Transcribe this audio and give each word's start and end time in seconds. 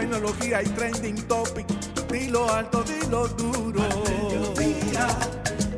tecnología 0.00 0.62
y 0.62 0.66
trending 0.68 1.16
topic. 1.28 1.66
Dilo 2.10 2.50
alto, 2.50 2.82
dilo 2.84 3.28
duro. 3.28 3.82
Al 3.82 3.98
mediodía, 4.08 5.06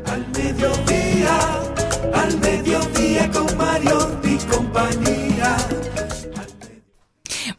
al 0.07 0.29
mediodía, 0.29 1.39
al 2.15 2.39
mediodía 2.39 3.31
con 3.33 3.57
Mario 3.57 4.21
y 4.23 4.37
compañía. 4.47 5.57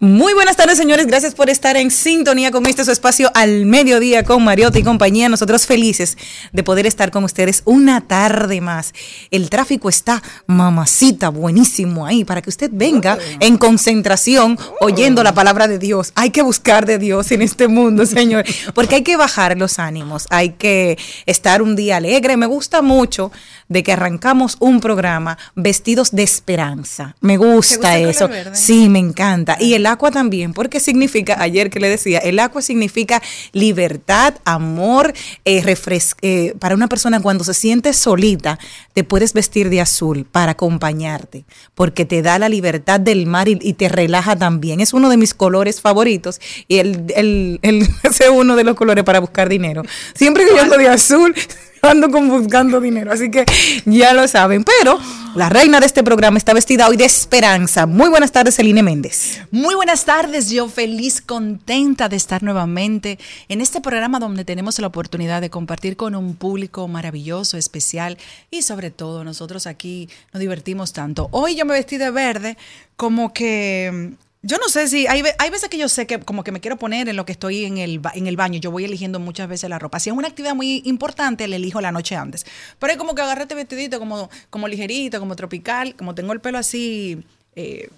Muy 0.03 0.33
buenas 0.33 0.57
tardes, 0.57 0.77
señores. 0.77 1.07
Gracias 1.07 1.33
por 1.33 1.49
estar 1.49 1.77
en 1.77 1.89
sintonía 1.89 2.51
con 2.51 2.65
este 2.65 2.83
su 2.83 2.91
espacio 2.91 3.31
al 3.35 3.65
mediodía 3.65 4.25
con 4.25 4.43
Mariotti 4.43 4.79
y 4.79 4.83
compañía. 4.83 5.29
Nosotros 5.29 5.65
felices 5.65 6.17
de 6.51 6.61
poder 6.61 6.85
estar 6.85 7.09
con 7.09 7.23
ustedes 7.23 7.61
una 7.63 8.01
tarde 8.01 8.59
más. 8.59 8.91
El 9.31 9.49
tráfico 9.49 9.87
está 9.87 10.21
mamacita, 10.45 11.29
buenísimo 11.29 12.05
ahí 12.05 12.25
para 12.25 12.41
que 12.41 12.49
usted 12.49 12.69
venga 12.73 13.17
en 13.39 13.57
concentración 13.57 14.59
oyendo 14.81 15.23
la 15.23 15.33
palabra 15.33 15.69
de 15.69 15.79
Dios. 15.79 16.11
Hay 16.15 16.31
que 16.31 16.41
buscar 16.41 16.85
de 16.85 16.97
Dios 16.97 17.31
en 17.31 17.41
este 17.41 17.69
mundo, 17.69 18.05
señor, 18.05 18.43
porque 18.73 18.95
hay 18.95 19.03
que 19.03 19.15
bajar 19.15 19.57
los 19.57 19.79
ánimos, 19.79 20.27
hay 20.31 20.49
que 20.49 20.97
estar 21.25 21.61
un 21.61 21.77
día 21.77 21.95
alegre. 21.95 22.35
Me 22.35 22.45
gusta 22.45 22.81
mucho 22.81 23.31
de 23.73 23.83
que 23.83 23.91
arrancamos 23.91 24.55
un 24.59 24.79
programa 24.79 25.37
vestidos 25.55 26.11
de 26.11 26.23
esperanza. 26.23 27.15
Me 27.19 27.35
gusta 27.37 27.97
eso. 27.97 28.29
Sí, 28.53 28.87
me 28.87 28.99
encanta. 28.99 29.57
Y 29.59 29.73
el 29.73 29.85
agua 29.85 30.11
también, 30.11 30.53
porque 30.53 30.79
significa, 30.79 31.35
ayer 31.41 31.69
que 31.69 31.79
le 31.81 31.89
decía, 31.89 32.19
el 32.19 32.39
agua 32.39 32.61
significa 32.61 33.21
libertad, 33.51 34.35
amor, 34.45 35.13
eh, 35.45 35.61
refres- 35.63 36.15
eh, 36.21 36.53
para 36.59 36.75
una 36.75 36.87
persona 36.87 37.19
cuando 37.21 37.43
se 37.43 37.53
siente 37.53 37.93
solita, 37.93 38.59
te 38.93 39.03
puedes 39.03 39.33
vestir 39.33 39.69
de 39.69 39.81
azul 39.81 40.25
para 40.31 40.51
acompañarte, 40.51 41.45
porque 41.75 42.05
te 42.05 42.21
da 42.21 42.37
la 42.39 42.49
libertad 42.49 42.99
del 42.99 43.25
mar 43.25 43.47
y, 43.47 43.57
y 43.61 43.73
te 43.73 43.89
relaja 43.89 44.35
también. 44.35 44.79
Es 44.81 44.93
uno 44.93 45.09
de 45.09 45.17
mis 45.17 45.33
colores 45.33 45.81
favoritos 45.81 46.39
y 46.67 46.77
el, 46.77 47.05
el, 47.15 47.59
es 48.03 48.21
uno 48.31 48.55
de 48.55 48.63
los 48.63 48.75
colores 48.75 49.03
para 49.03 49.19
buscar 49.19 49.49
dinero. 49.49 49.81
Siempre 50.13 50.45
que 50.45 50.51
yo 50.51 50.61
ando 50.61 50.77
de 50.77 50.87
azul, 50.89 51.33
ando 51.83 52.09
con 52.09 52.29
buscando 52.29 52.79
dinero, 52.79 53.11
así 53.11 53.29
que 53.29 53.45
ya 53.85 54.13
lo 54.13 54.27
saben. 54.27 54.63
Pero 54.63 54.99
la 55.35 55.49
reina 55.49 55.79
de 55.79 55.85
este 55.85 56.03
programa 56.03 56.37
está 56.37 56.53
vestida 56.53 56.87
hoy 56.87 56.97
de 56.97 57.05
esperanza. 57.05 57.85
Muy 57.85 58.09
buenas 58.09 58.31
tardes, 58.31 58.55
Celine 58.55 58.83
Méndez. 58.83 59.41
Muy 59.51 59.75
buenas 59.75 60.05
tardes, 60.05 60.49
yo 60.49 60.67
feliz, 60.69 61.21
contenta 61.21 62.09
de 62.09 62.15
estar 62.15 62.41
nuevamente 62.41 63.19
en 63.49 63.61
este 63.61 63.81
programa 63.81 64.19
donde 64.19 64.45
tenemos 64.45 64.79
la 64.79 64.87
oportunidad 64.87 65.41
de 65.41 65.49
compartir 65.49 65.97
con 65.97 66.15
un 66.15 66.35
público 66.35 66.87
maravilloso, 66.87 67.57
especial 67.57 68.17
y 68.49 68.61
sobre 68.61 68.89
todo 68.89 69.23
nosotros 69.23 69.67
aquí 69.67 70.09
nos 70.33 70.39
divertimos 70.39 70.93
tanto. 70.93 71.27
Hoy 71.31 71.55
yo 71.55 71.65
me 71.65 71.73
vestí 71.73 71.97
de 71.97 72.11
verde 72.11 72.57
como 72.95 73.33
que... 73.33 74.13
Yo 74.45 74.57
no 74.57 74.67
sé 74.67 74.89
si 74.89 75.07
hay, 75.07 75.23
hay 75.39 75.49
veces 75.49 75.69
que 75.69 75.77
yo 75.77 75.87
sé 75.87 76.05
que 76.05 76.19
como 76.19 76.43
que 76.43 76.51
me 76.51 76.59
quiero 76.59 76.77
poner 76.77 77.07
en 77.07 77.15
lo 77.15 77.25
que 77.25 77.31
estoy 77.31 77.63
en 77.63 77.77
el, 77.77 78.01
en 78.13 78.27
el 78.27 78.35
baño. 78.35 78.59
Yo 78.59 78.71
voy 78.71 78.83
eligiendo 78.83 79.17
muchas 79.19 79.47
veces 79.47 79.69
la 79.69 79.79
ropa. 79.79 80.01
Si 80.01 80.09
es 80.09 80.15
una 80.15 80.27
actividad 80.27 80.53
muy 80.53 80.81
importante, 80.83 81.47
la 81.47 81.55
elijo 81.55 81.79
la 81.79 81.93
noche 81.93 82.17
antes. 82.17 82.45
Pero 82.77 82.91
es 82.91 82.99
como 82.99 83.15
que 83.15 83.21
agarré 83.21 83.43
este 83.43 83.55
vestidito 83.55 83.99
como, 83.99 84.29
como 84.49 84.67
ligerito, 84.67 85.17
como 85.21 85.37
tropical, 85.37 85.95
como 85.95 86.13
tengo 86.13 86.33
el 86.33 86.41
pelo 86.41 86.57
así 86.57 87.23
eh, 87.55 87.89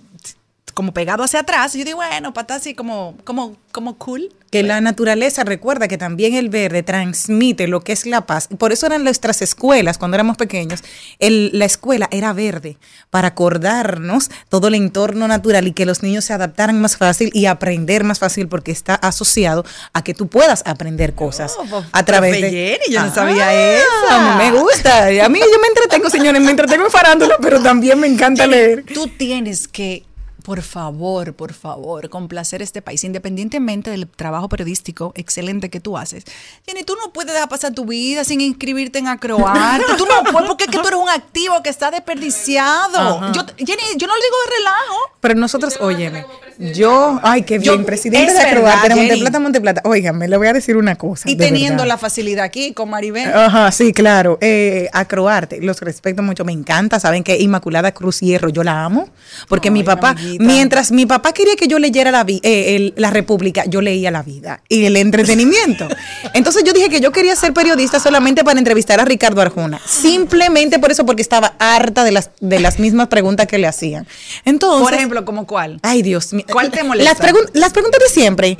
como 0.75 0.93
pegado 0.93 1.23
hacia 1.23 1.39
atrás. 1.39 1.73
Y 1.73 1.79
yo 1.79 1.85
digo, 1.85 1.97
bueno, 1.97 2.33
para 2.33 2.43
estar 2.43 2.57
así 2.57 2.75
como, 2.75 3.15
como, 3.23 3.55
como 3.71 3.97
cool. 3.97 4.29
Que 4.51 4.61
la 4.61 4.79
naturaleza 4.79 5.43
recuerda 5.43 5.87
que 5.87 5.97
también 5.97 6.35
el 6.35 6.49
verde 6.49 6.83
transmite 6.83 7.67
lo 7.67 7.81
que 7.81 7.91
es 7.93 8.05
la 8.05 8.25
paz. 8.25 8.47
Por 8.57 8.71
eso 8.71 8.85
eran 8.85 9.03
nuestras 9.03 9.41
escuelas, 9.41 9.97
cuando 9.97 10.15
éramos 10.15 10.37
pequeños, 10.37 10.81
el- 11.19 11.49
la 11.57 11.65
escuela 11.65 12.07
era 12.11 12.31
verde, 12.31 12.77
para 13.09 13.29
acordarnos 13.29 14.29
todo 14.49 14.67
el 14.67 14.75
entorno 14.75 15.27
natural 15.27 15.67
y 15.67 15.71
que 15.73 15.85
los 15.85 16.03
niños 16.03 16.25
se 16.25 16.33
adaptaran 16.33 16.79
más 16.79 16.97
fácil 16.97 17.31
y 17.33 17.47
aprender 17.47 18.03
más 18.03 18.19
fácil 18.19 18.47
porque 18.47 18.71
está 18.71 18.95
asociado 18.95 19.65
a 19.93 20.03
que 20.03 20.13
tú 20.13 20.27
puedas 20.27 20.61
aprender 20.65 21.15
cosas 21.15 21.53
Oh, 21.57 21.83
a 21.91 22.03
través 22.05 22.41
de... 22.41 22.49
Jenny, 22.49 22.93
yo 22.93 22.99
no 23.01 23.07
Ah, 23.07 23.13
sabía 23.15 23.75
eso. 23.77 23.85
A 24.11 24.37
mí 24.37 24.43
me 24.51 24.59
gusta. 24.59 25.07
A 25.25 25.29
mí 25.29 25.39
yo 25.39 25.59
me 25.61 25.67
entretengo, 25.67 26.09
señores, 26.09 26.41
me 26.41 26.51
entretengo 26.51 26.85
en 26.85 26.91
farándula, 26.91 27.35
pero 27.41 27.61
también 27.61 27.99
me 27.99 28.07
encanta 28.07 28.43
Jenny, 28.43 28.55
leer. 28.55 28.83
Tú 28.93 29.07
tienes 29.07 29.67
que, 29.67 30.03
por 30.45 30.61
favor, 30.61 31.33
por 31.33 31.53
favor, 31.53 32.07
complacer 32.09 32.61
este 32.61 32.81
país, 32.83 33.03
independientemente 33.03 33.89
del 33.89 34.07
trabajo 34.07 34.47
periodístico 34.47 35.11
excelente 35.15 35.71
que 35.71 35.79
tú 35.79 35.97
haces. 35.97 36.23
Jenny, 36.67 36.83
tú 36.83 36.93
no 37.03 37.11
puedes 37.11 37.33
dejar 37.33 37.49
pasar 37.49 37.73
tu 37.73 37.85
vida 37.85 38.23
sin 38.23 38.41
inscribirte 38.41 38.99
en 38.99 39.07
Acroarte. 39.07 39.83
Tú 39.97 40.05
no 40.05 40.31
puedes, 40.31 40.47
porque 40.47 40.65
es 40.65 40.69
que 40.69 40.77
tú 40.77 40.87
eres 40.87 40.99
un 40.99 41.09
activo 41.09 41.63
que 41.63 41.69
está 41.69 41.89
desperdiciado. 41.89 42.97
Ajá. 42.99 43.31
Yo, 43.31 43.41
Jenny, 43.57 43.81
yo 43.97 44.05
no 44.07 44.13
lo 44.15 44.21
digo 44.21 44.35
de 44.45 44.55
relajo. 44.57 44.95
Pero 45.19 45.33
nosotros, 45.35 45.77
óyeme, 45.81 46.25
yo, 46.59 47.19
ay, 47.23 47.41
qué 47.41 47.59
Yo- 47.59 47.73
bien, 47.73 47.85
presidente 47.85 48.27
es 48.31 48.37
de 48.37 48.41
Acroarte, 48.41 48.89
de. 48.89 48.95
Monteplata, 48.95 49.39
Monteplata. 49.39 49.81
Óigame, 49.83 50.27
le 50.27 50.37
voy 50.37 50.47
a 50.47 50.53
decir 50.53 50.77
una 50.77 50.95
cosa. 50.95 51.27
Y 51.29 51.35
de 51.35 51.45
teniendo 51.45 51.83
verdad. 51.83 51.87
la 51.87 51.97
facilidad 51.97 52.45
aquí 52.45 52.73
con 52.73 52.89
Maribel. 52.91 53.33
Ajá, 53.33 53.71
sí, 53.71 53.91
claro. 53.93 54.37
Eh, 54.41 54.89
Acroarte, 54.93 55.59
los 55.61 55.81
respeto 55.81 56.21
mucho, 56.21 56.45
me 56.45 56.51
encanta. 56.53 56.99
Saben 56.99 57.23
que 57.23 57.37
Inmaculada 57.39 57.91
Cruz 57.93 58.19
Hierro, 58.19 58.49
yo 58.49 58.63
la 58.63 58.83
amo. 58.85 59.09
Porque 59.49 59.71
mi 59.71 59.83
papá, 59.83 60.15
mientras 60.39 60.91
mi 60.91 61.05
papá 61.05 61.33
quería 61.33 61.55
que 61.55 61.67
yo 61.67 61.79
leyera 61.79 62.11
la, 62.11 62.25
eh, 62.27 62.75
el- 62.75 62.93
la 62.97 63.09
República, 63.09 63.63
yo 63.67 63.81
leía 63.81 64.11
la 64.11 64.23
vida 64.23 64.61
y 64.69 64.85
el 64.85 64.97
entretenimiento. 64.97 65.87
Entonces 66.33 66.63
yo 66.63 66.73
dije 66.73 66.89
que 66.89 66.99
yo 67.01 67.11
quería 67.11 67.35
ser 67.35 67.53
periodista 67.53 67.99
solamente 67.99 68.43
para 68.43 68.59
entrevistar 68.59 68.99
a 68.99 69.05
Ricardo 69.05 69.41
Arjona. 69.41 69.79
Simplemente 69.85 70.79
por 70.79 70.91
eso, 70.91 71.05
porque 71.05 71.21
estaba 71.21 71.53
harta 71.59 72.03
de 72.03 72.11
las, 72.11 72.31
de 72.39 72.59
las 72.59 72.79
mismas 72.79 73.07
preguntas 73.07 73.47
que 73.47 73.57
le 73.57 73.67
hacían. 73.67 74.07
Entonces. 74.45 74.83
Por 74.83 74.93
ejemplo, 74.93 75.25
¿como 75.25 75.45
cuál? 75.47 75.79
Ay, 75.83 76.01
Dios 76.01 76.33
mío. 76.33 76.45
¿Cuál 76.51 76.71
te 76.71 76.83
molesta? 76.83 77.11
Las, 77.13 77.19
pregun- 77.21 77.49
las 77.53 77.71
preguntas 77.73 77.99
de 78.01 78.09
siempre. 78.09 78.57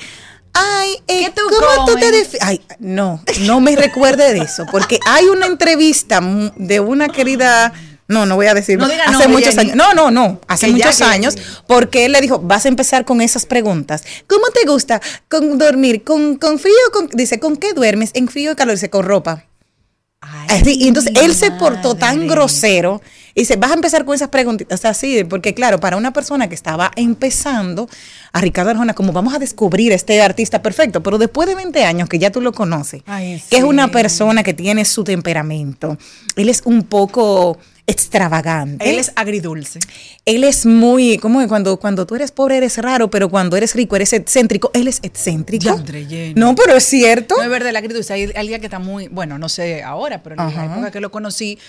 Ay, 0.57 0.92
eh, 1.07 1.25
¿Qué 1.25 1.31
tú 1.31 1.42
¿cómo 1.50 1.86
tú 1.86 1.95
te 1.95 2.06
Ay, 2.39 2.62
no, 2.80 3.22
no 3.42 3.60
me 3.60 3.75
recuerde 3.75 4.33
de 4.33 4.39
eso, 4.39 4.66
porque 4.72 5.00
hay 5.06 5.25
una 5.25 5.48
entrevista 5.48 6.22
de 6.56 6.80
una 6.80 7.10
querida 7.10 7.74
No, 8.07 8.25
no 8.25 8.36
voy 8.36 8.48
a 8.48 8.54
decir. 8.54 8.78
No 8.78 8.88
diga 8.88 9.06
hace 9.06 9.28
muchos 9.28 9.57
años. 9.57 9.75
No, 9.75 9.94
no, 9.94 10.12
no. 10.12 10.40
Hace 10.48 10.68
ya, 10.68 10.74
muchos 10.74 11.02
años, 11.02 11.36
porque 11.68 12.06
él 12.06 12.12
le 12.12 12.22
dijo, 12.22 12.40
vas 12.40 12.66
a 12.66 12.68
empezar 12.68 13.04
con 13.04 13.22
esas 13.22 13.46
preguntas. 13.46 14.04
¿Cómo 14.28 14.48
te 14.50 14.68
gusta 14.68 15.02
con 15.28 15.57
dormir? 15.57 16.04
¿Con, 16.04 16.36
con 16.36 16.60
frío? 16.60 16.75
Con, 16.94 17.10
dice, 17.13 17.40
¿con 17.40 17.57
qué 17.57 17.74
duermes? 17.74 18.12
¿En 18.13 18.28
frío 18.28 18.52
o 18.52 18.56
calor? 18.56 18.75
Dice, 18.75 18.90
con 18.90 19.06
ropa. 19.06 19.46
Ay, 20.22 20.62
Así, 20.62 20.78
y 20.80 20.88
entonces 20.88 21.13
él 21.16 21.36
se 21.36 21.52
portó 21.52 21.96
tan 21.96 22.28
grosero 22.28 23.02
y 23.36 23.42
dice, 23.42 23.58
vas 23.58 23.72
a 23.72 23.74
empezar 23.76 24.06
con 24.06 24.16
esas 24.16 24.30
preguntitas 24.30 24.86
así, 24.86 25.26
porque 25.26 25.54
claro, 25.54 25.80
para 25.80 25.98
una 25.98 26.14
persona 26.14 26.48
que 26.48 26.56
estaba 26.56 26.92
empezando, 26.96 27.90
a 28.32 28.42
Ricardo 28.42 28.72
Arjona, 28.72 28.94
como 28.94 29.12
vamos 29.12 29.34
a 29.34 29.40
descubrir 29.40 29.92
este 29.92 30.22
artista 30.22 30.62
perfecto, 30.62 31.04
pero 31.04 31.18
después 31.18 31.48
de 31.48 31.56
20 31.56 31.84
años 31.84 32.10
que 32.10 32.18
ya 32.18 32.32
tú 32.32 32.42
lo 32.42 32.54
conoces, 32.54 33.04
Ay, 33.06 33.42
que 33.50 33.58
es 33.58 33.64
una 33.64 33.92
persona 33.92 34.42
que 34.42 34.54
tiene 34.54 34.86
su 34.86 35.04
temperamento, 35.04 35.98
él 36.36 36.50
es 36.50 36.62
un 36.66 36.84
poco 36.84 37.58
extravagante. 37.88 38.90
Él 38.90 38.98
es 39.00 39.12
agridulce. 39.16 39.80
Él 40.26 40.44
es 40.44 40.66
muy, 40.66 41.18
como 41.18 41.40
que 41.40 41.48
cuando, 41.48 41.78
cuando 41.78 42.06
tú 42.06 42.16
eres 42.16 42.32
pobre 42.32 42.58
eres 42.58 42.78
raro, 42.78 43.10
pero 43.10 43.30
cuando 43.30 43.58
eres 43.58 43.76
rico 43.76 43.96
eres 43.96 44.14
excéntrico. 44.14 44.72
Él 44.74 44.88
es 44.88 45.00
excéntrico. 45.04 45.80
No, 46.36 46.56
pero 46.56 46.76
es 46.76 46.84
cierto. 46.84 47.36
No 47.38 47.44
es 47.44 47.50
verdad, 47.50 47.70
el 47.70 47.76
agridulce. 47.76 48.14
Hay 48.14 48.32
alguien 48.36 48.60
que 48.60 48.68
está 48.68 48.80
muy, 48.80 49.08
bueno, 49.08 49.38
no 49.38 49.50
sé 49.50 49.84
ahora, 49.84 50.24
pero 50.24 50.34
en 50.36 50.38
la 50.38 50.48
Ajá. 50.48 50.66
época 50.66 50.92
que 50.92 51.00
lo 51.00 51.12
conocí, 51.12 51.60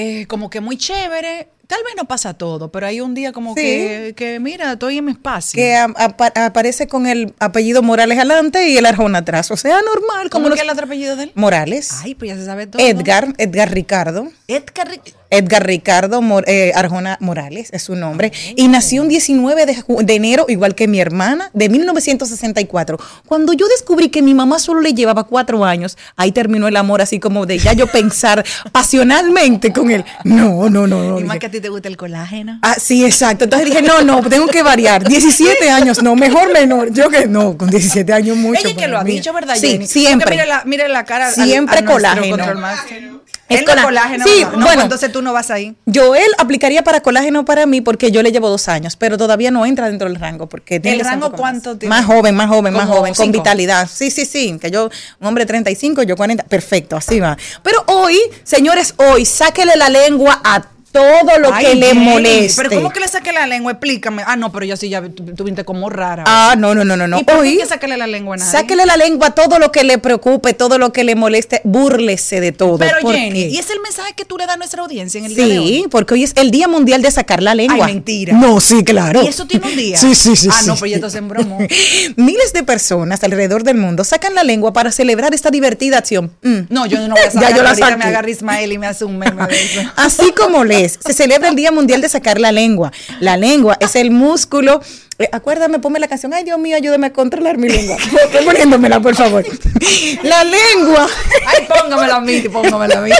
eh, 0.00 0.26
como 0.28 0.48
que 0.48 0.60
muy 0.60 0.76
chévere. 0.76 1.48
Tal 1.68 1.80
vez 1.84 1.92
no 1.98 2.06
pasa 2.06 2.32
todo, 2.32 2.72
pero 2.72 2.86
hay 2.86 3.02
un 3.02 3.14
día 3.14 3.30
como 3.32 3.50
Sí. 3.54 3.60
que, 3.60 4.14
que, 4.16 4.40
mira, 4.40 4.72
estoy 4.72 4.96
en 4.98 5.04
mi 5.04 5.12
espacio. 5.12 5.54
que 5.54 5.74
a- 5.76 5.84
apa- 5.96 6.32
aparece 6.34 6.88
con 6.88 7.06
el 7.06 7.34
apellido 7.38 7.82
Morales 7.82 8.16
adelante 8.18 8.68
y 8.70 8.78
el 8.78 8.86
Arjona 8.86 9.18
atrás. 9.18 9.50
O 9.50 9.56
sea, 9.58 9.76
normal. 9.82 10.30
¿Cómo 10.30 10.44
Como 10.44 10.46
es 10.54 10.60
que 10.60 10.64
los- 10.64 10.64
el 10.64 10.70
otro 10.70 10.86
apellido 10.86 11.14
de 11.16 11.24
él? 11.24 11.32
Morales. 11.34 11.90
Ay, 12.02 12.14
pues 12.14 12.30
ya 12.30 12.36
se 12.36 12.46
sabe 12.46 12.66
todo. 12.66 12.80
Edgar, 12.82 13.34
Edgar 13.36 13.70
Ricardo. 13.70 14.28
Edgar. 14.48 14.88
Edgar 15.30 15.66
Ricardo 15.66 16.22
Mor- 16.22 16.44
eh, 16.48 16.72
Arjona 16.74 17.18
Morales 17.20 17.68
es 17.72 17.82
su 17.82 17.94
nombre. 17.94 18.32
Y 18.56 18.64
Oh. 18.64 18.70
nació 18.70 19.02
un 19.02 19.08
19 19.10 19.66
de, 19.66 19.76
de 19.86 20.14
enero, 20.14 20.46
igual 20.48 20.74
que 20.74 20.88
mi 20.88 21.00
hermana, 21.00 21.50
de 21.52 21.68
1964. 21.68 22.98
Cuando 23.26 23.52
yo 23.52 23.68
descubrí 23.68 24.08
que 24.08 24.22
mi 24.22 24.32
mamá 24.32 24.58
solo 24.58 24.80
le 24.80 24.94
llevaba 24.94 25.24
cuatro 25.24 25.66
años, 25.66 25.98
ahí 26.16 26.32
terminó 26.32 26.66
el 26.66 26.76
amor, 26.78 27.02
así 27.02 27.20
como 27.20 27.44
de 27.44 27.58
ya 27.58 27.74
yo 27.74 27.86
pensar 27.88 28.42
pasionalmente 28.72 29.70
con 29.70 29.90
él. 29.90 30.02
No, 30.24 30.70
no, 30.70 30.86
no. 30.86 31.02
no. 31.10 31.20
y 31.20 31.24
más 31.24 31.38
que 31.38 31.50
ti 31.58 31.62
te 31.62 31.68
gusta 31.68 31.88
el 31.88 31.96
colágeno. 31.96 32.58
Ah, 32.62 32.74
sí, 32.78 33.04
exacto. 33.04 33.44
Entonces 33.44 33.68
dije, 33.68 33.82
no, 33.82 34.02
no, 34.02 34.22
tengo 34.28 34.46
que 34.46 34.62
variar. 34.62 35.04
17 35.06 35.70
años, 35.70 36.02
no, 36.02 36.14
mejor 36.16 36.52
menor. 36.52 36.92
Yo 36.92 37.08
que 37.10 37.26
no, 37.26 37.56
con 37.56 37.70
17 37.70 38.12
años 38.12 38.36
mucho. 38.36 38.60
Ella 38.60 38.68
que 38.70 38.74
para 38.76 38.88
lo 38.88 38.98
ha 38.98 39.04
dicho, 39.04 39.32
¿verdad, 39.32 39.54
Sí, 39.56 39.68
Jenny? 39.72 39.86
siempre. 39.86 40.36
La, 40.46 40.62
mire 40.64 40.88
la 40.88 41.04
cara. 41.04 41.28
al- 41.28 41.34
Siempre 41.34 41.78
al 41.78 41.84
nuestro 41.84 42.12
colágeno. 42.12 43.22
Es 43.50 43.60
Él 43.60 43.64
no 43.66 43.72
colá- 43.72 43.82
colágeno. 43.84 44.24
Sí, 44.26 44.42
no, 44.44 44.50
no, 44.58 44.66
bueno. 44.66 44.82
entonces 44.82 45.10
tú 45.10 45.22
no 45.22 45.32
vas 45.32 45.50
ahí. 45.50 45.74
Joel 45.92 46.30
aplicaría 46.36 46.84
para 46.84 47.00
colágeno 47.00 47.46
para 47.46 47.64
mí 47.64 47.80
porque 47.80 48.10
yo 48.10 48.22
le 48.22 48.30
llevo 48.30 48.50
dos 48.50 48.68
años, 48.68 48.96
pero 48.96 49.16
todavía 49.16 49.50
no 49.50 49.64
entra 49.64 49.88
dentro 49.88 50.06
del 50.06 50.18
rango. 50.20 50.48
porque 50.50 50.80
tiene 50.80 50.98
¿El 50.98 51.02
que 51.02 51.08
rango 51.08 51.32
cuánto 51.32 51.70
más. 51.70 51.78
tiene? 51.78 51.94
Más 51.94 52.04
joven, 52.04 52.34
más 52.34 52.48
joven, 52.48 52.74
más 52.74 52.86
joven, 52.86 53.14
con 53.14 53.32
vitalidad. 53.32 53.88
Sí, 53.90 54.10
sí, 54.10 54.26
sí, 54.26 54.58
que 54.60 54.70
yo, 54.70 54.90
un 55.20 55.26
hombre 55.26 55.46
35, 55.46 56.02
yo 56.02 56.14
40, 56.14 56.44
perfecto, 56.44 56.96
así 56.96 57.20
va. 57.20 57.38
Pero 57.62 57.82
hoy, 57.86 58.18
señores, 58.44 58.92
hoy, 58.98 59.24
sáquele 59.24 59.76
la 59.76 59.88
lengua 59.88 60.40
a 60.44 60.62
todo 60.98 61.38
lo 61.38 61.52
Ay, 61.54 61.64
que 61.66 61.74
le 61.76 61.94
moleste. 61.94 62.62
Pero 62.62 62.76
¿cómo 62.76 62.92
que 62.92 63.00
le 63.00 63.08
saqué 63.08 63.32
la 63.32 63.46
lengua? 63.46 63.72
Explícame. 63.72 64.22
Ah, 64.26 64.36
no, 64.36 64.50
pero 64.52 64.66
yo 64.66 64.76
sí 64.76 64.88
ya 64.88 65.00
viniste 65.00 65.64
como 65.64 65.88
rara. 65.88 66.24
Ah, 66.26 66.54
no, 66.58 66.74
no, 66.74 66.84
no, 66.84 66.96
no, 66.96 67.06
no. 67.06 67.20
¿Y 67.20 67.24
por 67.24 67.42
qué 67.42 67.64
sacarle 67.66 67.96
la 67.96 68.06
lengua 68.06 68.34
a 68.34 68.38
nadie? 68.38 68.50
sáquele 68.52 68.86
la 68.86 68.96
lengua 68.96 69.28
a 69.28 69.30
todo 69.34 69.58
lo 69.58 69.70
que 69.70 69.84
le 69.84 69.98
preocupe, 69.98 70.54
todo 70.54 70.78
lo 70.78 70.92
que 70.92 71.04
le 71.04 71.14
moleste, 71.14 71.60
búrlese 71.64 72.40
de 72.40 72.52
todo. 72.52 72.78
Pero 72.78 72.98
¿Por 73.00 73.14
Jenny, 73.14 73.42
qué? 73.44 73.48
¿y 73.50 73.58
es 73.58 73.70
el 73.70 73.80
mensaje 73.80 74.12
que 74.14 74.24
tú 74.24 74.36
le 74.38 74.46
das 74.46 74.54
a 74.54 74.58
nuestra 74.58 74.82
audiencia 74.82 75.18
en 75.18 75.26
el 75.26 75.34
día 75.34 75.46
de 75.46 75.58
hoy? 75.58 75.68
Sí, 75.68 75.84
porque 75.90 76.14
hoy 76.14 76.24
es 76.24 76.32
el 76.36 76.50
Día 76.50 76.68
Mundial 76.68 77.02
de 77.02 77.10
sacar 77.10 77.42
la 77.42 77.54
lengua. 77.54 77.86
Ay, 77.86 77.94
mentira. 77.94 78.34
No, 78.34 78.60
sí, 78.60 78.82
claro. 78.84 79.22
¿Y 79.22 79.28
eso 79.28 79.46
tiene 79.46 79.66
un 79.66 79.76
día? 79.76 79.96
Sí, 79.98 80.14
sí, 80.14 80.34
sí. 80.36 80.48
Ah, 80.50 80.62
no, 80.66 80.74
sí. 80.74 80.78
pues 80.80 80.90
ya 80.90 80.96
entonces 80.96 81.18
en 81.18 81.28
bromo. 81.28 81.58
Miles 82.16 82.52
de 82.52 82.62
personas 82.62 83.22
alrededor 83.24 83.62
del 83.64 83.76
mundo 83.76 84.04
sacan 84.04 84.34
la 84.34 84.42
lengua 84.44 84.72
para 84.72 84.90
celebrar 84.92 85.34
esta 85.34 85.50
divertida 85.50 85.98
acción. 85.98 86.32
Mm. 86.42 86.58
No, 86.70 86.86
yo 86.86 86.98
no 87.06 87.14
voy 87.14 87.24
a 87.24 87.24
Ya 87.28 87.40
sacar. 87.40 87.56
yo 87.56 87.62
la 87.62 87.74
saqué. 87.74 87.96
me 87.96 88.04
agarra 88.04 88.30
Ismael 88.30 88.72
y 88.72 88.78
me 88.78 88.86
hace 88.86 89.04
un 89.04 89.18
meme 89.18 89.46
de 89.46 89.62
eso. 89.62 89.80
Así 89.96 90.32
como 90.32 90.64
se 90.88 91.12
celebra 91.12 91.48
el 91.48 91.56
Día 91.56 91.72
Mundial 91.72 92.00
de 92.00 92.08
sacar 92.08 92.40
la 92.40 92.52
lengua. 92.52 92.92
La 93.20 93.36
lengua 93.36 93.76
es 93.80 93.94
el 93.96 94.10
músculo. 94.10 94.80
eh, 95.18 95.28
acuérdame, 95.32 95.78
ponme 95.78 95.98
la 95.98 96.08
canción. 96.08 96.32
Ay, 96.34 96.44
Dios 96.44 96.58
mío, 96.58 96.76
ayúdame 96.76 97.08
a 97.08 97.12
controlar 97.12 97.58
mi 97.58 97.68
lengua. 97.68 97.96
Estoy 98.24 98.44
poniéndomela, 98.44 99.00
por 99.00 99.14
favor. 99.16 99.44
La 100.22 100.44
lengua. 100.44 101.06
Ay, 101.46 101.66
póngamela 101.66 102.16
a 102.16 102.20
mí, 102.20 102.40
póngamela 102.42 102.98
a 102.98 103.00
mí. 103.02 103.10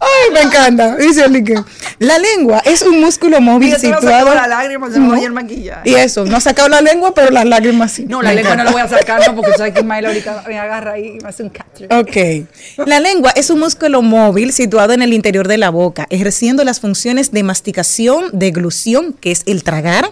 Ay, 0.00 0.32
me 0.32 0.40
encanta. 0.42 0.96
Dice 0.96 1.24
el 1.24 1.42
que 1.44 1.54
la 1.98 2.18
lengua 2.18 2.62
es 2.64 2.82
un 2.82 3.00
músculo 3.00 3.40
móvil 3.40 3.68
Mira, 3.68 3.78
situado. 3.78 4.32
la 4.34 4.46
lágrima, 4.46 4.90
se 4.92 5.00
me 5.00 5.08
No. 5.08 5.14
el 5.16 5.32
maquillaje. 5.32 5.88
Y 5.90 5.94
eso, 5.94 6.24
no 6.24 6.36
ha 6.36 6.40
sacado 6.40 6.68
la 6.68 6.80
lengua, 6.80 7.12
pero 7.14 7.30
las 7.30 7.44
lágrimas 7.44 7.92
sí. 7.92 8.04
No, 8.06 8.22
la 8.22 8.30
Me 8.30 8.36
lengua 8.36 8.54
no 8.54 8.62
encanta. 8.62 8.78
la 8.80 8.84
voy 8.86 8.94
a 8.94 8.98
sacar, 8.98 9.26
no, 9.26 9.34
porque 9.34 9.52
sabes 9.56 9.72
que 9.74 9.80
Ismael 9.80 10.06
ahorita 10.06 10.44
me 10.46 10.58
agarra 10.58 10.92
ahí 10.92 11.16
y 11.18 11.20
me 11.22 11.28
hace 11.28 11.42
un 11.42 11.48
catcher. 11.50 11.92
Ok. 11.92 12.86
La 12.86 13.00
lengua 13.00 13.32
es 13.34 13.50
un 13.50 13.58
músculo 13.58 14.02
móvil 14.02 14.52
situado 14.52 14.92
en 14.92 15.02
el 15.02 15.12
interior 15.12 15.48
de 15.48 15.58
la 15.58 15.70
boca, 15.70 16.06
ejerciendo 16.10 16.62
las 16.64 16.78
funciones 16.80 17.32
de 17.32 17.42
masticación, 17.42 18.26
deglución, 18.32 19.14
que 19.14 19.32
es 19.32 19.42
el 19.46 19.64
tragar, 19.64 20.08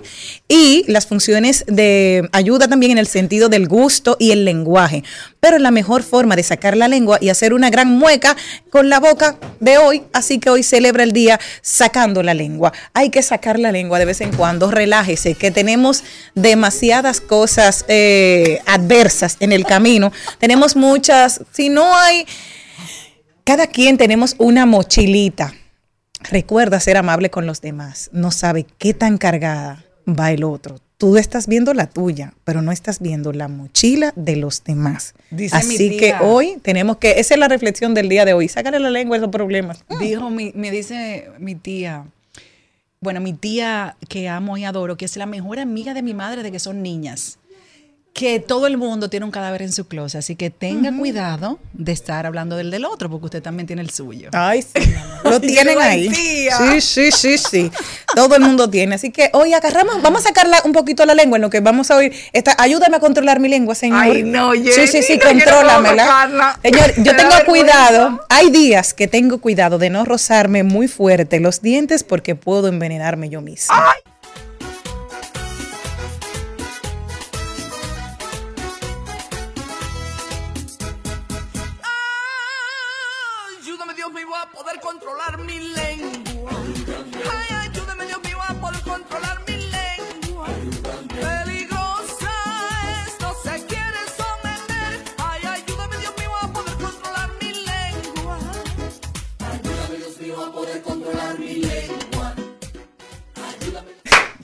y 0.48 0.84
las 0.88 1.06
funciones 1.06 1.64
de 1.68 2.28
ayuda 2.32 2.66
también 2.66 2.92
en 2.92 2.98
el 2.98 3.06
sentido 3.06 3.48
del 3.48 3.68
gusto 3.68 4.16
y 4.18 4.32
el 4.32 4.44
lenguaje. 4.44 5.04
Pero 5.38 5.58
la 5.58 5.70
mejor 5.70 6.02
forma 6.02 6.34
de 6.34 6.42
sacar 6.42 6.76
la 6.76 6.88
lengua 6.88 7.18
y 7.20 7.28
hacer 7.28 7.54
una 7.56 7.70
gran 7.70 7.88
mueca 7.88 8.36
con 8.70 8.88
la 8.88 9.00
boca 9.00 9.38
de 9.60 9.78
hoy, 9.78 10.04
así 10.12 10.38
que 10.38 10.50
hoy 10.50 10.62
celebra 10.62 11.02
el 11.02 11.12
día 11.12 11.40
sacando 11.62 12.22
la 12.22 12.34
lengua. 12.34 12.72
Hay 12.92 13.10
que 13.10 13.22
sacar 13.22 13.58
la 13.58 13.72
lengua 13.72 13.98
de 13.98 14.04
vez 14.04 14.20
en 14.20 14.32
cuando, 14.32 14.70
relájese, 14.70 15.34
que 15.34 15.50
tenemos 15.50 16.04
demasiadas 16.34 17.20
cosas 17.20 17.84
eh, 17.88 18.60
adversas 18.66 19.36
en 19.40 19.52
el 19.52 19.64
camino. 19.64 20.12
Tenemos 20.38 20.76
muchas, 20.76 21.40
si 21.52 21.68
no 21.68 21.96
hay, 21.96 22.26
cada 23.44 23.66
quien 23.66 23.96
tenemos 23.96 24.36
una 24.38 24.66
mochilita. 24.66 25.54
Recuerda 26.30 26.80
ser 26.80 26.96
amable 26.96 27.30
con 27.30 27.46
los 27.46 27.60
demás. 27.60 28.10
No 28.12 28.30
sabe 28.30 28.66
qué 28.78 28.94
tan 28.94 29.18
cargada 29.18 29.84
va 30.06 30.32
el 30.32 30.44
otro. 30.44 30.80
Tú 30.98 31.18
estás 31.18 31.46
viendo 31.46 31.74
la 31.74 31.88
tuya, 31.88 32.32
pero 32.44 32.62
no 32.62 32.72
estás 32.72 33.00
viendo 33.00 33.32
la 33.32 33.48
mochila 33.48 34.14
de 34.16 34.36
los 34.36 34.64
demás. 34.64 35.14
Dice 35.30 35.54
mi 35.66 35.74
Así 35.74 35.96
que 35.98 36.14
hoy 36.22 36.56
tenemos 36.62 36.96
que, 36.96 37.20
esa 37.20 37.34
es 37.34 37.40
la 37.40 37.48
reflexión 37.48 37.92
del 37.92 38.08
día 38.08 38.24
de 38.24 38.32
hoy. 38.32 38.48
Sácale 38.48 38.78
la 38.78 38.90
lengua 38.90 39.16
a 39.16 39.18
esos 39.18 39.30
problemas. 39.30 39.84
Dijo, 40.00 40.30
mi, 40.30 40.52
me 40.54 40.70
dice 40.70 41.30
mi 41.38 41.54
tía, 41.54 42.06
bueno, 43.00 43.20
mi 43.20 43.34
tía 43.34 43.96
que 44.08 44.28
amo 44.30 44.56
y 44.56 44.64
adoro, 44.64 44.96
que 44.96 45.04
es 45.04 45.16
la 45.18 45.26
mejor 45.26 45.58
amiga 45.58 45.92
de 45.92 46.02
mi 46.02 46.14
madre 46.14 46.42
de 46.42 46.50
que 46.50 46.58
son 46.58 46.82
niñas, 46.82 47.38
que 48.16 48.40
todo 48.40 48.66
el 48.66 48.78
mundo 48.78 49.10
tiene 49.10 49.26
un 49.26 49.30
cadáver 49.30 49.60
en 49.60 49.72
su 49.72 49.86
closet, 49.86 50.20
así 50.20 50.36
que 50.36 50.48
tenga 50.48 50.90
cuidado 50.96 51.58
de 51.74 51.92
estar 51.92 52.24
hablando 52.24 52.56
del 52.56 52.70
del 52.70 52.86
otro, 52.86 53.10
porque 53.10 53.26
usted 53.26 53.42
también 53.42 53.66
tiene 53.66 53.82
el 53.82 53.90
suyo. 53.90 54.30
Ay, 54.32 54.62
sí. 54.62 54.94
Lo 55.24 55.38
tienen 55.38 55.74
Yo, 55.74 55.80
ahí. 55.82 56.08
Sí, 56.14 56.80
sí, 56.80 57.12
sí, 57.12 57.36
sí. 57.36 57.70
Todo 58.14 58.36
el 58.36 58.40
mundo 58.40 58.70
tiene. 58.70 58.94
Así 58.94 59.10
que 59.10 59.28
hoy 59.34 59.52
agarramos, 59.52 60.00
vamos 60.00 60.22
a 60.22 60.28
sacarla 60.28 60.62
un 60.64 60.72
poquito 60.72 61.04
la 61.04 61.14
lengua 61.14 61.36
en 61.36 61.42
lo 61.42 61.50
que 61.50 61.60
vamos 61.60 61.90
a 61.90 61.96
oír. 61.96 62.14
Esta, 62.32 62.56
ayúdame 62.58 62.96
a 62.96 63.00
controlar 63.00 63.38
mi 63.38 63.50
lengua, 63.50 63.74
señor. 63.74 64.00
Ay, 64.00 64.22
no, 64.22 64.54
Sí, 64.54 64.64
Jenny, 64.64 64.86
sí, 64.86 65.02
sí, 65.02 65.18
no 65.18 65.28
contrólamela. 65.28 66.58
Señor, 66.62 66.94
yo 66.96 67.16
tengo 67.16 67.34
cuidado. 67.44 68.24
Hay 68.30 68.50
días 68.50 68.94
que 68.94 69.08
tengo 69.08 69.42
cuidado 69.42 69.76
de 69.76 69.90
no 69.90 70.06
rozarme 70.06 70.62
muy 70.62 70.88
fuerte 70.88 71.38
los 71.38 71.60
dientes 71.60 72.02
porque 72.02 72.34
puedo 72.34 72.68
envenenarme 72.68 73.28
yo 73.28 73.42
misma. 73.42 73.74
Ayúdame 73.76 74.15
mío 84.16 84.34
a 84.34 84.50
poder 84.50 84.80
controlar 84.80 85.38
mi 85.38 85.58
lengua. 85.60 86.50
Ay, 87.30 87.68
ayúdame 87.68 88.06
Dios 88.06 88.18
mío 88.24 88.38
a 88.48 88.54
poder 88.54 88.80
controlar 88.80 89.42
mi 89.46 89.56
lengua. 89.56 90.46
Peligrosa 91.20 92.32
es, 93.04 93.20
no 93.20 93.34
se 93.44 93.66
quiere 93.66 94.00
someter. 94.16 95.04
Ay, 95.18 95.42
ayúdame 95.56 95.98
Dios 95.98 96.14
mío 96.18 96.32
a 96.34 96.50
poder 96.50 96.76
controlar 96.78 97.30
mi 97.40 97.52
lengua. 97.52 98.38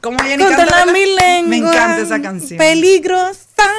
Como 0.02 0.19
Jenny 0.19 0.45
Controlar 0.45 0.93
mi 0.93 1.07
lengua. 1.07 1.49
Me 1.49 1.57
encanta 1.57 2.02
esa 2.02 2.21
canción. 2.21 2.59
Peligrosa. 2.59 3.38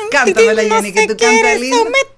Cántamela, 0.09 0.63
no 0.63 0.75
Jenny, 0.75 0.91
que 0.91 1.01
se 1.01 1.07
tú 1.07 1.17
cantas 1.17 1.59
lindo. 1.59 1.77
someter. 1.77 2.12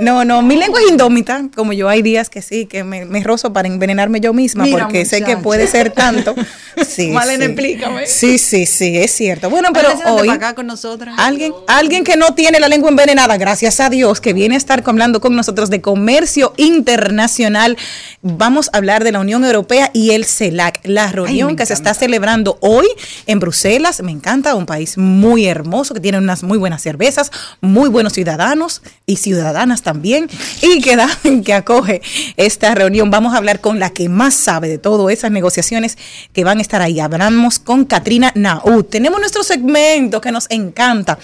No, 0.00 0.24
no, 0.24 0.42
mi 0.42 0.56
lengua 0.56 0.80
es 0.80 0.90
indómita, 0.90 1.48
como 1.54 1.72
yo 1.72 1.88
hay 1.88 2.02
días 2.02 2.28
que 2.28 2.42
sí, 2.42 2.66
que 2.66 2.84
me, 2.84 3.04
me 3.04 3.22
rozo 3.22 3.52
para 3.52 3.68
envenenarme 3.68 4.20
yo 4.20 4.32
misma, 4.32 4.64
Mira, 4.64 4.84
porque 4.84 5.04
sé 5.04 5.22
que 5.22 5.36
puede 5.36 5.66
ser 5.66 5.90
tanto. 5.90 6.34
Sí, 6.84 7.08
Malena, 7.12 7.44
sí. 7.44 7.50
explícame. 7.52 8.06
Sí, 8.06 8.38
sí, 8.38 8.66
sí, 8.66 8.96
es 8.96 9.12
cierto. 9.12 9.50
Bueno, 9.50 9.68
pero 9.72 9.88
hoy... 10.06 10.28
acá 10.28 10.54
con 10.54 10.66
nosotras. 10.66 11.14
Alguien, 11.18 11.52
alguien 11.66 12.04
que 12.04 12.16
no 12.16 12.34
tiene 12.34 12.60
la 12.60 12.68
lengua 12.68 12.90
envenenada, 12.90 13.36
gracias 13.36 13.80
a 13.80 13.88
Dios, 13.88 14.20
que 14.20 14.32
viene 14.32 14.54
a 14.54 14.58
estar 14.58 14.82
hablando 14.84 15.20
con 15.20 15.34
nosotros 15.34 15.70
de 15.70 15.80
comercio 15.80 16.52
internacional. 16.56 17.76
Vamos 18.22 18.70
a 18.72 18.78
hablar 18.78 19.04
de 19.04 19.12
la 19.12 19.20
Unión 19.20 19.44
Europea 19.44 19.90
y 19.92 20.10
el 20.10 20.24
CELAC, 20.24 20.80
la 20.84 21.10
reunión 21.12 21.56
que 21.56 21.66
se 21.66 21.74
está 21.74 21.94
celebrando 21.94 22.58
hoy 22.60 22.86
en 23.26 23.40
Bruselas. 23.40 24.02
Me 24.02 24.12
encanta, 24.12 24.54
un 24.54 24.66
país 24.66 24.98
muy 24.98 25.46
hermoso, 25.46 25.94
que 25.94 26.00
tiene 26.00 26.18
unas 26.18 26.42
muy 26.42 26.58
buenas 26.58 26.82
cervezas, 26.82 27.30
muy 27.60 27.88
buenos 27.88 28.12
ciudadanos 28.12 28.82
y 29.06 29.16
ciudadanas 29.16 29.82
también, 29.82 30.28
y 30.62 30.80
que, 30.80 30.96
da, 30.96 31.08
que 31.44 31.54
acoge 31.54 32.02
esta 32.36 32.74
reunión. 32.74 33.10
Vamos 33.10 33.34
a 33.34 33.38
hablar 33.38 33.60
con 33.60 33.78
la 33.78 33.90
que 33.90 34.08
más 34.08 34.34
sabe 34.34 34.68
de 34.68 34.78
todo 34.78 35.10
esas 35.10 35.30
negociaciones 35.30 35.98
que 36.32 36.44
van 36.44 36.58
a 36.58 36.62
estar 36.66 36.82
ahí. 36.82 37.00
Hablamos 37.00 37.58
con 37.58 37.84
Katrina 37.84 38.32
Naud. 38.34 38.84
Tenemos 38.84 39.20
nuestro 39.20 39.42
segmento 39.42 40.20
que 40.20 40.32
nos 40.32 40.46
encanta. 40.50 41.18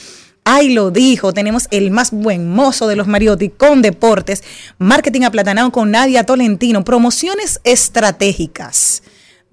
Ahí 0.44 0.72
lo 0.72 0.90
dijo, 0.90 1.32
tenemos 1.32 1.68
el 1.70 1.90
más 1.90 2.10
buen 2.10 2.48
mozo 2.48 2.88
de 2.88 2.96
los 2.96 3.06
Mariotti 3.06 3.48
con 3.48 3.80
deportes, 3.80 4.42
marketing 4.78 5.22
aplatanado 5.22 5.70
con 5.70 5.92
Nadia 5.92 6.24
Tolentino, 6.24 6.82
promociones 6.82 7.60
estratégicas. 7.62 9.02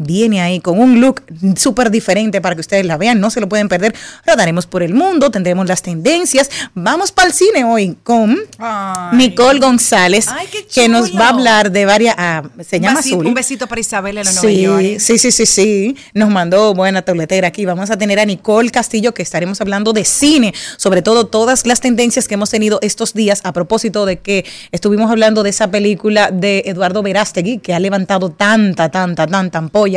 Viene 0.01 0.39
ahí 0.39 0.61
con 0.61 0.79
un 0.79 1.01
look 1.01 1.23
súper 1.57 1.91
diferente 1.91 2.39
para 2.39 2.55
que 2.55 2.61
ustedes 2.61 2.85
la 2.85 2.95
vean, 2.95 3.19
no 3.19 3.29
se 3.29 3.41
lo 3.41 3.49
pueden 3.49 3.67
perder. 3.67 3.93
Rodaremos 4.25 4.65
por 4.65 4.81
el 4.81 4.93
mundo, 4.93 5.29
tendremos 5.29 5.67
las 5.67 5.81
tendencias. 5.81 6.49
Vamos 6.73 7.11
para 7.11 7.27
el 7.27 7.33
cine 7.33 7.65
hoy 7.65 7.97
con 8.01 8.37
Ay. 8.59 9.17
Nicole 9.17 9.59
González, 9.59 10.29
Ay, 10.29 10.47
que 10.73 10.87
nos 10.87 11.13
va 11.13 11.25
a 11.25 11.29
hablar 11.31 11.73
de 11.73 11.83
varias... 11.83 12.15
ah, 12.17 12.43
se 12.65 12.77
Un 12.77 12.83
llama 12.83 13.01
Azul. 13.01 13.27
Un 13.27 13.33
besito 13.33 13.67
para 13.67 13.81
Isabel 13.81 14.19
en 14.19 14.23
York. 14.23 14.99
Sí, 14.99 14.99
sí, 14.99 15.17
sí, 15.17 15.31
sí, 15.33 15.45
sí. 15.45 15.97
Nos 16.13 16.29
mandó 16.29 16.73
buena 16.73 17.01
toletera 17.01 17.49
aquí. 17.49 17.65
Vamos 17.65 17.91
a 17.91 17.97
tener 17.97 18.21
a 18.21 18.25
Nicole 18.25 18.69
Castillo, 18.69 19.13
que 19.13 19.21
estaremos 19.21 19.59
hablando 19.59 19.91
de 19.91 20.05
cine, 20.05 20.53
sobre 20.77 21.01
todo 21.01 21.27
todas 21.27 21.65
las 21.65 21.81
tendencias 21.81 22.29
que 22.29 22.35
hemos 22.35 22.49
tenido 22.49 22.79
estos 22.81 23.13
días 23.13 23.41
a 23.43 23.51
propósito 23.51 24.05
de 24.05 24.19
que 24.19 24.45
estuvimos 24.71 25.11
hablando 25.11 25.43
de 25.43 25.49
esa 25.49 25.69
película 25.69 26.31
de 26.31 26.63
Eduardo 26.67 27.03
Verástegui, 27.03 27.57
que 27.57 27.73
ha 27.73 27.81
levantado 27.81 28.29
tanta, 28.29 28.89
tanta, 28.89 29.27
tanta 29.27 29.57
ampolla 29.57 29.88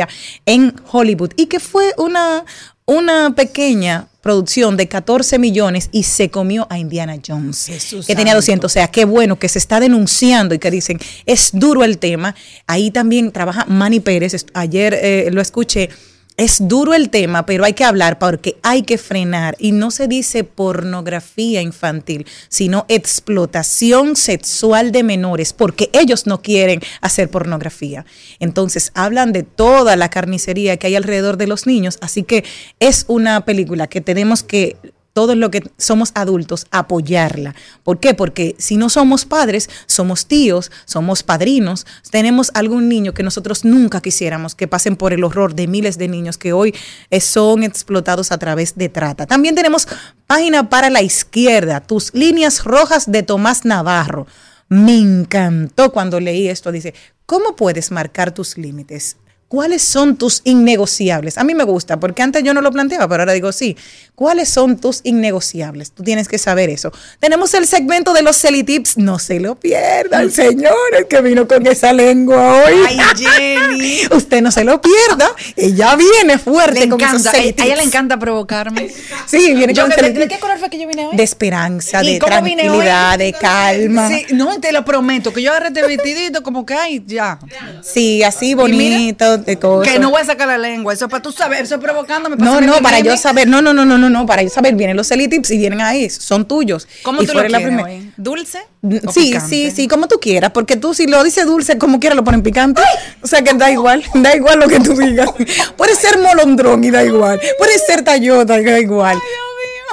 en 0.45 0.75
Hollywood 0.91 1.31
y 1.35 1.47
que 1.47 1.59
fue 1.59 1.93
una, 1.97 2.45
una 2.85 3.35
pequeña 3.35 4.07
producción 4.21 4.77
de 4.77 4.87
14 4.87 5.37
millones 5.37 5.89
y 5.91 6.03
se 6.03 6.29
comió 6.29 6.65
a 6.69 6.79
Indiana 6.79 7.17
Jones, 7.25 7.65
Jesús 7.65 8.07
que 8.07 8.15
tenía 8.15 8.31
santo. 8.33 8.67
200. 8.67 8.71
O 8.71 8.73
sea, 8.73 8.87
qué 8.87 9.03
bueno 9.03 9.37
que 9.37 9.49
se 9.49 9.59
está 9.59 9.81
denunciando 9.81 10.55
y 10.55 10.59
que 10.59 10.71
dicen, 10.71 10.97
es 11.25 11.51
duro 11.53 11.83
el 11.83 11.97
tema. 11.97 12.33
Ahí 12.65 12.89
también 12.89 13.31
trabaja 13.31 13.65
Manny 13.65 13.99
Pérez, 13.99 14.45
ayer 14.53 14.93
eh, 14.93 15.29
lo 15.31 15.41
escuché. 15.41 15.89
Es 16.35 16.67
duro 16.67 16.95
el 16.95 17.11
tema, 17.11 17.45
pero 17.45 17.63
hay 17.63 17.73
que 17.73 17.83
hablar 17.83 18.17
porque 18.17 18.57
hay 18.63 18.81
que 18.81 18.97
frenar. 18.97 19.55
Y 19.59 19.71
no 19.71 19.91
se 19.91 20.07
dice 20.07 20.43
pornografía 20.43 21.61
infantil, 21.61 22.25
sino 22.49 22.85
explotación 22.87 24.15
sexual 24.15 24.91
de 24.91 25.03
menores, 25.03 25.53
porque 25.53 25.91
ellos 25.93 26.25
no 26.25 26.41
quieren 26.41 26.81
hacer 27.01 27.29
pornografía. 27.29 28.05
Entonces, 28.39 28.91
hablan 28.95 29.31
de 29.31 29.43
toda 29.43 29.95
la 29.95 30.09
carnicería 30.09 30.77
que 30.77 30.87
hay 30.87 30.95
alrededor 30.95 31.37
de 31.37 31.47
los 31.47 31.67
niños. 31.67 31.99
Así 32.01 32.23
que 32.23 32.43
es 32.79 33.05
una 33.07 33.45
película 33.45 33.87
que 33.87 34.01
tenemos 34.01 34.41
que 34.41 34.77
todos 35.13 35.37
los 35.37 35.51
que 35.51 35.63
somos 35.77 36.11
adultos, 36.15 36.65
apoyarla. 36.71 37.55
¿Por 37.83 37.99
qué? 37.99 38.15
Porque 38.15 38.55
si 38.57 38.77
no 38.77 38.89
somos 38.89 39.25
padres, 39.25 39.69
somos 39.85 40.25
tíos, 40.25 40.71
somos 40.85 41.21
padrinos, 41.21 41.85
tenemos 42.09 42.51
algún 42.55 42.89
niño 42.89 43.13
que 43.13 43.23
nosotros 43.23 43.63
nunca 43.63 44.01
quisiéramos 44.01 44.55
que 44.55 44.67
pasen 44.67 44.95
por 44.95 45.13
el 45.13 45.23
horror 45.23 45.53
de 45.53 45.67
miles 45.67 45.97
de 45.97 46.07
niños 46.07 46.37
que 46.37 46.51
hoy 46.51 46.73
son 47.21 47.63
explotados 47.63 48.31
a 48.31 48.39
través 48.39 48.75
de 48.75 48.89
trata. 48.89 49.27
También 49.27 49.55
tenemos 49.55 49.87
página 50.25 50.69
para 50.69 50.89
la 50.89 51.03
izquierda, 51.03 51.79
tus 51.79 52.13
líneas 52.13 52.63
rojas 52.63 53.11
de 53.11 53.21
Tomás 53.23 53.65
Navarro. 53.65 54.25
Me 54.67 54.97
encantó 54.97 55.91
cuando 55.91 56.19
leí 56.19 56.47
esto. 56.47 56.71
Dice, 56.71 56.95
¿cómo 57.27 57.55
puedes 57.55 57.91
marcar 57.91 58.33
tus 58.33 58.57
límites? 58.57 59.17
¿Cuáles 59.53 59.83
son 59.83 60.17
tus 60.17 60.41
innegociables? 60.45 61.37
A 61.37 61.43
mí 61.43 61.53
me 61.53 61.63
gusta, 61.63 61.99
porque 61.99 62.23
antes 62.23 62.41
yo 62.41 62.55
no 62.55 62.61
lo 62.61 62.71
planteaba, 62.71 63.07
pero 63.07 63.21
ahora 63.21 63.33
digo 63.33 63.51
sí. 63.51 63.77
¿Cuáles 64.15 64.49
son 64.49 64.77
tus 64.77 65.01
innegociables? 65.03 65.91
Tú 65.91 66.01
tienes 66.01 66.27
que 66.27 66.39
saber 66.39 66.71
eso. 66.71 66.91
Tenemos 67.19 67.53
el 67.53 67.67
segmento 67.67 68.13
de 68.13 68.23
los 68.23 68.35
Celitips. 68.35 68.97
No 68.97 69.19
se 69.19 69.39
lo 69.39 69.59
pierdan, 69.59 70.31
señores, 70.31 71.05
que 71.07 71.21
vino 71.21 71.47
con 71.47 71.67
esa 71.67 71.93
lengua 71.93 72.63
hoy. 72.63 72.73
Ay, 72.87 72.97
Jenny. 73.15 74.01
Usted 74.15 74.41
no 74.41 74.51
se 74.51 74.63
lo 74.63 74.81
pierda. 74.81 75.29
Ella 75.55 75.95
viene 75.95 76.39
fuerte 76.39 76.81
Le 76.81 76.89
con 76.89 76.99
esos 77.01 77.13
encanta. 77.21 77.29
A 77.29 77.33
Celitips. 77.33 77.65
ella 77.65 77.75
le 77.75 77.83
encanta 77.83 78.17
provocarme. 78.17 78.91
Sí, 79.27 79.53
viene 79.53 79.73
Yo 79.73 79.83
con 79.87 79.91
¿De, 79.91 80.13
de 80.13 80.27
qué 80.27 80.39
color 80.39 80.57
fue 80.57 80.71
que 80.71 80.79
yo 80.79 80.87
vine 80.87 81.05
hoy? 81.07 81.15
De 81.15 81.23
esperanza, 81.23 82.03
¿Y 82.03 82.13
de 82.13 82.19
tranquilidad, 82.19 83.19
de 83.19 83.33
calma. 83.33 84.09
Sí, 84.09 84.25
no, 84.33 84.59
te 84.59 84.71
lo 84.71 84.83
prometo, 84.83 85.31
que 85.31 85.43
yo 85.43 85.51
agarré 85.51 85.67
este 85.67 85.85
vestidito 85.85 86.41
como 86.41 86.65
que, 86.65 86.73
ay, 86.73 87.03
ya. 87.05 87.39
Sí, 87.83 88.23
así 88.23 88.53
bonito, 88.55 89.42
de 89.45 89.59
cosas. 89.59 89.91
Que 89.93 89.99
no 89.99 90.09
voy 90.09 90.21
a 90.21 90.25
sacar 90.25 90.47
la 90.47 90.57
lengua, 90.57 90.93
eso 90.93 91.05
es 91.05 91.11
para 91.11 91.21
tú 91.21 91.31
saber, 91.31 91.63
eso 91.63 91.75
es 91.75 91.81
provocándome. 91.81 92.35
No, 92.37 92.51
hacerme 92.51 92.67
no, 92.67 92.75
mi 92.77 92.81
para 92.81 92.99
yo 92.99 93.15
saber, 93.17 93.47
no, 93.47 93.61
no, 93.61 93.73
no, 93.73 93.85
no, 93.85 93.97
no, 93.97 94.09
no, 94.09 94.25
para 94.25 94.41
yo 94.43 94.49
saber, 94.49 94.75
vienen 94.75 94.97
los 94.97 95.07
Celitips 95.07 95.51
y 95.51 95.57
vienen 95.57 95.81
ahí, 95.81 96.09
son 96.09 96.47
tuyos. 96.47 96.87
¿Cómo 97.03 97.21
Y 97.21 97.25
tú 97.25 97.33
lo 97.33 97.39
fuera 97.39 97.49
la 97.49 97.57
quieres 97.59 97.75
primer- 97.77 98.01
hoy? 98.01 98.13
¿Dulce? 98.17 98.59
o 99.07 99.11
Sí, 99.11 99.27
picante? 99.27 99.47
sí, 99.49 99.71
sí, 99.71 99.87
como 99.87 100.07
tú 100.07 100.19
quieras, 100.19 100.51
porque 100.51 100.75
tú 100.75 100.93
si 100.93 101.07
lo 101.07 101.23
dices 101.23 101.45
dulce, 101.45 101.77
como 101.77 101.99
quieras 101.99 102.15
lo 102.17 102.23
ponen 102.23 102.41
picante. 102.43 102.81
O 103.21 103.27
sea 103.27 103.41
que 103.41 103.53
da 103.53 103.71
igual, 103.71 104.03
da 104.15 104.35
igual 104.35 104.59
lo 104.59 104.67
que 104.67 104.79
tú 104.79 104.95
digas. 104.95 105.29
Puede 105.77 105.95
ser 105.95 106.17
molondrón 106.19 106.83
y 106.83 106.91
da 106.91 107.03
igual. 107.03 107.39
Puede 107.57 107.77
ser 107.79 108.03
tallota 108.03 108.59
y 108.59 108.63
da 108.65 108.79
igual. 108.79 109.17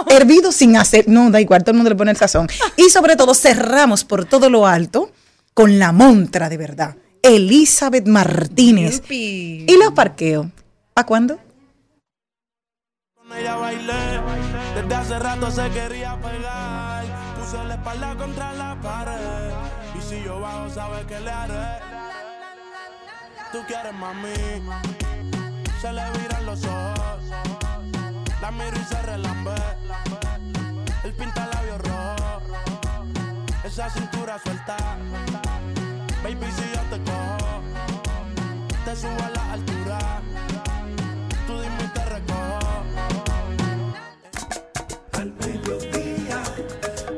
Hervido 0.09 0.51
sin 0.51 0.77
hacer, 0.77 1.05
no, 1.09 1.31
da 1.31 1.41
igual, 1.41 1.63
todo 1.63 1.73
el 1.73 1.77
mundo 1.77 1.91
le 1.91 1.97
pone 1.97 2.11
el 2.11 2.17
sazón. 2.17 2.49
Y 2.77 2.89
sobre 2.91 3.17
todo 3.17 3.35
cerramos 3.35 4.05
por 4.05 4.25
todo 4.25 4.49
lo 4.49 4.67
alto 4.67 5.13
con 5.55 5.79
la 5.79 5.93
montra 5.93 6.49
de 6.49 6.57
verdad. 6.57 6.97
Elizabeth 7.23 8.07
Martínez. 8.07 9.03
Yupi. 9.03 9.67
Y 9.69 9.77
los 9.77 9.93
parqueos. 9.93 10.47
¿Para 10.95 11.07
cuándo? 11.07 11.39
Con 13.15 13.37
ella 13.37 13.57
bailé, 13.57 14.21
desde 14.75 14.95
hace 14.95 15.19
rato 15.19 15.51
se 15.51 15.69
quería 15.71 16.19
pegar. 16.21 17.05
Puso 17.39 17.63
la 17.65 17.75
espalda 17.75 18.17
contra 18.17 18.53
la 18.55 18.81
pared. 18.81 19.51
Y 19.99 20.03
si 20.03 20.23
yo 20.25 20.41
bajo, 20.41 20.71
sabes 20.71 21.05
que 21.07 21.21
le 21.21 21.31
haré. 21.31 21.81
Tú 23.53 23.59
quieres 23.67 23.93
mami, 23.93 24.33
se 25.81 25.93
le 25.93 26.03
viran 26.19 26.47
los 26.47 26.65
ojos. 26.65 27.23
La 28.41 28.51
miro 28.51 28.77
y 28.81 28.85
se 28.85 29.03
relambe. 29.03 29.55
El 31.05 31.13
pinta 31.15 31.47
labios 31.47 31.81
rojo. 31.83 32.43
Esa 33.65 33.91
cintura 33.91 34.39
suelta. 34.39 34.90
Te 38.91 38.97
subo 38.97 39.11
a 39.13 39.31
la 39.31 39.53
altura. 39.53 40.23
Tú 41.47 41.53
dime 41.61 41.85
y 41.85 41.89
te 41.95 42.05
recojo. 42.07 42.59
Al 45.13 45.33
mediodía, 45.35 46.43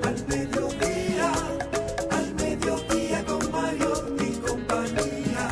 al 0.02 0.26
mediodía, 0.26 1.32
al 2.10 2.34
mediodía 2.34 3.24
con 3.24 3.50
Mario 3.50 4.16
y 4.20 4.32
compañía. 4.46 5.48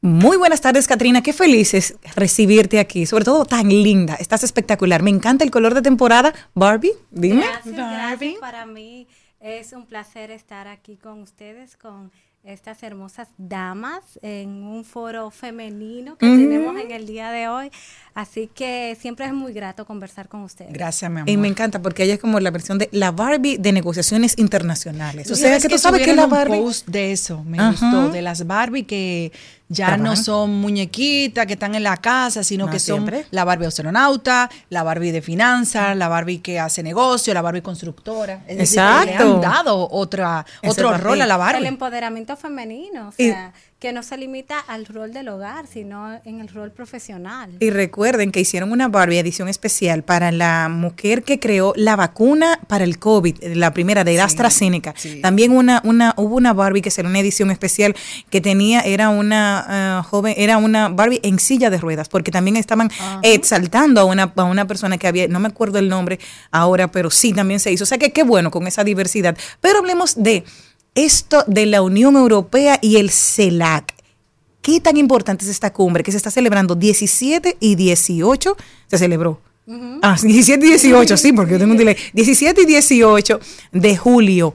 Muy 0.00 0.38
buenas 0.38 0.62
tardes, 0.62 0.86
Katrina. 0.86 1.22
Qué 1.22 1.34
felices 1.34 1.96
recibirte 2.16 2.78
aquí. 2.78 3.04
Sobre 3.04 3.26
todo 3.26 3.44
tan 3.44 3.68
linda. 3.68 4.14
Estás 4.14 4.42
espectacular. 4.42 5.02
Me 5.02 5.10
encanta 5.10 5.44
el 5.44 5.50
color 5.50 5.74
de 5.74 5.82
temporada. 5.82 6.32
Barbie, 6.54 6.92
dime. 7.10 7.42
Gracias, 7.42 7.74
gracias. 7.74 8.10
Barbie. 8.10 8.36
Para 8.40 8.64
mí 8.64 9.06
es 9.40 9.72
un 9.72 9.86
placer 9.86 10.30
estar 10.30 10.68
aquí 10.68 10.96
con 10.96 11.22
ustedes, 11.22 11.76
con 11.76 12.10
estas 12.44 12.82
hermosas 12.82 13.28
damas 13.36 14.18
en 14.22 14.62
un 14.62 14.84
foro 14.84 15.30
femenino 15.30 16.16
que 16.16 16.26
tenemos 16.26 16.80
en 16.80 16.92
el 16.92 17.06
día 17.06 17.30
de 17.30 17.48
hoy. 17.48 17.70
Así 18.18 18.50
que 18.52 18.96
siempre 19.00 19.26
es 19.26 19.32
muy 19.32 19.52
grato 19.52 19.86
conversar 19.86 20.28
con 20.28 20.42
ustedes. 20.42 20.72
Gracias, 20.72 21.08
mi 21.08 21.18
amor. 21.20 21.30
Y 21.30 21.36
me 21.36 21.46
encanta 21.46 21.80
porque 21.80 22.02
ella 22.02 22.14
es 22.14 22.20
como 22.20 22.40
la 22.40 22.50
versión 22.50 22.76
de 22.76 22.88
la 22.90 23.12
Barbie 23.12 23.58
de 23.58 23.70
negociaciones 23.70 24.36
internacionales. 24.38 25.30
O 25.30 25.36
sea, 25.36 25.50
sabes 25.50 25.62
que 25.62 25.68
tú 25.68 25.78
sabes 25.78 26.02
que 26.04 26.16
la 26.16 26.24
un 26.24 26.30
Barbie. 26.30 26.58
post 26.58 26.88
de 26.88 27.12
eso, 27.12 27.44
me 27.44 27.60
Ajá. 27.60 27.70
gustó, 27.70 28.08
de 28.10 28.20
las 28.22 28.44
Barbie 28.44 28.82
que 28.82 29.30
ya 29.68 29.96
no 29.98 30.16
son 30.16 30.50
muñequitas 30.60 31.46
que 31.46 31.52
están 31.52 31.76
en 31.76 31.84
la 31.84 31.96
casa, 31.98 32.42
sino 32.42 32.66
No, 32.66 32.72
que 32.72 32.80
son 32.80 33.06
siempre. 33.06 33.26
la 33.30 33.44
Barbie 33.44 33.66
astronauta, 33.66 34.50
la 34.70 34.82
Barbie 34.82 35.12
de 35.12 35.22
finanzas, 35.22 35.96
la 35.96 36.08
Barbie 36.08 36.38
que 36.38 36.58
hace 36.58 36.82
negocio, 36.82 37.32
la 37.34 37.42
Barbie 37.42 37.62
constructora. 37.62 38.42
Es 38.48 38.58
decir, 38.58 38.80
que 38.80 39.04
le 39.06 39.12
Exacto. 39.12 39.34
han 39.34 39.40
dado 39.42 39.88
otra, 39.92 40.44
Ese 40.62 40.72
otro 40.72 40.88
papel. 40.88 41.04
rol 41.04 41.20
a 41.22 41.26
la 41.26 41.34
El 41.34 41.38
Barbie. 41.38 41.66
empoderamiento 41.68 42.36
femenino, 42.36 43.10
o 43.10 43.12
Y- 43.22 43.28
sea, 43.28 43.52
que 43.78 43.92
no 43.92 44.02
se 44.02 44.16
limita 44.16 44.58
al 44.58 44.86
rol 44.86 45.12
del 45.12 45.28
hogar, 45.28 45.68
sino 45.68 46.20
en 46.24 46.40
el 46.40 46.48
rol 46.48 46.72
profesional. 46.72 47.56
Y 47.60 47.70
recuerden 47.70 48.32
que 48.32 48.40
hicieron 48.40 48.72
una 48.72 48.88
Barbie 48.88 49.20
edición 49.20 49.48
especial 49.48 50.02
para 50.02 50.32
la 50.32 50.68
mujer 50.68 51.22
que 51.22 51.38
creó 51.38 51.72
la 51.76 51.94
vacuna 51.94 52.58
para 52.66 52.82
el 52.82 52.98
COVID, 52.98 53.54
la 53.54 53.72
primera 53.72 54.02
de 54.02 54.20
AstraZeneca. 54.20 54.94
También 55.22 55.52
una, 55.52 55.80
una, 55.84 56.12
hubo 56.16 56.34
una 56.34 56.52
Barbie 56.52 56.82
que 56.82 56.90
será 56.90 57.08
una 57.08 57.20
edición 57.20 57.52
especial 57.52 57.94
que 58.30 58.40
tenía, 58.40 58.80
era 58.80 59.10
una 59.10 60.02
uh, 60.02 60.08
joven, 60.08 60.34
era 60.36 60.56
una 60.56 60.88
Barbie 60.88 61.20
en 61.22 61.38
silla 61.38 61.70
de 61.70 61.78
ruedas, 61.78 62.08
porque 62.08 62.32
también 62.32 62.56
estaban 62.56 62.90
exaltando 63.22 64.00
a 64.00 64.04
una, 64.04 64.32
a 64.34 64.44
una 64.44 64.66
persona 64.66 64.98
que 64.98 65.06
había, 65.06 65.28
no 65.28 65.38
me 65.38 65.46
acuerdo 65.46 65.78
el 65.78 65.88
nombre 65.88 66.18
ahora, 66.50 66.90
pero 66.90 67.12
sí 67.12 67.32
también 67.32 67.60
se 67.60 67.70
hizo. 67.70 67.84
O 67.84 67.86
sea 67.86 67.98
que 67.98 68.10
qué 68.10 68.24
bueno 68.24 68.50
con 68.50 68.66
esa 68.66 68.82
diversidad. 68.82 69.38
Pero 69.60 69.78
hablemos 69.78 70.20
de 70.20 70.44
esto 71.04 71.44
de 71.46 71.66
la 71.66 71.82
Unión 71.82 72.16
Europea 72.16 72.78
y 72.82 72.96
el 72.96 73.10
CELAC. 73.10 73.94
¿Qué 74.60 74.80
tan 74.80 74.96
importante 74.96 75.44
es 75.44 75.50
esta 75.50 75.72
cumbre 75.72 76.02
que 76.02 76.10
se 76.10 76.16
está 76.16 76.30
celebrando 76.30 76.74
17 76.74 77.56
y 77.60 77.74
18? 77.76 78.56
Se 78.88 78.98
celebró. 78.98 79.40
Ah, 80.02 80.16
17 80.22 80.64
y 80.64 80.68
18, 80.68 81.16
sí, 81.16 81.32
porque 81.32 81.52
yo 81.52 81.58
tengo 81.58 81.72
un 81.72 81.78
delay. 81.78 81.96
17 82.12 82.62
y 82.62 82.66
18 82.66 83.40
de 83.72 83.96
julio. 83.96 84.54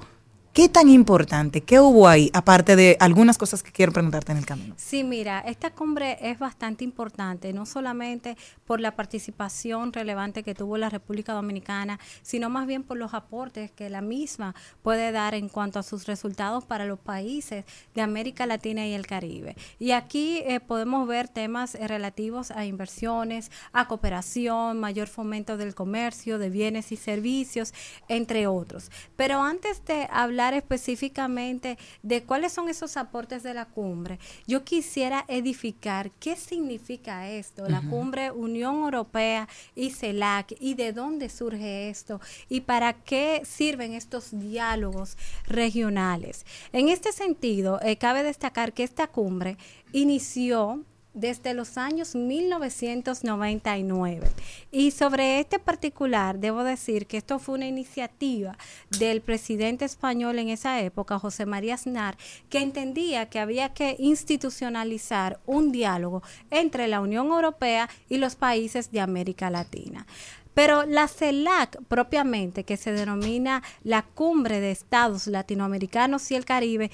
¿Qué 0.53 0.69
tan 0.69 0.87
importante? 0.87 1.61
¿Qué 1.61 1.79
hubo 1.79 2.07
ahí? 2.07 2.29
Aparte 2.31 2.75
de 2.75 2.95
algunas 2.99 3.39
cosas 3.39 3.63
que 3.63 3.71
quiero 3.71 3.91
preguntarte 3.91 4.33
en 4.33 4.37
el 4.37 4.45
camino. 4.45 4.75
Sí, 4.77 5.03
mira, 5.03 5.39
esta 5.39 5.71
cumbre 5.71 6.19
es 6.21 6.37
bastante 6.37 6.83
importante, 6.83 7.51
no 7.53 7.65
solamente 7.65 8.37
por 8.63 8.79
la 8.79 8.95
participación 8.95 9.91
relevante 9.91 10.43
que 10.43 10.53
tuvo 10.53 10.77
la 10.77 10.91
República 10.91 11.33
Dominicana, 11.33 11.99
sino 12.21 12.51
más 12.51 12.67
bien 12.67 12.83
por 12.83 12.97
los 12.97 13.15
aportes 13.15 13.71
que 13.71 13.89
la 13.89 14.01
misma 14.01 14.53
puede 14.83 15.11
dar 15.11 15.33
en 15.33 15.49
cuanto 15.49 15.79
a 15.79 15.83
sus 15.83 16.05
resultados 16.05 16.63
para 16.65 16.85
los 16.85 16.99
países 16.99 17.65
de 17.95 18.01
América 18.01 18.45
Latina 18.45 18.85
y 18.85 18.93
el 18.93 19.07
Caribe. 19.07 19.55
Y 19.79 19.89
aquí 19.89 20.43
eh, 20.45 20.59
podemos 20.59 21.07
ver 21.07 21.29
temas 21.29 21.73
eh, 21.73 21.87
relativos 21.87 22.51
a 22.51 22.67
inversiones, 22.67 23.49
a 23.71 23.87
cooperación, 23.87 24.79
mayor 24.79 25.07
fomento 25.07 25.57
del 25.57 25.73
comercio, 25.73 26.37
de 26.37 26.51
bienes 26.51 26.91
y 26.91 26.95
servicios, 26.95 27.73
entre 28.07 28.45
otros. 28.45 28.91
Pero 29.15 29.41
antes 29.41 29.83
de 29.85 30.07
hablar 30.11 30.42
específicamente 30.53 31.77
de 32.01 32.23
cuáles 32.23 32.51
son 32.51 32.67
esos 32.67 32.97
aportes 32.97 33.43
de 33.43 33.53
la 33.53 33.65
cumbre, 33.65 34.19
yo 34.45 34.65
quisiera 34.65 35.23
edificar 35.29 36.11
qué 36.19 36.35
significa 36.35 37.29
esto, 37.29 37.69
la 37.69 37.81
cumbre 37.81 38.31
Unión 38.31 38.83
Europea 38.83 39.47
y 39.75 39.91
CELAC, 39.91 40.55
y 40.59 40.73
de 40.73 40.91
dónde 40.91 41.29
surge 41.29 41.89
esto, 41.89 42.19
y 42.49 42.61
para 42.61 42.93
qué 42.93 43.43
sirven 43.45 43.93
estos 43.93 44.37
diálogos 44.37 45.17
regionales. 45.47 46.45
En 46.73 46.89
este 46.89 47.11
sentido, 47.11 47.79
eh, 47.81 47.97
cabe 47.97 48.23
destacar 48.23 48.73
que 48.73 48.83
esta 48.83 49.07
cumbre 49.07 49.57
inició 49.93 50.83
desde 51.13 51.53
los 51.53 51.77
años 51.77 52.15
1999. 52.15 54.29
Y 54.71 54.91
sobre 54.91 55.39
este 55.39 55.59
particular, 55.59 56.39
debo 56.39 56.63
decir 56.63 57.07
que 57.07 57.17
esto 57.17 57.39
fue 57.39 57.55
una 57.55 57.67
iniciativa 57.67 58.57
del 58.99 59.21
presidente 59.21 59.85
español 59.85 60.39
en 60.39 60.49
esa 60.49 60.81
época, 60.81 61.19
José 61.19 61.45
María 61.45 61.75
Aznar, 61.75 62.17
que 62.49 62.59
entendía 62.59 63.29
que 63.29 63.39
había 63.39 63.73
que 63.73 63.95
institucionalizar 63.99 65.39
un 65.45 65.71
diálogo 65.71 66.23
entre 66.49 66.87
la 66.87 67.01
Unión 67.01 67.27
Europea 67.27 67.89
y 68.09 68.17
los 68.17 68.35
países 68.35 68.91
de 68.91 69.01
América 69.01 69.49
Latina. 69.49 70.05
Pero 70.53 70.85
la 70.85 71.07
CELAC 71.07 71.81
propiamente, 71.87 72.63
que 72.63 72.77
se 72.77 72.91
denomina 72.91 73.63
la 73.83 74.03
Cumbre 74.03 74.59
de 74.59 74.71
Estados 74.71 75.27
Latinoamericanos 75.27 76.29
y 76.29 76.35
el 76.35 76.45
Caribe, 76.45 76.91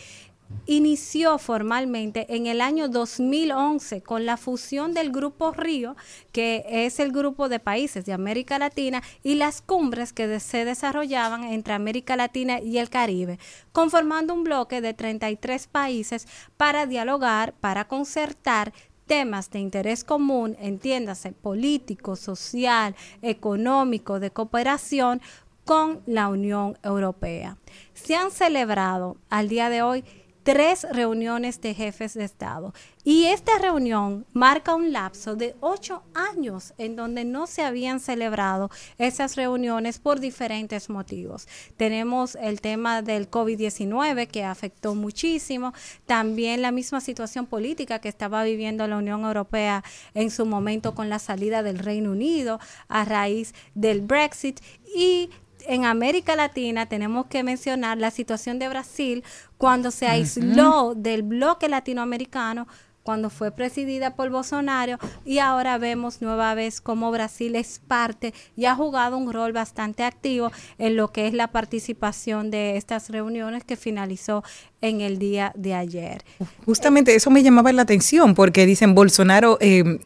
inició 0.65 1.37
formalmente 1.37 2.35
en 2.35 2.47
el 2.47 2.61
año 2.61 2.87
2011 2.87 4.01
con 4.01 4.25
la 4.25 4.37
fusión 4.37 4.93
del 4.93 5.11
Grupo 5.11 5.51
Río, 5.51 5.95
que 6.31 6.65
es 6.67 6.99
el 6.99 7.11
grupo 7.11 7.49
de 7.49 7.59
países 7.59 8.05
de 8.05 8.13
América 8.13 8.59
Latina, 8.59 9.01
y 9.23 9.35
las 9.35 9.61
cumbres 9.61 10.13
que 10.13 10.39
se 10.39 10.65
desarrollaban 10.65 11.43
entre 11.43 11.73
América 11.73 12.15
Latina 12.15 12.59
y 12.59 12.77
el 12.77 12.89
Caribe, 12.89 13.39
conformando 13.71 14.33
un 14.33 14.43
bloque 14.43 14.81
de 14.81 14.93
33 14.93 15.67
países 15.67 16.27
para 16.57 16.85
dialogar, 16.85 17.53
para 17.53 17.87
concertar 17.87 18.73
temas 19.07 19.49
de 19.49 19.59
interés 19.59 20.03
común, 20.03 20.55
entiéndase, 20.59 21.31
político, 21.31 22.15
social, 22.15 22.95
económico, 23.23 24.19
de 24.19 24.29
cooperación 24.29 25.19
con 25.65 26.01
la 26.05 26.27
Unión 26.29 26.77
Europea. 26.83 27.57
Se 27.93 28.15
han 28.15 28.29
celebrado 28.29 29.17
al 29.29 29.49
día 29.49 29.69
de 29.69 29.81
hoy 29.81 30.03
tres 30.51 30.87
reuniones 30.91 31.61
de 31.61 31.75
jefes 31.75 32.15
de 32.15 32.23
Estado. 32.23 32.73
Y 33.03 33.25
esta 33.25 33.59
reunión 33.59 34.25
marca 34.33 34.73
un 34.73 34.91
lapso 34.91 35.35
de 35.35 35.55
ocho 35.59 36.01
años 36.15 36.73
en 36.79 36.95
donde 36.95 37.23
no 37.23 37.45
se 37.45 37.61
habían 37.61 37.99
celebrado 37.99 38.71
esas 38.97 39.35
reuniones 39.35 39.99
por 39.99 40.19
diferentes 40.19 40.89
motivos. 40.89 41.47
Tenemos 41.77 42.33
el 42.33 42.61
tema 42.61 43.03
del 43.03 43.29
COVID-19 43.29 44.27
que 44.27 44.43
afectó 44.43 44.95
muchísimo, 44.95 45.71
también 46.07 46.63
la 46.63 46.71
misma 46.71 46.99
situación 46.99 47.45
política 47.45 47.99
que 47.99 48.09
estaba 48.09 48.43
viviendo 48.43 48.87
la 48.87 48.97
Unión 48.97 49.25
Europea 49.25 49.83
en 50.15 50.31
su 50.31 50.47
momento 50.47 50.95
con 50.95 51.09
la 51.09 51.19
salida 51.19 51.61
del 51.61 51.77
Reino 51.77 52.09
Unido 52.09 52.59
a 52.87 53.05
raíz 53.05 53.53
del 53.75 54.01
Brexit 54.01 54.61
y 54.95 55.29
en 55.67 55.85
América 55.85 56.35
Latina 56.35 56.87
tenemos 56.87 57.27
que 57.27 57.43
mencionar 57.43 57.97
la 57.97 58.11
situación 58.11 58.59
de 58.59 58.69
Brasil 58.69 59.23
cuando 59.57 59.91
se 59.91 60.07
aisló 60.07 60.93
del 60.95 61.23
bloque 61.23 61.69
latinoamericano 61.69 62.67
cuando 63.03 63.29
fue 63.31 63.51
presidida 63.51 64.15
por 64.15 64.29
Bolsonaro 64.29 64.99
y 65.25 65.39
ahora 65.39 65.79
vemos 65.79 66.21
nueva 66.21 66.53
vez 66.53 66.79
cómo 66.79 67.09
Brasil 67.09 67.55
es 67.55 67.81
parte 67.87 68.35
y 68.55 68.65
ha 68.65 68.75
jugado 68.75 69.17
un 69.17 69.33
rol 69.33 69.51
bastante 69.51 70.03
activo 70.03 70.51
en 70.77 70.95
lo 70.95 71.11
que 71.11 71.25
es 71.25 71.33
la 71.33 71.47
participación 71.47 72.51
de 72.51 72.77
estas 72.77 73.09
reuniones 73.09 73.63
que 73.63 73.77
finalizó 73.77 74.43
en 74.81 75.01
el 75.01 75.17
día 75.17 75.53
de 75.55 75.73
ayer. 75.73 76.23
Justamente 76.65 77.15
eso 77.15 77.31
me 77.31 77.41
llamaba 77.41 77.71
la 77.71 77.81
atención 77.81 78.35
porque 78.35 78.67
dicen 78.67 78.93
Bolsonaro 78.93 79.57
eh, 79.59 79.99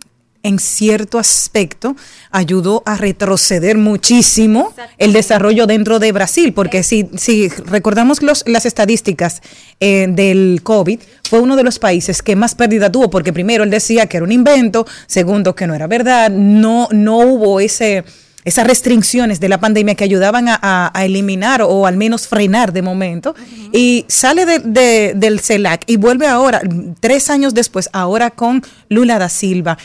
en 0.44 0.60
cierto 0.60 1.18
aspecto 1.18 1.96
ayudó 2.30 2.84
a 2.86 2.98
retroceder 2.98 3.78
muchísimo 3.78 4.74
el 4.98 5.14
desarrollo 5.14 5.66
dentro 5.66 6.00
de 6.00 6.12
Brasil, 6.12 6.54
porque 6.54 6.84
si, 6.84 7.10
si 7.18 7.48
recordamos 7.48 8.22
los, 8.22 8.44
las 8.46 8.66
estadísticas 8.66 9.42
eh, 9.80 10.08
del 10.10 10.60
COVID, 10.62 11.00
fue 11.30 11.40
uno 11.40 11.56
de 11.56 11.64
los 11.64 11.80
países 11.80 12.22
que 12.22 12.36
más 12.36 12.56
pérdida 12.56 12.92
tuvo, 12.92 13.10
porque 13.10 13.32
primero 13.34 13.64
él 13.64 13.70
decía 13.70 14.08
que 14.08 14.18
era 14.18 14.26
un 14.26 14.34
invento, 14.34 14.86
segundo 15.08 15.56
que 15.56 15.66
no 15.66 15.74
era 15.74 15.88
verdad, 15.88 16.30
no, 16.30 16.90
no 16.92 17.18
hubo 17.20 17.60
ese 17.60 18.04
esas 18.46 18.68
restricciones 18.68 19.40
de 19.40 19.48
la 19.48 19.60
pandemia 19.60 19.96
que 19.96 20.04
ayudaban 20.04 20.48
a, 20.50 20.92
eliminar 21.04 21.62
o 21.62 21.88
al 21.88 21.96
menos 21.96 22.28
frenar 22.28 22.74
de 22.74 22.82
momento, 22.82 23.36
y 23.72 24.06
sale 24.10 24.46
de, 24.46 25.14
del 25.16 25.40
CELAC 25.40 25.84
y 25.88 25.96
vuelve 25.96 26.28
ahora, 26.28 26.62
tres 27.00 27.30
años 27.30 27.54
después, 27.54 27.90
ahora 27.94 28.32
con 28.32 28.62
Lula 28.90 29.18
da 29.18 29.30
Silva. 29.30 29.78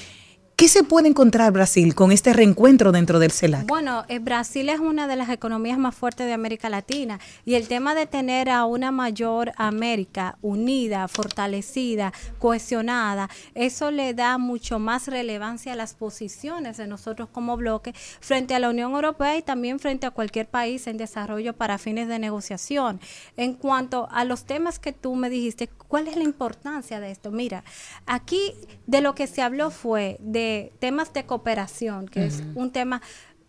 ¿Qué 0.58 0.66
se 0.66 0.82
puede 0.82 1.06
encontrar 1.06 1.52
Brasil 1.52 1.94
con 1.94 2.10
este 2.10 2.32
reencuentro 2.32 2.90
dentro 2.90 3.20
del 3.20 3.30
CELAC? 3.30 3.64
Bueno, 3.68 4.04
eh, 4.08 4.18
Brasil 4.18 4.68
es 4.70 4.80
una 4.80 5.06
de 5.06 5.14
las 5.14 5.28
economías 5.28 5.78
más 5.78 5.94
fuertes 5.94 6.26
de 6.26 6.32
América 6.32 6.68
Latina 6.68 7.20
y 7.44 7.54
el 7.54 7.68
tema 7.68 7.94
de 7.94 8.06
tener 8.06 8.50
a 8.50 8.64
una 8.64 8.90
mayor 8.90 9.52
América 9.54 10.36
unida, 10.42 11.06
fortalecida, 11.06 12.12
cohesionada, 12.40 13.30
eso 13.54 13.92
le 13.92 14.14
da 14.14 14.36
mucho 14.36 14.80
más 14.80 15.06
relevancia 15.06 15.74
a 15.74 15.76
las 15.76 15.94
posiciones 15.94 16.76
de 16.76 16.88
nosotros 16.88 17.28
como 17.30 17.56
bloque 17.56 17.94
frente 18.18 18.56
a 18.56 18.58
la 18.58 18.70
Unión 18.70 18.90
Europea 18.90 19.36
y 19.36 19.42
también 19.42 19.78
frente 19.78 20.08
a 20.08 20.10
cualquier 20.10 20.48
país 20.48 20.88
en 20.88 20.96
desarrollo 20.96 21.52
para 21.52 21.78
fines 21.78 22.08
de 22.08 22.18
negociación. 22.18 22.98
En 23.36 23.54
cuanto 23.54 24.08
a 24.10 24.24
los 24.24 24.44
temas 24.44 24.80
que 24.80 24.92
tú 24.92 25.14
me 25.14 25.30
dijiste, 25.30 25.70
¿cuál 25.88 26.06
es 26.06 26.16
la 26.16 26.22
importancia 26.22 27.00
de 27.00 27.10
esto? 27.10 27.30
Mira, 27.30 27.64
aquí 28.06 28.54
de 28.86 29.00
lo 29.00 29.14
que 29.14 29.26
se 29.26 29.42
habló 29.42 29.70
fue 29.70 30.18
de 30.20 30.72
temas 30.78 31.12
de 31.12 31.26
cooperación, 31.26 32.06
que 32.06 32.26
es 32.26 32.42
un 32.54 32.70
tema 32.70 33.02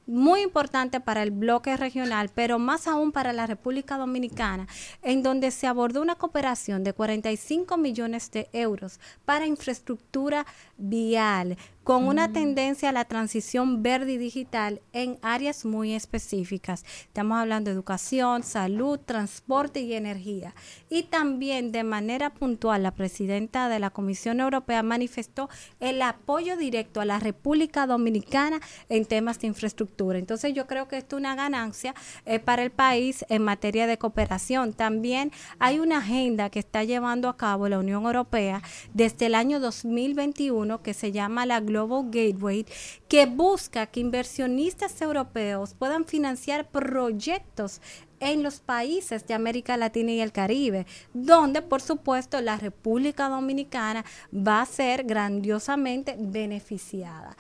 muy 0.10 0.42
importante 0.42 1.00
para 1.00 1.22
el 1.22 1.30
bloque 1.30 1.78
regional, 1.78 2.32
pero 2.34 2.58
más 2.58 2.88
aún 2.88 3.12
para 3.12 3.32
la 3.32 3.46
República 3.46 3.96
Dominicana, 3.96 4.68
en 5.04 5.22
donde 5.22 5.52
se 5.52 5.68
abordó 5.68 6.02
una 6.02 6.16
cooperación 6.16 6.84
de 6.84 6.94
45 6.94 7.78
millones 7.78 8.32
de 8.32 8.50
euros 8.52 9.00
para 9.24 9.46
infraestructura 9.46 10.48
vial, 10.80 11.58
con 11.84 12.08
una 12.08 12.32
tendencia 12.32 12.90
a 12.90 12.92
la 12.92 13.06
transición 13.06 13.82
verde 13.82 14.14
y 14.14 14.18
digital 14.18 14.80
en 14.94 15.18
áreas 15.24 15.66
muy 15.66 15.96
específicas. 15.96 16.86
Estamos 17.06 17.40
hablando 17.40 17.70
de 17.70 17.74
educación, 17.74 18.44
salud, 18.44 19.00
transporte 19.00 19.82
y 19.82 19.96
energía. 19.96 20.54
Y 20.88 21.04
también 21.04 21.72
de 21.72 21.84
manera 21.84 22.30
puntual, 22.30 22.84
la 22.84 22.92
presidenta 22.92 23.70
de 23.70 23.80
la 23.80 23.90
Comisión 23.90 24.40
Europea 24.40 24.84
manifestó 24.84 25.50
el 25.80 26.00
apoyo 26.04 26.58
directo 26.58 27.02
a 27.02 27.06
la 27.06 27.18
República 27.18 27.88
Dominicana 27.88 28.62
en 28.88 29.06
temas 29.06 29.40
de 29.40 29.48
infraestructura. 29.48 30.20
Entonces 30.20 30.54
yo 30.54 30.68
creo 30.68 30.88
que 30.88 30.98
esto 30.98 31.16
es 31.16 31.22
una 31.22 31.34
ganancia 31.34 31.96
eh, 32.28 32.38
para 32.38 32.62
el 32.62 32.70
país 32.70 33.26
en 33.30 33.42
materia 33.42 33.88
de 33.88 33.98
cooperación. 33.98 34.74
También 34.74 35.32
hay 35.58 35.80
una 35.80 35.98
agenda 35.98 36.52
que 36.52 36.60
está 36.60 36.84
llevando 36.84 37.30
a 37.30 37.38
cabo 37.38 37.68
la 37.68 37.80
Unión 37.80 38.04
Europea 38.04 38.62
desde 38.94 39.26
el 39.26 39.34
año 39.34 39.60
2021 39.60 40.69
que 40.78 40.94
se 40.94 41.12
llama 41.12 41.48
la 41.48 41.60
Global 41.60 42.06
Gateway, 42.12 42.66
que 43.08 43.26
busca 43.26 43.88
que 43.88 44.00
inversionistas 44.00 45.02
europeos 45.02 45.74
puedan 45.74 46.06
financiar 46.06 46.70
proyectos 46.70 47.82
en 48.20 48.44
los 48.44 48.60
países 48.60 49.26
de 49.28 49.34
América 49.34 49.78
Latina 49.78 50.12
y 50.12 50.22
el 50.22 50.32
Caribe, 50.32 50.86
donde 51.14 51.62
por 51.62 51.82
supuesto 51.82 52.42
la 52.42 52.58
República 52.58 53.30
Dominicana 53.30 54.06
va 54.34 54.62
a 54.62 54.66
ser 54.66 55.04
grandiosamente 55.04 56.16
beneficiada. 56.20 57.36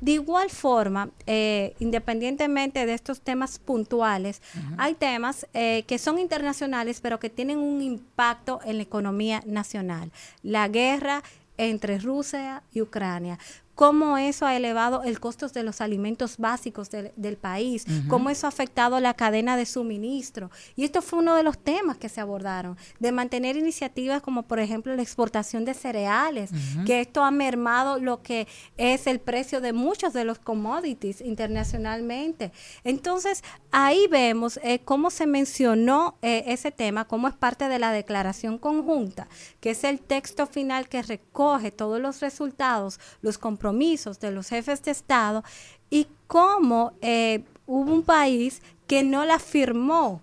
De 0.00 0.12
igual 0.12 0.50
forma, 0.50 1.10
eh, 1.26 1.74
independientemente 1.78 2.84
de 2.84 2.94
estos 2.94 3.20
temas 3.20 3.58
puntuales, 3.58 4.42
hay 4.76 4.94
temas 4.94 5.46
eh, 5.54 5.84
que 5.86 5.98
son 5.98 6.18
internacionales, 6.18 7.00
pero 7.00 7.18
que 7.18 7.30
tienen 7.30 7.58
un 7.58 7.80
impacto 7.80 8.60
en 8.64 8.76
la 8.76 8.82
economía 8.82 9.42
nacional. 9.46 10.10
La 10.42 10.68
guerra 10.68 11.22
entre 11.56 11.98
Rusia 11.98 12.62
y 12.72 12.80
Ucrania 12.80 13.38
cómo 13.74 14.18
eso 14.18 14.46
ha 14.46 14.56
elevado 14.56 15.02
el 15.02 15.20
costo 15.20 15.48
de 15.48 15.62
los 15.62 15.80
alimentos 15.80 16.38
básicos 16.38 16.88
del 16.90 17.36
país, 17.36 17.84
cómo 18.08 18.30
eso 18.30 18.46
ha 18.46 18.48
afectado 18.48 19.00
la 19.00 19.14
cadena 19.14 19.56
de 19.56 19.66
suministro. 19.66 20.50
Y 20.76 20.84
esto 20.84 21.02
fue 21.02 21.18
uno 21.18 21.34
de 21.34 21.42
los 21.42 21.58
temas 21.58 21.96
que 21.96 22.08
se 22.08 22.20
abordaron, 22.20 22.76
de 23.00 23.12
mantener 23.12 23.56
iniciativas 23.56 24.22
como 24.22 24.44
por 24.44 24.60
ejemplo 24.60 24.94
la 24.94 25.02
exportación 25.02 25.64
de 25.64 25.74
cereales, 25.74 26.50
que 26.86 27.00
esto 27.00 27.22
ha 27.24 27.30
mermado 27.30 27.98
lo 27.98 28.22
que 28.22 28.46
es 28.76 29.06
el 29.06 29.20
precio 29.20 29.60
de 29.60 29.72
muchos 29.72 30.12
de 30.12 30.24
los 30.24 30.38
commodities 30.38 31.20
internacionalmente. 31.20 32.52
Entonces, 32.84 33.42
ahí 33.70 34.06
vemos 34.10 34.58
eh, 34.62 34.80
cómo 34.84 35.10
se 35.10 35.26
mencionó 35.26 36.16
eh, 36.22 36.44
ese 36.46 36.70
tema, 36.70 37.06
cómo 37.06 37.28
es 37.28 37.34
parte 37.34 37.68
de 37.68 37.78
la 37.78 37.90
declaración 37.90 38.58
conjunta, 38.58 39.28
que 39.60 39.70
es 39.70 39.84
el 39.84 40.00
texto 40.00 40.46
final 40.46 40.88
que 40.88 41.02
recoge 41.02 41.70
todos 41.70 42.00
los 42.00 42.20
resultados, 42.20 43.00
los 43.20 43.38
compromisos, 43.38 43.63
compromisos 43.64 44.20
de 44.20 44.30
los 44.30 44.50
jefes 44.50 44.82
de 44.82 44.90
Estado 44.90 45.42
y 45.88 46.06
cómo 46.26 46.92
eh, 47.00 47.44
hubo 47.66 47.94
un 47.94 48.02
país 48.02 48.60
que 48.86 49.02
no 49.02 49.24
la 49.24 49.38
firmó 49.38 50.20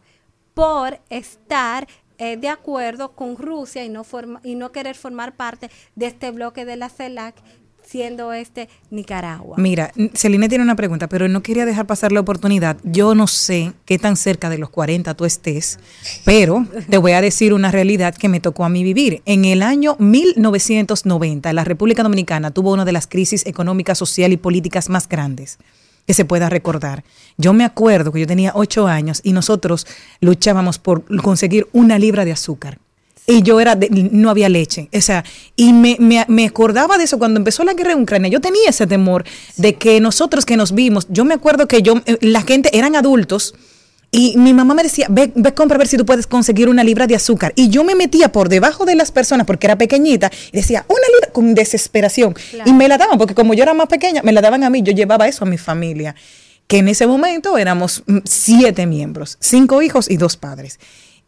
por 0.54 0.99
estar 1.10 1.88
eh, 2.19 2.38
de 2.38 2.49
acuerdo 2.49 3.13
con 3.13 3.36
Rusia 3.36 3.84
y 3.84 3.89
no, 3.89 4.04
forma, 4.04 4.41
y 4.43 4.54
no 4.54 4.71
querer 4.71 4.95
formar 4.95 5.36
parte 5.36 5.71
de 5.95 6.06
este 6.06 6.30
bloque 6.30 6.65
de 6.65 6.75
la 6.75 6.89
CELAC 6.89 7.34
siendo 7.91 8.32
este 8.32 8.69
Nicaragua. 8.89 9.58
Mira, 9.58 9.91
Celine 10.13 10.47
tiene 10.47 10.63
una 10.63 10.77
pregunta, 10.77 11.10
pero 11.10 11.27
no 11.27 11.43
quería 11.43 11.65
dejar 11.65 11.88
pasar 11.88 12.13
la 12.13 12.21
oportunidad. 12.21 12.77
Yo 12.84 13.15
no 13.15 13.27
sé 13.27 13.73
qué 13.86 13.99
tan 13.99 14.15
cerca 14.15 14.49
de 14.49 14.58
los 14.58 14.69
40 14.69 15.13
tú 15.13 15.25
estés, 15.25 15.77
pero 16.23 16.65
te 16.89 16.97
voy 16.97 17.12
a 17.12 17.21
decir 17.21 17.54
una 17.54 17.69
realidad 17.69 18.15
que 18.15 18.30
me 18.30 18.39
tocó 18.39 18.63
a 18.63 18.69
mí 18.69 18.84
vivir. 18.84 19.21
En 19.25 19.43
el 19.43 19.62
año 19.62 19.97
1990, 19.99 21.51
la 21.51 21.65
República 21.65 22.04
Dominicana 22.04 22.51
tuvo 22.51 22.71
una 22.71 22.86
de 22.86 22.93
las 22.93 23.08
crisis 23.08 23.45
económicas, 23.45 23.97
social 23.97 24.32
y 24.32 24.38
políticas 24.38 24.88
más 24.88 25.10
grandes 25.10 25.58
que 26.08 26.13
se 26.13 26.23
pueda 26.23 26.49
recordar. 26.49 27.04
Yo 27.38 27.51
me 27.51 27.65
acuerdo 27.65 28.13
que 28.13 28.21
yo 28.21 28.27
tenía 28.27 28.54
ocho 28.56 28.88
años 28.88 29.19
y 29.21 29.34
nosotros 29.34 29.86
luchábamos 30.21 30.80
por 30.80 31.04
conseguir 31.21 31.67
una 31.73 31.99
libra 31.99 32.23
de 32.23 32.32
azúcar 32.32 32.80
y 33.32 33.44
yo 33.44 33.62
era, 33.62 33.78
no 34.12 34.30
había 34.30 34.50
leche. 34.50 34.89
O 34.94 35.00
sea, 35.00 35.24
y 35.56 35.72
me, 35.72 35.98
me, 36.00 36.46
acordaba 36.46 36.98
de 36.98 37.06
eso 37.06 37.17
cuando 37.17 37.39
empezó 37.39 37.63
la 37.63 37.74
guerra 37.74 37.94
en 37.94 38.02
Ucrania. 38.02 38.30
Yo 38.30 38.41
tenía 38.41 38.70
ese 38.70 38.88
temor 38.88 39.24
de 39.56 39.76
que 39.76 40.02
nosotros 40.02 40.46
que 40.46 40.58
nos 40.58 40.74
vimos, 40.74 41.08
yo 41.10 41.24
me 41.24 41.34
acuerdo 41.34 41.67
que 41.67 41.82
yo, 41.82 42.02
eh, 42.06 42.17
la 42.22 42.41
gente 42.41 42.78
eran 42.78 42.96
adultos. 42.96 43.56
Y 44.13 44.36
mi 44.36 44.54
mamá 44.54 44.74
me 44.74 44.84
decía, 44.84 45.08
ve, 45.10 45.32
ve, 45.34 45.54
compra 45.54 45.76
a 45.76 45.78
ver 45.78 45.88
si 45.88 45.96
tú 45.96 46.06
puedes 46.06 46.28
conseguir 46.28 46.67
una 46.67 46.84
libra 46.84 47.08
de 47.08 47.15
azúcar. 47.15 47.54
Y 47.56 47.70
yo 47.70 47.86
me 47.86 47.96
metía 47.96 48.34
por 48.34 48.50
debajo 48.50 48.84
de 48.84 48.96
las 48.96 49.12
personas 49.12 49.48
porque 49.48 49.67
era 49.67 49.78
pequeñita 49.78 50.30
y 50.52 50.58
decía, 50.58 50.84
una 50.89 51.08
libra 51.15 51.32
con 51.32 51.56
desesperación. 51.56 52.36
Y 52.65 52.74
me 52.74 52.89
la 52.89 52.98
daban, 52.98 53.17
porque 53.17 53.34
como 53.34 53.54
yo 53.54 53.63
era 53.63 53.74
más 53.74 53.88
pequeña, 53.88 54.22
me 54.24 54.34
la 54.34 54.41
daban 54.41 54.65
a 54.65 54.70
mí. 54.70 54.84
Yo 54.84 54.91
llevaba 54.91 55.30
eso 55.30 55.46
a 55.46 55.48
mi 55.48 55.58
familia, 55.58 56.15
que 56.67 56.80
en 56.80 56.89
ese 56.89 57.08
momento 57.08 57.58
éramos 57.58 58.04
mm, 58.06 58.17
siete 58.26 58.86
miembros, 58.86 59.38
cinco 59.39 59.82
hijos 59.82 60.12
y 60.12 60.17
dos 60.17 60.36
padres. 60.36 60.78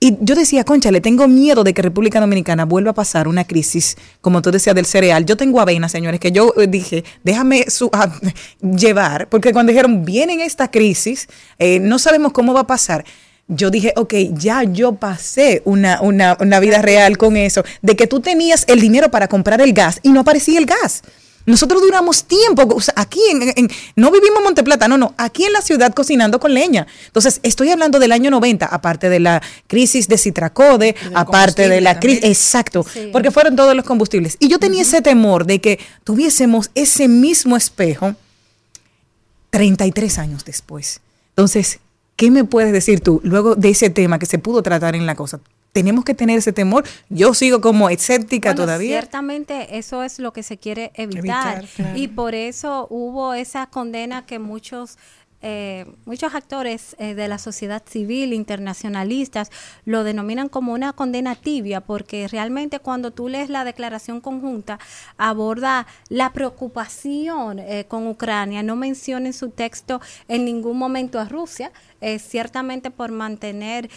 Y 0.04 0.18
yo 0.20 0.36
decía, 0.36 0.66
concha, 0.66 0.92
le 0.92 1.00
tengo 1.00 1.30
miedo 1.30 1.64
de 1.64 1.74
que 1.74 1.82
República 1.82 2.20
Dominicana 2.20 2.66
vuelva 2.66 2.92
a 2.92 2.94
pasar 2.94 3.26
una 3.30 3.46
crisis, 3.46 3.96
como 4.20 4.42
tú 4.42 4.52
decías, 4.52 4.76
del 4.76 4.86
cereal. 4.86 5.26
Yo 5.26 5.38
tengo 5.38 5.62
avena, 5.62 5.88
señores, 5.88 6.20
que 6.20 6.34
yo 6.34 6.54
eh, 6.58 6.68
dije, 6.68 7.06
déjame 7.24 7.70
su, 7.70 7.90
ah, 7.94 8.14
llevar, 8.62 9.30
porque 9.30 9.54
cuando 9.54 9.72
dijeron, 9.72 10.04
viene 10.04 10.44
esta 10.44 10.70
crisis, 10.70 11.30
eh, 11.58 11.80
no 11.80 12.00
sabemos 12.00 12.34
cómo 12.34 12.54
va 12.54 12.60
a 12.60 12.68
pasar. 12.68 13.06
Yo 13.48 13.72
dije, 13.72 13.94
ok, 13.96 14.14
ya 14.34 14.64
yo 14.64 14.96
pasé 14.96 15.62
una, 15.64 16.02
una, 16.02 16.36
una 16.42 16.60
vida 16.60 16.82
real 16.82 17.18
con 17.18 17.38
eso, 17.38 17.64
de 17.82 17.96
que 17.96 18.06
tú 18.06 18.20
tenías 18.20 18.66
el 18.68 18.82
dinero 18.82 19.10
para 19.10 19.30
comprar 19.30 19.62
el 19.62 19.72
gas 19.72 20.02
y 20.04 20.10
no 20.10 20.20
aparecía 20.20 20.60
el 20.60 20.66
gas. 20.66 21.04
Nosotros 21.46 21.82
duramos 21.82 22.24
tiempo, 22.24 22.78
aquí 22.96 23.20
en, 23.30 23.70
no 23.96 24.12
vivimos 24.12 24.38
en 24.38 24.44
Monteplata, 24.44 24.88
no, 24.88 24.98
no, 24.98 25.14
aquí 25.18 25.44
en 25.44 25.52
la 25.52 25.62
ciudad 25.62 25.94
cocinando 25.94 26.40
con 26.40 26.54
leña. 26.54 26.88
Entonces, 27.08 27.42
estoy 27.44 27.70
hablando 27.70 28.00
del 28.00 28.14
año 28.14 28.32
90, 28.32 28.66
aparte 28.66 29.10
de 29.10 29.20
la 29.20 29.42
crisis 29.68 30.08
de 30.08 30.18
Citracode, 30.18 30.96
aparte 31.14 31.68
de 31.68 31.82
la 31.82 32.00
crisis, 32.00 32.24
exacto, 32.24 32.86
porque 33.12 33.32
fueron 33.32 33.56
todos 33.58 33.76
los 33.76 33.84
combustibles. 33.84 34.38
Y 34.40 34.48
yo 34.48 34.58
tenía 34.58 34.84
ese 34.84 35.02
temor 35.02 35.46
de 35.46 35.60
que 35.60 35.80
tuviésemos 36.06 36.72
ese 36.76 37.10
mismo 37.10 37.58
espejo 37.58 38.16
33 39.50 40.20
años 40.20 40.46
después. 40.46 41.02
Entonces, 41.30 41.80
¿qué 42.16 42.32
me 42.32 42.46
puedes 42.46 42.72
decir 42.72 43.02
tú 43.02 43.20
luego 43.24 43.56
de 43.56 43.70
ese 43.70 43.90
tema 43.90 44.18
que 44.18 44.26
se 44.26 44.40
pudo 44.40 44.64
tratar 44.64 44.96
en 44.96 45.06
la 45.06 45.16
cosa? 45.16 45.42
Tenemos 45.74 46.06
que 46.06 46.14
tener 46.14 46.38
ese 46.38 46.54
temor. 46.54 46.86
Yo 47.10 47.34
sigo 47.34 47.60
como 47.60 47.90
escéptica 47.90 48.56
todavía. 48.56 49.00
Ciertamente 49.00 49.78
eso 49.78 50.04
es 50.04 50.20
lo 50.20 50.32
que 50.32 50.44
se 50.44 50.58
quiere 50.58 50.92
evitar. 50.94 51.66
Y 51.96 52.08
por 52.08 52.36
eso 52.36 52.88
hubo 52.90 53.34
esa 53.34 53.66
condena 53.66 54.26
que 54.26 54.40
muchos 54.40 54.98
eh, 55.46 55.86
muchos 56.06 56.34
actores 56.34 56.96
eh, 57.00 57.16
de 57.16 57.28
la 57.28 57.38
sociedad 57.38 57.84
civil 57.86 58.32
internacionalistas 58.32 59.52
lo 59.84 60.06
denominan 60.06 60.48
como 60.48 60.72
una 60.72 60.94
condena 60.94 61.36
tibia, 61.36 61.82
porque 61.82 62.30
realmente 62.30 62.80
cuando 62.80 63.12
tú 63.12 63.28
lees 63.28 63.50
la 63.50 63.66
declaración 63.66 64.22
conjunta 64.22 64.80
aborda 65.18 65.86
la 66.08 66.32
preocupación 66.32 67.60
eh, 67.60 67.84
con 67.90 68.08
Ucrania, 68.08 68.64
no 68.64 68.78
menciona 68.78 69.26
en 69.28 69.34
su 69.34 69.50
texto 69.50 70.00
en 70.30 70.46
ningún 70.46 70.78
momento 70.78 71.20
a 71.20 71.26
Rusia, 71.26 71.72
ciertamente 72.20 72.92
por 72.92 73.14
mantener 73.14 73.90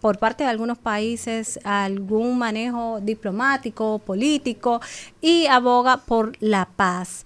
por 0.00 0.20
parte 0.20 0.44
de 0.44 0.50
algunos 0.50 0.78
países 0.78 1.58
algún 1.64 2.38
manejo 2.38 3.00
diplomático, 3.00 3.98
político 3.98 4.80
y 5.20 5.46
aboga 5.46 5.96
por 5.96 6.36
la 6.38 6.66
paz. 6.66 7.24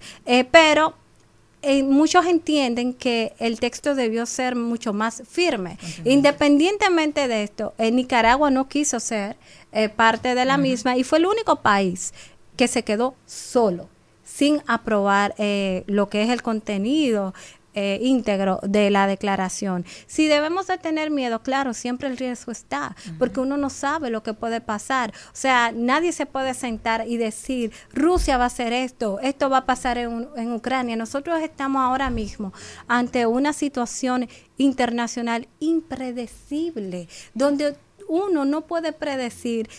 pero 0.51 0.95
eh, 1.63 1.83
muchos 1.83 2.25
entienden 2.25 2.93
que 2.93 3.33
el 3.39 3.59
texto 3.59 3.95
debió 3.95 4.25
ser 4.25 4.55
mucho 4.55 4.93
más 4.93 5.23
firme. 5.29 5.77
Independientemente 6.03 7.27
de 7.27 7.43
esto, 7.43 7.73
en 7.77 7.95
Nicaragua 7.95 8.51
no 8.51 8.67
quiso 8.67 8.99
ser 8.99 9.37
eh, 9.71 9.89
parte 9.89 10.35
de 10.35 10.45
la 10.45 10.57
misma 10.57 10.97
y 10.97 11.03
fue 11.03 11.19
el 11.19 11.25
único 11.25 11.61
país 11.61 12.13
que 12.57 12.67
se 12.67 12.83
quedó 12.83 13.15
solo 13.25 13.89
sin 14.23 14.61
aprobar 14.67 15.35
eh, 15.37 15.83
lo 15.87 16.09
que 16.09 16.23
es 16.23 16.29
el 16.29 16.41
contenido 16.41 17.33
eh, 17.73 17.99
íntegro 18.01 18.59
de 18.63 18.89
la 18.89 19.07
declaración. 19.07 19.85
Si 20.07 20.27
debemos 20.27 20.67
de 20.67 20.77
tener 20.77 21.11
miedo, 21.11 21.41
claro, 21.41 21.73
siempre 21.73 22.07
el 22.07 22.17
riesgo 22.17 22.51
está, 22.51 22.95
porque 23.17 23.39
uno 23.39 23.57
no 23.57 23.69
sabe 23.69 24.09
lo 24.09 24.23
que 24.23 24.33
puede 24.33 24.61
pasar. 24.61 25.11
O 25.27 25.35
sea, 25.35 25.71
nadie 25.73 26.11
se 26.11 26.25
puede 26.25 26.53
sentar 26.53 27.07
y 27.07 27.17
decir, 27.17 27.71
Rusia 27.93 28.37
va 28.37 28.45
a 28.45 28.47
hacer 28.47 28.73
esto, 28.73 29.19
esto 29.21 29.49
va 29.49 29.59
a 29.59 29.65
pasar 29.65 29.97
en, 29.97 30.27
en 30.35 30.53
Ucrania. 30.53 30.95
Nosotros 30.95 31.41
estamos 31.41 31.81
ahora 31.81 32.09
mismo 32.09 32.53
ante 32.87 33.25
una 33.25 33.53
situación 33.53 34.27
internacional 34.57 35.47
impredecible, 35.59 37.07
donde 37.33 37.75
uno 38.07 38.45
no 38.45 38.61
puede 38.61 38.93
predecir 38.93 39.69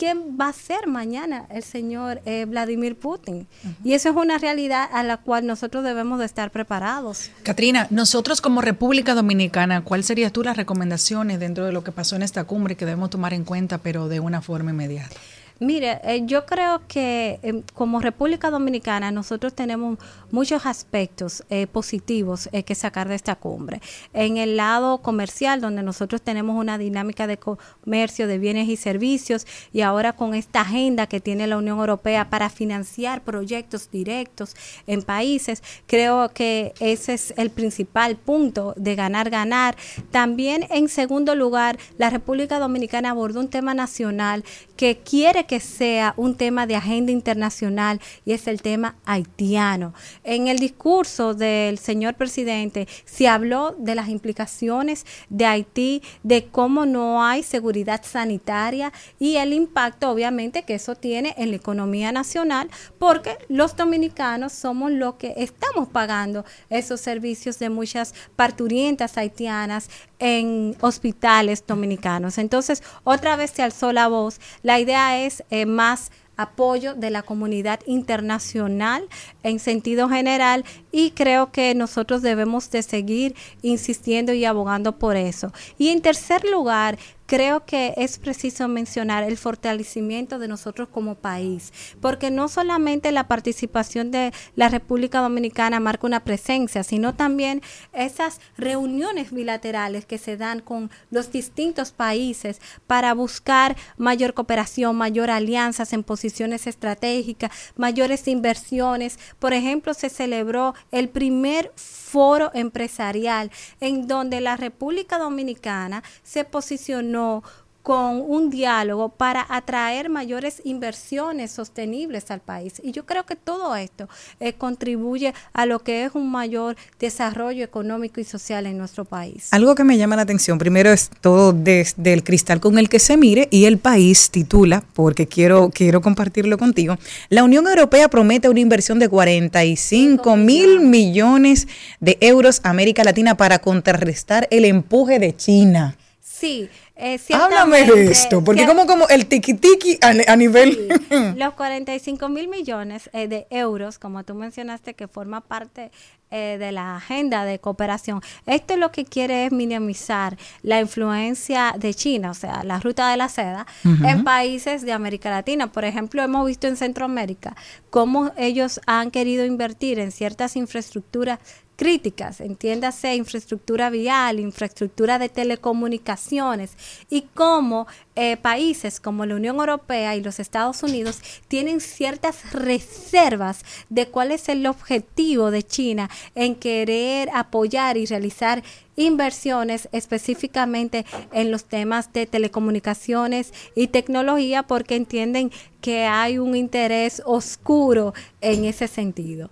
qué 0.00 0.14
va 0.14 0.48
a 0.48 0.52
ser 0.54 0.86
mañana 0.86 1.44
el 1.50 1.62
señor 1.62 2.22
eh, 2.24 2.46
Vladimir 2.46 2.98
Putin. 2.98 3.46
Y 3.84 3.92
eso 3.92 4.08
es 4.08 4.16
una 4.16 4.38
realidad 4.38 4.88
a 4.90 5.02
la 5.02 5.18
cual 5.18 5.46
nosotros 5.46 5.84
debemos 5.84 6.18
de 6.18 6.24
estar 6.24 6.50
preparados. 6.50 7.30
Katrina, 7.42 7.86
nosotros 7.90 8.40
como 8.40 8.62
República 8.62 9.14
Dominicana, 9.14 9.84
¿cuáles 9.84 10.06
serían 10.06 10.32
tú 10.32 10.42
las 10.42 10.56
recomendaciones 10.56 11.38
dentro 11.38 11.66
de 11.66 11.72
lo 11.72 11.84
que 11.84 11.92
pasó 11.92 12.16
en 12.16 12.22
esta 12.22 12.44
cumbre 12.44 12.76
que 12.76 12.86
debemos 12.86 13.10
tomar 13.10 13.34
en 13.34 13.44
cuenta, 13.44 13.76
pero 13.76 14.08
de 14.08 14.20
una 14.20 14.40
forma 14.40 14.70
inmediata? 14.70 15.16
Mire, 15.60 16.00
eh, 16.04 16.22
yo 16.24 16.46
creo 16.46 16.80
que 16.88 17.38
em, 17.42 17.62
como 17.74 18.00
República 18.00 18.48
Dominicana 18.48 19.12
nosotros 19.12 19.52
tenemos 19.52 19.98
muchos 20.30 20.64
aspectos 20.64 21.44
eh, 21.50 21.66
positivos 21.66 22.48
eh, 22.52 22.62
que 22.62 22.74
sacar 22.74 23.08
de 23.08 23.14
esta 23.14 23.36
cumbre. 23.36 23.82
En 24.14 24.38
el 24.38 24.56
lado 24.56 25.02
comercial, 25.02 25.60
donde 25.60 25.82
nosotros 25.82 26.22
tenemos 26.22 26.56
una 26.58 26.78
dinámica 26.78 27.26
de 27.26 27.36
comercio 27.36 28.26
de 28.26 28.38
bienes 28.38 28.70
y 28.70 28.76
servicios, 28.78 29.46
y 29.70 29.82
ahora 29.82 30.14
con 30.14 30.32
esta 30.32 30.62
agenda 30.62 31.06
que 31.06 31.20
tiene 31.20 31.46
la 31.46 31.58
Unión 31.58 31.78
Europea 31.78 32.30
para 32.30 32.48
financiar 32.48 33.20
proyectos 33.20 33.90
directos 33.90 34.56
en 34.86 35.02
países, 35.02 35.62
creo 35.86 36.30
que 36.32 36.72
ese 36.80 37.12
es 37.12 37.34
el 37.36 37.50
principal 37.50 38.16
punto 38.16 38.72
de 38.78 38.94
ganar-ganar. 38.94 39.76
También, 40.10 40.66
en 40.70 40.88
segundo 40.88 41.34
lugar, 41.34 41.78
la 41.98 42.08
República 42.08 42.58
Dominicana 42.58 43.10
abordó 43.10 43.40
un 43.40 43.48
tema 43.48 43.74
nacional 43.74 44.42
que 44.78 44.96
quiere 44.96 45.44
que 45.50 45.58
sea 45.58 46.14
un 46.16 46.36
tema 46.36 46.68
de 46.68 46.76
agenda 46.76 47.10
internacional 47.10 48.00
y 48.24 48.34
es 48.34 48.46
el 48.46 48.62
tema 48.62 48.94
haitiano. 49.04 49.94
En 50.22 50.46
el 50.46 50.60
discurso 50.60 51.34
del 51.34 51.76
señor 51.76 52.14
presidente 52.14 52.86
se 53.04 53.26
habló 53.26 53.74
de 53.76 53.96
las 53.96 54.10
implicaciones 54.10 55.04
de 55.28 55.46
Haití, 55.46 56.02
de 56.22 56.46
cómo 56.46 56.86
no 56.86 57.24
hay 57.24 57.42
seguridad 57.42 58.02
sanitaria 58.04 58.92
y 59.18 59.38
el 59.38 59.52
impacto 59.52 60.12
obviamente 60.12 60.62
que 60.62 60.74
eso 60.74 60.94
tiene 60.94 61.34
en 61.36 61.50
la 61.50 61.56
economía 61.56 62.12
nacional 62.12 62.70
porque 63.00 63.36
los 63.48 63.74
dominicanos 63.74 64.52
somos 64.52 64.92
los 64.92 65.14
que 65.14 65.34
estamos 65.36 65.88
pagando 65.88 66.44
esos 66.68 67.00
servicios 67.00 67.58
de 67.58 67.70
muchas 67.70 68.14
parturientas 68.36 69.18
haitianas 69.18 69.90
en 70.20 70.76
hospitales 70.80 71.64
dominicanos. 71.66 72.38
Entonces, 72.38 72.82
otra 73.04 73.34
vez 73.36 73.50
se 73.50 73.62
alzó 73.62 73.92
la 73.92 74.06
voz. 74.06 74.38
La 74.62 74.78
idea 74.78 75.18
es 75.24 75.39
eh, 75.50 75.66
más 75.66 76.10
apoyo 76.36 76.94
de 76.94 77.10
la 77.10 77.22
comunidad 77.22 77.80
internacional 77.86 79.08
en 79.42 79.58
sentido 79.58 80.08
general 80.08 80.64
y 80.92 81.12
creo 81.12 81.52
que 81.52 81.74
nosotros 81.74 82.22
debemos 82.22 82.70
de 82.70 82.82
seguir 82.82 83.34
insistiendo 83.62 84.32
y 84.32 84.44
abogando 84.44 84.98
por 84.98 85.16
eso. 85.16 85.52
Y 85.78 85.88
en 85.88 86.02
tercer 86.02 86.44
lugar, 86.44 86.98
creo 87.30 87.64
que 87.64 87.94
es 87.96 88.18
preciso 88.18 88.66
mencionar 88.66 89.22
el 89.22 89.36
fortalecimiento 89.36 90.40
de 90.40 90.48
nosotros 90.48 90.88
como 90.88 91.14
país, 91.14 91.72
porque 92.00 92.28
no 92.28 92.48
solamente 92.48 93.12
la 93.12 93.28
participación 93.28 94.10
de 94.10 94.32
la 94.56 94.68
República 94.68 95.20
Dominicana 95.20 95.78
marca 95.78 96.08
una 96.08 96.24
presencia, 96.24 96.82
sino 96.82 97.14
también 97.14 97.62
esas 97.92 98.40
reuniones 98.56 99.30
bilaterales 99.30 100.06
que 100.06 100.18
se 100.18 100.36
dan 100.36 100.58
con 100.58 100.90
los 101.12 101.30
distintos 101.30 101.92
países 101.92 102.60
para 102.88 103.14
buscar 103.14 103.76
mayor 103.96 104.34
cooperación, 104.34 104.96
mayor 104.96 105.30
alianzas 105.30 105.92
en 105.92 106.02
posiciones 106.02 106.66
estratégicas, 106.66 107.52
mayores 107.76 108.26
inversiones. 108.26 109.20
Por 109.38 109.52
ejemplo, 109.52 109.94
se 109.94 110.10
celebró 110.10 110.74
el 110.90 111.08
primer 111.08 111.72
foro 111.76 112.50
empresarial 112.54 113.50
en 113.80 114.06
donde 114.06 114.40
la 114.40 114.56
República 114.56 115.18
Dominicana 115.18 116.02
se 116.22 116.44
posicionó 116.44 117.42
con 117.82 118.22
un 118.26 118.50
diálogo 118.50 119.08
para 119.08 119.46
atraer 119.48 120.10
mayores 120.10 120.60
inversiones 120.64 121.50
sostenibles 121.50 122.30
al 122.30 122.40
país. 122.40 122.74
Y 122.82 122.92
yo 122.92 123.06
creo 123.06 123.24
que 123.24 123.36
todo 123.36 123.74
esto 123.76 124.08
eh, 124.38 124.52
contribuye 124.52 125.34
a 125.52 125.66
lo 125.66 125.80
que 125.80 126.04
es 126.04 126.14
un 126.14 126.30
mayor 126.30 126.76
desarrollo 126.98 127.64
económico 127.64 128.20
y 128.20 128.24
social 128.24 128.66
en 128.66 128.76
nuestro 128.76 129.04
país. 129.04 129.48
Algo 129.52 129.74
que 129.74 129.84
me 129.84 129.96
llama 129.96 130.16
la 130.16 130.22
atención, 130.22 130.58
primero 130.58 130.90
es 130.90 131.10
todo 131.20 131.52
desde 131.52 132.12
el 132.12 132.22
cristal 132.22 132.60
con 132.60 132.78
el 132.78 132.88
que 132.88 132.98
se 132.98 133.16
mire 133.16 133.48
y 133.50 133.64
el 133.64 133.78
país 133.78 134.30
titula, 134.30 134.84
porque 134.92 135.26
quiero, 135.26 135.70
quiero 135.72 136.00
compartirlo 136.00 136.58
contigo, 136.58 136.96
la 137.28 137.44
Unión 137.44 137.66
Europea 137.66 138.08
promete 138.08 138.48
una 138.48 138.60
inversión 138.60 138.98
de 138.98 139.08
45 139.08 140.36
mil 140.36 140.80
millones 140.80 141.68
de 142.00 142.18
euros 142.20 142.60
a 142.62 142.70
América 142.70 143.04
Latina 143.04 143.36
para 143.36 143.58
contrarrestar 143.58 144.46
el 144.50 144.64
empuje 144.64 145.18
de 145.18 145.36
China. 145.36 145.96
Sí, 146.40 146.70
eh, 146.96 147.18
Háblame 147.34 147.84
de 147.84 148.10
esto, 148.10 148.42
porque 148.42 148.66
como, 148.66 148.86
como 148.86 149.06
el 149.08 149.26
tiki 149.26 149.52
tiki 149.52 149.98
a, 150.00 150.36
nivel... 150.36 150.88
los 151.36 151.52
45 151.52 152.30
mil 152.30 152.48
millones 152.48 153.10
eh, 153.12 153.28
de 153.28 153.46
euros, 153.50 153.98
como 153.98 154.24
tú 154.24 154.34
mencionaste, 154.34 154.94
que 154.94 155.06
forma 155.06 155.42
parte 155.42 155.90
eh, 156.30 156.56
de 156.58 156.72
la 156.72 156.96
agenda 156.96 157.44
de 157.44 157.58
cooperación, 157.58 158.22
esto 158.46 158.78
lo 158.78 158.90
que 158.90 159.04
quiere 159.04 159.44
es 159.44 159.52
minimizar 159.52 160.38
la 160.62 160.80
influencia 160.80 161.74
de 161.76 161.92
China, 161.92 162.30
o 162.30 162.34
sea, 162.34 162.64
la 162.64 162.80
ruta 162.80 163.10
de 163.10 163.18
la 163.18 163.28
seda, 163.28 163.66
en 163.84 164.24
países 164.24 164.80
de 164.80 164.92
América 164.92 165.28
Latina. 165.28 165.70
Por 165.70 165.84
ejemplo, 165.84 166.22
hemos 166.22 166.46
visto 166.46 166.66
en 166.66 166.78
Centroamérica 166.78 167.54
cómo 167.90 168.32
ellos 168.38 168.80
han 168.86 169.10
querido 169.10 169.44
invertir 169.44 169.98
en 169.98 170.10
ciertas 170.10 170.56
infraestructuras 170.56 171.38
críticas, 171.80 172.42
entiéndase 172.42 173.14
infraestructura 173.14 173.88
vial, 173.88 174.38
infraestructura 174.38 175.18
de 175.18 175.30
telecomunicaciones 175.30 176.72
y 177.08 177.22
cómo 177.32 177.86
eh, 178.16 178.36
países 178.36 179.00
como 179.00 179.24
la 179.24 179.36
Unión 179.36 179.56
Europea 179.56 180.14
y 180.14 180.22
los 180.22 180.40
Estados 180.40 180.82
Unidos 180.82 181.22
tienen 181.48 181.80
ciertas 181.80 182.52
reservas 182.52 183.64
de 183.88 184.08
cuál 184.08 184.30
es 184.30 184.50
el 184.50 184.66
objetivo 184.66 185.50
de 185.50 185.62
China 185.62 186.10
en 186.34 186.54
querer 186.54 187.30
apoyar 187.32 187.96
y 187.96 188.04
realizar 188.04 188.62
inversiones 188.96 189.88
específicamente 189.90 191.06
en 191.32 191.50
los 191.50 191.64
temas 191.64 192.12
de 192.12 192.26
telecomunicaciones 192.26 193.54
y 193.74 193.86
tecnología 193.86 194.64
porque 194.64 194.96
entienden 194.96 195.50
que 195.80 196.04
hay 196.04 196.36
un 196.36 196.56
interés 196.56 197.22
oscuro 197.24 198.12
en 198.42 198.66
ese 198.66 198.86
sentido. 198.86 199.48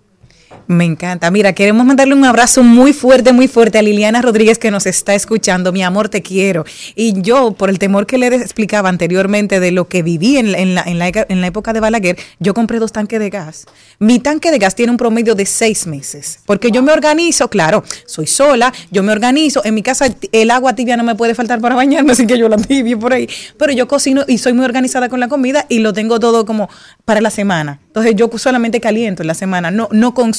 Me 0.67 0.85
encanta. 0.85 1.31
Mira, 1.31 1.53
queremos 1.53 1.85
mandarle 1.85 2.13
un 2.13 2.25
abrazo 2.25 2.63
muy 2.63 2.93
fuerte, 2.93 3.33
muy 3.33 3.47
fuerte 3.47 3.79
a 3.79 3.81
Liliana 3.81 4.21
Rodríguez 4.21 4.57
que 4.57 4.71
nos 4.71 4.85
está 4.85 5.15
escuchando. 5.15 5.71
Mi 5.71 5.83
amor, 5.83 6.09
te 6.09 6.21
quiero. 6.21 6.65
Y 6.95 7.21
yo, 7.21 7.51
por 7.53 7.69
el 7.69 7.79
temor 7.79 8.05
que 8.05 8.17
le 8.17 8.27
explicaba 8.27 8.89
anteriormente 8.89 9.59
de 9.59 9.71
lo 9.71 9.87
que 9.87 10.03
viví 10.03 10.37
en, 10.37 10.75
la, 10.75 11.07
época 11.47 11.73
de 11.73 11.79
Balaguer, 11.79 12.17
yo 12.39 12.53
compré 12.53 12.79
dos 12.79 12.91
tanques 12.91 13.19
de 13.19 13.29
gas. 13.29 13.65
Mi 13.99 14.19
tanque 14.19 14.51
de 14.51 14.59
gas 14.59 14.75
tiene 14.75 14.91
un 14.91 14.97
promedio 14.97 15.35
de 15.35 15.45
seis 15.45 15.87
meses. 15.87 16.39
Porque 16.45 16.71
yo 16.71 16.83
me 16.83 16.91
organizo, 16.91 17.47
claro, 17.49 17.83
soy 18.05 18.27
sola, 18.27 18.73
yo 18.91 19.03
me 19.03 19.11
organizo. 19.11 19.63
En 19.65 19.73
mi 19.73 19.83
casa 19.83 20.05
el 20.31 20.51
agua 20.51 20.73
tibia 20.75 20.97
no 20.97 21.03
me 21.03 21.15
puede 21.15 21.35
faltar 21.35 21.61
para 21.61 21.75
bañarme, 21.75 22.11
así 22.11 22.27
que 22.27 22.37
yo 22.37 22.47
la 22.49 22.57
tibio 22.57 22.99
por 22.99 23.13
ahí. 23.13 23.27
Pero 23.57 23.71
yo 23.73 23.87
cocino 23.87 24.23
y 24.27 24.37
soy 24.37 24.53
muy 24.53 24.65
organizada 24.65 25.09
con 25.09 25.19
la 25.19 25.27
comida 25.27 25.65
y 25.69 25.79
lo 25.79 25.93
tengo 25.93 26.19
todo 26.19 26.45
como 26.45 26.69
para 27.05 27.21
la 27.21 27.29
semana. 27.29 27.79
Entonces 27.87 28.15
yo 28.15 28.29
solamente 28.37 28.79
caliento 28.79 29.23
en 29.23 29.27
la 29.27 29.33
semana, 29.33 29.71
no, 29.71 29.89
no 29.91 30.13
consumo 30.13 30.38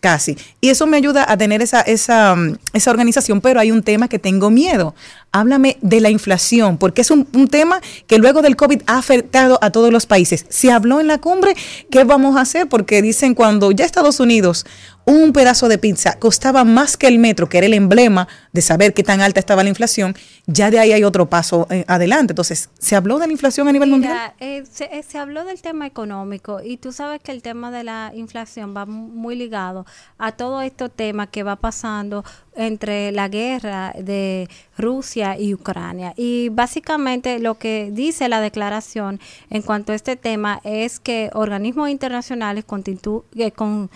casi. 0.00 0.36
Y 0.60 0.68
eso 0.68 0.86
me 0.86 0.96
ayuda 0.96 1.24
a 1.30 1.36
tener 1.36 1.62
esa, 1.62 1.80
esa, 1.80 2.34
mm, 2.34 2.58
esa 2.72 2.90
organización, 2.90 3.40
pero 3.40 3.60
hay 3.60 3.70
un 3.70 3.82
tema 3.82 4.08
que 4.08 4.18
tengo 4.18 4.50
miedo. 4.50 4.94
Háblame 5.30 5.78
de 5.80 6.00
la 6.00 6.10
inflación, 6.10 6.76
porque 6.76 7.00
es 7.02 7.10
un, 7.10 7.26
un, 7.32 7.48
tema 7.48 7.80
que 8.06 8.18
luego 8.18 8.42
del 8.42 8.56
COVID 8.56 8.82
ha 8.86 8.98
afectado 8.98 9.58
a 9.62 9.70
todos 9.70 9.92
los 9.92 10.06
países. 10.06 10.44
Se 10.48 10.72
habló 10.72 11.00
en 11.00 11.06
la 11.06 11.18
cumbre, 11.18 11.54
¿qué 11.90 12.04
vamos 12.04 12.36
a 12.36 12.42
hacer? 12.42 12.68
Porque 12.68 13.00
dicen 13.00 13.34
cuando 13.34 13.70
ya 13.70 13.84
Estados 13.84 14.20
Unidos 14.20 14.66
un 15.04 15.32
pedazo 15.32 15.68
de 15.68 15.78
pizza 15.78 16.18
costaba 16.18 16.64
más 16.64 16.96
que 16.96 17.08
el 17.08 17.18
metro, 17.18 17.48
que 17.48 17.58
era 17.58 17.66
el 17.66 17.74
emblema 17.74 18.28
de 18.52 18.62
saber 18.62 18.94
qué 18.94 19.02
tan 19.02 19.20
alta 19.20 19.40
estaba 19.40 19.62
la 19.62 19.68
inflación, 19.68 20.14
ya 20.46 20.70
de 20.70 20.78
ahí 20.78 20.92
hay 20.92 21.04
otro 21.04 21.28
paso 21.28 21.66
eh, 21.70 21.84
adelante. 21.88 22.32
Entonces, 22.32 22.70
¿se 22.78 22.96
habló 22.96 23.18
de 23.18 23.26
la 23.26 23.32
inflación 23.32 23.68
a 23.68 23.72
nivel 23.72 23.90
mundial? 23.90 24.32
Eh, 24.40 24.64
se, 24.70 24.84
eh, 24.84 25.02
se, 25.02 25.18
habló 25.18 25.44
del 25.44 25.60
tema 25.60 25.86
económico 25.86 26.60
y 26.62 26.76
tú 26.76 26.92
sabes 26.92 27.20
que 27.20 27.32
el 27.32 27.42
tema 27.42 27.70
de 27.70 27.84
la 27.84 28.12
inflación 28.14 28.76
va 28.76 28.86
muy 28.86 29.36
ligado 29.36 29.86
a 30.18 30.32
todo 30.32 30.62
este 30.62 30.88
tema 30.88 31.26
que 31.26 31.42
va 31.42 31.56
pasando 31.56 32.24
entre 32.54 33.12
la 33.12 33.28
guerra 33.28 33.94
de 33.98 34.48
Rusia 34.76 35.38
y 35.38 35.54
Ucrania. 35.54 36.14
Y 36.16 36.48
básicamente 36.50 37.38
lo 37.38 37.58
que 37.58 37.90
dice 37.92 38.28
la 38.28 38.40
declaración 38.40 39.20
en 39.50 39.62
cuanto 39.62 39.92
a 39.92 39.94
este 39.94 40.16
tema 40.16 40.60
es 40.64 40.98
que 40.98 41.30
organismos 41.34 41.90
internacionales 41.90 42.64
continúen 42.64 43.88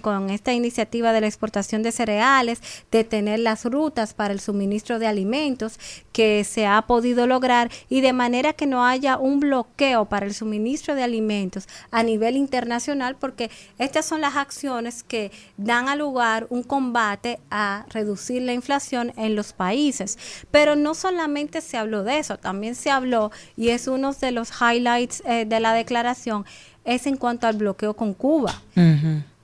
con 0.00 0.30
esta 0.30 0.52
iniciativa 0.52 1.12
de 1.12 1.20
la 1.20 1.26
exportación 1.26 1.82
de 1.82 1.92
cereales, 1.92 2.60
de 2.90 3.04
tener 3.04 3.40
las 3.40 3.64
rutas 3.64 4.14
para 4.14 4.32
el 4.32 4.40
suministro 4.40 4.98
de 4.98 5.06
alimentos 5.06 5.78
que 6.12 6.44
se 6.44 6.66
ha 6.66 6.82
podido 6.82 7.26
lograr 7.26 7.70
y 7.88 8.00
de 8.00 8.12
manera 8.12 8.52
que 8.52 8.66
no 8.66 8.84
haya 8.84 9.18
un 9.18 9.40
bloqueo 9.40 10.06
para 10.06 10.26
el 10.26 10.34
suministro 10.34 10.94
de 10.94 11.02
alimentos 11.02 11.68
a 11.90 12.02
nivel 12.02 12.36
internacional 12.36 13.16
porque 13.16 13.50
estas 13.78 14.06
son 14.06 14.20
las 14.20 14.36
acciones 14.36 15.02
que 15.02 15.30
dan 15.56 15.88
a 15.88 15.96
lugar 15.96 16.46
un 16.50 16.62
combate 16.62 17.40
a 17.56 17.86
reducir 17.88 18.42
la 18.42 18.52
inflación 18.52 19.12
en 19.16 19.36
los 19.36 19.52
países. 19.52 20.18
Pero 20.50 20.74
no 20.74 20.92
solamente 20.94 21.60
se 21.60 21.76
habló 21.76 22.02
de 22.02 22.18
eso, 22.18 22.36
también 22.36 22.74
se 22.74 22.90
habló, 22.90 23.30
y 23.56 23.68
es 23.68 23.86
uno 23.86 24.12
de 24.12 24.32
los 24.32 24.50
highlights 24.60 25.22
eh, 25.24 25.44
de 25.46 25.60
la 25.60 25.72
declaración, 25.72 26.44
es 26.84 27.06
en 27.06 27.16
cuanto 27.16 27.46
al 27.46 27.56
bloqueo 27.56 27.94
con 27.94 28.12
Cuba. 28.12 28.60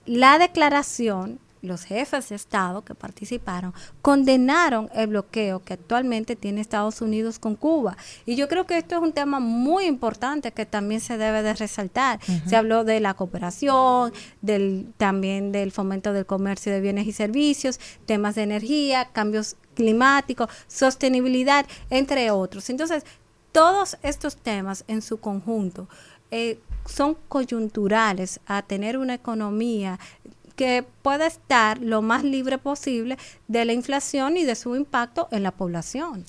La 0.07 0.39
declaración 0.39 1.39
los 1.63 1.85
jefes 1.85 2.29
de 2.29 2.37
Estado 2.37 2.83
que 2.83 2.95
participaron 2.95 3.75
condenaron 4.03 4.89
el 4.95 5.09
bloqueo 5.09 5.63
que 5.63 5.75
actualmente 5.75 6.37
tiene 6.37 6.61
Estados 6.61 7.01
Unidos 7.01 7.39
con 7.39 7.55
Cuba. 7.55 7.97
Y 8.27 8.37
yo 8.37 8.49
creo 8.49 8.67
que 8.67 8.79
esto 8.79 8.97
es 8.97 9.03
un 9.03 9.13
tema 9.13 9.41
muy 9.41 9.85
importante 9.85 10.53
que 10.53 10.67
también 10.67 11.01
se 11.01 11.19
debe 11.19 11.43
de 11.43 11.55
resaltar. 11.55 12.21
Se 12.47 12.57
habló 12.57 12.85
de 12.85 13.01
la 13.01 13.15
cooperación, 13.15 14.13
del, 14.41 14.93
también 14.97 15.53
del 15.53 15.73
fomento 15.73 16.13
del 16.13 16.27
comercio 16.27 16.73
de 16.73 16.81
bienes 16.81 17.07
y 17.07 17.13
servicios, 17.13 17.81
temas 18.07 18.35
de 18.35 18.43
energía, 18.43 19.09
cambios 19.13 19.57
climáticos, 19.75 20.49
sostenibilidad, 20.67 21.67
entre 21.91 22.31
otros. 22.31 22.71
Entonces, 22.71 23.05
todos 23.53 23.97
estos 24.03 24.37
temas 24.37 24.85
en 24.87 25.03
su 25.03 25.19
conjunto 25.19 25.89
eh, 26.31 26.61
son 26.87 27.17
coyunturales 27.29 28.41
a 28.47 28.63
tener 28.63 28.99
una 28.99 29.15
economía 29.15 29.99
que 30.61 30.85
pueda 31.01 31.27
estar 31.27 31.81
lo 31.81 32.03
más 32.03 32.23
libre 32.23 32.59
posible 32.59 33.17
de 33.49 33.65
la 33.65 33.73
inflación 33.73 34.37
y 34.37 34.45
de 34.45 34.55
su 34.55 34.77
impacto 34.77 35.27
en 35.31 35.43
la 35.43 35.53
población. 35.53 36.27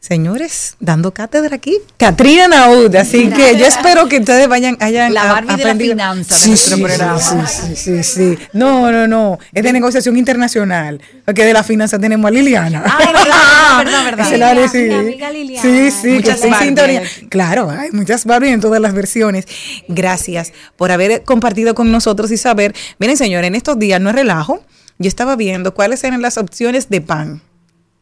Señores, 0.00 0.76
dando 0.78 1.12
cátedra 1.12 1.56
aquí, 1.56 1.76
Katrina 1.96 2.46
Naud, 2.46 2.94
así 2.94 3.28
que 3.30 3.56
yo 3.58 3.66
espero 3.66 4.08
que 4.08 4.18
ustedes 4.20 4.46
vayan, 4.46 4.76
hayan 4.78 5.12
La 5.12 5.24
Barbie 5.24 5.56
de 5.56 5.64
la 5.64 5.70
aprendido- 5.72 5.92
finanza 5.92 6.34
de 6.36 6.40
Sí, 6.40 6.48
nuestro 6.50 6.76
sí, 6.76 6.82
programa. 6.84 7.18
Sí, 7.18 7.36
sí, 7.66 7.76
sí, 7.76 8.02
sí. 8.04 8.38
No, 8.52 8.92
no, 8.92 9.08
no, 9.08 9.38
es 9.52 9.62
de 9.64 9.72
negociación 9.72 10.16
internacional, 10.16 11.00
porque 11.24 11.44
de 11.44 11.52
la 11.52 11.64
finanza 11.64 11.98
tenemos 11.98 12.28
a 12.28 12.30
Liliana. 12.30 12.84
Ay, 12.86 13.06
verdad, 13.12 13.78
verdad, 13.78 14.04
verdad. 14.28 14.36
La- 14.38 14.54
Mi 14.54 14.68
sí. 14.68 14.90
amiga 14.92 15.30
Liliana. 15.32 15.62
Sí, 15.62 15.90
sí, 15.90 16.22
que 16.22 16.30
Muchas 16.32 16.40
sintonía. 16.60 17.00
aquí. 17.00 17.26
Claro, 17.28 17.68
hay 17.68 17.90
muchas 17.90 18.24
Barbie 18.24 18.50
en 18.50 18.60
todas 18.60 18.80
las 18.80 18.94
versiones. 18.94 19.46
Gracias 19.88 20.52
por 20.76 20.92
haber 20.92 21.24
compartido 21.24 21.74
con 21.74 21.90
nosotros 21.90 22.30
y 22.30 22.36
saber. 22.36 22.72
Miren, 23.00 23.16
señores, 23.16 23.48
en 23.48 23.56
estos 23.56 23.76
días 23.80 24.00
no 24.00 24.10
es 24.10 24.14
relajo. 24.14 24.62
Yo 24.98 25.08
estaba 25.08 25.34
viendo 25.34 25.74
cuáles 25.74 26.02
eran 26.04 26.22
las 26.22 26.38
opciones 26.38 26.88
de 26.88 27.00
pan. 27.00 27.42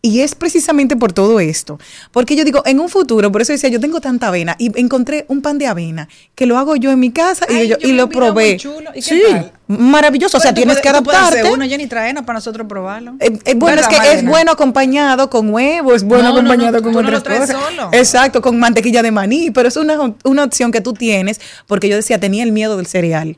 Y 0.07 0.21
es 0.21 0.37
precisamente 0.37 0.95
por 0.95 1.13
todo 1.13 1.41
esto. 1.41 1.81
Porque 2.13 2.37
yo 2.37 2.45
digo, 2.45 2.63
en 2.65 2.79
un 2.79 2.89
futuro, 2.89 3.33
por 3.33 3.43
eso 3.43 3.53
decía, 3.53 3.69
yo 3.71 3.81
tengo 3.81 4.01
tanta 4.01 4.29
avena 4.29 4.55
y 4.57 4.71
encontré 4.79 5.25
un 5.29 5.43
pan 5.43 5.59
de 5.59 5.67
avena 5.67 6.09
que 6.37 6.47
lo 6.47 6.59
hago 6.59 6.77
yo 6.77 6.93
en 6.93 7.01
mi 7.01 7.11
casa 7.11 7.45
y, 7.51 7.67
yo- 7.67 7.77
yo 7.79 7.89
y 7.89 7.93
lo 7.93 8.09
probé. 8.09 8.57
chulo. 8.57 8.91
¿Y 8.95 9.01
qué 9.01 9.03
sí, 9.03 9.23
tal? 9.29 9.53
maravilloso. 9.67 10.39
O 10.39 10.41
sea, 10.41 10.55
tienes 10.55 10.79
puedes- 10.79 10.95
que 10.97 11.03
puedes 11.03 11.21
hacer 11.21 11.33
adaptarte. 11.41 11.53
uno, 11.57 11.65
Jenny, 11.69 11.89
tráenos 11.89 12.25
para 12.25 12.37
nosotros 12.37 12.67
probarlo. 12.69 13.15
Eh, 13.19 13.37
eh, 13.45 13.55
bueno, 13.57 13.81
es 13.81 13.89
¿Verdad, 13.89 14.03
que 14.13 14.13
es 14.19 14.25
bueno 14.25 14.53
acompañado 14.53 15.29
con 15.29 15.53
huevo, 15.53 15.93
es 15.95 16.05
bueno 16.05 16.23
No, 16.23 16.29
no, 16.31 16.35
acompañado 16.37 16.77
no, 16.79 16.83
con 16.85 16.93
tú 16.93 17.03
no 17.03 17.09
otras 17.19 17.25
lo 17.25 17.41
cosas. 17.57 17.71
solo. 17.71 17.89
Exacto, 17.93 18.41
con 18.43 18.59
mantequilla 18.61 19.03
de 19.03 19.11
maní, 19.11 19.51
pero 19.51 19.69
es 19.69 19.77
una, 19.77 20.15
una 20.23 20.45
opción 20.45 20.71
que 20.71 20.81
tú 20.81 20.93
tienes, 20.93 21.41
porque 21.67 21.89
yo 21.89 21.97
decía, 21.97 22.21
tenía 22.21 22.45
el 22.45 22.53
miedo 22.53 22.77
del 22.77 22.87
cereal. 22.87 23.37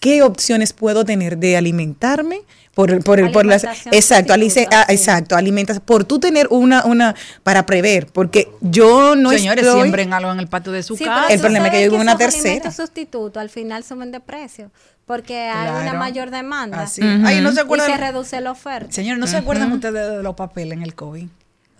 ¿Qué 0.00 0.22
opciones 0.22 0.72
puedo 0.72 1.04
tener 1.04 1.38
de 1.38 1.56
alimentarme? 1.56 2.40
Por, 2.74 2.92
el- 2.92 3.00
por, 3.02 3.18
el, 3.18 3.32
por 3.32 3.44
las, 3.44 3.64
exacto, 3.90 4.32
alice- 4.32 4.68
ah, 4.70 4.86
exacto, 4.88 5.34
alimentas, 5.34 5.80
por 5.80 6.04
tú 6.04 6.20
tener 6.20 6.46
una, 6.50 6.84
una, 6.84 7.16
para 7.42 7.66
prever, 7.66 8.06
porque 8.06 8.48
yo 8.60 9.16
no 9.16 9.30
Señores, 9.30 9.64
estoy, 9.64 9.80
siembren 9.80 10.12
algo 10.12 10.30
en 10.30 10.38
el 10.38 10.46
patio 10.46 10.70
de 10.70 10.84
su 10.84 10.96
Sí, 10.96 11.04
casa. 11.04 11.22
pero 11.22 11.34
El 11.34 11.40
problema 11.40 11.66
es 11.66 11.72
que 11.72 11.78
yo 11.80 11.84
vivo 11.86 11.96
en 11.96 12.02
una 12.02 12.16
tercera. 12.16 12.70
sustitutos 12.70 13.40
al 13.40 13.50
final 13.50 13.82
suben 13.82 14.12
de 14.12 14.20
precio 14.20 14.70
porque 15.06 15.36
hay 15.48 15.70
una 15.70 15.80
Claro. 15.82 15.98
mayor 15.98 16.30
demanda 16.30 16.82
Así. 16.82 17.00
Ay, 17.02 17.40
no 17.40 17.50
se 17.50 17.56
y 17.56 17.60
acuerdan. 17.64 17.90
se 17.90 17.96
reduce 17.96 18.40
la 18.40 18.52
oferta. 18.52 18.92
Señores, 18.92 19.18
¿no 19.18 19.26
se 19.26 19.38
acuerdan 19.38 19.72
ustedes 19.72 20.16
de 20.18 20.22
los 20.22 20.36
papeles 20.36 20.74
en 20.74 20.84
el 20.84 20.94
COVID? 20.94 21.26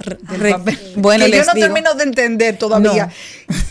Re- 0.00 0.16
bueno, 0.96 1.24
que 1.24 1.32
yo 1.32 1.44
no 1.44 1.54
digo. 1.54 1.66
termino 1.66 1.94
de 1.94 2.04
entender 2.04 2.56
todavía. 2.56 3.10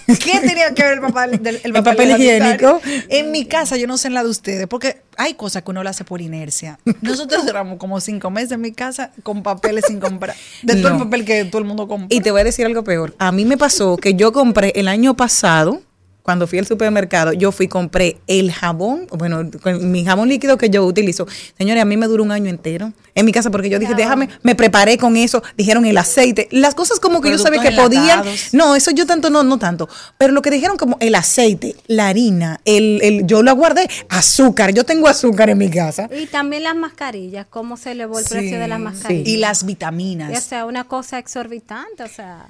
¿Qué 0.08 0.40
tenía 0.42 0.74
que 0.74 0.84
ver 0.84 0.94
el 0.96 1.00
papel, 1.02 1.42
del, 1.42 1.56
el 1.64 1.76
El 1.76 1.84
papel 1.84 2.12
higiénico. 2.12 2.82
En 3.10 3.32
mi 3.32 3.46
casa, 3.46 3.78
yo 3.78 3.88
no 3.88 3.98
sé 3.98 4.10
en 4.10 4.14
la 4.14 4.24
de 4.24 4.30
ustedes, 4.30 4.68
porque 4.68 5.02
hay 5.16 5.36
cosas 5.36 5.64
que 5.64 5.72
uno 5.72 5.84
lo 5.84 5.90
hace 5.90 6.04
por 6.04 6.22
inercia. 6.22 6.80
Nosotros 7.02 7.46
duramos 7.46 7.78
como 7.78 8.02
cinco 8.02 8.30
meses 8.30 8.52
en 8.52 8.62
mi 8.62 8.74
casa 8.74 9.12
con 9.24 9.42
papeles 9.42 9.86
sin 9.88 10.00
comprar. 10.02 10.36
De 10.64 10.76
todo 10.76 10.94
el 10.94 10.98
papel 10.98 11.24
que 11.24 11.46
todo 11.46 11.60
el 11.60 11.66
mundo 11.68 11.88
compra. 11.88 12.08
Y 12.16 12.20
te 12.22 12.32
voy 12.32 12.42
a 12.42 12.44
decir 12.44 12.66
algo 12.66 12.84
peor. 12.84 13.16
A 13.20 13.32
mí 13.32 13.46
me 13.46 13.58
pasó 13.58 13.96
que 13.98 14.14
yo 14.16 14.34
compré 14.34 14.74
el 14.76 14.88
año 14.90 15.16
pasado, 15.16 15.82
cuando 16.28 16.46
fui 16.46 16.60
al 16.60 16.68
supermercado, 16.68 17.32
yo 17.32 17.54
fui 17.54 17.68
y 17.68 17.70
compré 17.70 18.18
el 18.28 18.52
jabón, 18.52 19.08
bueno, 19.18 19.50
mi 19.80 20.04
jabón 20.04 20.28
líquido 20.28 20.58
que 20.58 20.70
yo 20.70 20.86
utilizo. 20.86 21.26
Señores, 21.58 21.82
a 21.82 21.86
mí 21.86 21.96
me 21.96 22.06
duró 22.06 22.22
un 22.22 22.34
año 22.34 22.50
entero 22.50 22.92
en 23.16 23.26
mi 23.26 23.32
casa 23.32 23.50
porque 23.50 23.70
yo 23.70 23.80
dije, 23.80 23.94
déjame, 23.96 24.28
me 24.44 24.54
preparé 24.54 24.98
con 24.98 25.16
eso, 25.16 25.42
dijeron 25.56 25.86
el 25.86 25.98
aceite, 25.98 26.50
las 26.52 26.76
cosas 26.76 27.00
como 27.00 27.22
que 27.22 27.32
yo 27.32 27.38
sabía 27.38 27.62
que 27.62 27.72
podían. 27.72 28.26
No, 28.52 28.76
eso 28.76 28.92
yo 28.92 29.06
tanto 29.06 29.30
no, 29.30 29.44
no 29.44 29.58
tanto. 29.58 29.88
Pero 30.18 30.34
lo 30.34 30.42
que 30.42 30.52
dijeron 30.52 30.76
como 30.76 30.98
el 31.00 31.16
aceite, 31.16 31.78
la 31.88 32.10
harina, 32.10 32.60
el, 32.66 33.00
el, 33.04 33.26
yo 33.26 33.42
lo 33.42 33.56
guardé, 33.56 33.88
azúcar, 34.10 34.74
yo 34.74 34.84
tengo 34.84 35.08
azúcar 35.08 35.50
en 35.50 35.60
mi 35.60 35.70
casa. 35.70 36.10
Y 36.14 36.26
también 36.26 36.64
las 36.64 36.76
mascarillas, 36.76 37.48
cómo 37.50 37.78
se 37.78 37.92
elevó 37.92 38.20
el 38.20 38.26
Sí, 38.26 38.32
precio 38.32 38.60
de 38.60 38.68
las 38.68 38.80
sí. 38.80 38.84
mascarillas. 38.84 39.28
Y 39.30 39.38
las 39.38 39.62
Y, 39.62 39.64
o 39.64 39.68
vitaminas. 39.68 40.44
sea, 40.44 40.66
una 40.66 40.84
cosa 40.84 41.20
exorbitante, 41.20 42.04
o 42.04 42.10
sea, 42.10 42.48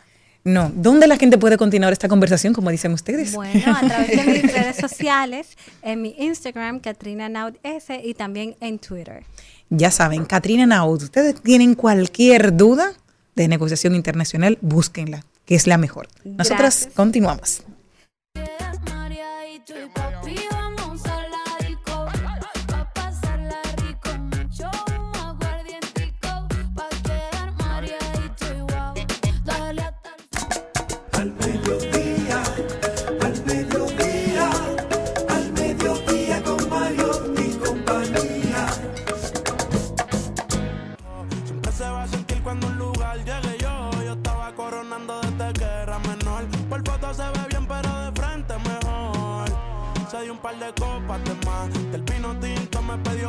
No, 0.48 0.72
¿dónde 0.74 1.08
la 1.08 1.18
gente 1.18 1.38
puede 1.38 1.58
continuar 1.58 1.92
esta 1.92 2.08
conversación, 2.08 2.54
como 2.54 2.70
dicen 2.70 2.94
ustedes? 2.94 3.34
bueno, 3.34 3.76
a 3.76 3.82
través 3.82 4.08
de 4.08 4.24
mis 4.24 4.54
redes 4.54 4.78
sociales, 4.78 5.58
en 5.82 6.02
mi 6.02 6.16
Instagram, 6.18 6.80
Katrina 6.80 7.28
Naud 7.28 7.56
S, 7.64 8.02
y 8.02 8.14
también 8.14 8.56
en 8.62 8.80
Twitter. 8.80 9.26
Ya 9.70 9.92
saben, 9.92 10.24
Katrina 10.24 10.66
Naud, 10.66 11.04
ustedes 11.04 11.42
tienen 11.42 11.76
cualquier 11.76 12.56
duda 12.56 12.94
de 13.36 13.50
negociación 13.50 13.94
internacional, 13.94 14.58
búsquenla, 14.62 15.26
que 15.46 15.56
es 15.56 15.68
la 15.68 15.78
mejor. 15.78 16.08
Nosotras 16.24 16.60
Gracias. 16.60 16.94
continuamos. 16.96 17.64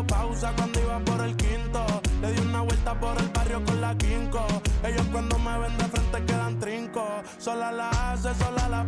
Pausa 0.09 0.53
cuando 0.57 0.81
iba 0.81 0.99
por 1.01 1.21
el 1.23 1.37
quinto. 1.37 1.87
Le 2.21 2.33
di 2.33 2.41
una 2.41 2.63
vuelta 2.63 2.99
por 2.99 3.17
el 3.19 3.29
barrio 3.29 3.65
con 3.65 3.81
la 3.81 3.97
quinco. 3.97 4.45
Ellos 4.83 5.07
cuando 5.13 5.39
me 5.39 5.59
ven 5.59 5.79
de 5.79 5.85
frente 5.85 6.25
quedan 6.27 6.59
trinco. 6.59 7.05
Sola 7.39 7.71
la 7.71 7.91
hace, 7.91 8.35
sola 8.35 8.69
la 8.69 8.87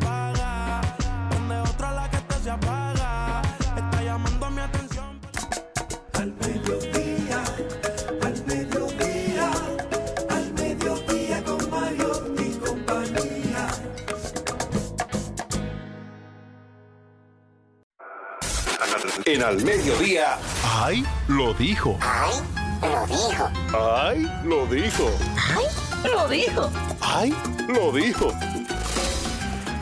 En 19.32 19.44
al 19.44 19.62
mediodía, 19.62 20.38
¡Ay! 20.64 21.04
Lo 21.28 21.54
dijo. 21.54 21.96
¡Ay! 22.02 22.34
Lo 22.82 23.06
dijo. 23.06 23.48
¡Ay! 23.72 24.28
Lo 24.42 24.66
dijo. 24.66 25.08
¡Ay! 25.46 25.70
Lo 26.02 26.28
dijo. 26.28 26.72
¡Ay! 27.00 27.34
Lo 27.68 27.92
dijo. 27.92 28.32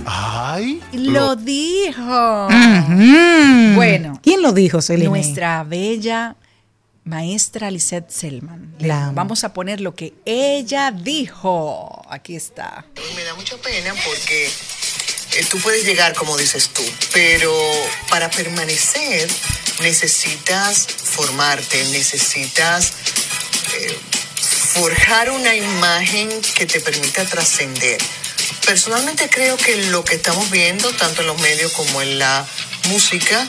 ¡Ay! 0.04 0.82
Lo 0.92 1.34
dijo. 1.34 2.48
Bueno. 3.74 4.20
¿Quién 4.22 4.42
lo 4.42 4.52
dijo, 4.52 4.82
Celine? 4.82 5.08
Nuestra 5.08 5.64
bella 5.64 6.36
maestra 7.04 7.70
Lisette 7.70 8.10
Selman. 8.10 8.74
La 8.80 9.12
vamos 9.14 9.44
a 9.44 9.54
poner 9.54 9.80
lo 9.80 9.94
que 9.94 10.12
ella 10.26 10.90
dijo. 10.90 12.02
Aquí 12.10 12.36
está. 12.36 12.84
Me 13.16 13.24
da 13.24 13.34
mucha 13.34 13.56
pena 13.56 13.94
porque 14.04 14.50
tú 15.44 15.58
puedes 15.60 15.84
llegar 15.84 16.14
como 16.14 16.36
dices 16.36 16.70
tú, 16.70 16.82
pero 17.12 17.52
para 18.08 18.30
permanecer 18.30 19.28
necesitas 19.80 20.86
formarte, 20.86 21.84
necesitas 21.86 22.92
eh, 23.74 23.98
forjar 24.74 25.30
una 25.30 25.54
imagen 25.54 26.28
que 26.54 26.66
te 26.66 26.80
permita 26.80 27.24
trascender. 27.24 27.98
Personalmente 28.66 29.28
creo 29.30 29.56
que 29.56 29.76
lo 29.86 30.04
que 30.04 30.16
estamos 30.16 30.50
viendo, 30.50 30.92
tanto 30.92 31.22
en 31.22 31.28
los 31.28 31.40
medios 31.40 31.72
como 31.72 32.02
en 32.02 32.18
la 32.18 32.46
música, 32.88 33.48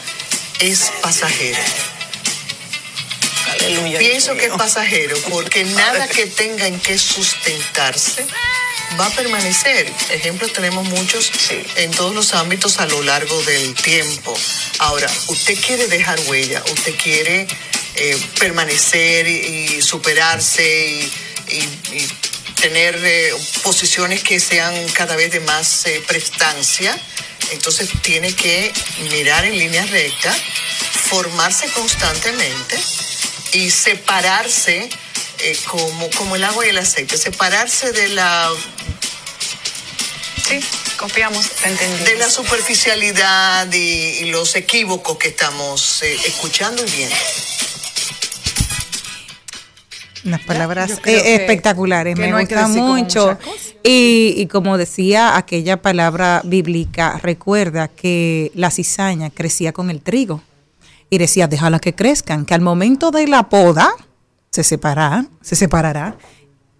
es 0.59 0.91
pasajero. 1.01 1.59
Pienso 3.99 4.35
que 4.35 4.45
es 4.45 4.51
pasajero 4.53 5.17
porque 5.29 5.63
nada 5.65 6.07
que 6.07 6.25
tenga 6.27 6.67
en 6.67 6.79
que 6.79 6.97
sustentarse 6.97 8.25
va 8.99 9.05
a 9.07 9.09
permanecer. 9.11 9.91
Ejemplos 10.11 10.51
tenemos 10.53 10.85
muchos 10.87 11.31
en 11.75 11.91
todos 11.91 12.13
los 12.13 12.33
ámbitos 12.33 12.79
a 12.79 12.85
lo 12.87 13.01
largo 13.03 13.41
del 13.43 13.73
tiempo. 13.75 14.37
Ahora, 14.79 15.09
usted 15.27 15.55
quiere 15.59 15.87
dejar 15.87 16.19
huella, 16.27 16.63
usted 16.71 16.95
quiere 16.95 17.47
eh, 17.95 18.17
permanecer 18.39 19.27
y, 19.27 19.75
y 19.77 19.81
superarse 19.81 20.63
y, 20.87 21.11
y- 21.53 21.97
y 21.97 22.07
tener 22.59 22.99
eh, 23.03 23.31
posiciones 23.63 24.21
que 24.21 24.39
sean 24.39 24.73
cada 24.89 25.15
vez 25.15 25.31
de 25.31 25.39
más 25.39 25.85
eh, 25.85 26.03
prestancia. 26.07 26.97
Entonces 27.51 27.89
tiene 28.01 28.33
que 28.35 28.71
mirar 29.11 29.45
en 29.45 29.57
línea 29.57 29.85
recta, 29.85 30.35
formarse 31.09 31.67
constantemente 31.69 32.77
y 33.53 33.69
separarse 33.71 34.89
eh, 35.39 35.57
como, 35.67 36.09
como 36.11 36.35
el 36.35 36.43
agua 36.43 36.65
y 36.65 36.69
el 36.69 36.77
aceite, 36.77 37.17
separarse 37.17 37.91
de 37.91 38.09
la 38.09 38.49
Sí, 40.47 40.59
confiamos, 40.97 41.47
te 41.61 41.69
entendí. 41.69 42.03
de 42.05 42.15
la 42.17 42.29
superficialidad 42.29 43.71
y, 43.71 43.77
y 43.77 44.25
los 44.31 44.55
equívocos 44.55 45.17
que 45.17 45.27
estamos 45.29 46.01
eh, 46.01 46.17
escuchando 46.25 46.83
y 46.85 46.89
viendo. 46.89 47.15
Unas 50.25 50.41
palabras 50.41 50.91
eh, 50.91 50.97
que- 51.03 51.35
espectaculares, 51.35 52.15
que 52.15 52.21
me 52.21 52.27
no 52.29 52.39
gusta 52.39 52.67
mucho. 52.67 53.37
Y, 53.83 54.33
y 54.37 54.47
como 54.47 54.77
decía 54.77 55.37
aquella 55.37 55.81
palabra 55.81 56.41
bíblica, 56.43 57.17
recuerda 57.23 57.87
que 57.87 58.51
la 58.53 58.69
cizaña 58.69 59.29
crecía 59.29 59.71
con 59.71 59.89
el 59.89 60.01
trigo. 60.01 60.43
Y 61.09 61.17
decía, 61.17 61.47
déjala 61.47 61.79
que 61.79 61.95
crezcan, 61.95 62.45
que 62.45 62.53
al 62.53 62.61
momento 62.61 63.11
de 63.11 63.27
la 63.27 63.49
poda 63.49 63.91
se 64.51 64.63
separará, 64.63 65.25
se 65.41 65.55
separará 65.55 66.17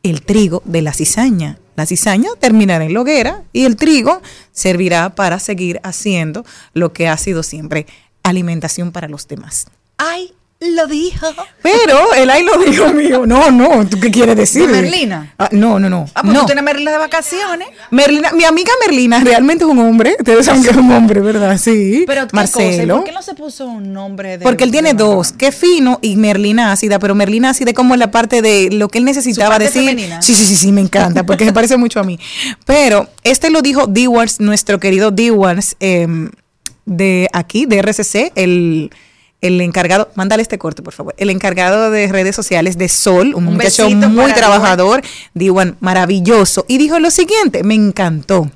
el 0.03 0.21
trigo 0.21 0.61
de 0.65 0.82
la 0.82 0.93
cizaña. 0.93 1.59
La 1.75 1.86
cizaña 1.86 2.30
terminará 2.39 2.86
en 2.86 2.93
la 2.93 3.01
hoguera 3.01 3.43
y 3.53 3.65
el 3.65 3.75
trigo 3.75 4.21
servirá 4.51 5.15
para 5.15 5.39
seguir 5.39 5.80
haciendo 5.84 6.45
lo 6.73 6.93
que 6.93 7.07
ha 7.07 7.17
sido 7.17 7.43
siempre 7.43 7.88
alimentación 8.23 8.91
para 8.91 9.07
los 9.07 9.27
demás. 9.27 9.67
Ay, 9.97 10.34
lo 10.62 10.88
dijo. 10.88 11.28
Pero 11.62 12.14
el 12.16 12.30
ay 12.30 12.43
lo 12.43 12.57
dijo 12.57 12.91
mío. 12.93 13.26
No, 13.26 13.49
no, 13.49 13.88
¿tú 13.88 13.97
qué 13.97 14.12
quieres 14.12 14.36
decir? 14.36 14.68
¿De 14.68 14.82
Merlina? 14.82 15.34
Ah, 15.38 15.47
no, 15.53 15.80
no, 15.80 15.89
no. 15.89 16.05
Ah, 16.14 16.22
pues 16.22 16.34
no. 16.34 16.41
tú 16.41 16.47
tienes 16.47 16.64
Merlina 16.66 16.91
de 16.91 16.97
vacaciones. 16.97 17.70
Merlina, 17.91 18.34
mi 18.34 18.43
amiga 18.43 18.72
Merlina 18.86 19.22
realmente 19.22 19.64
es 19.64 19.70
un 19.70 19.80
hombre. 19.80 20.18
Ustedes 20.20 20.45
saben 20.45 20.62
que 20.62 20.72
es 20.72 20.76
un 20.76 20.91
hombre, 20.91 21.22
¿verdad? 21.22 21.57
Sí. 21.57 22.03
Pero 22.05 22.28
¿qué 22.28 22.32
cosa? 22.32 22.62
¿Y 22.62 22.66
Marcelo. 22.66 22.95
¿Por 22.97 23.05
qué 23.05 23.12
no 23.14 23.22
se 23.22 23.36
puso 23.36 23.68
un 23.68 23.93
nombre 23.93 24.38
de 24.38 24.43
Porque 24.43 24.66
él 24.66 24.72
tiene 24.72 24.93
dos, 24.93 25.32
que 25.32 25.53
fino 25.53 25.99
y 26.01 26.18
Merlina 26.18 26.74
ácida, 26.74 26.99
pero 26.99 27.16
Merlina 27.16 27.51
ácida 27.51 27.70
es 27.70 27.76
como 27.76 27.95
la 27.95 28.12
parte 28.12 28.41
de 28.41 28.70
lo 28.70 28.89
que 28.89 28.97
él 28.97 29.05
necesitaba 29.05 29.51
parte 29.51 29.66
decir. 29.66 29.84
femenina. 29.84 30.22
Sí, 30.22 30.36
sí, 30.36 30.43
sí, 30.43 30.57
sí, 30.57 30.72
me 30.74 30.82
encanta, 30.82 31.26
porque 31.26 31.45
se 31.45 31.53
parece 31.53 31.78
mucho 31.78 32.01
a 32.01 32.03
mí. 32.03 32.20
Pero 32.66 33.07
este 33.24 33.49
lo 33.49 33.62
dijo 33.62 33.88
D-Wars, 33.88 34.41
nuestro 34.41 34.78
querido 34.80 35.12
D-Wars 35.12 35.78
em, 35.80 36.32
de 36.86 37.30
aquí, 37.32 37.66
de 37.66 37.82
RCC, 37.82 38.34
el, 38.36 38.91
el 39.41 39.61
encargado, 39.61 40.09
mándale 40.15 40.41
este 40.41 40.57
corte, 40.57 40.81
por 40.81 40.93
favor, 40.93 41.15
el 41.17 41.29
encargado 41.29 41.91
de 41.91 42.07
redes 42.07 42.35
sociales 42.35 42.77
de 42.77 42.89
Sol, 42.89 43.33
un, 43.35 43.47
Un 43.47 43.53
muchacho 43.55 43.89
muy 43.89 44.33
trabajador, 44.33 45.01
D-Wan, 45.33 45.77
maravilloso, 45.79 46.65
y 46.67 46.77
dijo 46.77 46.99
lo 46.99 47.09
siguiente, 47.09 47.63
me 47.63 47.75
encantó. 47.75 48.51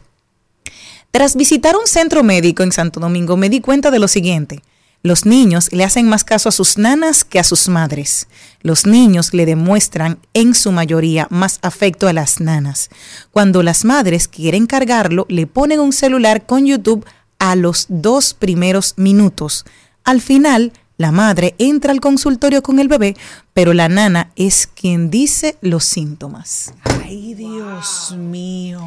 Tras 1.12 1.36
visitar 1.36 1.76
un 1.76 1.88
centro 1.88 2.24
médico 2.24 2.64
en 2.64 2.72
Santo 2.72 3.00
Domingo, 3.00 3.38
me 3.38 3.50
di 3.50 3.62
cuenta 3.62 3.92
de 3.92 4.00
lo 4.00 4.08
siguiente. 4.08 4.64
Los 5.04 5.26
niños 5.26 5.70
le 5.74 5.84
hacen 5.84 6.08
más 6.08 6.24
caso 6.24 6.48
a 6.48 6.54
sus 6.54 6.78
nanas 6.78 7.26
que 7.26 7.38
a 7.38 7.44
sus 7.44 7.68
madres. 7.68 8.28
Los 8.62 8.86
niños 8.86 9.34
le 9.34 9.46
demuestran 9.46 10.18
en 10.34 10.56
su 10.56 10.72
mayoría 10.72 11.28
más 11.30 11.60
afecto 11.62 12.08
a 12.08 12.14
las 12.14 12.40
nanas. 12.40 12.90
Cuando 13.32 13.64
las 13.64 13.84
madres 13.84 14.30
quieren 14.30 14.66
cargarlo, 14.66 15.26
le 15.28 15.46
ponen 15.46 15.82
un 15.82 15.92
celular 15.92 16.46
con 16.46 16.66
YouTube 16.66 17.06
a 17.38 17.58
los 17.58 17.88
dos 17.90 18.34
primeros 18.34 18.94
minutos. 18.96 19.66
Al 20.04 20.22
final, 20.22 20.74
la 20.98 21.12
madre 21.12 21.56
entra 21.58 21.92
al 21.92 22.02
consultorio 22.02 22.62
con 22.62 22.80
el 22.80 22.88
bebé, 22.88 23.16
pero 23.54 23.74
la 23.74 23.90
nana 23.90 24.32
es 24.36 24.68
quien 24.68 25.10
dice 25.10 25.58
los 25.62 25.86
síntomas. 25.86 26.74
Ay, 26.84 27.34
Dios 27.34 28.14
mío. 28.18 28.82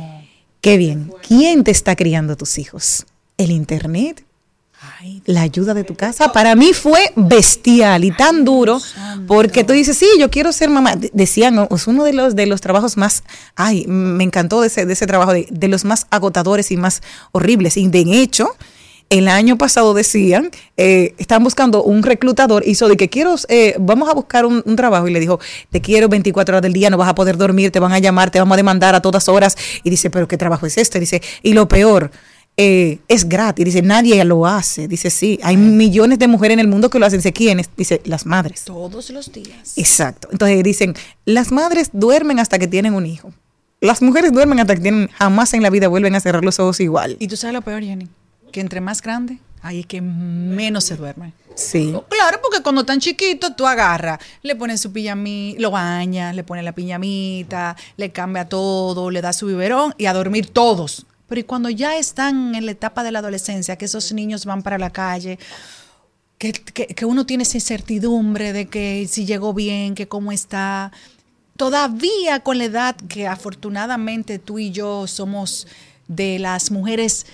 Qué 0.61 0.77
bien. 0.77 1.12
¿Quién 1.27 1.64
te 1.64 1.71
está 1.71 1.97
criando 1.97 2.37
tus 2.37 2.59
hijos? 2.59 3.07
¿El 3.39 3.51
internet? 3.51 4.25
La 5.25 5.43
ayuda 5.43 5.75
de 5.75 5.85
tu 5.85 5.95
casa. 5.95 6.33
Para 6.33 6.55
mí 6.55 6.73
fue 6.73 7.12
bestial 7.17 8.05
y 8.05 8.11
tan 8.11 8.45
duro 8.45 8.81
porque 9.27 9.64
tú 9.64 9.73
dices, 9.73 9.97
sí, 9.97 10.07
yo 10.19 10.31
quiero 10.31 10.53
ser 10.53 10.69
mamá. 10.71 10.97
De- 10.97 11.11
Decían, 11.12 11.67
es 11.71 11.87
uno 11.87 12.05
de 12.05 12.12
los, 12.12 12.37
de 12.37 12.47
los 12.47 12.61
trabajos 12.61 12.97
más, 12.97 13.23
ay, 13.57 13.85
me 13.87 14.23
encantó 14.25 14.61
de 14.61 14.69
ese, 14.69 14.85
de 14.87 14.93
ese 14.93 15.07
trabajo, 15.07 15.33
de, 15.33 15.47
de 15.51 15.69
los 15.69 15.85
más 15.85 16.07
agotadores 16.11 16.71
y 16.71 16.77
más 16.77 17.03
horribles. 17.33 17.77
Y 17.77 17.89
de 17.89 18.01
hecho, 18.21 18.49
el 19.09 19.29
año 19.29 19.57
pasado 19.57 19.95
decían, 19.95 20.51
eh, 20.77 21.15
estaban 21.19 21.45
buscando 21.45 21.83
un 21.83 22.03
reclutador, 22.03 22.67
hizo 22.67 22.89
de 22.89 22.97
que 22.97 23.09
quiero, 23.09 23.37
eh, 23.49 23.77
vamos 23.79 24.09
a 24.09 24.15
buscar 24.15 24.45
un, 24.47 24.63
un 24.65 24.77
trabajo 24.77 25.07
y 25.07 25.13
le 25.13 25.21
dijo, 25.21 25.39
te 25.71 25.81
quiero 25.81 26.09
24 26.09 26.55
horas 26.55 26.63
del 26.63 26.73
día, 26.73 26.91
no 26.91 26.97
vas 26.97 27.09
a 27.09 27.15
poder 27.15 27.37
dormir, 27.37 27.71
te 27.71 27.79
van 27.79 27.93
a 27.93 27.99
llamar, 27.99 28.31
te 28.31 28.39
vamos 28.39 28.55
a 28.55 28.57
demandar 28.57 28.95
a 28.95 29.01
todas 29.01 29.29
horas. 29.29 29.57
Y 29.85 29.91
dice, 29.91 30.11
pero 30.11 30.27
¿qué 30.27 30.37
trabajo 30.37 30.67
es 30.67 30.77
este? 30.77 30.99
Dice, 30.99 31.23
y 31.43 31.53
lo 31.53 31.69
peor, 31.69 32.11
eh, 32.57 32.99
es 33.09 33.29
gratis. 33.29 33.65
Dice, 33.65 33.83
nadie 33.83 34.25
lo 34.25 34.47
hace. 34.47 34.89
Dice, 34.89 35.11
sí, 35.11 35.39
hay 35.43 35.57
millones 35.57 36.19
de 36.19 36.27
mujeres 36.27 36.55
en 36.55 36.61
el 36.61 36.69
mundo 36.69 36.89
que 36.89 36.99
lo 36.99 37.07
hacen. 37.07 37.19
Dice, 37.19 37.33
¿quiénes? 37.33 37.69
Dice, 37.77 38.01
las 38.05 38.25
madres. 38.27 38.65
Todos 38.65 39.11
los 39.11 39.31
días. 39.33 39.77
Exacto. 39.77 40.29
Entonces 40.33 40.63
dicen, 40.63 40.95
las 41.25 41.53
madres 41.53 41.91
duermen 41.93 42.39
hasta 42.39 42.59
que 42.59 42.67
tienen 42.67 42.95
un 42.95 43.07
hijo. 43.07 43.33
Las 43.81 44.01
mujeres 44.01 44.33
duermen 44.33 44.59
hasta 44.59 44.75
que 44.75 44.81
tienen, 44.81 45.09
jamás 45.09 45.53
en 45.53 45.63
la 45.63 45.69
vida 45.69 45.89
vuelven 45.89 46.15
a 46.15 46.21
cerrar 46.21 46.43
los 46.43 46.59
ojos 46.59 46.81
igual. 46.81 47.17
Y 47.19 47.29
tú 47.29 47.37
sabes 47.37 47.53
lo 47.53 47.61
peor, 47.61 47.83
Jenny, 47.83 48.09
que 48.53 48.61
entre 48.61 48.80
más 48.80 49.03
grande, 49.03 49.38
ahí 49.62 49.80
es 49.80 49.86
que 49.86 50.01
menos 50.01 50.84
se 50.84 50.97
duerme. 50.97 51.32
Sí. 51.55 51.94
Claro, 52.11 52.38
porque 52.42 52.62
cuando 52.62 52.82
están 52.82 53.01
chiquitos, 53.01 53.57
tú 53.57 53.66
agarras, 53.66 54.18
le 54.42 54.55
pones 54.57 54.80
su 54.80 54.92
pijamita, 54.92 55.61
lo 55.61 55.70
bañas, 55.70 56.34
le 56.36 56.44
pones 56.44 56.64
la 56.64 56.72
piñamita, 56.72 57.76
le 57.97 58.12
cambia 58.12 58.47
todo, 58.49 59.11
le 59.11 59.22
das 59.22 59.36
su 59.36 59.47
biberón 59.47 59.94
y 59.97 60.05
a 60.07 60.12
dormir 60.12 60.49
todos. 60.49 61.07
Pero 61.28 61.40
y 61.40 61.44
cuando 61.44 61.70
ya 61.70 61.97
están 61.97 62.55
en 62.55 62.66
la 62.66 62.72
etapa 62.72 63.03
de 63.03 63.11
la 63.11 63.20
adolescencia, 63.20 63.76
que 63.76 63.86
esos 63.86 64.12
niños 64.12 64.44
van 64.44 64.62
para 64.62 64.78
la 64.78 64.90
calle, 64.90 65.38
que, 66.38 66.53
que- 66.53 66.86
que 66.88 67.05
uno 67.07 67.24
tiene 67.24 67.42
esa 67.44 67.57
incertidumbre 67.57 68.53
de 68.53 68.66
que 68.66 69.07
si 69.11 69.24
llegó 69.24 69.55
bien, 69.55 69.94
que 69.94 70.07
cómo 70.07 70.32
está. 70.32 70.92
Todavía 71.57 72.40
con 72.40 72.59
la 72.59 72.64
edad 72.64 72.97
que 73.09 73.26
afortunadamente 73.26 74.38
tú 74.38 74.59
y 74.59 74.72
yo 74.72 75.07
somos 75.07 75.66
de 76.07 76.38
las 76.38 76.70
mujeres 76.70 77.26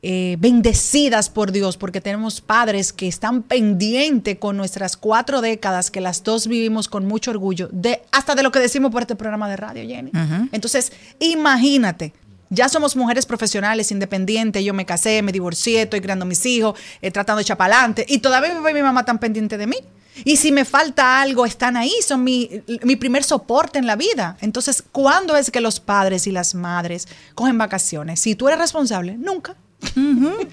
eh, 0.00 0.36
bendecidas 0.38 1.28
por 1.28 1.50
Dios, 1.50 1.76
porque 1.76 2.00
tenemos 2.00 2.40
padres 2.40 2.92
que 2.92 3.08
están 3.08 3.42
pendientes 3.42 4.38
con 4.38 4.56
nuestras 4.56 4.96
cuatro 4.96 5.40
décadas, 5.40 5.90
que 5.90 6.00
las 6.00 6.22
dos 6.22 6.46
vivimos 6.46 6.88
con 6.88 7.04
mucho 7.04 7.32
orgullo, 7.32 7.68
de, 7.72 8.02
hasta 8.12 8.36
de 8.36 8.44
lo 8.44 8.52
que 8.52 8.60
decimos 8.60 8.92
por 8.92 9.02
este 9.02 9.16
programa 9.16 9.48
de 9.48 9.56
radio, 9.56 9.82
Jenny. 9.84 10.12
Entonces, 10.52 10.92
imagínate, 11.18 12.12
ya 12.48 12.68
somos 12.68 12.94
mujeres 12.94 13.26
profesionales, 13.26 13.90
independientes, 13.90 14.64
yo 14.64 14.72
me 14.72 14.86
casé, 14.86 15.20
me 15.22 15.32
divorcié, 15.32 15.82
estoy 15.82 16.00
criando 16.00 16.24
mis 16.24 16.46
hijos, 16.46 16.78
eh, 17.02 17.10
tratando 17.10 17.38
de 17.38 17.42
echar 17.42 17.56
para 17.56 17.74
adelante, 17.74 18.06
y 18.08 18.18
todavía 18.18 18.50
mi 18.50 18.56
papá 18.56 18.70
y 18.70 18.74
mi 18.74 18.82
mamá 18.82 19.00
están 19.00 19.18
pendientes 19.18 19.58
de 19.58 19.66
mí. 19.66 19.78
Y 20.24 20.36
si 20.36 20.50
me 20.52 20.64
falta 20.64 21.20
algo, 21.20 21.44
están 21.44 21.76
ahí, 21.76 21.92
son 22.06 22.24
mi, 22.24 22.62
mi 22.82 22.96
primer 22.96 23.22
soporte 23.22 23.78
en 23.78 23.86
la 23.86 23.96
vida. 23.96 24.36
Entonces, 24.40 24.82
¿cuándo 24.92 25.36
es 25.36 25.50
que 25.50 25.60
los 25.60 25.78
padres 25.78 26.26
y 26.26 26.32
las 26.32 26.54
madres 26.54 27.06
cogen 27.34 27.58
vacaciones? 27.58 28.18
Si 28.20 28.34
tú 28.34 28.48
eres 28.48 28.60
responsable, 28.60 29.16
nunca. 29.16 29.56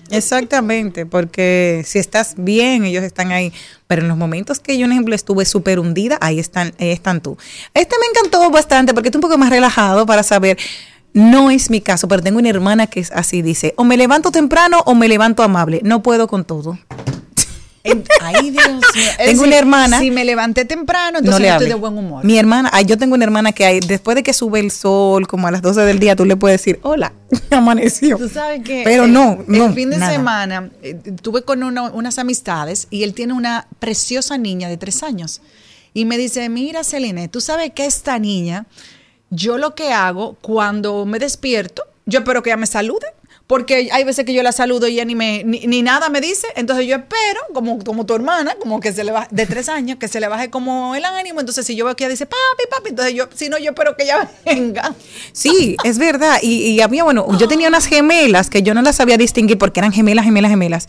Exactamente, 0.10 1.06
porque 1.06 1.84
si 1.86 2.00
estás 2.00 2.36
bien, 2.38 2.86
ellos 2.86 3.04
están 3.04 3.32
ahí. 3.32 3.52
Pero 3.88 4.02
en 4.02 4.08
los 4.08 4.18
momentos 4.18 4.60
que 4.60 4.78
yo, 4.78 4.86
por 4.86 4.92
ejemplo, 4.92 5.16
estuve 5.16 5.46
súper 5.46 5.80
hundida, 5.80 6.18
ahí 6.22 6.40
están, 6.40 6.74
ahí 6.80 6.90
están 6.90 7.22
tú. 7.22 7.38
Este 7.74 7.96
me 8.00 8.08
encantó 8.08 8.50
bastante 8.52 8.94
porque 8.94 9.10
está 9.10 9.18
un 9.18 9.24
poco 9.24 9.38
más 9.38 9.50
relajado 9.50 10.06
para 10.06 10.24
saber. 10.24 10.58
No 11.14 11.50
es 11.50 11.70
mi 11.70 11.80
caso, 11.80 12.08
pero 12.08 12.22
tengo 12.22 12.40
una 12.40 12.50
hermana 12.50 12.88
que 12.88 13.00
es 13.00 13.12
así, 13.12 13.42
dice, 13.42 13.74
o 13.78 13.86
me 13.86 13.96
levanto 13.96 14.32
temprano 14.32 14.82
o 14.86 14.96
me 14.96 15.08
levanto 15.08 15.44
amable. 15.44 15.80
No 15.84 16.04
puedo 16.04 16.28
con 16.28 16.44
todo. 16.44 16.78
Ay, 18.22 18.52
Dios 18.52 18.68
mío. 18.68 18.82
Tengo 19.26 19.44
una 19.44 19.58
hermana- 19.58 20.00
Si 20.00 20.12
me 20.12 20.26
levanté 20.26 20.66
temprano, 20.66 21.14
no 21.14 21.18
entonces 21.20 21.42
le 21.42 21.48
no 21.50 21.54
estoy 21.54 21.66
hable. 21.68 21.76
de 21.76 21.80
buen 21.80 21.98
humor. 21.98 22.24
Mi 22.26 22.38
hermana, 22.38 22.70
ay, 22.74 22.86
yo 22.86 22.98
tengo 22.98 23.16
una 23.16 23.24
hermana 23.26 23.52
que 23.52 23.66
hay, 23.66 23.80
después 23.80 24.16
de 24.16 24.24
que 24.24 24.34
sube 24.34 24.60
el 24.60 24.72
sol, 24.72 25.28
como 25.28 25.48
a 25.48 25.52
las 25.52 25.62
12 25.62 25.82
del 25.82 26.00
día, 26.00 26.16
tú 26.16 26.26
le 26.26 26.36
puedes 26.36 26.60
decir, 26.60 26.80
hola, 26.84 27.14
amaneció. 27.52 28.18
Tú 28.18 28.28
sabes 28.30 28.62
que 28.64 28.82
Pero 28.84 29.06
el- 29.06 29.14
no, 29.14 29.38
no, 29.48 29.68
el 29.68 29.74
fin 29.74 29.90
de 29.90 29.98
nada. 29.98 30.12
semana 30.12 30.70
eh, 30.82 30.96
tuve 31.22 31.44
con 31.44 31.64
una- 31.64 31.92
unas 31.92 32.18
amistades 32.20 32.88
y 32.90 33.04
él 33.04 33.14
tiene 33.14 33.34
una 33.34 33.68
preciosa 33.80 34.38
niña 34.38 34.68
de 34.70 34.78
tres 34.78 35.04
años. 35.04 35.42
Y 35.94 36.06
me 36.06 36.18
dice, 36.18 36.50
mira, 36.50 36.84
Celine, 36.84 37.28
tú 37.30 37.40
sabes 37.40 37.72
que 37.74 37.86
esta 37.86 38.20
niña, 38.20 38.66
yo 39.30 39.58
lo 39.58 39.76
que 39.76 39.94
hago 39.94 40.38
cuando 40.42 41.06
me 41.06 41.20
despierto, 41.20 41.84
yo 42.06 42.20
espero 42.20 42.44
que 42.44 42.50
ella 42.50 42.58
me 42.58 42.68
salude. 42.68 43.08
Porque 43.48 43.90
hay 43.92 44.04
veces 44.04 44.26
que 44.26 44.34
yo 44.34 44.42
la 44.42 44.52
saludo 44.52 44.88
y 44.88 44.94
ella 44.94 45.06
ni, 45.06 45.14
me, 45.14 45.44
ni, 45.44 45.68
ni 45.68 45.84
nada 45.84 46.10
me 46.10 46.20
dice. 46.20 46.48
Entonces 46.56 46.88
yo 46.88 46.96
espero, 46.96 47.42
como, 47.54 47.78
como 47.84 48.04
tu 48.08 48.16
hermana, 48.16 48.56
como 48.60 48.80
que 48.80 48.92
se 48.92 49.04
le 49.04 49.12
baje, 49.12 49.28
de 49.30 49.46
tres 49.46 49.70
años, 49.70 49.98
que 50.00 50.08
se 50.08 50.20
le 50.20 50.28
baje 50.28 50.50
como 50.50 50.96
el 50.96 51.06
ánimo. 51.06 51.42
Entonces 51.42 51.64
si 51.64 51.76
yo 51.76 51.86
veo 51.86 51.96
que 51.96 52.06
ella 52.06 52.10
dice, 52.12 52.26
papi, 52.26 52.64
papi, 52.72 52.90
entonces 52.90 53.14
yo, 53.14 53.30
si 53.36 53.50
no, 53.50 53.60
yo 53.60 53.70
espero 53.70 53.96
que 53.96 54.04
ella 54.04 54.28
venga. 54.46 54.96
Sí, 55.32 55.78
es 55.84 56.00
verdad. 56.00 56.40
Y, 56.42 56.70
y 56.72 56.82
había, 56.82 57.04
bueno, 57.04 57.28
yo 57.38 57.48
tenía 57.48 57.68
unas 57.68 57.86
gemelas 57.86 58.50
que 58.50 58.64
yo 58.64 58.74
no 58.74 58.82
las 58.82 58.96
sabía 58.96 59.16
distinguir 59.18 59.60
porque 59.60 59.80
eran 59.80 59.92
gemelas, 59.92 60.26
gemelas, 60.26 60.50
gemelas. 60.50 60.88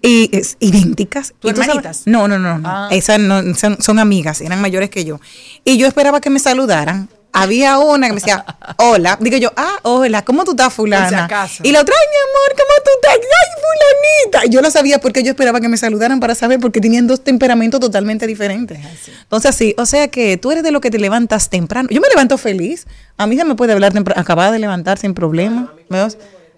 Y 0.00 0.34
es, 0.34 0.56
idénticas. 0.60 1.34
¿Tu 1.40 1.48
Y 1.48 1.52
tú 1.52 1.56
sabes- 1.60 1.68
hermanitas? 1.68 2.02
No, 2.06 2.26
no, 2.26 2.38
no. 2.38 2.58
no. 2.58 2.68
Ah. 2.70 2.88
Esas 2.90 3.20
no, 3.20 3.54
son, 3.54 3.82
son 3.82 3.98
amigas, 3.98 4.40
eran 4.40 4.62
mayores 4.62 4.88
que 4.88 5.04
yo. 5.04 5.20
Y 5.62 5.76
yo 5.76 5.86
esperaba 5.86 6.22
que 6.22 6.30
me 6.30 6.38
saludaran. 6.38 7.10
Había 7.32 7.78
una 7.78 8.06
que 8.06 8.14
me 8.14 8.20
decía, 8.20 8.44
hola. 8.78 9.16
Digo 9.20 9.36
yo, 9.36 9.52
ah, 9.56 9.76
hola, 9.82 10.24
¿cómo 10.24 10.44
tú 10.44 10.52
estás, 10.52 10.72
fulana? 10.72 11.28
Y 11.62 11.72
la 11.72 11.80
otra, 11.80 11.94
ay, 11.96 12.06
mi 12.10 12.16
amor, 12.30 12.56
¿cómo 12.56 12.84
tú 12.84 12.90
estás? 12.96 13.14
Ay, 13.14 13.62
fulanita. 13.62 14.46
Y 14.46 14.50
yo 14.50 14.62
lo 14.62 14.70
sabía 14.70 15.00
porque 15.00 15.22
yo 15.22 15.30
esperaba 15.30 15.60
que 15.60 15.68
me 15.68 15.76
saludaran 15.76 16.20
para 16.20 16.34
saber, 16.34 16.58
porque 16.58 16.80
tenían 16.80 17.06
dos 17.06 17.22
temperamentos 17.22 17.80
totalmente 17.80 18.26
diferentes. 18.26 18.78
Entonces, 19.22 19.54
sí, 19.54 19.74
o 19.78 19.86
sea 19.86 20.08
que 20.08 20.36
tú 20.36 20.50
eres 20.50 20.62
de 20.62 20.72
lo 20.72 20.80
que 20.80 20.90
te 20.90 20.98
levantas 20.98 21.48
temprano. 21.50 21.88
Yo 21.90 22.00
me 22.00 22.08
levanto 22.08 22.38
feliz. 22.38 22.86
A 23.16 23.26
mí 23.26 23.36
se 23.36 23.44
me 23.44 23.54
puede 23.54 23.72
hablar 23.72 23.92
temprano, 23.92 24.20
acabada 24.20 24.52
de 24.52 24.58
levantar 24.58 24.98
sin 24.98 25.14
problema. 25.14 25.72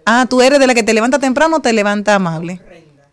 Ah, 0.05 0.25
tú 0.29 0.41
eres 0.41 0.59
de 0.59 0.67
la 0.67 0.73
que 0.73 0.83
te 0.83 0.93
levanta 0.93 1.19
temprano 1.19 1.57
o 1.57 1.59
te 1.59 1.73
levanta 1.73 2.15
amable. 2.15 2.61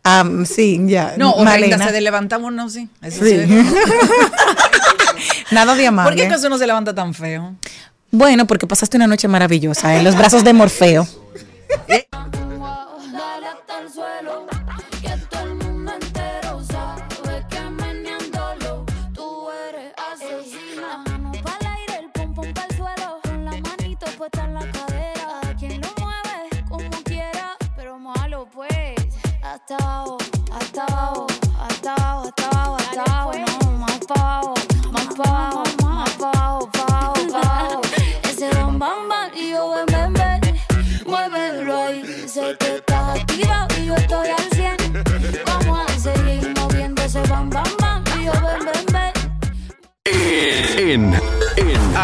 Ah, 0.05 0.25
sí, 0.47 0.81
ya. 0.87 1.15
No, 1.17 1.33
o 1.33 1.45
se 1.47 1.93
de 1.93 2.01
levantamos, 2.01 2.53
no, 2.53 2.69
sí. 2.71 2.89
Eso 3.03 3.25
Sí. 3.25 3.45
sí. 3.47 3.67
Nada 5.51 5.75
de 5.75 5.87
amable. 5.87 6.11
¿Por 6.13 6.17
qué 6.21 6.27
acaso 6.27 6.47
uno 6.47 6.59
se 6.59 6.67
levanta 6.67 6.95
tan 6.95 7.15
feo? 7.15 7.57
Bueno, 8.11 8.47
porque 8.47 8.67
pasaste 8.67 8.97
una 8.97 9.07
noche 9.07 9.29
maravillosa 9.29 9.97
en 9.97 10.05
los 10.05 10.17
brazos 10.17 10.45
de 10.45 10.53
Morfeo. 10.53 11.07
Dale 11.87 12.08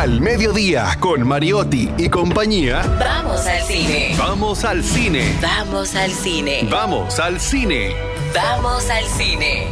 Al 0.04 0.20
Mediodía 0.20 0.98
con 1.00 1.26
Mariotti 1.26 1.90
y 1.96 2.10
compañía. 2.10 2.82
Vamos 2.98 3.46
al 3.46 3.62
cine. 3.62 4.14
Vamos 4.18 4.62
al 4.62 4.84
cine. 4.84 5.38
Vamos 5.40 5.94
al 5.94 6.10
cine. 6.10 6.68
Vamos 6.70 7.18
al 7.18 7.40
cine. 7.40 7.96
Vamos 8.34 8.90
al 8.90 9.06
cine. 9.06 9.66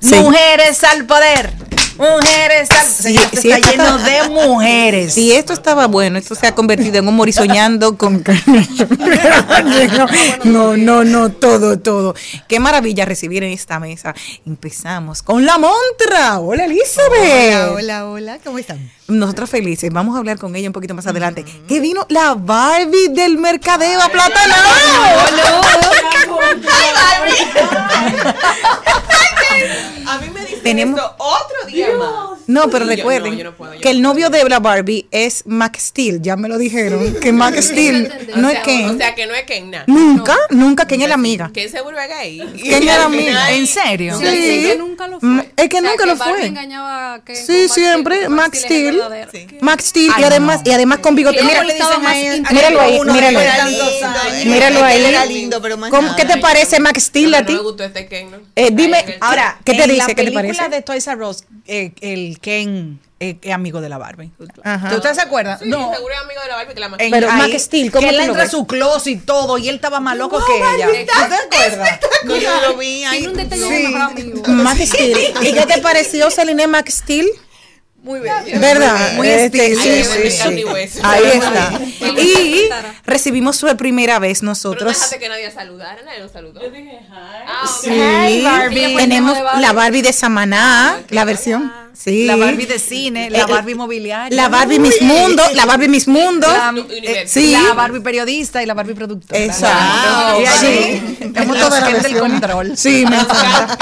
Sí. 0.00 0.16
Mujeres 0.16 0.82
al 0.82 1.06
poder. 1.06 1.59
Mujeres 2.00 2.68
Señor, 2.82 3.22
está 3.30 3.56
esto 3.58 3.70
lleno 3.70 3.96
está- 3.98 4.10
de 4.10 4.28
mujeres. 4.30 5.12
Si 5.14 5.32
esto 5.32 5.52
estaba 5.52 5.86
bueno, 5.86 6.18
esto 6.18 6.34
se 6.34 6.46
ha 6.46 6.54
convertido 6.54 6.98
en 6.98 7.06
humor 7.06 7.28
y 7.28 7.32
soñando 7.32 7.98
con... 7.98 8.24
no, 10.44 10.76
no, 10.76 11.04
no, 11.04 11.30
todo, 11.30 11.78
todo. 11.78 12.14
Qué 12.48 12.58
maravilla 12.58 13.04
recibir 13.04 13.44
en 13.44 13.52
esta 13.52 13.78
mesa. 13.80 14.14
Empezamos 14.46 15.22
con 15.22 15.44
la 15.44 15.58
montra. 15.58 16.38
Hola, 16.40 16.64
Elizabeth. 16.64 17.70
Hola, 17.70 17.72
hola, 17.74 18.06
hola, 18.06 18.38
¿cómo 18.44 18.58
están? 18.58 18.90
Nosotros 19.08 19.50
felices. 19.50 19.90
Vamos 19.92 20.14
a 20.16 20.18
hablar 20.20 20.38
con 20.38 20.54
ella 20.56 20.68
un 20.68 20.72
poquito 20.72 20.94
más 20.94 21.06
adelante. 21.06 21.44
Que 21.68 21.80
vino 21.80 22.06
la 22.08 22.34
Barbie 22.34 23.08
del 23.08 23.36
mercadeo 23.38 24.00
aplatanado. 24.00 24.68
A 30.06 30.18
mí 30.18 30.30
me 30.30 30.44
Tenemos- 30.62 30.98
esto 31.00 31.14
otro 31.18 31.66
día 31.68 31.88
más. 31.98 32.38
No, 32.46 32.68
pero 32.68 32.84
yo, 32.84 32.90
recuerden 32.90 33.32
no, 33.32 33.38
yo 33.38 33.44
no 33.44 33.52
puedo, 33.56 33.74
yo 33.74 33.80
que 33.80 33.88
no 33.90 33.94
el 33.96 34.02
novio 34.02 34.28
de 34.30 34.42
la 34.48 34.58
Barbie 34.58 35.06
es 35.12 35.44
Max 35.46 35.84
Steel. 35.88 36.20
Ya 36.20 36.36
me 36.36 36.48
lo 36.48 36.58
dijeron. 36.58 37.14
Que 37.20 37.32
Max 37.32 37.66
Steel 37.66 38.12
no 38.36 38.48
o 38.48 38.50
es 38.50 38.58
Ken. 38.60 38.90
O 38.90 38.96
sea, 38.98 39.14
que 39.14 39.26
no 39.26 39.34
es 39.34 39.44
Ken 39.44 39.70
nada. 39.70 39.84
Nunca, 39.86 40.36
nunca 40.50 40.86
Ken 40.86 41.00
es 41.02 41.08
la 41.08 41.14
amiga. 41.14 41.50
Ken 41.54 41.70
se 41.70 41.80
vuelve 41.80 42.06
gay. 42.08 42.38
Ken 42.62 42.82
era 42.82 43.04
amiga. 43.04 43.52
¿En 43.52 43.66
serio? 43.66 44.18
Sí. 44.18 44.26
Sí, 44.26 44.62
que 44.68 44.76
nunca 44.78 45.06
lo 45.06 45.18
Mm, 45.20 45.36
fue. 45.38 45.52
Es 45.56 45.68
que 45.68 45.78
O 45.78 45.80
sea, 45.80 45.90
nunca 45.90 46.06
lo 46.06 46.16
fue. 46.16 46.46
engañaba 46.46 47.14
a 47.14 47.24
Ken 47.24 47.36
Sí, 47.36 47.52
Max 47.62 47.74
siempre. 47.74 48.16
Steel, 48.16 48.30
Max 48.30 48.58
es 48.58 48.64
Steel. 48.64 49.02
Max 49.60 49.84
Steel 49.84 50.10
Ay, 50.16 50.22
y 50.22 50.24
además, 50.24 50.62
no. 50.64 50.70
y 50.70 50.74
además 50.74 50.98
con 50.98 51.14
bigote. 51.14 51.38
¿Qué 51.38 51.44
Mira, 51.44 51.62
míralo 52.50 52.80
ahí, 52.80 52.98
Uno 53.00 53.12
míralo 53.14 53.40
era 53.40 53.64
ahí. 53.64 53.70
lindo, 53.70 53.84
Míralo 54.46 54.84
ahí. 54.84 55.04
Era 55.04 55.24
lindo, 55.26 55.62
pero 55.62 55.76
más 55.76 55.90
¿Cómo- 55.90 56.02
nada. 56.08 56.16
¿Qué 56.16 56.24
te 56.24 56.36
parece 56.38 56.80
Max 56.80 57.04
Steel 57.04 57.34
a 57.34 57.40
No 57.42 57.46
ti? 57.46 57.52
me 57.54 57.60
gustó 57.60 57.84
este 57.84 58.06
Ken, 58.06 58.30
¿no? 58.30 58.38
Eh, 58.56 58.70
dime, 58.72 59.04
Ahora, 59.20 59.58
¿qué 59.64 59.74
te 59.74 59.82
dice? 59.86 59.98
la 59.98 60.06
¿Qué 60.06 60.14
te 60.14 60.30
película 60.58 60.76
de 60.76 60.82
Toys 60.82 61.06
R 61.06 61.24
Us, 61.24 61.44
eh, 61.66 61.92
el 62.00 62.38
Ken 62.40 63.00
eh, 63.20 63.36
es 63.42 63.52
amigo 63.52 63.80
de 63.80 63.88
la 63.88 63.98
Barbie. 63.98 64.30
Ajá. 64.64 64.94
¿Ustedes 64.96 65.16
se 65.16 65.22
acuerdan? 65.22 65.58
Sí, 65.58 65.66
no. 65.68 65.92
seguro 65.94 66.14
es 66.14 66.20
amigo 66.20 66.40
de 66.40 66.48
la 66.48 66.56
Barbie 66.56 66.74
que 66.74 66.80
la 66.80 66.88
más. 66.88 67.00
En- 67.00 67.10
Pero 67.10 67.30
Max 67.32 67.62
Steel, 67.64 67.90
¿cómo 67.92 68.08
que 68.08 68.14
él 68.14 68.20
entra 68.20 68.42
a 68.44 68.48
su 68.48 68.66
closet 68.66 69.12
y 69.12 69.16
todo, 69.18 69.58
y 69.58 69.68
él 69.68 69.74
estaba 69.76 70.00
más 70.00 70.16
loco 70.16 70.42
que 70.46 70.56
ella. 70.56 70.86
¿Tú 70.86 70.92
te 70.92 71.56
acuerdas? 71.56 72.00
No, 72.24 72.36
yo 72.36 72.60
lo 72.62 72.76
vi 72.76 73.04
ahí. 73.04 73.18
Tiene 73.18 73.32
un 73.32 73.36
detalle 73.38 73.62
Sí. 73.66 73.72
de 73.82 73.88
mejor 73.88 74.00
amigo. 74.02 74.42
Max 74.48 74.80
Steel. 74.88 75.18
¿Y 75.42 75.52
qué 75.52 75.66
te 75.66 75.78
pareció, 75.82 76.30
Celine 76.30 76.66
Max 76.66 76.94
Steel? 76.94 77.28
Muy 78.02 78.20
bello. 78.20 78.58
¿Verdad? 78.60 79.12
Muy 79.14 79.28
Este, 79.28 79.76
sí, 79.76 79.88
Ahí 79.88 80.04
sí, 80.04 80.30
sí. 80.30 81.00
Ahí 81.02 81.24
está. 81.34 81.72
Y 82.20 82.68
recibimos 83.04 83.60
por 83.60 83.76
primera 83.76 84.18
vez 84.18 84.38
Pero 84.40 84.46
no 84.46 84.50
nosotros. 84.52 84.92
dejaste 84.94 85.18
que 85.18 85.28
nadie 85.28 85.50
saludara, 85.50 86.00
nadie 86.04 86.20
nos 86.20 86.32
saludó. 86.32 86.62
Yo 86.62 86.70
dije, 86.70 86.98
Ah, 87.12 87.62
ok. 87.64 87.70
Sí, 87.82 87.90
Hi, 87.90 88.42
Barbie. 88.42 88.96
tenemos 88.96 89.36
la 89.58 89.72
Barbie 89.72 90.02
de 90.02 90.12
Samaná, 90.14 90.98
la 91.10 91.24
versión. 91.24 91.72
Sí. 91.92 92.24
La 92.26 92.36
Barbie 92.36 92.66
de 92.66 92.78
cine, 92.78 93.30
la 93.30 93.38
Eh, 93.40 93.44
Barbie 93.48 93.74
mobiliaria. 93.74 94.34
La 94.36 94.48
Barbie 94.48 94.78
Miss 94.78 95.00
Mundo, 95.02 95.42
la 95.54 95.66
Barbie 95.66 95.88
Miss 95.88 96.08
Mundo. 96.08 96.46
La, 96.48 96.72
eh, 97.02 97.24
Sí. 97.26 97.52
la 97.52 97.74
Barbie 97.74 98.00
periodista 98.00 98.62
y 98.62 98.66
la 98.66 98.74
Barbie 98.74 98.94
productora. 98.94 99.38
Exacto. 99.38 100.40
Y 100.40 100.46
allí 100.46 101.02
Sí. 101.18 101.30
tenemos 101.32 101.58
toda 101.58 101.80
la 101.80 101.98
del 101.98 102.18
control. 102.18 102.76
Sí, 102.76 103.04
me 103.08 103.16
encanta. 103.16 103.78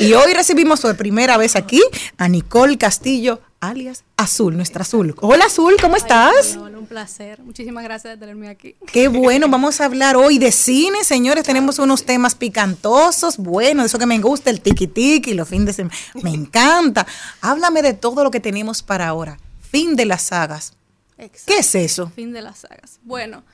Y 0.00 0.12
hoy 0.14 0.32
recibimos 0.32 0.80
por 0.80 0.96
primera 0.96 1.36
vez 1.36 1.56
aquí 1.56 1.82
a 2.16 2.28
Nicole 2.28 2.78
Castillo, 2.78 3.40
alias 3.60 4.04
Azul, 4.16 4.56
nuestra 4.56 4.82
Azul. 4.82 5.14
Hola 5.20 5.44
Azul, 5.44 5.76
¿cómo 5.80 5.96
estás? 5.96 6.56
Bueno, 6.56 6.78
un 6.78 6.86
placer. 6.86 7.40
Muchísimas 7.42 7.84
gracias 7.84 8.14
de 8.14 8.18
tenerme 8.18 8.48
aquí. 8.48 8.74
Qué 8.90 9.08
bueno, 9.08 9.48
vamos 9.48 9.80
a 9.80 9.84
hablar 9.84 10.16
hoy 10.16 10.38
de 10.38 10.50
cine, 10.50 11.04
señores. 11.04 11.44
Tenemos 11.44 11.78
unos 11.78 12.04
temas 12.04 12.34
picantosos, 12.34 13.36
bueno, 13.36 13.84
eso 13.84 13.98
que 13.98 14.06
me 14.06 14.18
gusta, 14.18 14.50
el 14.50 14.60
tiki 14.60 14.86
tiki, 14.86 15.34
los 15.34 15.48
fines 15.48 15.66
de 15.66 15.72
semana. 15.74 15.96
Me 16.22 16.30
encanta. 16.30 17.06
Háblame 17.42 17.82
de 17.82 17.92
todo 17.92 18.24
lo 18.24 18.30
que 18.30 18.40
tenemos 18.40 18.82
para 18.82 19.08
ahora. 19.08 19.38
Fin 19.60 19.94
de 19.94 20.06
las 20.06 20.22
sagas. 20.22 20.74
¿Qué 21.18 21.58
es 21.58 21.74
eso? 21.74 22.10
Fin 22.16 22.32
de 22.32 22.40
las 22.40 22.60
sagas. 22.60 22.98
Bueno, 23.02 23.44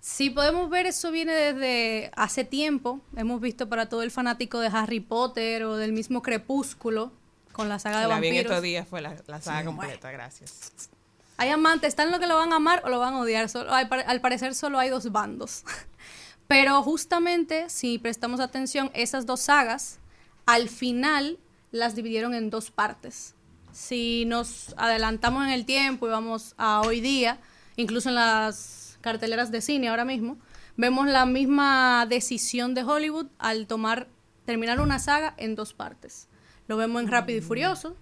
si 0.00 0.28
podemos 0.28 0.68
ver, 0.68 0.84
eso 0.84 1.10
viene 1.10 1.32
desde 1.32 2.10
hace 2.14 2.44
tiempo. 2.44 3.00
Hemos 3.16 3.40
visto 3.40 3.66
para 3.66 3.88
todo 3.88 4.02
el 4.02 4.10
fanático 4.10 4.60
de 4.60 4.68
Harry 4.68 5.00
Potter 5.00 5.64
o 5.64 5.76
del 5.76 5.92
mismo 5.92 6.20
Crepúsculo 6.20 7.12
con 7.58 7.68
la 7.68 7.80
saga 7.80 8.00
de 8.00 8.06
La 8.06 8.20
vi 8.20 8.28
en 8.28 8.34
vampiros. 8.34 8.52
estos 8.52 8.62
días, 8.62 8.86
fue 8.86 9.00
la, 9.00 9.16
la 9.26 9.40
saga 9.42 9.64
completa, 9.64 10.12
gracias. 10.12 10.90
Hay 11.38 11.50
amantes, 11.50 11.88
están 11.88 12.12
los 12.12 12.20
que 12.20 12.28
lo 12.28 12.36
van 12.36 12.52
a 12.52 12.56
amar 12.56 12.82
o 12.84 12.88
lo 12.88 13.00
van 13.00 13.14
a 13.14 13.18
odiar. 13.18 13.48
Solo, 13.48 13.74
al, 13.74 13.88
al 14.06 14.20
parecer 14.20 14.54
solo 14.54 14.78
hay 14.78 14.90
dos 14.90 15.10
bandos. 15.10 15.64
Pero 16.46 16.80
justamente, 16.84 17.68
si 17.68 17.98
prestamos 17.98 18.38
atención, 18.38 18.92
esas 18.94 19.26
dos 19.26 19.40
sagas, 19.40 19.98
al 20.46 20.68
final 20.68 21.40
las 21.72 21.96
dividieron 21.96 22.32
en 22.32 22.48
dos 22.48 22.70
partes. 22.70 23.34
Si 23.72 24.24
nos 24.26 24.72
adelantamos 24.76 25.42
en 25.44 25.50
el 25.50 25.66
tiempo 25.66 26.06
y 26.06 26.10
vamos 26.10 26.54
a 26.58 26.82
hoy 26.82 27.00
día, 27.00 27.40
incluso 27.74 28.08
en 28.08 28.14
las 28.14 28.98
carteleras 29.00 29.50
de 29.50 29.62
cine 29.62 29.88
ahora 29.88 30.04
mismo, 30.04 30.38
vemos 30.76 31.08
la 31.08 31.26
misma 31.26 32.06
decisión 32.08 32.74
de 32.74 32.84
Hollywood 32.84 33.26
al 33.40 33.66
tomar, 33.66 34.06
terminar 34.44 34.78
una 34.78 35.00
saga 35.00 35.34
en 35.38 35.56
dos 35.56 35.74
partes. 35.74 36.27
Lo 36.68 36.76
vemos 36.76 37.02
en 37.02 37.08
Rápido 37.08 37.38
y 37.38 37.42
Furioso, 37.42 37.96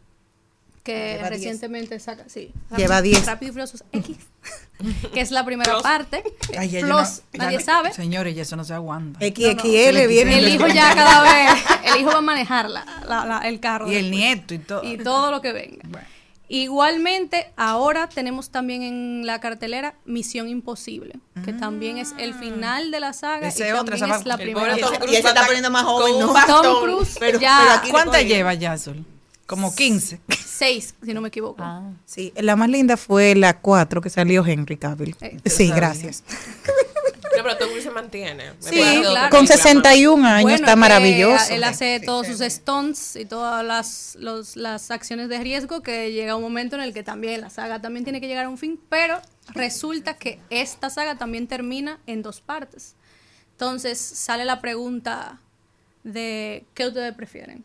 que 0.82 0.92
Lleva 1.16 1.30
diez. 1.30 1.30
recientemente 1.30 1.98
saca, 1.98 2.24
sí. 2.28 2.52
Lleva 2.76 2.96
Rápido- 2.96 3.14
10. 3.14 3.26
Rápido 3.26 3.50
y 3.50 3.52
Furiosos 3.52 3.84
X, 3.92 4.16
que 5.12 5.20
es 5.20 5.30
la 5.30 5.44
primera 5.44 5.72
Plus. 5.72 5.82
parte. 5.82 6.22
Ay, 6.58 6.68
ya 6.70 6.80
Plus, 6.80 6.90
no- 6.90 7.44
nadie 7.44 7.58
ya- 7.58 7.64
sabe. 7.64 7.92
Señores, 7.92 8.36
y 8.36 8.40
eso 8.40 8.56
no 8.56 8.64
se 8.64 8.74
aguanta. 8.74 9.18
XXL 9.20 10.06
viene. 10.08 10.38
El 10.38 10.48
hijo 10.48 10.66
ya 10.68 10.94
cada 10.94 11.22
vez, 11.22 11.64
el 11.94 12.00
hijo 12.00 12.10
va 12.10 12.18
a 12.18 12.20
manejar 12.20 12.68
la- 12.70 12.84
la- 13.08 13.24
la- 13.24 13.40
el 13.48 13.58
carro. 13.60 13.90
Y 13.90 13.94
el 13.96 14.10
nieto 14.10 14.52
y 14.54 14.58
todo. 14.58 14.84
Y 14.84 14.98
todo 14.98 15.30
lo 15.30 15.40
que 15.40 15.52
venga. 15.52 15.82
Igualmente, 16.49 17.53
ahora 17.57 18.09
tenemos 18.09 18.51
también 18.51 18.82
en 18.82 19.26
la 19.26 19.40
cartelera 19.40 19.94
Misión 20.05 20.49
Imposible, 20.49 21.14
que 21.44 21.53
también 21.53 21.99
es 21.99 22.14
el 22.18 22.34
final 22.34 22.90
de 22.90 23.01
la 23.01 23.12
saga 23.12 23.49
Esa 23.49 23.64
y 23.64 23.68
es 23.68 23.74
otra, 23.74 23.97
también 23.97 24.11
esa 24.11 24.20
es 24.20 24.26
la 24.26 24.36
primera. 24.36 24.76
Tom. 24.78 24.94
Cruise 24.97 25.18
Y 25.18 25.22
se 25.22 25.28
está 25.28 25.44
poniendo 25.44 25.70
más 25.70 25.84
con 25.84 25.94
joven, 26.03 26.18
¿no? 26.20 26.32
bastón, 26.32 26.62
Tom 26.62 26.82
Cruise 26.84 27.16
pero- 27.18 27.38
ya- 27.40 27.59
pero 27.61 27.72
aquí 27.72 27.86
le 27.86 27.92
¿Cuántas 27.92 28.14
cogen. 28.14 28.28
lleva 28.28 28.55
ya, 28.55 28.78
Sol? 28.78 29.05
Como 29.47 29.74
15. 29.74 30.20
Seis, 30.44 30.94
si 31.05 31.14
no 31.14 31.20
me 31.20 31.28
equivoco. 31.28 31.62
Sí, 32.05 32.32
la 32.36 32.57
más 32.57 32.68
linda 32.68 32.97
fue 32.97 33.34
la 33.34 33.59
4 33.61 34.01
que 34.01 34.11
salió 34.11 34.44
Henry 34.44 34.76
Cavill. 34.76 35.14
Eh, 35.20 35.38
Sí, 35.47 35.70
gracias. 35.70 36.22
No, 37.37 37.43
pero 37.43 37.57
Tom 37.59 37.68
Cruise 37.68 37.84
se 37.84 37.91
mantiene. 37.91 38.53
Sí, 38.61 38.76
claro. 38.76 39.30
Con 39.30 39.47
película 39.47 39.57
61 39.57 40.26
años 40.26 40.43
Bueno, 40.43 40.57
está 40.57 40.76
maravilloso. 40.76 41.53
Él 41.53 41.64
hace 41.64 42.01
todos 42.01 42.26
sus 42.26 42.41
stunts 42.41 43.16
y 43.16 43.24
todas 43.24 43.64
las, 43.64 44.16
los- 44.20 44.57
las 44.57 44.91
acciones 44.91 45.28
de 45.28 45.39
riesgo 45.41 45.82
que 45.82 46.12
llega 46.12 46.37
un 46.37 46.43
momento 46.43 46.76
en 46.76 46.82
el 46.82 46.93
que 46.95 47.03
también 47.03 47.41
la 47.41 47.51
saga 47.51 47.80
también 47.80 48.05
tiene 48.05 48.20
que 48.20 48.26
llegar 48.28 48.47
a 48.47 48.49
un 48.49 48.59
fin, 48.59 48.80
pero 48.89 49.20
resulta 49.55 50.14
que 50.14 50.41
esta 50.51 50.91
saga 50.91 51.16
también 51.16 51.47
termina 51.47 51.99
en 52.07 52.22
dos 52.22 52.41
partes. 52.41 52.95
Entonces 53.53 53.99
sale 53.99 54.45
la 54.45 54.61
pregunta 54.61 55.41
de 56.05 56.64
¿qué 56.74 56.87
ustedes 56.87 57.14
prefieren? 57.14 57.64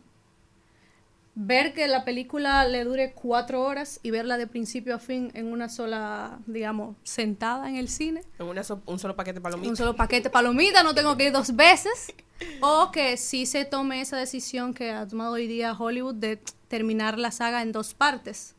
Ver 1.34 1.74
que 1.74 1.88
la 1.88 2.04
película 2.04 2.68
le 2.68 2.84
dure 2.84 3.14
cuatro 3.14 3.64
horas 3.64 4.00
y 4.04 4.12
verla 4.12 4.38
de 4.38 4.48
principio 4.48 4.96
a 4.96 5.00
fin 5.00 5.32
en 5.34 5.52
una 5.52 5.70
sola, 5.70 6.40
digamos, 6.46 6.98
sentada 7.04 7.70
en 7.70 7.78
el 7.78 7.88
cine 7.88 8.22
En 8.38 8.48
una 8.48 8.64
so- 8.64 8.82
un 8.86 9.00
solo 9.00 9.16
paquete 9.16 9.36
de 9.36 9.42
palomitas. 9.42 9.70
un 9.70 9.78
solo 9.78 9.96
paquete 9.96 10.24
de 10.24 10.30
palomitas, 10.30 10.84
no 10.84 10.94
tengo 10.94 11.16
que 11.16 11.28
ir 11.28 11.32
dos 11.32 11.56
veces. 11.56 12.14
O 12.62 12.92
que 12.92 13.18
sí 13.18 13.46
se 13.46 13.66
tome 13.66 14.02
esa 14.02 14.18
decisión 14.18 14.74
que 14.74 14.90
ha 14.92 15.08
tomado 15.08 15.34
hoy 15.34 15.46
día 15.46 15.74
Hollywood 15.78 16.16
de 16.16 16.40
terminar 16.70 17.20
la 17.20 17.30
saga 17.30 17.62
en 17.62 17.72
dos 17.72 17.94
partes. 17.94 18.56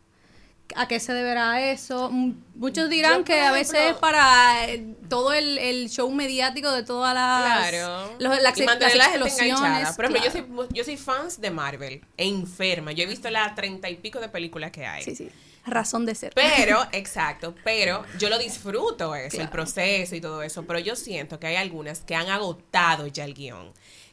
¿A 0.75 0.89
qué 0.89 1.01
se 1.01 1.13
deberá 1.13 1.71
eso? 1.71 2.11
Muchos 2.55 2.89
dirán 2.89 3.19
Yo, 3.19 3.25
que 3.25 3.41
a 3.41 3.53
veces 3.53 3.91
es 3.91 3.95
para 3.97 4.67
eh, 4.71 4.95
todo 5.09 5.33
el, 5.35 5.59
el 5.59 5.91
show 5.91 6.11
mediático 6.11 6.71
de 6.73 6.83
todas 6.83 7.15
las, 7.15 7.69
Claro. 7.71 8.07
los- 8.19 8.41
las, 8.43 8.59
y 8.59 8.65
las 8.65 8.81
explosiones. 9.15 9.93
Por 9.93 10.07
ejemplo, 10.07 10.23
claro. 10.23 10.25
yo 10.25 10.31
soy 10.31 10.69
yo 10.73 10.85
soy 10.85 10.97
fans 10.97 11.41
de 11.41 11.51
Marvel 11.51 12.03
e 12.17 12.27
enferma. 12.27 12.93
Yo 12.93 13.05
he 13.05 13.07
visto 13.07 13.29
las 13.31 13.55
treinta 13.55 13.91
y 13.91 13.97
pico 13.97 14.19
de 14.21 14.29
películas 14.31 14.71
que 14.71 14.87
hay. 14.87 15.03
Sí, 15.03 15.15
sí. 15.15 15.29
Razón 15.67 16.07
de 16.07 16.15
ser. 16.15 16.33
Pero, 16.35 16.85
exacto, 16.93 17.55
pero 17.65 18.05
yo 18.19 18.29
lo 18.31 18.39
disfruto 18.39 19.15
eso, 19.15 19.41
el 19.43 19.49
proceso 19.51 20.17
y 20.17 20.21
todo 20.23 20.43
eso, 20.43 20.65
pero 20.65 20.79
yo 20.79 20.97
siento 20.97 21.39
que 21.39 21.49
hay 21.49 21.57
algunas 21.57 22.01
que 22.01 22.15
han 22.17 22.31
agotado 22.31 23.07
ya 23.09 23.25
el 23.25 23.35
guion. 23.35 23.73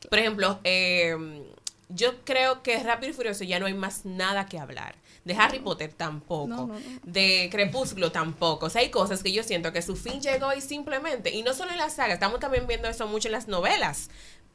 Por 0.09 0.19
ejemplo, 0.19 0.59
eh, 0.63 1.15
yo 1.87 2.23
creo 2.23 2.61
que 2.63 2.77
Rápido 2.83 3.11
y 3.11 3.13
Furioso 3.13 3.45
ya 3.45 3.59
no 3.59 3.65
hay 3.65 3.73
más 3.73 4.05
nada 4.05 4.45
que 4.45 4.59
hablar. 4.59 4.95
De 5.25 5.33
Harry 5.35 5.59
Potter 5.59 5.93
tampoco. 5.93 6.47
No, 6.47 6.67
no, 6.67 6.73
no. 6.73 6.79
De 7.03 7.49
Crepúsculo 7.51 8.11
tampoco. 8.11 8.67
O 8.67 8.69
sea, 8.69 8.81
hay 8.81 8.89
cosas 8.89 9.21
que 9.21 9.31
yo 9.31 9.43
siento 9.43 9.71
que 9.71 9.81
su 9.81 9.95
fin 9.95 10.21
llegó 10.21 10.53
y 10.53 10.61
simplemente, 10.61 11.31
y 11.31 11.43
no 11.43 11.53
solo 11.53 11.71
en 11.71 11.77
la 11.77 11.89
saga, 11.89 12.13
estamos 12.13 12.39
también 12.39 12.67
viendo 12.67 12.87
eso 12.87 13.07
mucho 13.07 13.27
en 13.27 13.33
las 13.33 13.47
novelas. 13.47 14.09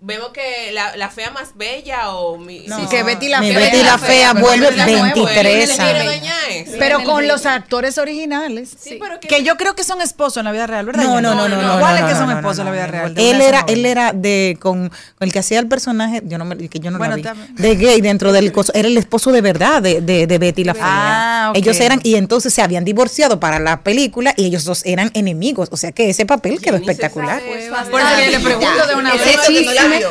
Vemos 0.06 0.32
que 0.34 0.70
la, 0.72 0.94
la 0.98 1.08
fea 1.08 1.30
más 1.30 1.56
bella 1.56 2.10
o 2.10 2.36
mi, 2.36 2.64
No. 2.66 2.78
sí, 2.78 2.86
que 2.90 3.02
Betty 3.02 3.28
la 3.28 3.40
Mi 3.40 3.52
fea. 3.52 3.58
Betty 3.58 3.82
la 3.82 3.96
fea 3.96 4.34
Pero 4.34 4.44
vuelve 4.46 4.66
Betty 4.66 4.76
la 4.76 4.86
nueva, 4.86 5.02
23 5.14 5.68
le 5.68 5.76
quiere 5.76 6.00
años. 6.00 6.34
eso. 6.50 6.72
Pero 6.78 7.04
con 7.04 7.26
los 7.26 7.46
actores 7.46 7.96
originales. 7.96 8.68
Sí, 8.78 8.98
pero 9.00 9.18
que, 9.18 9.28
Que 9.28 9.42
yo 9.42 9.56
creo 9.56 9.74
que 9.74 9.82
son 9.82 10.02
esposos 10.02 10.36
en 10.36 10.44
la 10.44 10.52
vida 10.52 10.66
real, 10.66 10.84
¿verdad? 10.84 11.04
No, 11.04 11.22
no, 11.22 11.34
no, 11.34 11.48
no, 11.48 11.62
no. 11.62 11.78
¿Cuáles 11.80 12.02
no, 12.02 12.06
que 12.08 12.12
no, 12.12 12.18
son 12.20 12.28
no, 12.28 12.36
esposos 12.36 12.58
en 12.58 12.64
la 12.66 12.70
no, 12.70 12.74
vida 12.76 12.86
no, 12.86 12.92
real? 12.92 13.14
no. 13.14 13.20
Él 13.22 13.40
era, 13.40 13.64
él 13.66 13.86
era 13.86 14.12
de 14.12 14.58
con, 14.60 14.90
con 14.90 14.98
el 15.20 15.32
que 15.32 15.38
hacía 15.38 15.58
el 15.58 15.68
personaje, 15.68 16.20
yo 16.26 16.36
no 16.36 16.44
me, 16.44 16.56
que 16.68 16.80
yo 16.80 16.90
no 16.90 16.98
Bueno, 16.98 17.16
la 17.16 17.32
vi, 17.32 17.52
de 17.54 17.76
gay 17.76 18.00
dentro 18.02 18.30
del 18.32 18.52
coso, 18.52 18.72
era 18.74 18.88
el 18.88 18.98
esposo 18.98 19.32
de 19.32 19.40
verdad 19.40 19.80
de, 19.80 20.02
de, 20.02 20.26
de 20.26 20.38
Betty 20.38 20.64
la 20.64 20.74
fea. 20.74 20.82
Ah, 20.84 21.46
ok. 21.50 21.56
Ellos 21.56 21.80
eran 21.80 22.00
y 22.02 22.16
entonces 22.16 22.52
se 22.52 22.60
habían 22.60 22.84
divorciado 22.84 23.40
para 23.40 23.58
la 23.58 23.82
película 23.82 24.34
y 24.36 24.44
ellos 24.44 24.64
dos 24.64 24.82
eran 24.84 25.10
enemigos, 25.14 25.68
o 25.72 25.78
sea 25.78 25.92
que 25.92 26.10
ese 26.10 26.26
papel 26.26 26.60
quedó 26.60 26.76
espectacular. 26.76 27.40
Por 27.42 27.56
eso 27.56 27.74
que 28.18 28.30
le 28.30 28.40
pregunto 28.40 28.86
de 28.86 28.94
una 28.96 29.12
vez. 29.14 29.22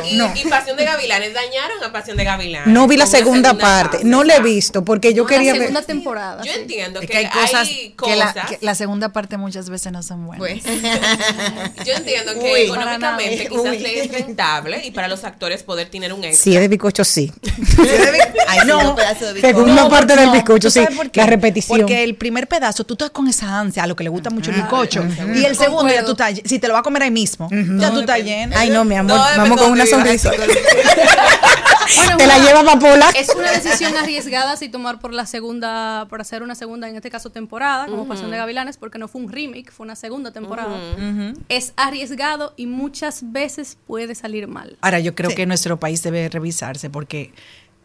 Y, 0.09 0.15
no. 0.15 0.31
y 0.35 0.43
Pasión 0.49 0.77
de 0.77 0.85
Gavilanes 0.85 1.33
dañaron 1.33 1.83
a 1.83 1.91
Pasión 1.91 2.17
de 2.17 2.23
Gavilanes. 2.23 2.67
No 2.67 2.87
vi 2.87 2.97
la 2.97 3.05
segunda 3.05 3.53
parte, 3.55 3.97
fase, 3.97 4.09
no 4.09 4.23
la 4.23 4.35
he 4.37 4.41
visto 4.41 4.83
porque 4.85 5.13
yo 5.13 5.23
la 5.23 5.29
quería 5.29 5.53
ver. 5.53 5.61
segunda 5.61 5.81
temporada. 5.81 6.43
Yo 6.43 6.51
entiendo 6.53 6.99
Es 7.01 7.07
que, 7.07 7.11
que 7.13 7.17
hay 7.19 7.29
cosas, 7.29 7.67
hay 7.67 7.95
que, 7.97 8.15
la, 8.15 8.33
que 8.33 8.57
la 8.61 8.75
segunda 8.75 9.09
parte 9.09 9.37
muchas 9.37 9.69
veces 9.69 9.91
no 9.91 10.03
son 10.03 10.25
buenas. 10.25 10.39
Pues. 10.39 10.63
yo 11.85 11.93
entiendo 11.93 12.33
que 12.33 12.53
Uy. 12.53 12.61
económicamente 12.61 13.47
quizás 13.47 13.79
le 13.81 13.99
es 14.05 14.11
rentable 14.11 14.85
y 14.85 14.91
para 14.91 15.07
los 15.07 15.23
actores 15.23 15.63
poder 15.63 15.89
tener 15.89 16.13
un 16.13 16.23
extra. 16.23 16.43
Sí, 16.43 16.55
es 16.55 16.61
de 16.61 16.67
bizcocho, 16.67 17.03
sí. 17.03 17.31
Ay, 18.47 18.59
No, 18.65 18.89
un 18.91 18.95
pedazo 18.95 19.25
de 19.27 19.33
bizcocho. 19.33 19.55
segunda 19.55 19.83
No, 19.83 19.89
parte 19.89 20.15
del 20.15 20.29
bizcocho, 20.31 20.67
¿tú 20.67 20.71
sí. 20.71 20.85
La 21.13 21.25
repetición. 21.25 21.77
Porque 21.79 22.03
el 22.03 22.15
primer 22.15 22.47
pedazo 22.47 22.83
tú 22.83 22.93
estás 22.93 23.09
con 23.11 23.27
esa 23.27 23.59
ansia, 23.59 23.83
a 23.83 23.87
lo 23.87 23.95
que 23.95 24.03
le 24.03 24.09
gusta 24.09 24.29
mucho 24.29 24.51
el 24.51 24.57
bizcocho. 24.57 25.03
Y 25.35 25.43
el 25.45 25.55
segundo 25.55 25.91
ya 25.93 26.03
tú 26.05 26.11
estás, 26.11 26.33
si 26.45 26.59
te 26.59 26.67
lo 26.67 26.73
vas 26.73 26.81
a 26.81 26.83
comer 26.83 27.03
ahí 27.03 27.11
mismo, 27.11 27.49
ya 27.51 27.91
tú 27.91 28.01
estás 28.01 28.19
lleno. 28.19 28.55
Ay, 28.57 28.69
no, 28.69 28.83
mi 28.85 28.95
amor, 28.95 29.19
vamos 29.37 29.61
con 29.63 29.71
una 29.73 29.85
sonrisa. 29.85 30.31
Bueno, 31.95 32.17
Te 32.17 32.25
la 32.27 32.37
una- 32.37 32.45
lleva 32.47 32.63
para 32.63 32.79
Pola. 32.79 33.09
Es 33.15 33.29
una 33.35 33.51
decisión 33.51 33.95
arriesgada 33.97 34.55
si 34.57 34.69
tomar 34.69 34.99
por 34.99 35.13
la 35.13 35.25
segunda, 35.25 36.07
por 36.09 36.21
hacer 36.21 36.41
una 36.41 36.55
segunda, 36.55 36.87
en 36.89 36.95
este 36.95 37.11
caso 37.11 37.29
temporada, 37.29 37.87
como 37.87 38.07
Pasión 38.07 38.31
de 38.31 38.37
Gavilanes, 38.37 38.77
porque 38.77 38.97
no 38.97 39.07
fue 39.07 39.21
un 39.21 39.31
remake, 39.31 39.69
fue 39.71 39.83
una 39.83 39.95
segunda 39.95 40.31
temporada. 40.31 40.77
Es 41.49 41.73
arriesgado 41.75 42.53
y 42.55 42.65
muchas 42.67 43.31
veces 43.31 43.77
puede 43.85 44.15
salir 44.15 44.47
mal. 44.47 44.77
Ahora, 44.81 44.99
yo 44.99 45.13
creo 45.13 45.35
que 45.35 45.45
nuestro 45.45 45.79
país 45.79 46.01
debe 46.03 46.29
revisarse 46.29 46.89
porque 46.89 47.33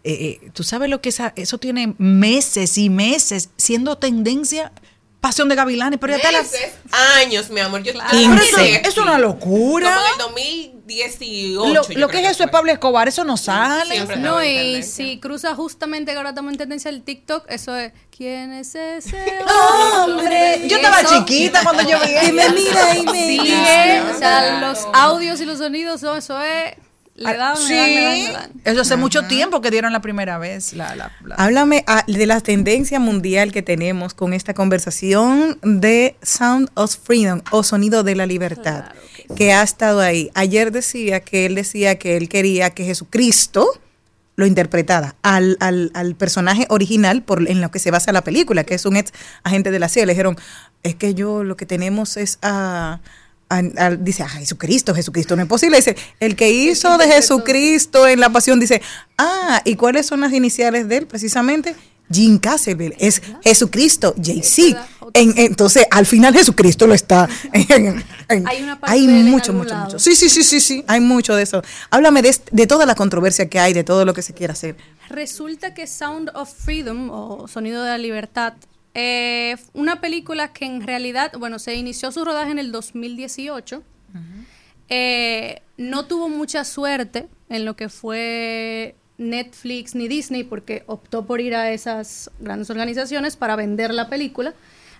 eh, 0.05 0.39
eh, 0.43 0.51
tú 0.55 0.63
sabes 0.63 0.89
lo 0.89 1.01
que 1.01 1.09
esa, 1.11 1.33
eso 1.37 1.59
tiene 1.59 1.95
meses 1.99 2.79
y 2.79 2.89
meses 2.91 3.51
siendo 3.57 3.99
tendencia. 3.99 4.73
Pasión 5.21 5.49
de 5.49 5.57
Gavilanes, 5.57 5.99
pero 5.99 6.13
ya 6.13 6.19
está 6.19 6.31
la. 6.31 6.43
Meses, 6.43 6.75
años, 7.17 7.51
mi 7.51 7.61
amor. 7.61 7.83
Yo, 7.83 7.93
Pero 7.93 8.35
eso, 8.35 8.59
es 8.61 8.95
sí. 8.95 9.01
una 9.01 9.19
locura. 9.19 9.93
Como 9.93 10.07
en 10.07 10.13
el 10.13 10.19
2018. 10.19 11.99
Lo, 11.99 12.09
que 12.09 12.21
es 12.21 12.31
eso 12.31 12.45
es 12.45 12.51
Pablo 12.51 12.71
Escobar, 12.71 13.09
eso 13.09 13.25
no 13.25 13.37
sale. 13.37 13.97
Siempre 13.97 14.17
No, 14.17 14.43
y 14.45 14.83
si 14.85 15.19
cruza 15.19 15.55
justamente 15.57 16.13
que 16.13 16.17
ahora 16.19 16.31
estamos 16.31 16.53
en 16.53 16.59
tendencia 16.59 16.89
el 16.89 17.03
TikTok, 17.03 17.47
eso 17.49 17.75
es 17.77 17.93
¿Quién 18.19 18.53
es 18.53 18.75
ese 18.75 19.39
Hombre, 20.03 20.63
yo 20.67 20.77
estaba 20.77 21.03
Eso- 21.03 21.25
chiquita 21.25 21.63
cuando 21.63 21.83
yo 21.83 21.99
vi 22.01 22.29
Y 22.29 22.33
me 22.33 22.49
mira 22.51 22.97
y 22.97 23.03
me 23.05 23.27
Sigue, 23.29 24.01
o 24.13 24.19
sea, 24.19 24.61
los 24.61 24.87
audios 24.93 25.41
y 25.41 25.45
los 25.45 25.59
sonidos, 25.59 26.03
eso, 26.03 26.17
eso 26.17 26.43
es 26.43 26.75
le 27.19 27.37
dan, 27.37 27.57
sí, 27.57 27.73
le 27.73 27.77
dan, 27.79 27.89
le 27.95 28.03
dan, 28.03 28.19
le 28.19 28.33
dan. 28.33 28.51
eso 28.65 28.81
hace 28.81 28.97
mucho 28.97 29.27
tiempo 29.27 29.61
que 29.61 29.71
dieron 29.71 29.93
la 29.93 30.01
primera 30.01 30.39
vez. 30.39 30.73
La, 30.73 30.95
la, 30.97 31.13
la- 31.25 31.35
Háblame 31.37 31.85
ah, 31.87 32.05
de 32.07 32.27
la 32.27 32.41
tendencia 32.41 33.01
mundial 33.01 33.53
que 33.53 33.63
tenemos 33.63 34.15
con 34.15 34.33
esta 34.33 34.55
conversación 34.55 35.59
de 35.63 36.17
Sound 36.23 36.71
of 36.75 36.97
Freedom 37.03 37.43
o 37.51 37.63
Sonido 37.63 38.03
de 38.05 38.15
la 38.15 38.27
Libertad, 38.27 38.85
Claro 38.85 39.01
que 39.29 39.35
que 39.35 39.53
ha 39.53 39.63
estado 39.63 40.01
ahí. 40.01 40.31
Ayer 40.35 40.73
decía 40.73 41.21
que 41.21 41.45
él 41.47 41.55
decía 41.55 41.99
que 41.99 42.17
él 42.17 42.29
quería 42.29 42.71
que 42.71 42.85
Jesucristo 42.85 43.69
lo 44.37 44.47
interpretara 44.47 45.17
al, 45.23 45.57
al, 45.61 45.91
al 45.95 46.15
personaje 46.15 46.65
original 46.71 47.23
por, 47.23 47.51
en 47.51 47.61
lo 47.61 47.71
que 47.73 47.81
se 47.81 47.91
basa 47.91 48.13
la 48.13 48.23
película, 48.23 48.63
que 48.63 48.75
es 48.75 48.87
un 48.87 48.97
ex 48.97 49.13
agente 49.43 49.73
de 49.73 49.79
la 49.81 49.89
CIA. 49.89 50.07
Le 50.07 50.13
dijeron, 50.13 50.37
es 50.85 50.95
que 50.95 51.13
yo 51.15 51.43
lo 51.43 51.57
que 51.57 51.67
tenemos 51.67 52.17
es 52.17 52.39
a... 52.43 53.01
a- 53.49 53.63
a- 53.87 53.91
dice, 53.97 54.23
a 54.23 54.29
Jesucristo, 54.29 54.95
Jesucristo 54.95 55.35
no 55.37 55.43
es 55.43 55.49
posible. 55.49 55.77
Dice, 55.79 55.97
el 56.21 56.37
que 56.37 56.51
hizo 56.51 56.97
de 56.99 57.07
Jesucristo 57.07 58.07
en 58.07 58.21
la 58.21 58.31
pasión, 58.31 58.61
dice, 58.61 58.83
ah, 59.17 59.61
¿y 59.65 59.77
cuáles 59.77 60.07
son 60.07 60.21
las 60.21 60.33
iniciales 60.33 60.89
de 60.89 60.99
él? 60.99 61.07
Precisamente, 61.07 61.75
Jim 62.11 62.39
Casselville, 62.39 62.95
es 62.99 63.21
Jesucristo, 63.45 64.15
JC. 64.17 64.75
En- 65.15 65.35
entonces, 65.37 65.87
al 65.91 66.07
final 66.07 66.35
Jesucristo 66.35 66.87
lo 66.87 66.95
está. 66.95 67.29
en- 67.53 68.03
en- 68.29 68.47
Hay 68.49 68.63
una 68.63 68.79
parte 68.81 68.95
hay 68.95 69.07
mucho, 69.07 69.53
mucho, 69.53 69.71
lado. 69.75 69.85
mucho. 69.87 69.99
Sí, 69.99 70.15
sí, 70.15 70.29
sí, 70.29 70.43
sí, 70.43 70.61
sí, 70.61 70.85
hay 70.87 71.01
mucho 71.01 71.35
de 71.35 71.43
eso. 71.43 71.63
Háblame 71.91 72.23
de, 72.23 72.35
de 72.51 72.67
toda 72.67 72.87
la 72.87 72.95
controversia 72.95 73.49
que 73.49 73.59
hay, 73.61 73.73
de 73.75 73.85
todo 73.85 74.05
lo 74.05 74.15
que 74.15 74.23
se 74.23 74.33
quiere 74.35 74.53
hacer. 74.53 74.77
Resulta 75.11 75.75
que 75.75 75.87
Sound 75.87 76.31
of 76.35 76.51
Freedom 76.53 77.11
o 77.11 77.47
Sonido 77.49 77.83
de 77.83 77.91
la 77.91 77.99
Libertad, 77.99 78.55
eh, 79.01 79.57
una 79.75 80.01
película 80.01 80.53
que 80.53 80.65
en 80.65 80.85
realidad, 80.85 81.31
bueno, 81.39 81.61
se 81.61 81.77
inició 81.77 82.11
su 82.11 82.25
rodaje 82.25 82.51
en 82.51 82.59
el 82.59 82.73
2018. 82.73 83.85
Eh, 84.89 85.63
no 85.77 86.07
tuvo 86.07 86.29
mucha 86.29 86.65
suerte 86.65 87.29
en 87.49 87.65
lo 87.65 87.77
que 87.77 87.91
fue 87.91 88.97
Netflix 89.17 89.95
ni 89.95 90.09
Disney 90.09 90.43
porque 90.43 90.83
optó 90.87 91.27
por 91.27 91.41
ir 91.41 91.55
a 91.55 91.71
esas 91.71 92.29
grandes 92.41 92.71
organizaciones 92.71 93.37
para 93.37 93.55
vender 93.55 93.95
la 93.95 94.09
película. 94.09 94.53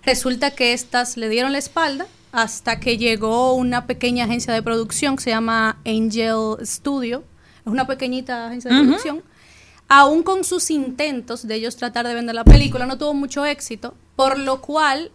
Resulta 0.03 0.51
que 0.51 0.71
estas 0.71 1.17
le 1.17 1.27
dieron 1.27 1.51
la 1.51 1.57
espalda 1.57 2.07
hasta 2.31 2.79
que 2.79 2.97
llegó 2.97 3.53
una 3.55 3.85
pequeña 3.85 4.23
agencia 4.23 4.53
de 4.53 4.63
producción 4.63 5.17
que 5.17 5.23
se 5.23 5.31
llama 5.31 5.77
Angel 5.85 6.65
Studio. 6.65 7.25
Es 7.65 7.67
una 7.67 7.85
pequeñita 7.85 8.47
agencia 8.47 8.71
de 8.71 8.81
producción 8.81 9.23
aún 9.89 10.23
con 10.23 10.43
sus 10.43 10.71
intentos 10.71 11.45
de 11.45 11.55
ellos 11.55 11.75
tratar 11.75 12.07
de 12.07 12.13
vender 12.13 12.35
la 12.35 12.45
película, 12.45 12.85
no 12.85 12.97
tuvo 12.97 13.13
mucho 13.13 13.45
éxito, 13.45 13.95
por 14.15 14.39
lo 14.39 14.61
cual 14.61 15.11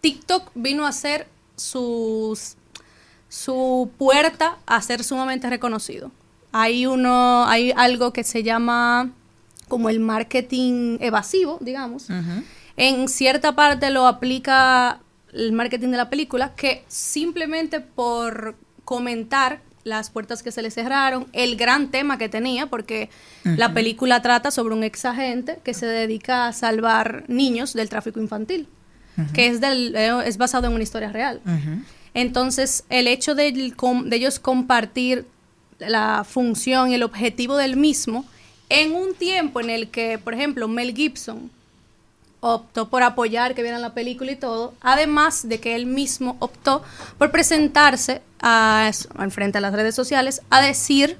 TikTok 0.00 0.50
vino 0.54 0.86
a 0.86 0.92
ser 0.92 1.26
sus, 1.56 2.56
su 3.28 3.90
puerta 3.98 4.56
a 4.64 4.80
ser 4.80 5.04
sumamente 5.04 5.50
reconocido. 5.50 6.12
Hay 6.52 6.86
uno, 6.86 7.44
hay 7.46 7.72
algo 7.76 8.12
que 8.12 8.24
se 8.24 8.42
llama 8.42 9.10
como 9.68 9.88
el 9.88 10.00
marketing 10.00 10.98
evasivo, 11.00 11.58
digamos. 11.60 12.08
En 12.76 13.08
cierta 13.08 13.54
parte 13.54 13.90
lo 13.90 14.06
aplica 14.06 15.00
el 15.32 15.52
marketing 15.52 15.88
de 15.88 15.96
la 15.96 16.10
película, 16.10 16.54
que 16.54 16.84
simplemente 16.88 17.80
por 17.80 18.56
comentar 18.84 19.60
las 19.84 20.10
puertas 20.10 20.42
que 20.42 20.52
se 20.52 20.62
le 20.62 20.70
cerraron, 20.70 21.26
el 21.32 21.56
gran 21.56 21.90
tema 21.90 22.18
que 22.18 22.28
tenía, 22.28 22.66
porque 22.66 23.08
la 23.44 23.72
película 23.72 24.20
trata 24.22 24.50
sobre 24.50 24.74
un 24.74 24.84
ex 24.84 25.04
agente 25.04 25.58
que 25.64 25.74
se 25.74 25.86
dedica 25.86 26.46
a 26.46 26.52
salvar 26.52 27.24
niños 27.28 27.72
del 27.72 27.88
tráfico 27.88 28.20
infantil, 28.20 28.68
que 29.32 29.46
es, 29.46 29.60
del, 29.60 29.94
eh, 29.96 30.12
es 30.26 30.36
basado 30.36 30.66
en 30.66 30.74
una 30.74 30.82
historia 30.82 31.10
real. 31.10 31.40
Entonces, 32.14 32.84
el 32.88 33.06
hecho 33.06 33.34
de 33.34 33.72
ellos 34.10 34.38
compartir 34.38 35.26
la 35.78 36.24
función 36.24 36.90
y 36.90 36.94
el 36.94 37.02
objetivo 37.02 37.56
del 37.56 37.76
mismo 37.76 38.24
en 38.68 38.94
un 38.94 39.14
tiempo 39.14 39.60
en 39.60 39.70
el 39.70 39.90
que, 39.90 40.18
por 40.18 40.34
ejemplo, 40.34 40.68
Mel 40.68 40.94
Gibson 40.94 41.50
optó 42.40 42.88
por 42.88 43.02
apoyar 43.02 43.54
que 43.54 43.62
vieran 43.62 43.82
la 43.82 43.92
película 43.94 44.32
y 44.32 44.36
todo, 44.36 44.72
además 44.80 45.48
de 45.48 45.60
que 45.60 45.74
él 45.76 45.86
mismo 45.86 46.36
optó 46.40 46.82
por 47.18 47.30
presentarse 47.30 48.22
a, 48.40 48.90
en 49.18 49.30
frente 49.30 49.58
a 49.58 49.60
las 49.60 49.72
redes 49.74 49.94
sociales 49.94 50.40
a 50.50 50.60
decir 50.62 51.18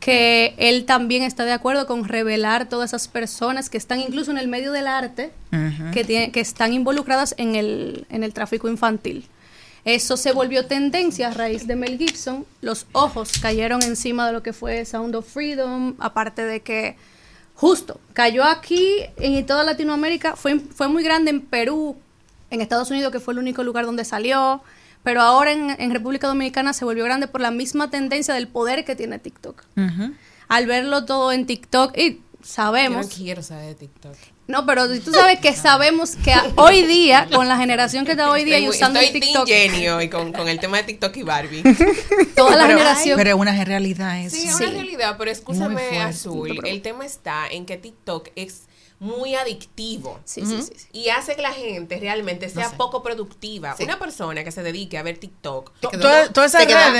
que 0.00 0.54
él 0.58 0.84
también 0.84 1.22
está 1.22 1.44
de 1.44 1.52
acuerdo 1.52 1.86
con 1.86 2.04
revelar 2.06 2.68
todas 2.68 2.90
esas 2.90 3.08
personas 3.08 3.70
que 3.70 3.78
están 3.78 4.00
incluso 4.00 4.30
en 4.30 4.38
el 4.38 4.48
medio 4.48 4.72
del 4.72 4.86
arte 4.86 5.32
que, 5.92 6.04
tiene- 6.04 6.30
que 6.32 6.40
están 6.40 6.72
involucradas 6.74 7.34
en 7.38 7.54
el, 7.54 8.06
en 8.10 8.22
el 8.24 8.32
tráfico 8.34 8.68
infantil. 8.68 9.26
Eso 9.86 10.16
se 10.16 10.32
volvió 10.32 10.66
tendencia 10.66 11.28
a 11.28 11.34
raíz 11.34 11.66
de 11.66 11.76
Mel 11.76 11.98
Gibson. 11.98 12.46
Los 12.62 12.86
ojos 12.92 13.32
cayeron 13.40 13.82
encima 13.82 14.26
de 14.26 14.32
lo 14.32 14.42
que 14.42 14.54
fue 14.54 14.84
Sound 14.86 15.14
of 15.14 15.28
Freedom, 15.30 15.94
aparte 15.98 16.44
de 16.44 16.60
que 16.60 16.96
justo 17.54 18.00
cayó 18.12 18.44
aquí 18.44 18.96
en 19.16 19.44
toda 19.46 19.64
Latinoamérica, 19.64 20.36
fue, 20.36 20.58
fue 20.60 20.88
muy 20.88 21.02
grande 21.02 21.30
en 21.30 21.40
Perú, 21.40 21.96
en 22.50 22.60
Estados 22.60 22.90
Unidos, 22.90 23.12
que 23.12 23.20
fue 23.20 23.34
el 23.34 23.38
único 23.38 23.62
lugar 23.64 23.86
donde 23.86 24.04
salió, 24.04 24.62
pero 25.02 25.20
ahora 25.20 25.52
en, 25.52 25.70
en 25.78 25.90
República 25.90 26.26
Dominicana 26.26 26.72
se 26.72 26.84
volvió 26.84 27.04
grande 27.04 27.26
por 27.26 27.40
la 27.40 27.50
misma 27.50 27.90
tendencia 27.90 28.34
del 28.34 28.48
poder 28.48 28.84
que 28.84 28.96
tiene 28.96 29.18
TikTok. 29.18 29.64
Al 30.48 30.66
verlo 30.66 31.04
todo 31.04 31.32
en 31.32 31.46
TikTok, 31.46 31.96
y 31.96 32.20
sabemos... 32.42 33.06
Yo 33.06 33.10
no 33.10 33.16
quiero 33.24 33.42
saber 33.42 33.68
de 33.68 33.74
TikTok. 33.74 34.16
No, 34.46 34.66
pero 34.66 34.92
si 34.92 35.00
tú 35.00 35.10
sabes 35.10 35.40
que 35.40 35.54
sabemos 35.54 36.16
que 36.16 36.34
hoy 36.56 36.82
día, 36.82 37.28
con 37.32 37.48
la 37.48 37.56
generación 37.56 38.04
que 38.04 38.10
está 38.12 38.30
hoy 38.30 38.44
día 38.44 38.58
y 38.58 38.64
Estoy 38.64 38.76
usando 38.76 39.00
estoy 39.00 39.16
el 39.16 39.24
TikTok, 39.24 39.48
hoy 39.96 40.10
con, 40.10 40.32
con 40.32 40.48
el 40.48 40.60
tema 40.60 40.76
de 40.76 40.82
TikTok 40.82 41.16
y 41.16 41.22
Barbie. 41.22 41.62
toda 42.36 42.56
la 42.56 42.66
Pero- 42.66 42.78
generación... 42.78 43.16
Pero 43.16 43.30
es 43.30 43.36
una 43.36 43.64
realidad 43.64 44.20
eso. 44.20 44.36
Sí, 44.36 44.46
es 44.48 44.54
una 44.56 44.70
realidad, 44.70 45.16
pero 45.16 45.30
escúchame. 45.30 46.00
Azul. 46.02 46.60
El 46.66 46.82
tema 46.82 47.06
está 47.06 47.46
en 47.50 47.64
que 47.64 47.78
TikTok 47.78 48.28
es 48.36 48.64
muy 49.04 49.34
adictivo. 49.34 50.18
Sí, 50.24 50.44
sí, 50.46 50.62
sí, 50.62 50.72
sí. 50.76 50.86
Y 50.92 51.08
hace 51.10 51.36
que 51.36 51.42
la 51.42 51.52
gente 51.52 51.98
realmente 52.00 52.48
sea 52.48 52.70
sé. 52.70 52.76
poco 52.76 53.02
productiva. 53.02 53.76
Una 53.78 53.98
persona 53.98 54.42
que 54.44 54.50
se 54.50 54.62
dedique 54.62 54.96
a 54.98 55.02
ver 55.02 55.18
TikTok. 55.18 55.72
To- 55.80 55.90
toda- 55.90 56.32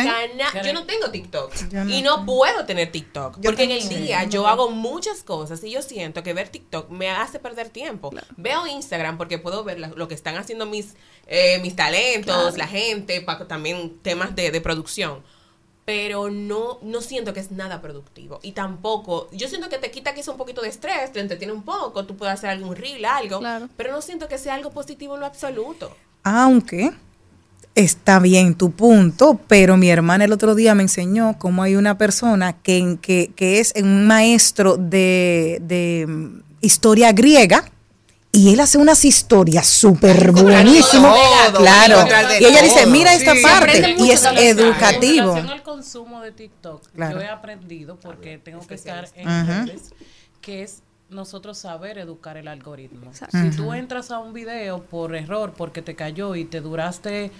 gana- 0.04 0.62
Yo 0.62 0.72
no 0.74 0.84
tengo 0.84 1.10
TikTok. 1.10 1.52
No 1.72 1.88
y 1.90 2.02
no 2.02 2.26
puedo 2.26 2.66
tener 2.66 2.92
TikTok. 2.92 3.36
Yo 3.36 3.42
Porque 3.42 3.64
en 3.64 3.70
el 3.72 3.88
día 3.88 4.22
Sí. 4.24 4.28
yo 4.30 4.46
hago 4.46 4.70
muchas 4.70 5.22
cosas 5.22 5.64
y 5.64 5.70
yo 5.70 5.80
siento 5.82 6.22
que 6.22 6.34
ver 6.34 6.48
TikTok 6.50 6.90
me 6.90 7.10
hace 7.10 7.38
perder 7.38 7.70
tiempo. 7.70 8.10
Veo 8.36 8.66
Instagram 8.66 9.16
porque 9.16 9.38
puedo 9.38 9.64
ver 9.64 9.80
la- 9.80 9.88
lo 9.88 10.06
que 10.06 10.14
están 10.14 10.36
haciendo 10.36 10.66
mis, 10.66 10.94
eh, 11.26 11.58
mis 11.62 11.74
talentos, 11.74 12.34
Claro. 12.36 12.56
la 12.56 12.66
gente, 12.66 13.20
pa- 13.22 13.46
también 13.48 13.98
temas 14.02 14.36
de, 14.36 14.50
de 14.50 14.60
producción 14.60 15.22
pero 15.84 16.30
no, 16.30 16.78
no 16.82 17.00
siento 17.00 17.34
que 17.34 17.40
es 17.40 17.50
nada 17.50 17.82
productivo. 17.82 18.40
Y 18.42 18.52
tampoco, 18.52 19.28
yo 19.32 19.48
siento 19.48 19.68
que 19.68 19.78
te 19.78 19.90
quita 19.90 20.14
quizá 20.14 20.30
un 20.30 20.38
poquito 20.38 20.62
de 20.62 20.68
estrés, 20.68 21.12
te 21.12 21.20
entretiene 21.20 21.52
un 21.52 21.62
poco, 21.62 22.06
tú 22.06 22.16
puedes 22.16 22.34
hacer 22.34 22.50
algún 22.50 22.74
reel, 22.74 23.04
algo, 23.04 23.40
pero 23.76 23.92
no 23.92 24.00
siento 24.00 24.28
que 24.28 24.38
sea 24.38 24.54
algo 24.54 24.70
positivo 24.70 25.14
en 25.14 25.20
lo 25.20 25.26
absoluto. 25.26 25.94
Aunque 26.22 26.92
está 27.74 28.18
bien 28.18 28.54
tu 28.54 28.70
punto, 28.70 29.40
pero 29.46 29.76
mi 29.76 29.90
hermana 29.90 30.24
el 30.24 30.32
otro 30.32 30.54
día 30.54 30.74
me 30.74 30.84
enseñó 30.84 31.36
cómo 31.38 31.62
hay 31.62 31.76
una 31.76 31.98
persona 31.98 32.54
que, 32.54 32.98
que, 33.02 33.32
que 33.34 33.58
es 33.60 33.74
un 33.76 34.06
maestro 34.06 34.76
de, 34.76 35.58
de 35.62 36.06
mm, 36.08 36.42
historia 36.60 37.12
griega. 37.12 37.70
Y 38.34 38.52
él 38.52 38.58
hace 38.60 38.78
unas 38.78 39.04
historias 39.04 39.66
súper 39.68 40.32
buenísimas. 40.32 41.16
Claro. 41.56 42.04
Y 42.40 42.44
ella 42.44 42.62
dice, 42.62 42.86
mira 42.86 43.14
esta 43.14 43.34
Sí. 43.36 43.42
parte. 43.42 43.94
Y 43.98 44.10
es 44.10 44.24
educativo. 44.24 45.28
En 45.30 45.34
relación 45.36 45.50
al 45.50 45.62
consumo 45.62 46.20
de 46.20 46.32
TikTok, 46.32 46.82
Claro. 46.94 47.16
yo 47.18 47.22
he 47.24 47.28
aprendido, 47.28 47.96
porque 48.00 48.38
tengo 48.38 48.66
que 48.66 48.74
estar 48.74 49.08
en 49.14 49.46
redes, 49.46 49.92
que 50.40 50.62
es 50.62 50.82
nosotros 51.10 51.58
saber 51.58 51.98
educar 51.98 52.36
el 52.36 52.48
algoritmo. 52.48 53.10
Exacto. 53.10 53.38
Si 53.40 53.48
Ujú. 53.48 53.56
tú 53.56 53.72
entras 53.72 54.10
a 54.10 54.18
un 54.18 54.32
video 54.32 54.82
por 54.82 55.14
error, 55.14 55.54
porque 55.56 55.80
te 55.80 55.94
cayó 55.94 56.34
y 56.34 56.44
te 56.44 56.60
duraste 56.60 57.30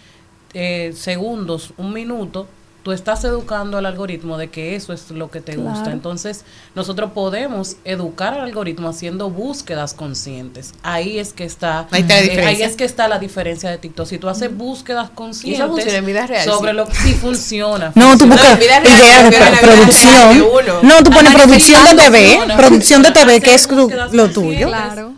eh, 0.57 0.93
segundos, 0.97 1.75
un 1.77 1.93
minuto, 1.93 2.47
tú 2.85 2.93
estás 2.93 3.25
educando 3.25 3.79
al 3.79 3.87
algoritmo 3.87 4.39
de 4.39 4.51
que 4.51 4.77
eso 4.77 4.93
es 4.93 5.11
lo 5.11 5.31
que 5.31 5.41
te 5.41 5.55
Claro. 5.55 5.71
gusta. 5.71 5.91
Entonces, 5.91 6.45
nosotros 6.77 7.11
podemos 7.13 7.77
educar 7.85 8.35
al 8.35 8.43
algoritmo 8.43 8.91
haciendo 8.91 9.31
búsquedas 9.31 9.95
conscientes. 9.95 10.75
Ahí 10.83 11.19
es 11.19 11.33
que 11.33 11.45
está, 11.45 11.89
Ahí 11.91 12.03
está 12.03 12.15
la 12.15 12.21
eh, 12.21 12.23
diferencia. 12.25 12.49
ahí 12.67 12.71
es 12.71 12.77
que 12.77 12.85
está 12.85 13.09
la 13.09 13.19
diferencia 13.19 13.71
de 13.71 13.79
TikTok. 13.79 14.07
Si 14.07 14.19
tú 14.19 14.29
haces 14.29 14.55
búsquedas 14.57 15.11
conscientes 15.11 15.67
funciona 15.67 15.97
en 15.99 16.07
vida 16.07 16.27
real, 16.27 16.45
sobre 16.45 16.71
sí. 16.73 16.77
lo 16.77 16.87
que 16.87 16.95
sí 16.95 17.15
funciona. 17.15 17.91
No, 17.95 18.17
tú 18.19 18.27
buscas 18.27 18.53
en 18.53 18.59
vida 18.61 18.79
real, 18.81 18.99
ideas 19.01 19.25
de 19.25 19.31
pero 19.31 19.45
en 19.47 19.53
la 19.53 19.59
pro- 19.59 19.71
vida 19.71 19.87
real 19.87 20.35
de 20.37 20.43
producción. 20.45 20.89
No, 20.89 21.03
tú 21.03 21.11
pones 21.11 21.35
producción 21.35 21.85
de 21.85 21.95
TV, 21.95 22.27
funciona. 22.29 22.57
producción 22.57 23.03
de 23.03 23.11
TV, 23.13 23.41
que 23.41 23.55
es 23.55 23.69
lo 24.13 24.29
tuyo. 24.31 24.69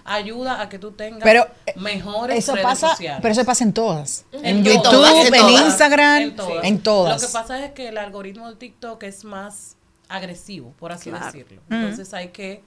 Ayuda 0.05 0.61
a 0.63 0.69
que 0.69 0.79
tú 0.79 0.93
tengas 0.93 1.21
Pero, 1.25 1.49
eh, 1.67 1.75
mejores 1.77 2.39
Eso 2.39 2.53
redes 2.53 2.65
pasa, 2.65 2.91
sociales. 2.91 3.19
pero 3.23 3.33
eso 3.33 3.45
pasa 3.45 3.65
en 3.65 3.73
todas. 3.73 4.25
En, 4.33 4.45
En 4.59 4.65
YouTube, 4.65 4.83
todas, 4.85 5.15
en, 5.27 5.35
en 5.35 5.41
todas. 5.41 5.63
Instagram, 5.67 6.23
En 6.23 6.37
todas. 6.37 6.65
en 6.65 6.79
todas. 6.81 7.23
Lo 7.23 7.27
que 7.27 7.33
pasa 7.33 7.56
es 7.65 7.73
que 7.73 7.89
el 7.89 7.99
algoritmo 7.99 8.49
de 8.49 8.57
TikTok 8.57 9.03
es 9.05 9.25
más 9.25 9.77
agresivo, 10.09 10.73
por 10.79 10.93
así 10.93 11.11
Claro. 11.11 11.27
decirlo. 11.27 11.61
Mm. 11.69 11.75
Entonces 11.75 12.15
hay 12.15 12.29
que 12.29 12.63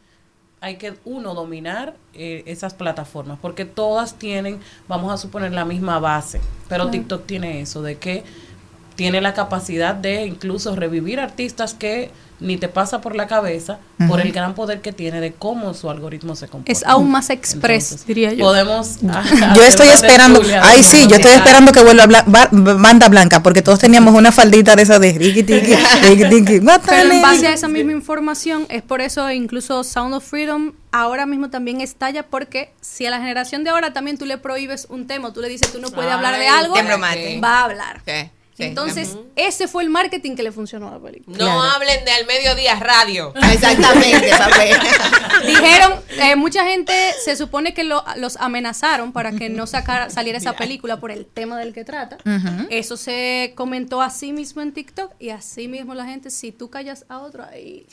hay 0.62 0.76
que 0.76 0.94
uno 1.06 1.34
dominar 1.34 1.96
eh, 2.14 2.44
esas 2.46 2.74
plataformas 2.74 3.40
porque 3.42 3.64
todas 3.64 4.16
tienen, 4.16 4.60
vamos 4.90 5.14
a 5.14 5.16
suponer 5.16 5.54
la 5.54 5.64
misma 5.64 6.00
base, 6.00 6.42
pero 6.68 6.84
Claro. 6.84 6.92
TikTok 6.92 7.26
tiene 7.26 7.62
eso 7.62 7.82
de 7.82 7.98
que 7.98 8.26
tiene 8.96 9.22
la 9.22 9.34
capacidad 9.34 9.96
de 9.96 10.26
incluso 10.26 10.76
revivir 10.76 11.22
artistas 11.22 11.74
que 11.74 12.12
ni 12.40 12.58
te 12.58 12.68
pasa 12.70 13.02
por 13.02 13.16
la 13.16 13.28
cabeza 13.28 13.80
por 14.08 14.22
el 14.22 14.32
gran 14.32 14.56
poder 14.56 14.80
que 14.82 14.94
tiene 14.94 15.20
de 15.20 15.34
cómo 15.34 15.74
su 15.74 15.90
algoritmo 15.90 16.36
se 16.36 16.48
comporta. 16.48 16.72
Es 16.72 16.86
aún 16.86 17.12
más 17.12 17.30
express, 17.30 17.86
Entonces, 17.92 18.08
diría 18.08 18.32
yo. 18.34 18.46
Podemos 18.46 19.00
Yo 19.02 19.62
estoy 19.68 19.90
esperando, 19.90 20.42
ay 20.62 20.82
sí, 20.84 21.06
yo 21.08 21.18
estoy 21.18 21.34
esperando 21.34 21.72
que 21.74 21.84
vuelva 21.84 22.06
Bla- 22.06 22.24
Ba- 22.26 22.48
Banda 22.52 23.10
Blanca, 23.10 23.44
porque 23.44 23.62
todos 23.62 23.80
teníamos 23.80 24.14
una 24.16 24.32
faldita 24.32 24.76
de 24.76 24.84
esa 24.84 25.00
de 25.00 25.12
riqui 25.14 25.44
tiqui, 25.44 25.76
riqui 26.04 26.30
tiqui, 26.30 26.60
Pero 26.86 27.12
en 27.14 27.22
base 27.22 27.48
a 27.48 27.54
esa 27.54 27.68
misma 27.68 27.92
información, 27.92 28.66
es 28.70 28.82
por 28.84 29.02
eso 29.02 29.30
incluso 29.32 29.84
Sound 29.84 30.14
of 30.14 30.24
Freedom 30.26 30.72
ahora 30.92 31.26
mismo 31.26 31.50
también 31.50 31.82
estalla 31.82 32.24
porque 32.24 32.74
si 32.82 33.06
a 33.06 33.10
la 33.12 33.18
generación 33.20 33.64
de 33.64 33.70
ahora 33.70 33.94
también 33.94 34.18
tú 34.18 34.26
le 34.26 34.38
prohíbes 34.38 34.88
un 34.90 35.08
tema, 35.08 35.34
tú 35.34 35.42
le 35.42 35.50
dices 35.50 35.72
tú 35.72 35.80
no 35.82 35.90
puedes 35.92 36.12
hablar 36.12 36.38
de 36.40 36.48
algo, 36.48 36.74
va 37.44 37.60
a 37.60 37.64
hablar. 37.66 38.02
Sí, 38.06 38.30
sí, 38.60 38.64
Entonces, 38.70 39.18
ese 39.36 39.68
fue 39.68 39.84
el 39.84 39.90
marketing 39.90 40.36
que 40.36 40.44
le 40.44 40.52
funcionó 40.52 40.90
a 40.90 40.92
la 40.92 41.00
película. 41.00 41.38
No 41.38 41.64
hablen 41.64 42.06
de 42.06 42.12
al 42.12 42.26
mediodía 42.28 42.76
radio. 42.80 43.34
Exactamente, 43.54 44.30
papel. 44.38 44.78
Dijeron, 45.48 45.94
eh, 46.22 46.36
mucha 46.36 46.66
gente 46.66 46.94
se 47.24 47.36
supone 47.36 47.74
que 47.74 47.84
lo- 47.84 48.04
los 48.18 48.38
amenazaron 48.38 49.12
para 49.14 49.32
que 49.32 49.50
no 49.50 49.66
sacara, 49.68 50.10
saliera 50.10 50.38
esa 50.38 50.54
película 50.54 51.00
por 51.00 51.12
el 51.12 51.26
tema 51.26 51.58
del 51.58 51.74
que 51.74 51.84
trata. 51.86 52.18
Eso 52.70 52.98
se 52.98 53.54
comentó 53.56 54.02
así 54.02 54.34
mismo 54.34 54.62
en 54.62 54.74
TikTok 54.74 55.14
y 55.20 55.30
así 55.30 55.68
mismo 55.68 55.94
la 55.96 56.06
gente, 56.06 56.30
si 56.30 56.52
tú 56.52 56.70
callas 56.70 57.06
a 57.10 57.20
otro, 57.20 57.44
ahí... 57.46 57.86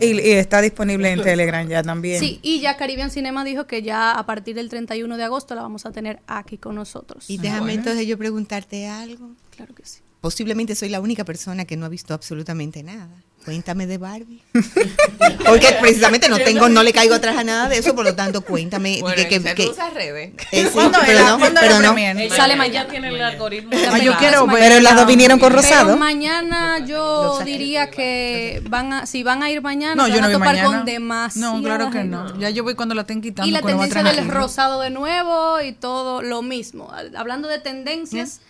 Y, 0.00 0.12
y 0.20 0.32
está 0.32 0.60
disponible 0.60 1.10
en 1.10 1.22
Telegram 1.22 1.66
ya 1.68 1.82
también. 1.82 2.18
Sí, 2.20 2.38
y 2.42 2.60
ya 2.60 2.76
Caribbean 2.76 3.10
Cinema 3.10 3.44
dijo 3.44 3.66
que 3.66 3.82
ya 3.82 4.12
a 4.12 4.26
partir 4.26 4.54
del 4.54 4.68
31 4.68 5.16
de 5.16 5.24
agosto 5.24 5.54
la 5.54 5.62
vamos 5.62 5.84
a 5.86 5.92
tener 5.92 6.20
aquí 6.26 6.58
con 6.58 6.74
nosotros. 6.74 7.24
Y 7.28 7.38
déjame 7.38 7.74
entonces 7.74 8.06
yo 8.06 8.16
preguntarte 8.18 8.86
algo. 8.86 9.30
Claro 9.56 9.74
que 9.74 9.84
sí. 9.84 10.00
Posiblemente 10.20 10.74
soy 10.74 10.88
la 10.88 11.00
única 11.00 11.24
persona 11.24 11.64
que 11.66 11.76
no 11.76 11.84
ha 11.84 11.88
visto 11.90 12.14
absolutamente 12.14 12.82
nada. 12.82 13.08
Cuéntame 13.44 13.86
de 13.86 13.98
Barbie. 13.98 14.40
Porque 15.46 15.76
precisamente 15.80 16.30
no 16.30 16.38
tengo, 16.38 16.68
no 16.70 16.82
le 16.82 16.94
caigo 16.94 17.14
atrás 17.14 17.36
a 17.36 17.44
nada 17.44 17.68
de 17.68 17.76
eso, 17.78 17.94
por 17.94 18.04
lo 18.06 18.14
tanto, 18.14 18.40
cuéntame. 18.40 18.98
Bueno, 19.00 19.16
que, 19.16 19.28
que- 19.28 19.70
redes. 19.94 20.32
Eh, 20.50 20.64
sí, 20.64 20.68
¿Cuándo 20.72 20.98
pero 21.04 21.18
era? 21.18 21.28
no, 21.28 21.38
¿Cuándo 21.38 21.60
pero 21.60 21.74
era 21.76 21.86
no. 21.88 21.94
premier? 21.94 22.30
Sale 22.30 22.54
Ya 22.54 22.56
mañana. 22.56 22.88
tiene 22.88 23.08
el 23.08 23.20
algoritmo. 23.22 23.70
Ah, 23.92 23.98
yo 23.98 24.16
quiero. 24.16 24.46
Pero 24.50 24.80
las 24.80 24.96
dos 24.96 25.06
vinieron 25.06 25.38
con 25.38 25.50
Pero 25.50 25.60
rosado. 25.62 25.96
mañana 25.98 26.78
yo 26.86 27.38
diría 27.44 27.90
que 27.90 28.62
van 28.70 28.94
a, 28.94 29.06
si 29.06 29.22
van 29.22 29.42
a 29.42 29.50
ir 29.50 29.60
mañana, 29.60 29.94
No, 29.94 30.06
se 30.06 30.12
yo 30.12 30.20
van 30.20 30.30
no 30.30 30.36
a 30.36 30.38
topar 30.40 30.54
mañana. 30.56 30.76
con 30.78 30.84
demasiada 30.86 31.52
No, 31.56 31.62
claro 31.62 31.90
que 31.90 32.04
no. 32.04 32.38
Ya 32.40 32.48
yo 32.48 32.64
voy 32.64 32.74
cuando 32.74 32.94
la 32.94 33.02
estén 33.02 33.20
quitando. 33.20 33.46
Y 33.46 33.52
la 33.52 33.60
tendencia 33.60 34.02
del 34.02 34.26
rosado 34.28 34.80
de 34.80 34.88
nuevo 34.88 35.60
y 35.60 35.72
todo 35.72 36.22
lo 36.22 36.40
mismo. 36.40 36.90
Hablando 37.14 37.48
de 37.48 37.58
tendencias, 37.58 38.40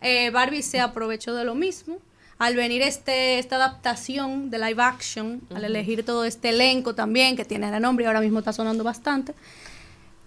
eh, 0.00 0.30
Barbie 0.30 0.62
se 0.62 0.80
aprovechó 0.80 1.34
de 1.34 1.44
lo 1.44 1.54
mismo. 1.54 1.98
Al 2.38 2.56
venir 2.56 2.80
este, 2.80 3.38
esta 3.38 3.56
adaptación 3.56 4.50
de 4.50 4.58
live 4.58 4.82
action, 4.82 5.42
al 5.54 5.62
elegir 5.64 6.04
todo 6.06 6.24
este 6.24 6.48
elenco 6.48 6.94
también, 6.94 7.36
que 7.36 7.44
tiene 7.44 7.68
el 7.74 7.82
nombre 7.82 8.04
y 8.04 8.06
ahora 8.06 8.20
mismo 8.22 8.38
está 8.38 8.52
sonando 8.54 8.82
bastante, 8.82 9.34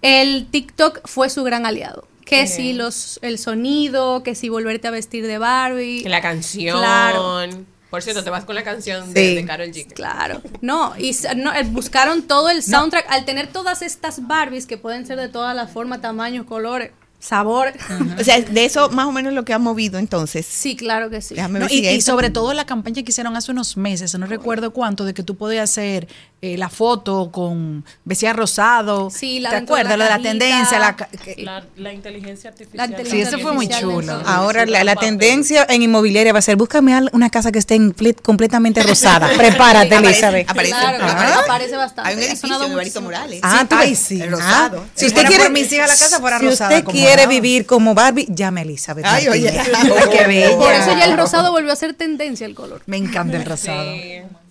el 0.01 0.47
TikTok 0.51 1.07
fue 1.07 1.30
su 1.30 1.43
gran 1.43 1.65
aliado. 1.65 2.07
Que 2.26 2.47
Sí. 2.47 2.53
si 2.55 2.74
los, 2.74 3.19
el 3.21 3.38
sonido, 3.38 4.24
que 4.24 4.36
si 4.36 4.47
volverte 4.49 4.88
a 4.88 4.91
vestir 4.91 5.26
de 5.28 5.38
Barbie. 5.39 6.03
La 6.05 6.21
canción. 6.21 6.78
Claro. 6.78 7.47
Por 7.89 8.01
cierto, 8.01 8.24
te 8.24 8.30
vas 8.30 8.45
con 8.45 8.55
la 8.55 8.63
canción 8.63 9.05
Sí. 9.07 9.13
de, 9.13 9.36
de 9.36 9.45
Karol 9.45 9.67
G. 9.69 9.91
Claro. 9.93 10.41
No, 10.61 10.93
y 10.97 11.15
no, 11.36 11.53
eh, 11.53 11.63
buscaron 11.63 12.24
todo 12.24 12.49
el 12.49 12.63
soundtrack. 12.63 13.05
Al 13.09 13.26
tener 13.26 13.47
todas 13.47 13.82
estas 13.82 14.26
Barbies 14.28 14.65
que 14.65 14.78
pueden 14.78 15.05
ser 15.05 15.19
de 15.19 15.30
todas 15.30 15.55
las 15.55 15.71
formas, 15.71 16.01
tamaños, 16.01 16.45
colores, 16.45 16.91
sabor. 17.24 17.71
O 18.19 18.24
sea, 18.24 18.39
de 18.41 18.65
eso 18.65 18.89
más 18.89 19.07
o 19.07 19.11
menos 19.11 19.34
lo 19.34 19.43
que 19.43 19.53
ha 19.53 19.59
movido 19.59 19.97
entonces. 19.97 20.45
Sí, 20.45 20.76
claro 20.76 21.09
que 21.09 21.21
sí. 21.21 21.36
No, 21.36 21.67
y, 21.69 21.88
y 21.88 22.01
sobre 22.01 22.30
todo 22.30 22.53
la 22.53 22.65
campaña 22.65 23.01
que 23.03 23.09
hicieron 23.09 23.36
hace 23.36 23.51
unos 23.51 23.78
meses, 23.78 24.17
no 24.17 24.26
recuerdo 24.28 24.71
cuánto, 24.71 25.05
de 25.05 25.13
que 25.13 25.24
tú 25.24 25.36
podías 25.36 25.69
hacer 25.69 26.07
eh, 26.45 26.57
la 26.57 26.67
foto 26.67 27.29
con 27.31 27.85
vestida 28.03 28.33
rosado. 28.33 29.09
Sí, 29.09 29.39
la 29.39 29.51
¿Te 29.51 29.55
acuerdas? 29.55 29.91
la 29.91 29.97
Lo 29.97 30.03
de 30.03 30.09
la 30.09 30.19
tendencia. 30.21 30.77
La, 30.77 30.95
La, 31.37 31.63
la 31.77 31.93
inteligencia 31.93 32.49
artificial. 32.49 32.93
Sí, 33.09 33.21
eso 33.21 33.39
fue 33.39 33.53
muy 33.53 33.69
chulo. 33.69 34.21
Ahora 34.25 34.65
la, 34.65 34.83
la 34.83 34.95
tendencia 34.97 35.65
en 35.69 35.81
inmobiliaria 35.83 36.33
va 36.33 36.39
a 36.39 36.41
ser 36.41 36.57
búscame 36.57 36.93
al- 36.93 37.09
una 37.13 37.29
casa 37.29 37.51
que 37.53 37.59
esté 37.59 37.75
en 37.75 37.95
completamente 38.21 38.83
rosada. 38.83 39.29
Prepárate, 39.37 39.95
Aparece- 39.95 40.05
Elizabeth. 40.09 40.49
aparece- 40.49 40.73
Claro, 40.73 40.97
que 40.97 41.03
Ah. 41.05 41.39
aparece 41.45 41.77
bastante. 41.77 42.09
Hay 42.09 42.15
un 42.15 42.21
Ha 42.21 42.25
edificio 42.25 42.47
sonado 42.49 42.67
de 42.69 42.75
Barito. 42.75 43.01
Morales. 43.01 43.39
Ah, 43.41 43.65
tú 43.69 43.75
Ay, 43.79 43.91
ves. 43.91 43.99
sí, 43.99 44.21
Ah, 44.21 44.25
rosado. 44.29 44.83
Si 44.95 44.99
Si 44.99 45.05
usted 45.07 45.25
quiere 45.27 45.43
por 45.45 45.53
mis 45.53 45.71
hijas, 45.71 45.87
la 45.89 45.95
casa 45.97 46.19
fuera 46.19 46.39
si 46.39 46.45
rosada, 46.45 46.69
usted 46.71 46.83
como 46.83 46.97
quiere 46.97 47.25
vivir 47.27 47.65
como 47.65 47.93
Barbie, 47.93 48.27
llame 48.29 48.59
a 48.59 48.63
Elizabeth. 48.63 49.05
Ay, 49.07 49.29
oye. 49.29 49.49
Qué 50.11 50.27
bella. 50.27 50.57
Por 50.57 50.73
eso 50.73 50.89
ya 50.97 51.05
el 51.05 51.15
rosado 51.15 51.51
volvió 51.51 51.71
a 51.71 51.75
ser 51.77 51.93
tendencia 51.93 52.45
el 52.45 52.53
color. 52.53 52.81
Me 52.85 52.97
encanta 52.97 53.37
el 53.37 53.45
rosado. 53.45 53.81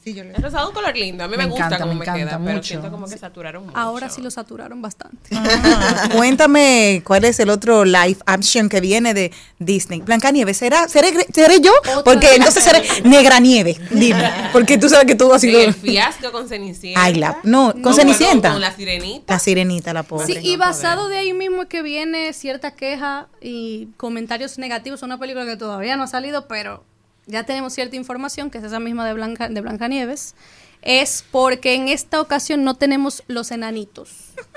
Sí. 0.05 0.19
El 0.19 0.35
rosado 0.43 0.65
es 0.65 0.69
un 0.71 0.75
color 0.75 0.97
lindo. 0.97 1.25
A 1.25 1.29
mí 1.29 1.37
me, 1.37 1.45
Me 1.45 1.51
gusta 1.51 1.67
encanta, 1.67 1.85
cómo 1.85 1.93
me 1.95 1.99
me, 2.01 2.05
encanta 2.05 2.21
queda, 2.25 2.39
pero 2.39 2.57
mucho. 2.57 2.69
siento 2.69 2.91
como 2.91 3.07
que 3.07 3.17
saturaron 3.19 3.67
mucho. 3.67 3.79
Ahora 3.79 4.09
sí 4.09 4.21
lo 4.21 4.31
saturaron 4.31 4.83
bastante. 4.83 5.31
Cuéntame 6.17 7.03
cuál 7.05 7.25
es 7.25 7.39
el 7.41 7.51
otro 7.51 7.85
live 7.85 8.17
action 8.27 8.69
que 8.69 8.81
viene 8.81 9.15
de 9.15 9.33
Disney. 9.59 10.01
Blancanieves, 10.01 10.57
¿será, 10.57 10.89
seré, 10.89 11.13
seré 11.33 11.61
yo? 11.61 11.73
Porque 12.05 12.35
entonces 12.35 12.65
seré 12.65 12.83
Negra 13.05 13.39
Nieve. 13.41 13.77
Dime. 13.91 14.29
Porque 14.53 14.79
tú 14.79 14.89
sabes 14.89 15.07
que 15.07 15.15
todo 15.15 15.35
ha 15.35 15.39
sido. 15.39 15.61
El 15.61 15.75
fiasco 15.75 16.33
con 16.33 16.49
Cenicienta. 16.49 17.03
Ay, 17.03 17.15
la, 17.15 17.39
no, 17.45 17.73
con 17.73 17.83
No, 17.83 17.93
Cenicienta. 17.95 18.53
Con 18.53 18.61
la 18.61 18.75
sirenita. 18.75 19.35
La 19.35 19.39
sirenita, 19.39 19.93
la 19.93 20.03
pobre. 20.03 20.27
Sí, 20.27 20.39
y 20.43 20.57
basado 20.57 21.09
de 21.09 21.19
ahí 21.19 21.33
mismo 21.33 21.63
es 21.63 21.69
que 21.69 21.83
viene 21.83 22.33
cierta 22.33 22.75
queja 22.75 23.29
y 23.41 23.89
comentarios 23.97 24.59
negativos. 24.59 25.01
Es 25.01 25.03
una 25.05 25.19
película 25.19 25.45
que 25.47 25.57
todavía 25.57 25.97
no 25.97 26.03
ha 26.05 26.09
salido, 26.09 26.49
pero 26.49 26.85
ya 27.27 27.45
tenemos 27.45 27.73
cierta 27.73 27.97
información, 27.97 28.51
que 28.51 28.59
es 28.59 28.65
esa 28.65 28.81
misma 28.81 29.07
de 29.07 29.15
Blanca, 29.15 29.49
de 29.49 29.61
Blancanieves. 29.61 30.35
Es 30.83 31.25
porque 31.31 31.75
en 31.75 31.87
esta 31.89 32.21
ocasión 32.21 32.65
no 32.65 32.75
tenemos 32.75 33.23
los 33.29 33.53
enanitos. 33.53 34.11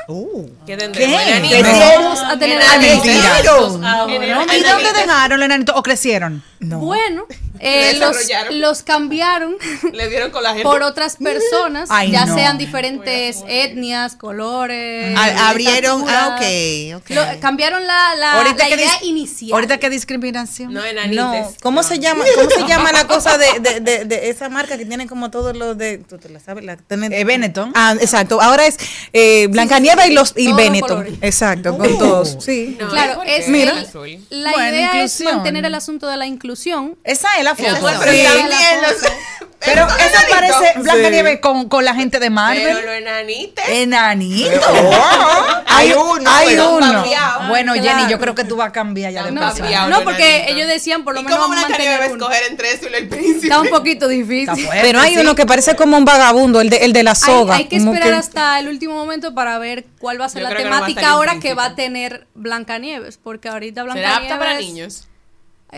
¿Qué 0.65 0.75
tendremos? 0.77 1.21
¿Qué? 1.21 1.61
Vamos 1.61 2.19
a 2.19 2.37
tener 2.37 2.59
Enanitos. 2.61 3.75
¿Y 3.77 4.63
dónde 4.63 4.93
dejaron 4.93 5.39
los 5.39 5.45
enanitos? 5.45 5.75
¿O 5.77 5.83
crecieron? 5.83 6.43
Bueno, 6.59 7.25
eh, 7.65 7.93
los, 7.99 8.15
los 8.51 8.83
cambiaron 8.83 9.55
Le 9.93 10.09
dieron 10.09 10.31
con 10.31 10.43
la 10.43 10.49
gente. 10.49 10.63
por 10.63 10.83
otras 10.83 11.17
personas, 11.17 11.89
Ay, 11.91 12.11
ya 12.11 12.25
no. 12.25 12.35
sean 12.35 12.57
diferentes 12.57 13.43
etnias, 13.47 14.15
colores. 14.15 15.17
A- 15.17 15.49
abrieron, 15.49 16.05
ah, 16.07 16.35
ok, 16.37 17.01
ok. 17.01 17.09
Lo- 17.11 17.39
cambiaron 17.39 17.85
la, 17.85 18.15
la, 18.15 18.43
la 18.43 18.55
que 18.55 18.75
idea 18.75 18.89
dis- 18.99 19.03
inicial. 19.03 19.53
Ahorita 19.53 19.77
qué 19.79 19.89
discriminación. 19.89 20.73
No, 20.73 20.83
enanites. 20.83 21.15
No, 21.23 21.53
¿cómo 21.61 21.83
se 21.83 21.99
llama? 21.99 22.23
¿Cómo 22.35 22.49
se 22.49 22.63
llama 22.67 22.91
la 22.91 23.07
cosa 23.07 23.37
de, 23.37 23.59
de, 23.59 23.79
de, 23.79 24.05
de 24.05 24.29
esa 24.29 24.49
marca 24.49 24.77
que 24.77 24.85
tienen 24.85 25.07
como 25.07 25.31
todos 25.31 25.55
los 25.55 25.77
de 25.77 25.97
tú 25.99 26.17
te 26.17 26.29
la 26.29 26.39
sabes? 26.39 26.63
La, 26.63 26.77
tienen- 26.77 27.11
Eh, 27.13 27.23
Benetton. 27.23 27.71
Ah, 27.75 27.95
exacto. 27.99 28.41
Ahora 28.41 28.65
es 28.67 28.77
eh, 29.13 29.47
Blancanieves 29.47 30.07
y 30.09 30.13
los 30.13 30.33
y 30.35 30.47
los 30.49 30.57
Benetton. 30.57 30.87
colores. 30.89 31.13
Exacto, 31.21 31.77
con 31.77 31.93
Oh. 31.93 31.97
todos. 31.97 32.37
Sí. 32.39 32.77
No, 32.79 32.89
Claro, 32.89 33.21
es 33.25 33.47
el. 33.47 33.87
La 34.29 34.51
Bueno, 34.51 34.69
idea 34.75 34.85
inclusión. 34.95 35.29
es 35.29 35.35
mantener 35.35 35.65
el 35.65 35.75
asunto 35.75 36.07
de 36.07 36.17
la 36.17 36.25
inclusión. 36.25 36.97
Esa 37.03 37.27
es 37.37 37.43
la 37.43 37.54
foto. 37.55 37.99
Pero 37.99 38.11
Sí. 38.11 38.23
también 38.23 38.49
La 38.49 38.91
los. 38.91 39.01
Pero 39.59 39.85
esos 39.87 39.99
esa 39.99 40.27
enanitos. 40.27 40.29
parece 40.57 40.79
Blancanieves 40.79 41.39
con, 41.39 41.69
con 41.69 41.83
la 41.85 41.95
gente 41.95 42.19
de 42.19 42.29
Marvel. 42.29 42.63
Pero 42.63 42.81
los 42.81 42.95
enanitos. 42.95 43.65
Enanito. 43.67 44.61
Hay 45.67 45.91
uno, 45.93 46.29
Hay 46.31 46.55
uno. 46.57 47.03
Bueno, 47.47 47.73
Claro. 47.73 47.97
Jenny, 47.97 48.11
yo 48.11 48.19
creo 48.19 48.35
que 48.35 48.43
tú 48.43 48.55
vas 48.57 48.69
a 48.69 48.71
cambiar 48.71 49.11
ya 49.11 49.23
de 49.23 49.31
No. 49.31 49.41
No, 49.89 50.03
porque 50.03 50.35
enanito. 50.37 50.53
ellos 50.53 50.67
decían 50.67 51.03
por 51.03 51.13
lo 51.15 51.21
¿Y 51.21 51.23
menos 51.23 51.39
cómo 51.39 51.49
vamos 51.49 51.63
a 51.63 51.67
Blancanieves 51.67 51.99
va 51.99 52.05
a 52.05 52.09
mantener 52.09 52.15
uno. 52.15 52.25
escoger 52.31 52.51
entre 52.51 52.71
eso 52.73 52.89
y 52.89 52.93
el 52.93 53.09
príncipe? 53.09 53.47
Está 53.47 53.59
un 53.59 53.69
poquito 53.69 54.07
difícil. 54.07 54.65
Fuerte, 54.65 54.81
Pero 54.83 54.99
hay 54.99 55.13
sí. 55.15 55.19
uno 55.19 55.35
que 55.35 55.45
parece 55.45 55.75
como 55.75 55.97
un 55.97 56.05
vagabundo, 56.05 56.61
el 56.61 56.69
de, 56.69 56.77
el 56.77 56.93
de 56.93 57.03
la 57.03 57.15
soga. 57.15 57.55
hay 57.55 57.65
que 57.65 57.77
esperar 57.77 58.13
hasta 58.13 58.59
el 58.59 58.67
último 58.67 58.93
momento 58.93 59.33
para 59.33 59.57
ver 59.57 59.85
cuál 59.99 60.19
va 60.21 60.25
a 60.25 60.29
ser 60.29 60.43
Yo 60.43 60.49
la 60.49 60.53
no 60.55 60.61
temática 60.61 61.09
ahora 61.09 61.39
que 61.39 61.53
va 61.53 61.65
a 61.65 61.75
tener 61.75 62.27
Blancanieves, 62.35 63.17
porque 63.17 63.49
ahorita 63.49 63.81
¿Será 63.81 63.93
Blancanieves 63.93 64.31
apta 64.31 64.39
para 64.39 64.59
niños? 64.59 65.07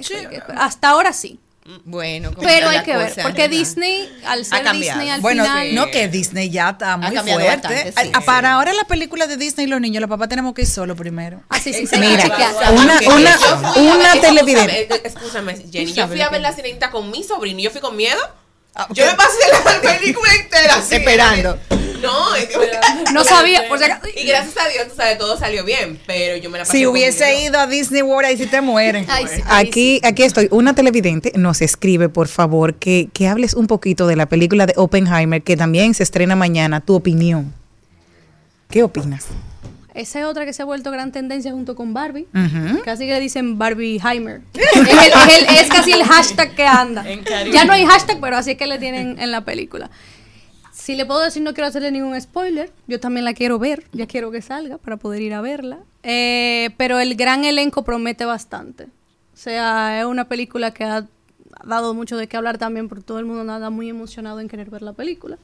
Sí. 0.02 0.16
Hasta 0.58 0.90
ahora 0.90 1.14
sí. 1.14 1.40
Bueno, 1.84 2.34
como 2.34 2.48
Pero 2.48 2.70
hay 2.70 2.82
que 2.84 2.96
ver, 2.96 3.14
porque 3.24 3.42
¿verdad? 3.44 3.50
Disney, 3.50 4.10
al 4.26 4.46
ser 4.46 4.64
cambiado. 4.64 5.00
Disney 5.00 5.14
al 5.14 5.22
Bueno, 5.22 5.44
final, 5.44 5.76
no 5.76 5.92
que 5.92 6.08
Disney 6.08 6.50
ya 6.50 6.70
está 6.70 6.96
muy 6.96 7.16
fuerte. 7.18 7.46
bastante, 7.46 7.92
sí. 7.92 8.12
A- 8.14 8.18
a- 8.20 8.22
Para 8.22 8.54
ahora 8.54 8.72
la 8.74 8.86
película 8.86 9.28
de 9.28 9.36
Disney 9.36 9.68
los 9.68 9.82
niños, 9.82 10.00
los 10.00 10.10
papás 10.10 10.30
tenemos 10.30 10.54
que 10.54 10.62
ir 10.62 10.68
solo 10.68 10.96
primero. 10.96 11.42
Ah, 11.50 11.60
sí, 11.60 11.74
sí, 11.74 11.86
sí, 11.86 11.98
Mira, 12.00 12.26
una, 12.72 13.00
una, 13.14 13.38
una 13.82 14.22
televidente. 14.22 14.82
escúchame, 14.84 14.98
eh, 15.02 15.02
Escúchame, 15.06 15.58
Jenny. 15.72 15.94
Yo 15.94 16.08
fui 16.08 16.22
a 16.22 16.30
ver 16.30 16.40
la 16.42 16.54
sirenita 16.54 16.90
con 16.90 17.12
mi 17.12 17.24
sobrino 17.24 17.60
y 17.60 17.64
yo 17.64 17.72
fui 17.72 17.82
con 17.82 17.96
miedo. 17.98 18.20
Ah, 18.80 18.88
Yo 18.94 19.06
me 19.08 19.14
pasé 19.16 19.38
la 19.52 19.82
película 19.98 20.30
entera 20.36 20.76
así. 20.76 20.96
Esperando. 20.96 21.58
No, 22.02 22.36
es 22.36 22.46
que- 22.46 22.58
No 23.12 23.24
sabía, 23.24 23.68
por 23.68 23.80
si 23.80 23.86
acaso. 23.86 24.08
Y 24.16 24.24
gracias 24.28 24.56
a 24.64 24.70
Dios, 24.70 24.88
tú 24.90 24.96
sabes, 24.96 25.18
todo 25.18 25.36
salió 25.38 25.66
bien. 25.66 26.00
Pero 26.06 26.38
yo 26.38 26.50
me 26.52 26.60
la 26.60 26.64
pasé 26.64 26.78
Si 26.78 26.86
hubiese 26.86 27.42
ido 27.42 27.60
a 27.60 27.66
Disney 27.66 28.04
World, 28.04 28.28
ahí 28.30 28.38
sí 28.38 28.46
te 28.46 28.62
mueren. 28.62 29.06
Ay, 29.10 29.26
sí, 29.28 29.42
ay, 29.48 29.68
Aquí, 29.68 30.00
aquí 30.04 30.22
estoy. 30.24 30.48
Una 30.52 30.76
televidente 30.76 31.32
nos 31.36 31.62
escribe, 31.64 32.08
por 32.08 32.28
favor, 32.28 32.76
que, 32.76 33.10
que 33.14 33.28
hables 33.28 33.56
un 33.56 33.66
poquito 33.66 34.06
de 34.06 34.16
la 34.16 34.28
película 34.28 34.68
de 34.68 34.74
Oppenheimer, 34.78 35.42
que 35.42 35.58
también 35.58 35.96
se 35.96 36.04
estrena 36.04 36.36
mañana. 36.36 36.82
Tu 36.82 36.94
opinión. 36.96 37.54
¿Qué 38.70 38.84
opinas? 38.84 39.26
Esa 39.98 40.20
es 40.20 40.26
otra 40.26 40.46
que 40.46 40.54
se 40.54 40.62
ha 40.62 40.66
vuelto 40.66 40.92
gran 40.92 41.12
tendencia 41.12 41.52
junto 41.52 41.76
con 41.76 41.94
Barbie. 41.94 42.28
Casi 42.86 43.06
que 43.06 43.14
le 43.14 43.20
dicen 43.20 43.58
Barbieheimer. 43.58 44.42
es, 44.54 44.76
el- 44.76 44.88
es 44.88 45.38
el- 45.50 45.56
es 45.58 45.70
casi 45.70 45.92
el 45.92 46.04
hashtag 46.04 46.56
que 46.56 46.66
anda. 46.66 47.04
Ya 47.52 47.66
no 47.66 47.74
hay 47.74 47.86
hashtag, 47.86 48.20
pero 48.22 48.38
así 48.38 48.52
es 48.52 48.58
que 48.58 48.68
le 48.68 48.78
tienen 48.80 49.20
en 49.20 49.32
la 49.32 49.42
película. 49.44 49.90
Si 50.72 50.96
le 50.96 51.06
puedo 51.06 51.22
decir, 51.22 51.42
no 51.42 51.54
quiero 51.54 51.68
hacerle 51.68 51.92
ningún 51.92 52.20
spoiler. 52.22 52.72
Yo 52.88 53.00
también 53.00 53.26
la 53.26 53.34
quiero 53.34 53.60
ver. 53.60 53.86
Ya 53.92 54.06
quiero 54.08 54.32
que 54.32 54.42
salga 54.42 54.78
para 54.78 54.98
poder 54.98 55.22
ir 55.22 55.34
a 55.34 55.42
verla. 55.42 55.80
Eh, 56.04 56.70
pero 56.78 57.00
el 57.00 57.16
gran 57.16 57.44
elenco 57.44 57.84
promete 57.84 58.24
bastante. 58.26 58.84
O 58.84 59.38
sea, 59.38 60.00
es 60.00 60.06
una 60.06 60.26
película 60.30 60.72
que 60.74 60.84
ha 60.84 61.06
dado 61.66 61.94
mucho 61.94 62.16
de 62.18 62.28
qué 62.28 62.38
hablar 62.38 62.58
también 62.60 62.88
porque 62.88 63.04
todo 63.04 63.20
el 63.20 63.26
mundo 63.26 63.52
anda 63.52 63.70
muy 63.72 63.90
emocionado 63.90 64.40
en 64.40 64.48
querer 64.48 64.70
ver 64.70 64.84
la 64.84 64.94
película. 64.94 65.38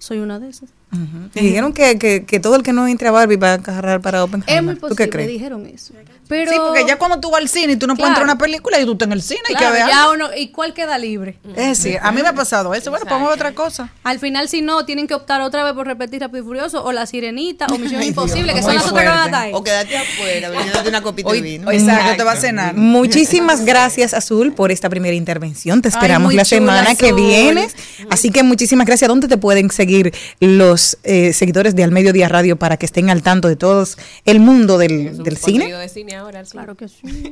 Soy 0.00 0.18
una 0.18 0.38
de 0.40 0.48
esas. 0.48 0.70
Me 0.90 1.42
dijeron 1.42 1.72
que, 1.72 1.98
que, 1.98 2.24
que 2.24 2.40
todo 2.40 2.56
el 2.56 2.62
que 2.62 2.72
no 2.72 2.88
entre 2.88 3.06
a 3.08 3.10
Barbie 3.12 3.36
va 3.36 3.50
a 3.50 3.54
agarrar 3.54 4.00
para 4.00 4.24
Oppenheimer. 4.24 4.56
Es 4.56 4.62
muy 4.64 4.74
¿Tú 4.74 4.80
qué 4.80 4.88
posible, 4.88 5.10
crees? 5.10 5.28
dijeron 5.28 5.66
eso. 5.66 5.94
Pero 6.30 6.50
Sí, 6.50 6.56
porque 6.58 6.84
ya 6.86 6.96
cuando 6.96 7.20
tú 7.20 7.30
vas 7.30 7.42
al 7.42 7.48
cine 7.48 7.74
y 7.74 7.76
tú 7.76 7.86
no 7.86 7.94
puedes 7.96 8.08
entrar 8.08 8.22
a 8.26 8.32
una 8.32 8.38
película 8.38 8.80
y 8.80 8.84
tú 8.86 8.92
estás 8.92 9.06
en 9.06 9.12
el 9.12 9.20
cine 9.22 9.40
y 9.50 9.54
Claro, 9.54 9.66
que 9.66 9.72
veas. 9.82 9.88
ya 9.90 10.10
uno, 10.10 10.28
¿y 10.34 10.48
cuál 10.48 10.72
queda 10.72 10.96
libre? 10.96 11.36
Es 11.56 11.82
decir, 11.82 11.98
a 12.00 12.10
mí 12.12 12.22
me 12.22 12.28
ha 12.28 12.32
pasado 12.32 12.72
eso. 12.72 12.90
Bueno, 12.90 13.04
podemos 13.04 13.28
ver 13.28 13.36
otra 13.36 13.52
cosa. 13.52 13.92
Al 14.04 14.18
final, 14.18 14.48
si 14.48 14.62
no, 14.62 14.86
tienen 14.86 15.06
que 15.06 15.14
optar 15.14 15.40
otra 15.42 15.64
vez 15.64 15.74
por 15.74 15.86
repetir 15.86 16.20
Rápido 16.22 16.42
y 16.44 16.46
Furioso 16.46 16.82
o 16.84 16.92
La 16.92 17.04
Sirenita 17.06 17.66
o 17.66 17.76
Misión 17.76 18.00
Ay, 18.00 18.08
Imposible, 18.08 18.54
que 18.54 18.62
son 18.62 18.74
las 18.76 18.86
otras 18.86 19.02
que 19.02 19.08
van 19.08 19.18
a 19.18 19.22
fuerte. 19.22 19.36
estar 19.36 19.42
ahí. 19.46 19.52
O 19.54 19.62
quédate 19.64 19.98
afuera, 19.98 20.48
bebiéndote 20.50 20.88
una 20.88 21.02
copita 21.02 21.28
de 21.30 21.36
Hoy, 21.36 21.42
vino. 21.42 21.70
exacto, 21.70 22.16
te 22.16 22.22
va 22.24 22.32
a 22.32 22.36
cenar. 22.36 22.74
Muchísimas 22.76 23.64
gracias, 23.64 24.14
Azul, 24.14 24.52
por 24.52 24.70
esta 24.70 24.88
primera 24.88 25.14
intervención. 25.16 25.82
Te 25.82 25.88
esperamos 25.88 26.32
la 26.32 26.44
chula, 26.44 26.58
semana 26.60 26.94
que 26.94 27.12
viene. 27.12 27.68
Así 28.08 28.30
que 28.30 28.42
muchísimas 28.44 28.86
gracias. 28.86 29.08
¿Dónde 29.08 29.26
te 29.26 29.36
pueden 29.36 29.70
seguir? 29.70 30.12
los 30.40 30.98
eh, 31.02 31.32
seguidores 31.32 31.74
de 31.74 31.82
Al 31.84 31.90
Mediodía 31.90 32.28
Radio 32.28 32.56
para 32.56 32.76
que 32.76 32.86
estén 32.86 33.10
al 33.10 33.22
tanto 33.22 33.48
de 33.48 33.56
todos 33.56 33.98
el 34.24 34.38
mundo 34.40 34.78
del, 34.78 35.22
del 35.22 35.36
cine? 35.36 35.72
De 35.72 35.88
cine 35.88 36.19
ahora, 36.20 36.44
sí. 36.44 36.52
Claro 36.52 36.74
que 36.76 36.88
sí. 36.88 37.00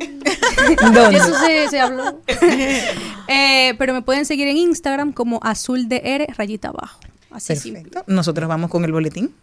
¿Dónde? 0.83 1.17
Eso 1.17 1.35
se, 1.39 1.69
se 1.69 1.81
habló. 1.81 2.21
Eh, 3.31 3.75
pero 3.79 3.93
me 3.93 4.01
pueden 4.01 4.25
seguir 4.25 4.49
en 4.49 4.57
Instagram 4.57 5.13
como 5.13 5.39
azul 5.43 5.87
de 5.89 6.01
R 6.03 6.27
rayita 6.37 6.69
abajo. 6.69 6.99
Así 7.31 7.55
simple. 7.57 7.83
Perfecto. 7.83 8.05
Nosotros 8.11 8.49
vamos 8.49 8.71
con 8.71 8.85
el 8.87 8.93
boletín. 8.93 9.35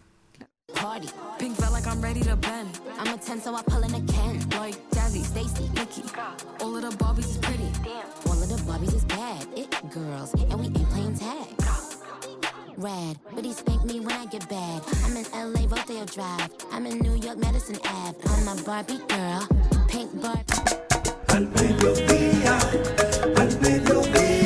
Party. 0.74 1.08
Pink 1.38 1.54
felt 1.56 1.72
like 1.72 1.86
I'm 1.86 2.00
ready 2.02 2.20
to 2.22 2.34
bend. 2.36 2.80
I'm 2.98 3.14
a 3.14 3.16
10, 3.18 3.40
so 3.42 3.54
I 3.54 3.62
pull 3.62 3.82
in 3.84 3.94
a 3.94 4.00
Ken. 4.12 4.40
Like 4.58 4.76
Jazzy, 4.90 5.22
Stacy, 5.24 5.70
Nikki. 5.74 6.02
All 6.60 6.74
of 6.76 6.82
the 6.82 6.96
Barbies 6.96 7.28
is 7.30 7.38
pretty. 7.38 7.70
All 8.26 8.32
of 8.42 8.48
the 8.48 8.56
Barbies 8.66 8.94
is 8.94 9.04
bad. 9.04 9.46
It 9.54 9.70
girls, 9.92 10.34
and 10.34 10.58
we 10.58 10.66
ain't 10.66 10.90
playing 10.90 11.16
tag. 11.16 11.46
Rad, 12.78 13.18
but 13.34 13.44
he 13.44 13.52
spank 13.52 13.84
me 13.84 14.00
when 14.00 14.12
I 14.12 14.26
get 14.26 14.48
bad. 14.48 14.82
I'm 15.04 15.16
in 15.16 15.24
LA, 15.32 15.55
Rodeo 15.68 16.04
Drive. 16.04 16.50
I'm 16.70 16.86
in 16.86 16.98
New 17.00 17.14
York, 17.16 17.38
Madison 17.38 17.76
Ave. 17.84 18.16
I'm 18.24 18.48
a 18.48 18.62
Barbie 18.62 19.00
girl. 19.08 19.48
Pink 19.88 20.10
Barbie. 20.22 20.44
Al 21.28 21.48
mediodía, 21.48 22.58
al 23.36 23.60
mediodía, 23.60 24.45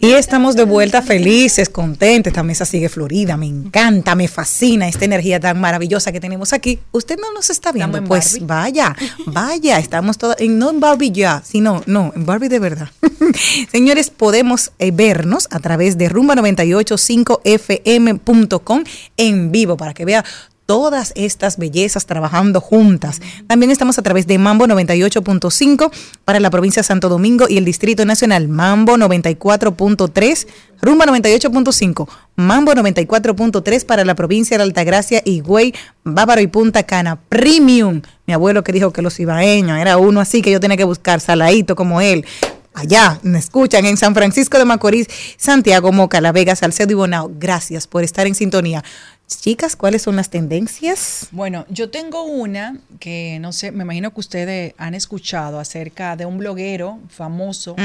Y 0.00 0.12
estamos 0.12 0.56
de 0.56 0.64
vuelta 0.64 1.02
felices, 1.02 1.68
contentos. 1.68 2.30
Esta 2.30 2.42
mesa 2.42 2.64
sigue 2.64 2.88
florida. 2.88 3.36
Me 3.36 3.46
encanta, 3.46 4.14
me 4.14 4.28
fascina 4.28 4.88
esta 4.88 5.04
energía 5.04 5.38
tan 5.40 5.60
maravillosa 5.60 6.12
que 6.12 6.20
tenemos 6.20 6.52
aquí. 6.52 6.78
Usted 6.92 7.18
no 7.18 7.32
nos 7.32 7.50
está 7.50 7.72
viendo. 7.72 7.98
en 7.98 8.04
Pues 8.04 8.46
vaya, 8.46 8.94
vaya. 9.26 9.78
Estamos 9.78 10.16
todos, 10.18 10.36
en, 10.38 10.58
no 10.58 10.70
en 10.70 10.80
Barbie 10.80 11.12
ya, 11.12 11.42
sino, 11.44 11.82
no, 11.86 12.12
en 12.14 12.26
Barbie 12.26 12.48
de 12.48 12.58
verdad. 12.58 12.88
Señores, 13.72 14.10
podemos 14.10 14.72
eh, 14.78 14.90
vernos 14.90 15.48
a 15.50 15.60
través 15.60 15.96
de 15.98 16.10
rumba985fm.com 16.10 18.84
en 19.16 19.52
vivo 19.52 19.76
para 19.76 19.94
que 19.94 20.04
vea 20.04 20.24
todas 20.68 21.14
estas 21.16 21.56
bellezas 21.56 22.04
trabajando 22.04 22.60
juntas. 22.60 23.22
También 23.46 23.70
estamos 23.70 23.98
a 23.98 24.02
través 24.02 24.26
de 24.26 24.36
Mambo 24.36 24.66
98.5 24.66 25.90
para 26.26 26.40
la 26.40 26.50
provincia 26.50 26.82
de 26.82 26.86
Santo 26.86 27.08
Domingo 27.08 27.46
y 27.48 27.56
el 27.56 27.64
Distrito 27.64 28.04
Nacional, 28.04 28.48
Mambo 28.48 28.98
94.3, 28.98 30.46
Rumba 30.82 31.06
98.5, 31.06 32.06
Mambo 32.36 32.72
94.3 32.72 33.86
para 33.86 34.04
la 34.04 34.14
provincia 34.14 34.58
de 34.58 34.64
Altagracia, 34.64 35.22
Higüey, 35.24 35.72
Bávaro 36.04 36.42
y 36.42 36.48
Punta 36.48 36.82
Cana, 36.82 37.18
Premium. 37.30 38.02
Mi 38.26 38.34
abuelo 38.34 38.62
que 38.62 38.72
dijo 38.72 38.92
que 38.92 39.00
los 39.00 39.18
ibaeños 39.18 39.78
era 39.78 39.96
uno 39.96 40.20
así 40.20 40.42
que 40.42 40.50
yo 40.50 40.60
tenía 40.60 40.76
que 40.76 40.84
buscar, 40.84 41.20
saladito 41.20 41.76
como 41.76 42.02
él. 42.02 42.26
Allá, 42.74 43.18
me 43.22 43.38
escuchan 43.38 43.86
en 43.86 43.96
San 43.96 44.14
Francisco 44.14 44.58
de 44.58 44.64
Macorís, 44.64 45.08
Santiago, 45.36 45.90
Moca, 45.92 46.20
La 46.20 46.30
Vega, 46.30 46.54
Salcedo 46.54 46.92
y 46.92 46.94
Bonao. 46.94 47.30
Gracias 47.36 47.88
por 47.88 48.04
estar 48.04 48.26
en 48.26 48.36
sintonía. 48.36 48.84
Chicas, 49.28 49.76
¿cuáles 49.76 50.02
son 50.02 50.16
las 50.16 50.30
tendencias? 50.30 51.28
Bueno, 51.32 51.66
yo 51.68 51.90
tengo 51.90 52.22
una 52.24 52.78
que 52.98 53.38
no 53.40 53.52
sé, 53.52 53.72
me 53.72 53.84
imagino 53.84 54.12
que 54.12 54.20
ustedes 54.20 54.74
han 54.78 54.94
escuchado 54.94 55.60
acerca 55.60 56.16
de 56.16 56.24
un 56.24 56.38
bloguero 56.38 56.98
famoso 57.08 57.76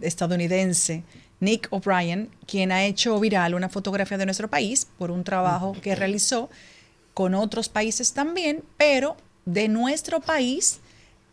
estadounidense, 0.00 1.02
Nick 1.40 1.66
O'Brien, 1.70 2.30
quien 2.46 2.70
ha 2.70 2.84
hecho 2.84 3.18
viral 3.18 3.54
una 3.54 3.68
fotografía 3.68 4.18
de 4.18 4.24
nuestro 4.24 4.48
país 4.48 4.86
por 4.98 5.10
un 5.10 5.24
trabajo 5.24 5.76
que 5.82 5.96
realizó 5.96 6.48
con 7.12 7.34
otros 7.34 7.68
países 7.68 8.12
también, 8.12 8.62
pero 8.76 9.16
de 9.44 9.66
nuestro 9.66 10.20
país, 10.20 10.78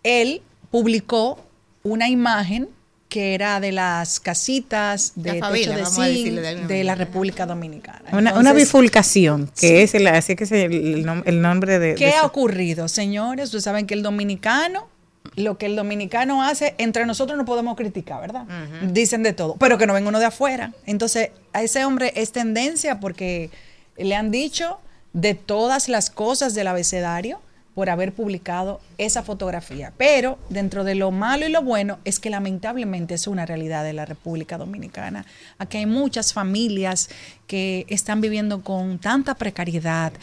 él 0.04 0.41
publicó 0.72 1.39
una 1.84 2.10
imagen 2.10 2.70
que 3.10 3.34
era 3.36 3.60
de 3.60 3.72
las 3.72 4.20
casitas 4.20 5.14
de 5.16 5.39
La 5.39 5.51
techo 5.51 5.72
de 5.72 5.86
zinc 5.86 6.68
de 6.68 6.84
la. 6.84 6.95
República 6.95 7.45
Dominicana. 7.45 8.01
Una, 8.12 8.20
una 8.20 8.30
Entonces, 8.32 8.56
bifurcación, 8.56 9.49
que 9.60 9.84
es 9.84 9.93
el, 9.95 10.08
así 10.08 10.36
que 10.36 10.43
es 10.45 10.51
el, 10.51 10.74
el 10.74 11.06
nom- 11.06 11.24
el 11.26 11.41
nombre 11.41 11.80
de... 11.80 11.95
¿Qué 11.95 12.08
de 12.08 12.14
ha 12.16 12.26
ocurrido, 12.26 12.88
señores? 12.88 13.45
Ustedes 13.45 13.64
saben 13.64 13.86
que 13.86 13.93
el 13.93 14.01
dominicano, 14.03 14.88
lo 15.36 15.58
que 15.58 15.68
el 15.68 15.76
dominicano 15.76 16.43
hace, 16.43 16.76
entre 16.78 17.06
nosotros 17.06 17.38
no 17.38 17.45
podemos 17.45 17.76
criticar, 17.78 18.22
¿verdad? 18.22 18.45
Dicen 18.91 19.24
de 19.24 19.34
todo, 19.34 19.56
pero 19.58 19.78
que 19.78 19.86
no 19.88 19.93
venga 19.93 20.10
uno 20.10 20.20
de 20.20 20.26
afuera. 20.26 20.74
Entonces, 20.86 21.30
a 21.53 21.62
ese 21.64 21.86
hombre 21.86 22.12
es 22.16 22.32
tendencia 22.32 22.99
porque 22.99 23.49
le 23.97 24.16
han 24.16 24.32
dicho 24.32 24.80
de 25.14 25.36
todas 25.36 25.89
las 25.89 26.10
cosas 26.10 26.53
del 26.56 26.68
abecedario 26.68 27.39
por 27.76 27.89
haber 27.89 28.13
publicado 28.13 28.80
esa 28.97 29.21
fotografía. 29.21 29.91
Pero 29.97 30.39
dentro 30.49 30.86
de 30.86 30.95
lo 30.95 31.11
malo 31.11 31.45
y 31.45 31.51
lo 31.51 31.61
bueno 31.61 31.99
es 32.05 32.19
que 32.19 32.30
lamentablemente 32.30 33.13
es 33.13 33.28
una 33.28 33.45
realidad 33.45 33.84
de 33.84 33.91
la 33.91 34.05
República 34.05 34.57
Dominicana. 34.57 35.26
Aquí 35.59 35.78
hay 35.78 35.86
muchas 35.86 36.32
familias 36.34 37.09
que 37.47 37.86
están 37.89 38.21
viviendo 38.21 38.61
con 38.61 38.97
tanta 38.97 39.36
precariedad, 39.36 40.13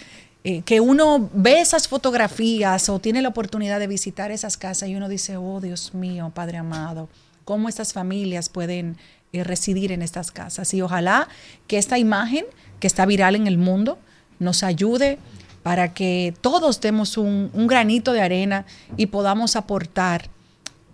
eh, 0.44 0.62
que 0.62 0.80
uno 0.80 1.30
ve 1.34 1.60
esas 1.60 1.86
fotografías 1.86 2.88
o 2.88 2.98
tiene 2.98 3.20
la 3.20 3.28
oportunidad 3.28 3.78
de 3.78 3.86
visitar 3.86 4.30
esas 4.30 4.56
casas 4.56 4.88
y 4.88 4.96
uno 4.96 5.08
dice, 5.08 5.36
oh 5.36 5.60
Dios 5.60 5.94
mío, 5.94 6.32
Padre 6.34 6.56
amado, 6.56 7.10
cómo 7.44 7.68
estas 7.68 7.92
familias 7.92 8.48
pueden 8.48 8.96
eh, 9.34 9.44
residir 9.44 9.92
en 9.92 10.00
estas 10.00 10.30
casas. 10.32 10.72
Y 10.72 10.80
ojalá 10.80 11.28
que 11.66 11.76
esta 11.76 11.98
imagen 11.98 12.46
que 12.80 12.86
está 12.86 13.04
viral 13.04 13.36
en 13.36 13.46
el 13.46 13.58
mundo 13.58 13.98
nos 14.38 14.62
ayude 14.62 15.18
para 15.62 15.94
que 15.94 16.34
todos 16.40 16.80
demos 16.80 17.16
un, 17.16 17.50
un 17.54 17.66
granito 17.66 18.12
de 18.12 18.20
arena 18.20 18.66
y 18.96 19.06
podamos 19.06 19.56
aportar 19.56 20.28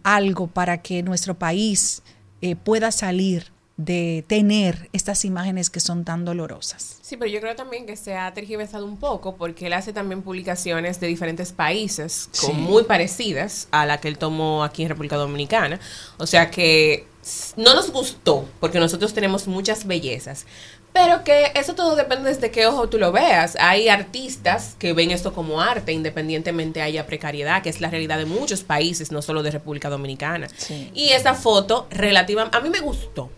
algo 0.02 0.46
para 0.46 0.82
que 0.82 1.02
nuestro 1.02 1.34
país 1.34 2.02
eh, 2.40 2.56
pueda 2.56 2.92
salir 2.92 3.52
de 3.76 4.24
tener 4.26 4.88
estas 4.92 5.24
imágenes 5.24 5.70
que 5.70 5.78
son 5.78 6.04
tan 6.04 6.24
dolorosas. 6.24 6.98
Sí, 7.00 7.16
pero 7.16 7.30
yo 7.30 7.40
creo 7.40 7.54
también 7.54 7.86
que 7.86 7.94
se 7.96 8.16
ha 8.16 8.34
tergiversado 8.34 8.84
un 8.84 8.96
poco 8.96 9.36
porque 9.36 9.66
él 9.68 9.72
hace 9.72 9.92
también 9.92 10.22
publicaciones 10.22 10.98
de 10.98 11.06
diferentes 11.06 11.52
países 11.52 12.28
con 12.40 12.50
Sí. 12.50 12.56
muy 12.56 12.82
parecidas 12.84 13.68
a 13.70 13.86
la 13.86 14.00
que 14.00 14.08
él 14.08 14.18
tomó 14.18 14.64
aquí 14.64 14.82
en 14.82 14.88
República 14.88 15.14
Dominicana. 15.16 15.78
O 16.18 16.26
sea 16.26 16.50
que 16.50 17.06
no 17.56 17.72
nos 17.74 17.92
gustó 17.92 18.48
porque 18.58 18.80
nosotros 18.80 19.14
tenemos 19.14 19.46
muchas 19.46 19.86
bellezas. 19.86 20.44
Pero 21.00 21.22
que 21.22 21.52
eso 21.54 21.76
todo 21.76 21.94
depende 21.94 22.28
desde 22.28 22.50
qué 22.50 22.66
ojo 22.66 22.88
tú 22.88 22.98
lo 22.98 23.12
veas. 23.12 23.56
Hay 23.60 23.88
artistas 23.88 24.74
que 24.80 24.94
ven 24.94 25.12
esto 25.12 25.32
como 25.32 25.60
arte, 25.60 25.92
independientemente 25.92 26.82
haya 26.82 27.06
precariedad, 27.06 27.62
que 27.62 27.68
es 27.68 27.80
la 27.80 27.88
realidad 27.88 28.18
de 28.18 28.24
muchos 28.24 28.64
países, 28.64 29.12
no 29.12 29.22
solo 29.22 29.44
de 29.44 29.52
República 29.52 29.90
Dominicana. 29.90 30.48
Y 30.94 31.10
esa 31.10 31.34
foto 31.34 31.86
relativa, 31.90 32.50
a 32.50 32.60
mí 32.60 32.68
me 32.68 32.80
gustó 32.80 33.30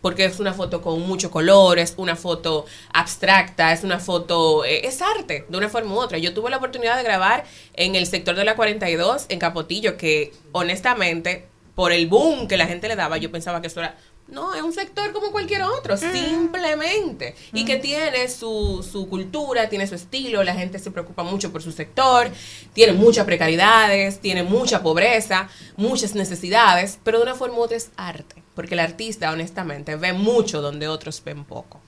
porque 0.00 0.26
es 0.26 0.38
una 0.38 0.54
foto 0.54 0.80
con 0.80 1.00
mucho 1.00 1.28
color, 1.28 1.80
es 1.80 1.94
una 1.96 2.14
foto 2.14 2.66
abstracta, 2.92 3.72
es 3.72 3.82
una 3.82 3.98
foto, 3.98 4.64
eh, 4.64 4.86
es 4.86 5.02
arte, 5.02 5.44
de 5.48 5.58
una 5.58 5.68
forma 5.68 5.92
u 5.94 5.98
otra. 5.98 6.18
Yo 6.18 6.32
tuve 6.32 6.50
la 6.50 6.58
oportunidad 6.58 6.96
de 6.96 7.02
grabar 7.02 7.42
en 7.74 7.96
el 7.96 8.06
sector 8.06 8.36
de 8.36 8.44
la 8.44 8.54
42, 8.54 9.26
en 9.28 9.40
Capotillo, 9.40 9.96
que 9.96 10.32
honestamente, 10.52 11.48
por 11.74 11.90
el 11.90 12.06
boom 12.06 12.46
que 12.46 12.56
la 12.56 12.68
gente 12.68 12.86
le 12.86 12.94
daba, 12.94 13.16
yo 13.18 13.32
pensaba 13.32 13.60
que 13.60 13.66
eso 13.66 13.80
era... 13.80 13.96
No, 14.30 14.54
es 14.54 14.60
un 14.62 14.74
sector 14.74 15.12
como 15.12 15.32
cualquier 15.32 15.62
otro, 15.62 15.96
simplemente. 15.96 17.34
Y 17.54 17.64
que 17.64 17.76
tiene 17.76 18.28
su, 18.28 18.86
su 18.88 19.08
cultura, 19.08 19.70
tiene 19.70 19.86
su 19.86 19.94
estilo, 19.94 20.44
la 20.44 20.54
gente 20.54 20.78
se 20.78 20.90
preocupa 20.90 21.22
mucho 21.22 21.50
por 21.50 21.62
su 21.62 21.72
sector, 21.72 22.30
tiene 22.74 22.92
muchas 22.92 23.24
precariedades, 23.24 24.20
tiene 24.20 24.42
mucha 24.42 24.82
pobreza, 24.82 25.48
muchas 25.76 26.14
necesidades, 26.14 26.98
pero 27.02 27.18
de 27.18 27.24
una 27.24 27.34
forma 27.34 27.56
u 27.56 27.62
otra 27.62 27.78
es 27.78 27.90
arte, 27.96 28.42
porque 28.54 28.74
el 28.74 28.80
artista 28.80 29.32
honestamente 29.32 29.96
ve 29.96 30.12
mucho 30.12 30.60
donde 30.60 30.88
otros 30.88 31.22
ven 31.24 31.44
poco. 31.44 31.80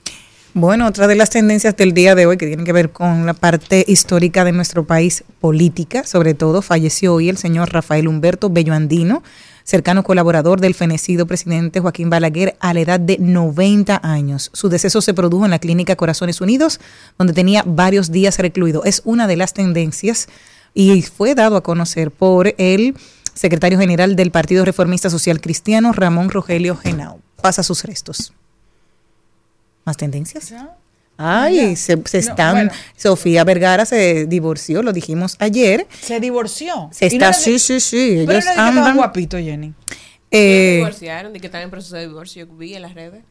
Bueno, 0.53 0.87
otra 0.87 1.07
de 1.07 1.15
las 1.15 1.29
tendencias 1.29 1.77
del 1.77 1.93
día 1.93 2.13
de 2.13 2.25
hoy 2.25 2.37
que 2.37 2.47
tienen 2.47 2.65
que 2.65 2.73
ver 2.73 2.89
con 2.89 3.25
la 3.25 3.33
parte 3.33 3.85
histórica 3.87 4.43
de 4.43 4.51
nuestro 4.51 4.85
país, 4.85 5.23
política, 5.39 6.05
sobre 6.05 6.33
todo, 6.33 6.61
falleció 6.61 7.13
hoy 7.13 7.29
el 7.29 7.37
señor 7.37 7.71
Rafael 7.71 8.07
Humberto 8.07 8.49
Bello 8.49 8.73
Andino, 8.73 9.23
cercano 9.71 10.03
colaborador 10.03 10.59
del 10.59 10.73
fenecido 10.73 11.25
presidente 11.25 11.79
Joaquín 11.79 12.09
Balaguer 12.09 12.57
a 12.59 12.73
la 12.73 12.81
edad 12.81 12.99
de 12.99 13.17
90 13.19 14.01
años. 14.03 14.49
Su 14.51 14.67
deceso 14.67 14.99
se 14.99 15.13
produjo 15.13 15.45
en 15.45 15.51
la 15.51 15.59
clínica 15.59 15.95
Corazones 15.95 16.41
Unidos, 16.41 16.81
donde 17.17 17.31
tenía 17.31 17.63
varios 17.65 18.11
días 18.11 18.37
recluido. 18.37 18.83
Es 18.83 19.01
una 19.05 19.27
de 19.27 19.37
las 19.37 19.53
tendencias 19.53 20.27
y 20.73 21.01
fue 21.03 21.35
dado 21.35 21.55
a 21.55 21.63
conocer 21.63 22.11
por 22.11 22.53
el 22.57 22.97
secretario 23.33 23.79
general 23.79 24.17
del 24.17 24.29
Partido 24.29 24.65
Reformista 24.65 25.09
Social 25.09 25.39
Cristiano, 25.39 25.93
Ramón 25.93 26.29
Rogelio 26.31 26.75
Genao. 26.75 27.21
Pasa 27.41 27.63
sus 27.63 27.85
restos. 27.85 28.33
¿Más 29.85 29.95
tendencias? 29.95 30.53
Ay, 31.23 31.75
se, 31.75 32.01
se 32.05 32.17
No, 32.21 32.29
están. 32.29 32.53
bueno. 32.55 32.71
Sofía 32.95 33.43
Vergara 33.43 33.85
se 33.85 34.25
divorció, 34.25 34.81
lo 34.83 34.93
dijimos 34.93 35.35
ayer. 35.39 35.87
Se 36.01 36.19
divorció. 36.19 36.89
Se 36.91 37.05
no 37.05 37.11
está, 37.13 37.27
de- 37.27 37.33
sí, 37.33 37.59
sí, 37.59 37.79
sí. 37.79 38.23
Pero 38.25 38.31
Ellos 38.39 38.45
no 38.45 38.51
de 38.51 38.55
que 38.55 38.61
andan. 38.61 38.95
guapito, 38.95 39.37
Jenny. 39.37 39.73
eh, 40.31 40.75
divorciaron, 40.77 41.33
de 41.33 41.39
que 41.39 41.47
están 41.47 41.61
en 41.61 41.69
proceso 41.69 41.95
de 41.95 42.07
divorcio, 42.07 42.45
yo 42.45 42.53
vi 42.55 42.73
en 42.75 42.81
las 42.83 42.93
redes. 42.93 43.23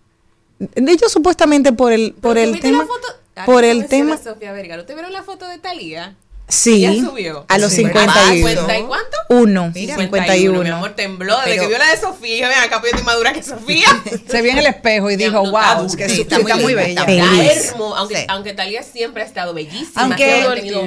ellos 0.76 1.11
supuestamente 1.11 1.72
por 1.72 1.93
el, 1.93 2.12
por 2.20 2.36
el 2.38 2.49
¿tú 2.49 2.53
viste 2.55 2.68
tema. 2.68 2.78
la 2.82 2.86
foto? 2.86 3.07
Por 3.47 3.64
el 3.64 3.86
tema. 3.86 4.18
Sofía 4.18 4.53
Vergara. 4.53 4.82
¿Usted 4.82 4.95
vieron 4.95 5.12
la 5.12 5.22
foto 5.22 5.47
de 5.49 5.57
Talía? 5.59 6.16
Sí. 6.51 6.84
Ella 6.86 7.03
subió. 7.09 7.44
A 7.48 7.59
los 7.59 7.70
Sí, 7.70 7.76
50 7.84 8.34
y- 8.34 8.38
50 8.38 8.78
y 8.78 8.82
cuánto? 8.82 9.16
Uno, 9.30 9.70
Mira, 9.74 9.96
51. 9.96 10.62
Mi 10.62 10.68
amor 10.68 10.90
tembló 10.96 11.36
desde 11.38 11.51
Pero- 11.51 11.62
que 11.62 11.68
vio 11.68 11.78
la 11.78 11.90
de 11.90 11.96
Sofía. 11.96 12.34
Dije, 12.48 12.48
ven 12.48 12.59
acá, 12.64 12.80
pues 12.80 12.92
yo 12.92 12.98
estoy 12.98 13.07
más 13.07 13.16
dura 13.16 13.32
que 13.32 13.42
Sofía. 13.42 13.86
Se 14.28 14.42
vio 14.42 14.51
en 14.53 14.59
el 14.59 14.66
espejo 14.66 15.11
y 15.11 15.16
dijo, 15.16 15.40
wow, 15.40 15.86
es 15.86 15.96
que 15.96 16.09
su- 16.09 16.22
está 16.22 16.38
muy, 16.57 16.74
bella. 16.74 17.05
Está 17.05 17.72
hermo- 17.72 17.94
aunque, 17.96 18.24
aunque 18.28 18.53
Talía 18.53 18.82
siempre 18.82 19.22
ha 19.22 19.26
estado 19.26 19.55
bellísima. 19.55 20.03
Aunque, 20.03 20.42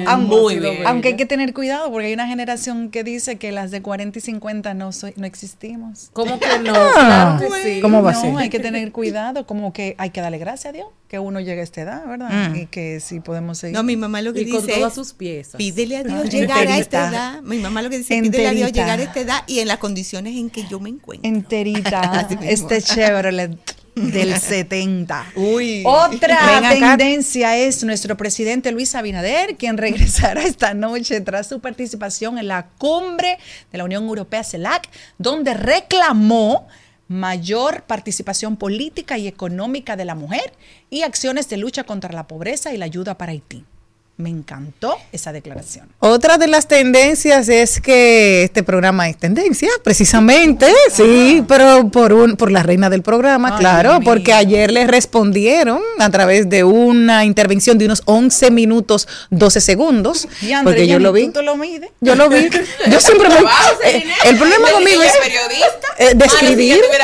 ha 0.06 0.16
muy 0.16 0.58
bien. 0.58 0.86
aunque 0.86 1.08
hay 1.08 1.16
que 1.16 1.26
tener 1.26 1.52
cuidado 1.54 1.90
porque 1.90 2.06
hay 2.08 2.12
una 2.14 2.26
generación 2.26 2.90
que 2.90 3.02
dice 3.04 3.36
que 3.36 3.52
las 3.52 3.70
de 3.70 3.82
40 3.82 4.18
y 4.18 4.22
50 4.22 4.74
no 4.74 4.92
soy, 4.92 5.14
no 5.16 5.26
existimos. 5.26 6.10
¿Cómo 6.12 6.38
que 6.38 6.58
no? 6.58 6.74
Ah, 6.96 7.36
Claro 7.38 7.54
que 7.54 7.62
sí. 7.74 7.80
¿Cómo 7.80 8.02
va 8.02 8.10
a 8.10 8.14
No, 8.14 8.20
ser? 8.20 8.36
hay 8.36 8.50
que 8.50 8.60
tener 8.60 8.92
cuidado, 8.92 9.46
como 9.46 9.72
que 9.72 9.94
hay 9.98 10.10
que 10.10 10.20
darle 10.20 10.38
gracias 10.38 10.66
a 10.66 10.72
Dios 10.72 10.86
que 11.08 11.18
uno 11.18 11.38
llegue 11.40 11.60
a 11.60 11.64
esta 11.64 11.80
edad, 11.82 12.06
¿verdad? 12.06 12.50
Mm. 12.50 12.56
Y 12.56 12.66
que 12.66 12.98
sí 13.00 13.20
podemos 13.20 13.58
seguir. 13.58 13.74
No, 13.76 13.82
mi 13.82 13.96
mamá 13.96 14.20
lo 14.22 14.32
que 14.32 14.40
Y 14.42 14.50
con 14.50 14.62
dice 14.66 14.74
todas 14.78 14.92
es, 14.92 14.94
sus 14.96 15.12
pídele 15.56 15.96
a 15.98 16.02
Dios 16.04 16.28
llegar 16.30 16.66
a 16.66 16.78
esta 16.78 17.04
enterita. 17.04 17.08
edad. 17.08 17.42
Mi 17.42 17.58
mamá 17.58 17.82
lo 17.82 17.90
que 17.90 17.98
dice, 17.98 18.20
pídele 18.20 18.48
a 18.48 18.50
Dios 18.52 18.68
Enterita. 18.68 18.80
llegar 18.82 18.98
a 19.00 19.02
esta 19.02 19.20
edad 19.20 19.44
y 19.46 19.60
en 19.60 19.68
las 19.68 19.78
condiciones 19.78 20.36
en 20.36 20.50
que 20.50 20.66
yo 20.68 20.80
me 20.80 20.88
encuentro. 20.90 21.28
Enterita, 21.28 22.28
este 22.42 22.82
Chevrolet 22.82 23.58
del 23.94 24.36
70. 24.40 25.32
Uy. 25.36 25.82
Otra 25.86 26.62
tendencia 26.70 27.56
es 27.56 27.84
nuestro 27.84 28.16
presidente 28.16 28.72
Luis 28.72 28.94
Abinader, 28.94 29.56
quien 29.56 29.76
regresará 29.78 30.42
esta 30.44 30.74
noche 30.74 31.20
tras 31.20 31.48
su 31.48 31.60
participación 31.60 32.38
en 32.38 32.48
la 32.48 32.68
cumbre 32.78 33.38
de 33.70 33.78
la 33.78 33.84
Unión 33.84 34.04
Europea 34.04 34.42
CELAC, 34.44 34.88
donde 35.18 35.54
reclamó 35.54 36.66
mayor 37.06 37.82
participación 37.82 38.56
política 38.56 39.18
y 39.18 39.28
económica 39.28 39.94
de 39.94 40.06
la 40.06 40.14
mujer 40.14 40.54
y 40.90 41.02
acciones 41.02 41.48
de 41.48 41.58
lucha 41.58 41.84
contra 41.84 42.12
la 42.12 42.26
pobreza 42.26 42.72
y 42.72 42.78
la 42.78 42.86
ayuda 42.86 43.18
para 43.18 43.32
Haití. 43.32 43.64
Me 44.16 44.30
encantó 44.30 44.96
esa 45.10 45.32
declaración. 45.32 45.88
Otra 45.98 46.38
de 46.38 46.46
las 46.46 46.68
tendencias 46.68 47.48
es 47.48 47.80
que 47.80 48.44
este 48.44 48.62
programa 48.62 49.08
es 49.08 49.16
tendencia, 49.16 49.68
precisamente, 49.82 50.72
sí, 50.92 51.44
pero 51.48 51.88
por 51.88 52.12
un, 52.12 52.36
por 52.36 52.52
la 52.52 52.62
reina 52.62 52.90
del 52.90 53.02
programa, 53.02 53.54
Ay, 53.54 53.58
claro, 53.58 53.98
porque 54.04 54.32
ayer 54.32 54.70
le 54.70 54.86
respondieron 54.86 55.80
a 55.98 56.10
través 56.10 56.48
de 56.48 56.62
una 56.62 57.24
intervención 57.24 57.76
de 57.76 57.86
unos 57.86 58.02
11 58.04 58.52
minutos 58.52 59.08
12 59.30 59.60
segundos, 59.60 60.28
Y 60.42 60.52
André, 60.52 60.74
porque 60.74 60.86
yo 60.86 61.00
lo 61.00 61.12
vi. 61.12 61.30
¿tú 61.30 61.42
lo 61.42 61.56
mides? 61.56 61.90
Yo 62.00 62.14
lo 62.14 62.28
vi. 62.28 62.48
Yo 62.90 63.00
siempre 63.00 63.28
me, 63.28 63.36
eh, 63.84 64.04
el 64.26 64.36
problema 64.36 64.70
conmigo 64.70 65.02
es 65.02 65.12
eh, 65.98 66.14
de 66.14 66.24
Ah, 66.24 66.28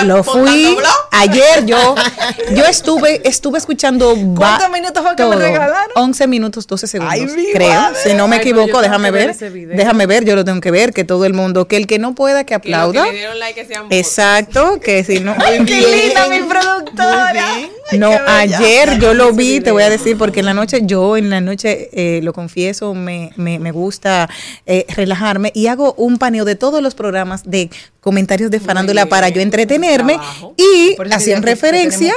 si 0.01 0.07
Lo 0.07 0.25
fui 0.25 0.75
blog. 0.75 0.87
ayer. 1.13 1.65
Yo 1.67 1.95
yo 2.55 2.65
estuve 2.65 3.21
estuve 3.25 3.59
escuchando. 3.59 4.15
¿Cuántos 4.37 4.71
minutos 4.71 5.03
fue 5.03 5.17
que 5.17 5.25
me 5.25 5.37
regalaron? 5.37 5.91
11 5.95 6.27
minutos 6.27 6.67
12 6.67 6.87
segundos. 6.87 7.00
Ay, 7.09 7.27
mi 7.27 7.53
creo. 7.53 7.69
madre. 7.71 7.99
Si 8.03 8.15
no 8.15 8.29
me 8.29 8.37
Ay, 8.37 8.43
equivoco, 8.43 8.81
déjame 8.83 9.09
que 9.09 9.13
ver 9.13 9.21
ver. 9.27 9.31
ese 9.31 9.51
video. 9.51 9.77
Déjame 9.77 10.07
ver. 10.07 10.25
Yo 10.25 10.37
lo 10.37 10.45
tengo 10.45 10.61
que 10.61 10.71
ver. 10.71 10.93
Que 10.93 11.05
todo 11.05 11.25
el 11.25 11.35
mundo, 11.35 11.67
que 11.69 11.77
el 11.77 11.87
que 11.87 11.99
no 11.99 12.15
pueda, 12.15 12.45
que 12.45 12.49
Que 12.49 12.55
aplauda. 12.55 13.05
que 13.05 13.13
le 13.13 13.19
dieron 13.19 13.39
like 13.39 13.67
que. 13.67 13.99
Exacto, 13.99 14.81
que 14.81 15.05
si 15.05 15.21
no. 15.21 15.35
¡Qué 15.67 15.81
linda 16.05 16.29
mi 16.29 16.41
productora! 16.41 17.47
No, 17.99 18.11
ayer 18.27 18.99
yo 18.99 19.15
lo 19.15 19.33
vi, 19.33 19.61
te 19.61 19.71
voy 19.73 19.83
a 19.83 19.91
decir, 19.91 20.17
porque 20.17 20.41
en 20.41 20.47
la 20.47 20.55
noche, 20.55 20.81
yo 20.85 21.17
en 21.17 21.31
la 21.31 21.41
noche, 21.41 21.89
eh, 21.93 22.21
lo 22.23 22.33
confieso, 22.33 22.95
me, 22.95 23.33
me, 23.37 23.59
me 23.59 23.73
gusta 23.73 24.29
eh, 24.67 24.87
relajarme 24.95 25.51
y 25.55 25.67
hago 25.67 25.95
un 25.95 26.19
paneo 26.19 26.45
de 26.45 26.55
todos 26.55 26.83
los 26.83 26.95
programas 26.95 27.43
de 27.45 27.71
comentarios 28.01 28.51
de 28.51 28.61
farándula 28.61 29.07
para 29.07 29.29
yo 29.29 29.41
entretenerme 29.41 30.15
trabajo. 30.15 30.55
y 30.57 30.97
hacían 31.13 31.43
referencia. 31.43 32.15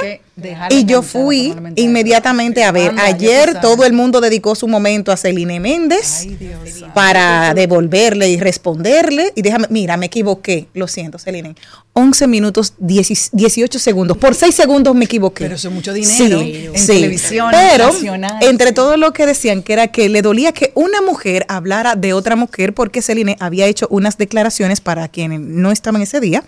Y 0.68 0.84
yo 0.84 1.02
fui 1.02 1.54
inmediatamente 1.76 2.64
a 2.64 2.72
ver. 2.72 2.90
Anda, 2.90 3.04
Ayer 3.04 3.60
todo 3.60 3.84
el 3.84 3.92
mundo 3.92 4.20
dedicó 4.20 4.56
su 4.56 4.66
momento 4.66 5.12
a 5.12 5.16
Celine 5.16 5.60
Méndez 5.60 6.22
Ay, 6.22 6.36
Dios. 6.36 6.84
para 6.92 7.54
devolverle 7.54 8.28
y 8.30 8.40
responderle. 8.40 9.32
Y 9.36 9.42
déjame, 9.42 9.68
mira, 9.70 9.96
me 9.96 10.06
equivoqué. 10.06 10.66
Lo 10.74 10.88
siento, 10.88 11.18
Celine. 11.18 11.54
11 11.96 12.26
minutos 12.26 12.74
10 12.78 13.30
18 13.32 13.78
segundos. 13.78 14.16
Por 14.18 14.34
6 14.34 14.52
segundos 14.54 14.94
me 14.96 15.04
equivoqué. 15.04 15.44
Pero 15.44 15.54
eso 15.54 15.68
es 15.68 15.74
mucho 15.74 15.92
dinero 15.92 16.40
Sí, 16.40 16.66
en 16.66 16.78
sí. 16.78 16.86
televisión 16.86 17.48
Pero 17.52 17.92
nacional. 17.92 18.36
entre 18.42 18.72
todo 18.72 18.96
lo 18.96 19.12
que 19.12 19.26
decían 19.26 19.62
que 19.62 19.72
era 19.74 19.86
que 19.88 20.08
le 20.08 20.20
dolía 20.20 20.50
que 20.52 20.72
una 20.74 21.00
mujer 21.02 21.46
hablara 21.48 21.94
de 21.94 22.12
otra 22.12 22.34
mujer 22.34 22.74
porque 22.74 23.00
Celine 23.00 23.36
había 23.38 23.66
hecho 23.66 23.86
unas 23.90 24.18
declaraciones 24.18 24.80
para 24.80 25.06
quienes 25.06 25.38
no 25.40 25.70
estaban 25.70 26.02
ese 26.02 26.18
día 26.20 26.42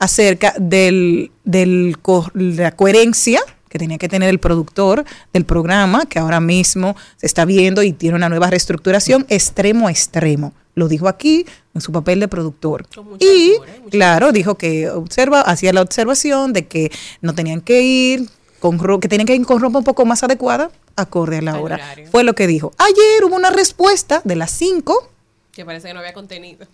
acerca 0.00 0.54
del, 0.58 1.30
del 1.44 1.96
la 2.34 2.72
coherencia 2.72 3.40
que 3.68 3.78
tenía 3.78 3.98
que 3.98 4.08
tener 4.08 4.28
el 4.28 4.40
productor 4.40 5.04
del 5.32 5.44
programa, 5.44 6.04
que 6.06 6.18
ahora 6.18 6.40
mismo 6.40 6.96
se 7.16 7.26
está 7.26 7.44
viendo 7.44 7.84
y 7.84 7.92
tiene 7.92 8.16
una 8.16 8.28
nueva 8.28 8.50
reestructuración 8.50 9.24
extremo 9.28 9.86
a 9.86 9.92
extremo. 9.92 10.52
Lo 10.74 10.88
dijo 10.88 11.08
aquí 11.08 11.44
en 11.74 11.80
su 11.80 11.92
papel 11.92 12.20
de 12.20 12.28
productor. 12.28 12.86
Y 13.18 13.26
¿eh? 13.26 13.60
Claro, 13.90 14.32
dijo 14.32 14.56
que 14.56 14.88
observa, 14.88 15.40
hacía 15.40 15.72
la 15.72 15.82
observación 15.82 16.52
de 16.52 16.66
que 16.66 16.90
no 17.20 17.34
tenían 17.34 17.60
que 17.60 17.82
ir 17.82 18.28
con 18.60 18.78
que 19.00 19.08
tenían 19.08 19.26
que 19.26 19.34
ir 19.34 19.44
con 19.46 19.60
ropa 19.60 19.78
un 19.78 19.84
poco 19.84 20.04
más 20.04 20.22
adecuada, 20.22 20.70
acorde 20.96 21.38
a 21.38 21.42
la 21.42 21.52
Al 21.54 21.60
hora. 21.62 21.74
horario. 21.76 22.08
Fue 22.10 22.24
lo 22.24 22.34
que 22.34 22.46
dijo. 22.46 22.72
Ayer 22.78 23.24
hubo 23.24 23.34
una 23.34 23.50
respuesta 23.50 24.20
de 24.24 24.36
las 24.36 24.50
5 24.52 25.10
Que 25.52 25.64
parece 25.64 25.88
que 25.88 25.94
no 25.94 26.00
había 26.00 26.12
contenido. 26.12 26.66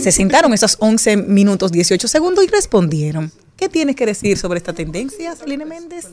se 0.00 0.12
sentaron 0.12 0.52
esos 0.52 0.76
11 0.80 1.16
minutos 1.18 1.70
18 1.72 2.08
segundos 2.08 2.44
y 2.44 2.48
respondieron. 2.48 3.30
¿Qué 3.56 3.68
tienes 3.68 3.94
que 3.96 4.06
decir 4.06 4.36
sobre 4.36 4.58
esta 4.58 4.72
tendencia, 4.72 5.36
Celine 5.36 5.64
Méndez? 5.64 6.08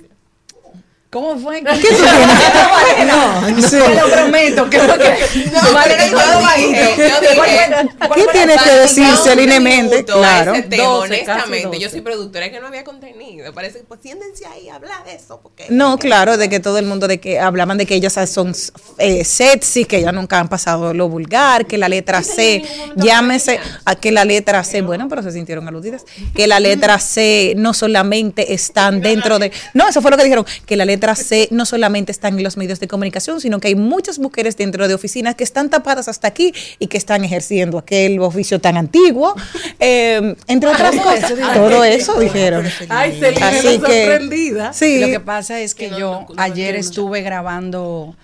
¿Cómo 1.11 1.37
fue? 1.37 1.61
¿Qué 1.61 1.71
tú 1.73 1.79
tienes? 1.81 2.01
No, 3.05 3.49
no, 3.49 3.61
Sí. 3.67 3.77
te 3.77 3.95
lo 3.95 4.09
prometo. 4.09 4.69
Que 4.69 4.77
lo 4.87 4.97
que, 4.97 5.49
No, 5.51 5.73
Vale, 5.73 5.95
pero 5.97 6.11
yo 6.11 6.39
no, 6.41 6.55
dije, 6.55 6.95
yo 6.97 7.35
¿Cuál 7.35 7.49
dije, 7.49 7.67
fue- 7.99 8.15
¿Qué 8.15 8.23
fue- 8.23 8.33
tienes 8.33 8.61
que 8.61 8.71
decir, 8.71 9.07
Celine 9.23 9.55
a 9.55 10.03
Claro. 10.03 10.53
ese 10.53 10.63
tema, 10.63 10.83
12, 10.83 11.09
casi 11.09 11.31
honestamente, 11.31 11.79
yo 11.79 11.87
12. 11.87 11.89
soy 11.89 12.01
productora 12.01 12.45
y 12.45 12.51
que 12.51 12.59
no 12.61 12.67
había 12.67 12.83
contenido. 12.85 13.51
Parece 13.53 13.79
que 13.79 13.83
pues 13.85 13.99
siéntense 14.01 14.45
ahí 14.45 14.69
a 14.69 14.75
hablar 14.75 15.03
de 15.03 15.15
eso. 15.15 15.39
Porque 15.41 15.65
No, 15.69 15.97
claro, 15.97 16.37
de 16.37 16.47
que 16.47 16.59
todo 16.61 16.77
el 16.77 16.85
mundo 16.85 17.07
de 17.09 17.19
que 17.19 17.39
hablaban 17.39 17.77
de 17.77 17.85
que 17.85 17.95
ellas 17.95 18.17
son 18.29 18.53
eh, 18.97 19.25
sexy, 19.25 19.83
que 19.85 19.97
ellas 19.97 20.13
nunca 20.13 20.39
han 20.39 20.47
pasado 20.47 20.93
lo 20.93 21.09
vulgar, 21.09 21.65
que 21.65 21.77
la 21.77 21.89
letra 21.89 22.23
C, 22.23 22.63
llámese 22.95 23.59
a 23.85 23.95
que 23.95 24.11
la 24.11 24.23
letra 24.23 24.63
C, 24.63 24.81
bueno, 24.81 25.07
pero 25.09 25.23
se 25.23 25.31
sintieron 25.33 25.67
aludidas, 25.67 26.03
que 26.35 26.47
la 26.47 26.59
letra 26.61 26.99
C 26.99 27.53
no 27.57 27.73
solamente 27.73 28.53
están 28.53 29.01
dentro 29.01 29.39
de, 29.39 29.51
no, 29.73 29.87
eso 29.89 30.01
fue 30.01 30.11
lo 30.11 30.17
que 30.17 30.23
dijeron, 30.23 30.45
que 30.65 30.77
la 30.77 30.85
letra 30.85 31.00
C 31.15 31.47
no 31.51 31.65
solamente 31.65 32.11
están 32.11 32.37
en 32.37 32.43
los 32.43 32.57
medios 32.57 32.79
de 32.79 32.87
comunicación, 32.87 33.41
sino 33.41 33.59
que 33.59 33.67
hay 33.69 33.75
muchas 33.75 34.19
mujeres 34.19 34.55
dentro 34.57 34.87
de 34.87 34.93
oficinas 34.93 35.35
que 35.35 35.43
están 35.43 35.69
tapadas 35.69 36.07
hasta 36.07 36.27
aquí 36.27 36.53
y 36.79 36.87
que 36.87 36.97
están 36.97 37.23
ejerciendo 37.25 37.77
aquel 37.77 38.19
oficio 38.19 38.59
tan 38.59 38.77
antiguo, 38.77 39.35
eh, 39.79 40.35
entre 40.47 40.69
otras 40.69 40.95
cosas, 40.97 41.31
eso 41.31 41.53
todo 41.53 41.83
eso 41.83 42.19
dijeron. 42.19 42.65
Ay, 42.89 43.17
Celine, 43.19 43.43
Así 43.45 43.67
me 43.79 43.87
que- 43.87 44.05
sorprendida. 44.05 44.73
Sí, 44.73 44.99
Lo 44.99 45.07
que 45.07 45.19
pasa 45.19 45.59
es 45.59 45.75
que 45.75 45.85
Que 45.85 45.91
no- 45.91 45.99
yo 45.99 46.11
no- 46.29 46.35
no 46.35 46.41
ayer 46.41 46.75
estuve 46.75 47.21
grabando 47.21 48.15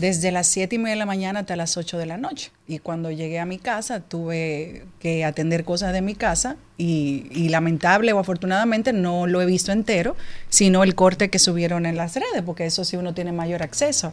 desde 0.00 0.30
las 0.32 0.46
siete 0.46 0.76
y 0.76 0.78
media 0.78 0.92
de 0.94 0.98
la 0.98 1.06
mañana 1.06 1.40
hasta 1.40 1.56
las 1.56 1.76
8 1.76 1.98
de 1.98 2.06
la 2.06 2.16
noche. 2.16 2.50
Y 2.66 2.78
cuando 2.78 3.10
llegué 3.10 3.38
a 3.40 3.46
mi 3.46 3.58
casa 3.58 4.00
tuve 4.00 4.84
que 5.00 5.24
atender 5.24 5.64
cosas 5.64 5.92
de 5.92 6.02
mi 6.02 6.14
casa 6.14 6.56
y, 6.76 7.26
y 7.30 7.48
lamentable 7.48 8.12
o 8.12 8.18
afortunadamente 8.18 8.92
no 8.92 9.26
lo 9.26 9.42
he 9.42 9.46
visto 9.46 9.72
entero, 9.72 10.16
sino 10.48 10.84
el 10.84 10.94
corte 10.94 11.30
que 11.30 11.38
subieron 11.38 11.86
en 11.86 11.96
las 11.96 12.14
redes, 12.14 12.42
porque 12.46 12.66
eso 12.66 12.84
sí 12.84 12.96
uno 12.96 13.14
tiene 13.14 13.32
mayor 13.32 13.62
acceso. 13.62 14.10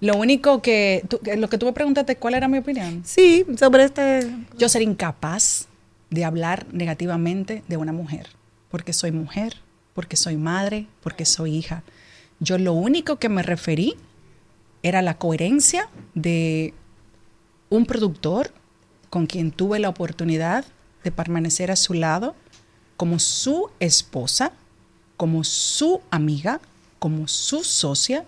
Lo 0.00 0.16
único 0.16 0.60
que, 0.62 1.04
tú- 1.08 1.20
lo 1.36 1.48
que 1.48 1.56
tú 1.58 1.66
me 1.66 1.72
preguntaste, 1.72 2.16
¿cuál 2.16 2.34
era 2.34 2.46
mi 2.48 2.58
opinión? 2.58 3.02
Sí, 3.04 3.44
sobre 3.58 3.84
este 3.84 4.28
Yo 4.58 4.68
ser 4.68 4.82
incapaz 4.82 5.66
de 6.10 6.24
hablar 6.24 6.66
negativamente 6.72 7.62
de 7.68 7.76
una 7.76 7.92
mujer, 7.92 8.28
porque 8.70 8.92
soy 8.92 9.10
mujer, 9.12 9.56
porque 9.94 10.16
soy 10.16 10.36
madre, 10.36 10.86
porque 11.02 11.24
soy 11.24 11.56
hija. 11.56 11.82
Yo 12.40 12.58
lo 12.58 12.72
único 12.72 13.16
que 13.16 13.28
me 13.28 13.42
referí 13.42 13.96
era 14.84 15.02
la 15.02 15.16
coherencia 15.16 15.88
de 16.14 16.74
un 17.70 17.86
productor 17.86 18.52
con 19.10 19.26
quien 19.26 19.50
tuve 19.50 19.78
la 19.78 19.88
oportunidad 19.88 20.64
de 21.02 21.10
permanecer 21.10 21.70
a 21.70 21.76
su 21.76 21.94
lado 21.94 22.36
como 22.98 23.18
su 23.18 23.70
esposa, 23.80 24.52
como 25.16 25.42
su 25.42 26.02
amiga, 26.10 26.60
como 26.98 27.26
su 27.28 27.64
socia 27.64 28.26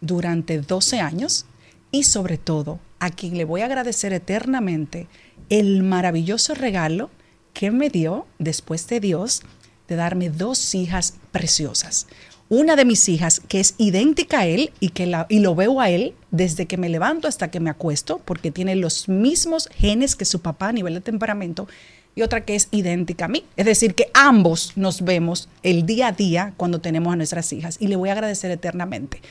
durante 0.00 0.58
12 0.60 1.00
años 1.00 1.46
y 1.92 2.02
sobre 2.02 2.36
todo 2.36 2.80
a 2.98 3.10
quien 3.10 3.38
le 3.38 3.44
voy 3.44 3.60
a 3.60 3.66
agradecer 3.66 4.12
eternamente 4.12 5.06
el 5.50 5.84
maravilloso 5.84 6.54
regalo 6.54 7.10
que 7.54 7.70
me 7.70 7.90
dio 7.90 8.26
después 8.40 8.88
de 8.88 8.98
Dios 8.98 9.42
de 9.86 9.94
darme 9.94 10.30
dos 10.30 10.74
hijas 10.74 11.14
preciosas. 11.30 12.08
Una 12.54 12.76
de 12.76 12.84
mis 12.84 13.08
hijas 13.08 13.40
que 13.48 13.60
es 13.60 13.74
idéntica 13.78 14.40
a 14.40 14.46
él 14.46 14.72
y 14.78 14.90
que 14.90 15.06
la, 15.06 15.24
y 15.30 15.38
lo 15.38 15.54
veo 15.54 15.80
a 15.80 15.88
él 15.88 16.12
desde 16.30 16.66
que 16.66 16.76
me 16.76 16.90
levanto 16.90 17.26
hasta 17.26 17.50
que 17.50 17.60
me 17.60 17.70
acuesto 17.70 18.20
porque 18.26 18.50
tiene 18.50 18.76
los 18.76 19.08
mismos 19.08 19.70
genes 19.74 20.16
que 20.16 20.26
su 20.26 20.42
papá 20.42 20.68
a 20.68 20.72
nivel 20.72 20.92
de 20.92 21.00
temperamento 21.00 21.66
y 22.14 22.20
otra 22.20 22.44
que 22.44 22.54
es 22.54 22.68
idéntica 22.70 23.24
a 23.24 23.28
mí. 23.28 23.46
Es 23.56 23.64
decir, 23.64 23.94
que 23.94 24.10
ambos 24.12 24.72
nos 24.76 25.00
vemos 25.00 25.48
el 25.62 25.86
día 25.86 26.08
a 26.08 26.12
día 26.12 26.52
cuando 26.58 26.82
tenemos 26.82 27.14
a 27.14 27.16
nuestras 27.16 27.50
hijas 27.54 27.78
y 27.80 27.86
le 27.86 27.96
voy 27.96 28.10
a 28.10 28.12
agradecer 28.12 28.50
eternamente. 28.50 29.22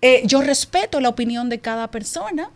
Eh, 0.00 0.22
yo 0.24 0.40
respeto 0.40 1.02
la 1.02 1.10
opinión 1.10 1.50
de 1.50 1.58
cada 1.58 1.90
persona, 1.90 2.50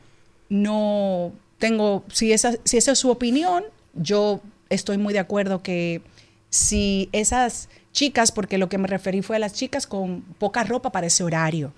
no 0.48 1.32
tengo, 1.58 2.04
si 2.10 2.32
esa, 2.32 2.54
si 2.64 2.78
esa 2.78 2.92
es 2.92 2.98
su 2.98 3.10
opinión, 3.10 3.64
yo 3.92 4.40
estoy 4.70 4.96
muy 4.96 5.12
de 5.12 5.18
acuerdo 5.18 5.62
que 5.62 6.00
si 6.48 7.10
esas 7.12 7.68
chicas, 7.92 8.32
porque 8.32 8.58
lo 8.58 8.68
que 8.68 8.78
me 8.78 8.88
referí 8.88 9.22
fue 9.22 9.36
a 9.36 9.38
las 9.38 9.52
chicas 9.52 9.86
con 9.86 10.22
poca 10.38 10.64
ropa 10.64 10.92
para 10.92 11.06
ese 11.06 11.24
horario, 11.24 11.72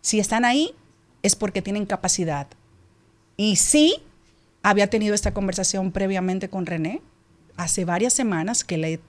si 0.00 0.20
están 0.20 0.44
ahí 0.44 0.74
es 1.22 1.36
porque 1.36 1.62
tienen 1.62 1.86
capacidad. 1.86 2.46
Y 3.36 3.56
sí, 3.56 3.96
había 4.62 4.88
tenido 4.88 5.14
esta 5.14 5.32
conversación 5.32 5.90
previamente 5.90 6.48
con 6.48 6.66
René, 6.66 7.00
hace 7.56 7.84
varias 7.84 8.12
semanas 8.12 8.64
que 8.64 8.76
le, 8.76 9.00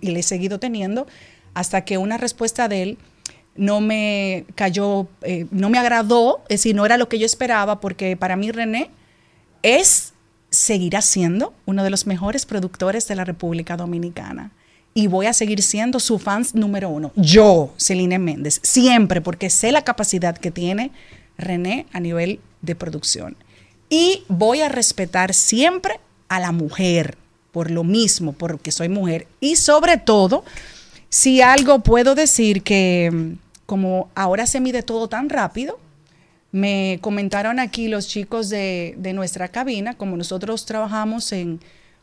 y 0.00 0.10
le 0.10 0.20
he 0.20 0.22
seguido 0.22 0.58
teniendo, 0.58 1.06
hasta 1.54 1.84
que 1.84 1.98
una 1.98 2.16
respuesta 2.16 2.68
de 2.68 2.82
él 2.82 2.98
no 3.56 3.80
me 3.80 4.46
cayó, 4.54 5.08
eh, 5.22 5.46
no 5.50 5.70
me 5.70 5.78
agradó, 5.78 6.42
es 6.48 6.60
decir, 6.60 6.74
no 6.74 6.86
era 6.86 6.96
lo 6.96 7.08
que 7.08 7.18
yo 7.18 7.26
esperaba, 7.26 7.80
porque 7.80 8.16
para 8.16 8.36
mí 8.36 8.50
René 8.50 8.90
es, 9.62 10.14
seguirá 10.50 11.02
siendo 11.02 11.54
uno 11.66 11.84
de 11.84 11.90
los 11.90 12.06
mejores 12.06 12.46
productores 12.46 13.06
de 13.06 13.16
la 13.16 13.24
República 13.24 13.76
Dominicana. 13.76 14.52
Y 14.92 15.06
voy 15.06 15.26
a 15.26 15.32
seguir 15.32 15.62
siendo 15.62 16.00
su 16.00 16.18
fans 16.18 16.54
número 16.54 16.88
uno. 16.88 17.12
Yo, 17.14 17.72
Celine 17.76 18.18
Méndez, 18.18 18.60
siempre, 18.62 19.20
porque 19.20 19.50
sé 19.50 19.72
la 19.72 19.82
capacidad 19.82 20.36
que 20.36 20.50
tiene 20.50 20.90
René 21.38 21.86
a 21.92 22.00
nivel 22.00 22.40
de 22.60 22.74
producción. 22.74 23.36
Y 23.88 24.24
voy 24.28 24.60
a 24.60 24.68
respetar 24.68 25.32
siempre 25.34 26.00
a 26.28 26.38
la 26.38 26.52
mujer, 26.52 27.16
por 27.50 27.70
lo 27.70 27.82
mismo, 27.82 28.32
porque 28.32 28.70
soy 28.72 28.88
mujer. 28.88 29.26
Y 29.40 29.56
sobre 29.56 29.96
todo, 29.96 30.44
si 31.08 31.40
algo 31.40 31.80
puedo 31.80 32.14
decir 32.14 32.62
que 32.62 33.36
como 33.66 34.10
ahora 34.14 34.46
se 34.46 34.60
mide 34.60 34.82
todo 34.82 35.08
tan 35.08 35.28
rápido, 35.28 35.78
me 36.52 36.98
comentaron 37.00 37.58
aquí 37.58 37.88
los 37.88 38.08
chicos 38.08 38.48
de, 38.48 38.94
de, 38.98 39.12
nuestra 39.12 39.48
cabina, 39.48 39.94
como 39.94 40.16
nosotros 40.16 40.66
trabajamos 40.66 41.30
en 41.32 41.60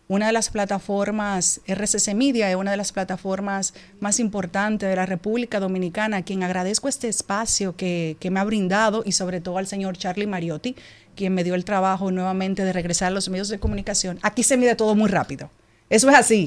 una 0.08 0.28
de 0.28 0.34
las 0.34 0.50
plataformas, 0.50 1.62
RCC 1.68 2.14
Media, 2.14 2.50
es 2.50 2.56
una 2.56 2.72
de 2.72 2.78
las 2.78 2.94
plataformas 2.94 3.74
más 4.00 4.20
importantes 4.20 4.90
de 4.90 4.96
la 4.96 5.06
República 5.06 5.60
Dominicana, 5.60 6.18
a 6.18 6.22
quien 6.22 6.44
agradezco 6.44 6.88
este 6.88 7.10
espacio 7.10 7.76
que, 7.76 8.16
que 8.20 8.32
me 8.32 8.40
ha 8.40 8.46
brindado 8.46 9.04
y 9.06 9.12
sobre 9.12 9.42
todo 9.42 9.58
al 9.58 9.68
señor 9.68 9.98
Charlie 9.98 10.28
Mariotti, 10.28 10.76
quien 11.16 11.34
me 11.34 11.44
dio 11.44 11.56
el 11.56 11.66
trabajo 11.66 12.10
nuevamente 12.12 12.64
de 12.64 12.72
regresar 12.72 13.08
a 13.08 13.12
los 13.12 13.28
medios 13.28 13.50
de 13.50 13.60
comunicación. 13.60 14.20
Aquí 14.22 14.44
se 14.44 14.56
mide 14.56 14.76
todo 14.76 14.96
muy 14.96 15.10
rápido. 15.10 15.50
Eso 15.90 16.10
es 16.10 16.16
así. 16.16 16.46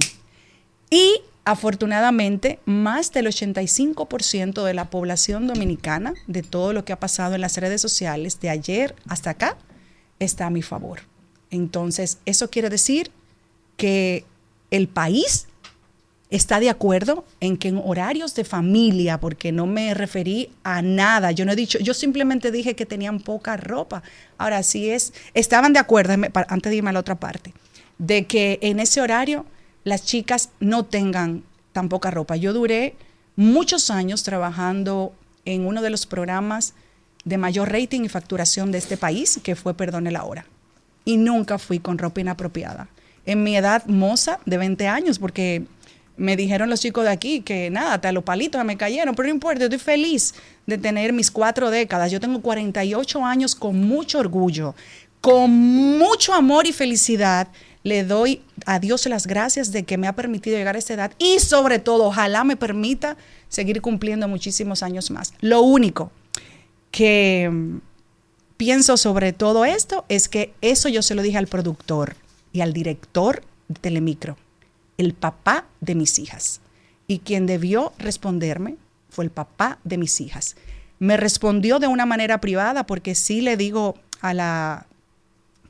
Y 0.90 1.20
afortunadamente, 1.44 2.60
más 2.64 3.12
del 3.12 3.26
85% 3.26 4.64
de 4.64 4.74
la 4.74 4.88
población 4.88 5.46
dominicana, 5.46 6.14
de 6.26 6.42
todo 6.42 6.72
lo 6.72 6.84
que 6.84 6.92
ha 6.92 7.00
pasado 7.00 7.34
en 7.34 7.40
las 7.42 7.56
redes 7.56 7.80
sociales, 7.82 8.40
de 8.40 8.50
ayer 8.50 8.94
hasta 9.06 9.30
acá, 9.30 9.56
está 10.18 10.46
a 10.46 10.50
mi 10.50 10.62
favor. 10.62 11.00
Entonces, 11.50 12.18
eso 12.24 12.50
quiere 12.50 12.70
decir 12.70 13.10
que 13.80 14.26
el 14.70 14.88
país 14.88 15.46
está 16.28 16.60
de 16.60 16.68
acuerdo 16.68 17.24
en 17.40 17.56
que 17.56 17.68
en 17.68 17.80
horarios 17.82 18.34
de 18.34 18.44
familia, 18.44 19.18
porque 19.18 19.52
no 19.52 19.64
me 19.64 19.94
referí 19.94 20.50
a 20.64 20.82
nada, 20.82 21.32
yo 21.32 21.46
no 21.46 21.52
he 21.52 21.56
dicho, 21.56 21.78
yo 21.78 21.94
simplemente 21.94 22.50
dije 22.50 22.76
que 22.76 22.84
tenían 22.84 23.20
poca 23.20 23.56
ropa. 23.56 24.02
Ahora 24.36 24.62
sí 24.62 24.90
es, 24.90 25.14
estaban 25.32 25.72
de 25.72 25.78
acuerdo, 25.78 26.12
antes 26.48 26.70
de 26.70 26.76
irme 26.76 26.90
a 26.90 26.92
la 26.92 27.00
otra 27.00 27.14
parte, 27.14 27.54
de 27.96 28.26
que 28.26 28.58
en 28.60 28.80
ese 28.80 29.00
horario 29.00 29.46
las 29.82 30.04
chicas 30.04 30.50
no 30.60 30.84
tengan 30.84 31.42
tan 31.72 31.88
poca 31.88 32.10
ropa. 32.10 32.36
Yo 32.36 32.52
duré 32.52 32.96
muchos 33.34 33.90
años 33.90 34.22
trabajando 34.22 35.14
en 35.46 35.66
uno 35.66 35.80
de 35.80 35.88
los 35.88 36.04
programas 36.04 36.74
de 37.24 37.38
mayor 37.38 37.72
rating 37.72 38.02
y 38.02 38.10
facturación 38.10 38.72
de 38.72 38.78
este 38.78 38.98
país, 38.98 39.40
que 39.42 39.56
fue 39.56 39.72
Perdone 39.72 40.10
la 40.10 40.24
Hora. 40.24 40.44
Y 41.06 41.16
nunca 41.16 41.58
fui 41.58 41.78
con 41.78 41.96
ropa 41.96 42.20
inapropiada. 42.20 42.88
En 43.26 43.42
mi 43.42 43.56
edad 43.56 43.84
moza 43.86 44.40
de 44.46 44.58
20 44.58 44.88
años, 44.88 45.18
porque 45.18 45.64
me 46.16 46.36
dijeron 46.36 46.68
los 46.68 46.80
chicos 46.80 47.04
de 47.04 47.10
aquí 47.10 47.40
que 47.40 47.70
nada, 47.70 47.94
hasta 47.94 48.12
los 48.12 48.24
palitos 48.24 48.62
me 48.64 48.76
cayeron, 48.76 49.14
pero 49.14 49.28
no 49.28 49.34
importa, 49.34 49.60
yo 49.60 49.64
estoy 49.66 49.78
feliz 49.78 50.34
de 50.66 50.76
tener 50.76 51.12
mis 51.12 51.30
cuatro 51.30 51.70
décadas. 51.70 52.12
Yo 52.12 52.20
tengo 52.20 52.42
48 52.42 53.24
años 53.24 53.54
con 53.54 53.80
mucho 53.80 54.18
orgullo, 54.18 54.74
con 55.20 55.50
mucho 55.50 56.34
amor 56.34 56.66
y 56.66 56.72
felicidad 56.72 57.48
le 57.82 58.04
doy 58.04 58.42
a 58.66 58.78
Dios 58.78 59.06
las 59.06 59.26
gracias 59.26 59.72
de 59.72 59.84
que 59.84 59.96
me 59.96 60.06
ha 60.06 60.14
permitido 60.14 60.58
llegar 60.58 60.76
a 60.76 60.78
esta 60.78 60.94
edad 60.94 61.12
y 61.18 61.38
sobre 61.38 61.78
todo, 61.78 62.04
ojalá 62.04 62.44
me 62.44 62.56
permita 62.56 63.16
seguir 63.48 63.80
cumpliendo 63.80 64.28
muchísimos 64.28 64.82
años 64.82 65.10
más. 65.10 65.32
Lo 65.40 65.62
único 65.62 66.12
que 66.90 67.48
mm, 67.50 67.78
pienso 68.58 68.98
sobre 68.98 69.32
todo 69.32 69.64
esto 69.64 70.04
es 70.08 70.28
que 70.28 70.52
eso 70.60 70.90
yo 70.90 71.00
se 71.00 71.14
lo 71.14 71.22
dije 71.22 71.38
al 71.38 71.46
productor 71.46 72.16
y 72.52 72.60
al 72.60 72.72
director 72.72 73.42
de 73.68 73.80
Telemicro, 73.80 74.36
el 74.98 75.14
papá 75.14 75.66
de 75.80 75.94
mis 75.94 76.18
hijas. 76.18 76.60
Y 77.06 77.20
quien 77.20 77.46
debió 77.46 77.92
responderme 77.98 78.76
fue 79.08 79.24
el 79.24 79.30
papá 79.30 79.78
de 79.84 79.98
mis 79.98 80.20
hijas. 80.20 80.56
Me 80.98 81.16
respondió 81.16 81.78
de 81.78 81.86
una 81.86 82.06
manera 82.06 82.40
privada 82.40 82.86
porque 82.86 83.14
sí 83.14 83.40
le 83.40 83.56
digo 83.56 83.96
a 84.20 84.34
la 84.34 84.86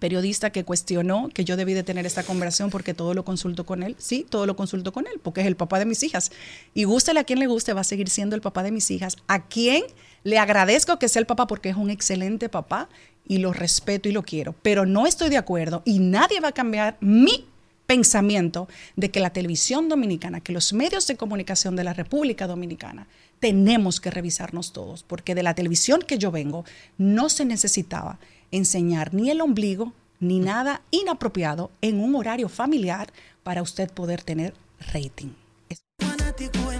periodista 0.00 0.50
que 0.50 0.64
cuestionó 0.64 1.28
que 1.28 1.44
yo 1.44 1.56
debí 1.56 1.74
de 1.74 1.84
tener 1.84 2.06
esta 2.06 2.24
conversación 2.24 2.70
porque 2.70 2.94
todo 2.94 3.14
lo 3.14 3.24
consulto 3.24 3.64
con 3.64 3.84
él. 3.84 3.94
Sí, 3.98 4.26
todo 4.28 4.46
lo 4.46 4.56
consulto 4.56 4.92
con 4.92 5.06
él, 5.06 5.20
porque 5.22 5.42
es 5.42 5.46
el 5.46 5.56
papá 5.56 5.78
de 5.78 5.84
mis 5.84 6.02
hijas. 6.02 6.32
Y 6.74 6.84
gústele 6.84 7.20
a 7.20 7.24
quien 7.24 7.38
le 7.38 7.46
guste, 7.46 7.72
va 7.74 7.82
a 7.82 7.84
seguir 7.84 8.08
siendo 8.08 8.34
el 8.34 8.42
papá 8.42 8.64
de 8.64 8.72
mis 8.72 8.90
hijas. 8.90 9.16
A 9.28 9.46
quien 9.46 9.84
le 10.24 10.38
agradezco 10.38 10.98
que 10.98 11.08
sea 11.08 11.20
el 11.20 11.26
papá 11.26 11.46
porque 11.46 11.70
es 11.70 11.76
un 11.76 11.90
excelente 11.90 12.48
papá 12.48 12.88
y 13.26 13.38
lo 13.38 13.52
respeto 13.52 14.08
y 14.08 14.12
lo 14.12 14.22
quiero. 14.22 14.54
Pero 14.62 14.86
no 14.86 15.06
estoy 15.06 15.30
de 15.30 15.36
acuerdo 15.36 15.82
y 15.84 15.98
nadie 15.98 16.40
va 16.40 16.48
a 16.48 16.52
cambiar 16.52 16.96
mi 17.00 17.46
pensamiento 17.86 18.68
de 18.94 19.10
que 19.10 19.18
la 19.18 19.30
televisión 19.30 19.88
dominicana, 19.88 20.40
que 20.40 20.52
los 20.52 20.72
medios 20.72 21.06
de 21.08 21.16
comunicación 21.16 21.74
de 21.74 21.84
la 21.84 21.92
República 21.92 22.46
Dominicana, 22.46 23.08
tenemos 23.40 24.00
que 24.00 24.12
revisarnos 24.12 24.72
todos, 24.72 25.02
porque 25.02 25.34
de 25.34 25.42
la 25.42 25.54
televisión 25.54 26.00
que 26.06 26.18
yo 26.18 26.30
vengo 26.30 26.64
no 26.98 27.28
se 27.28 27.44
necesitaba 27.44 28.20
enseñar 28.52 29.12
ni 29.12 29.30
el 29.30 29.40
ombligo 29.40 29.92
ni 30.20 30.38
nada 30.38 30.82
inapropiado 30.90 31.72
en 31.80 31.98
un 31.98 32.14
horario 32.14 32.48
familiar 32.48 33.12
para 33.42 33.62
usted 33.62 33.90
poder 33.90 34.22
tener 34.22 34.54
rating. 34.92 35.30
Fanático 35.98 36.70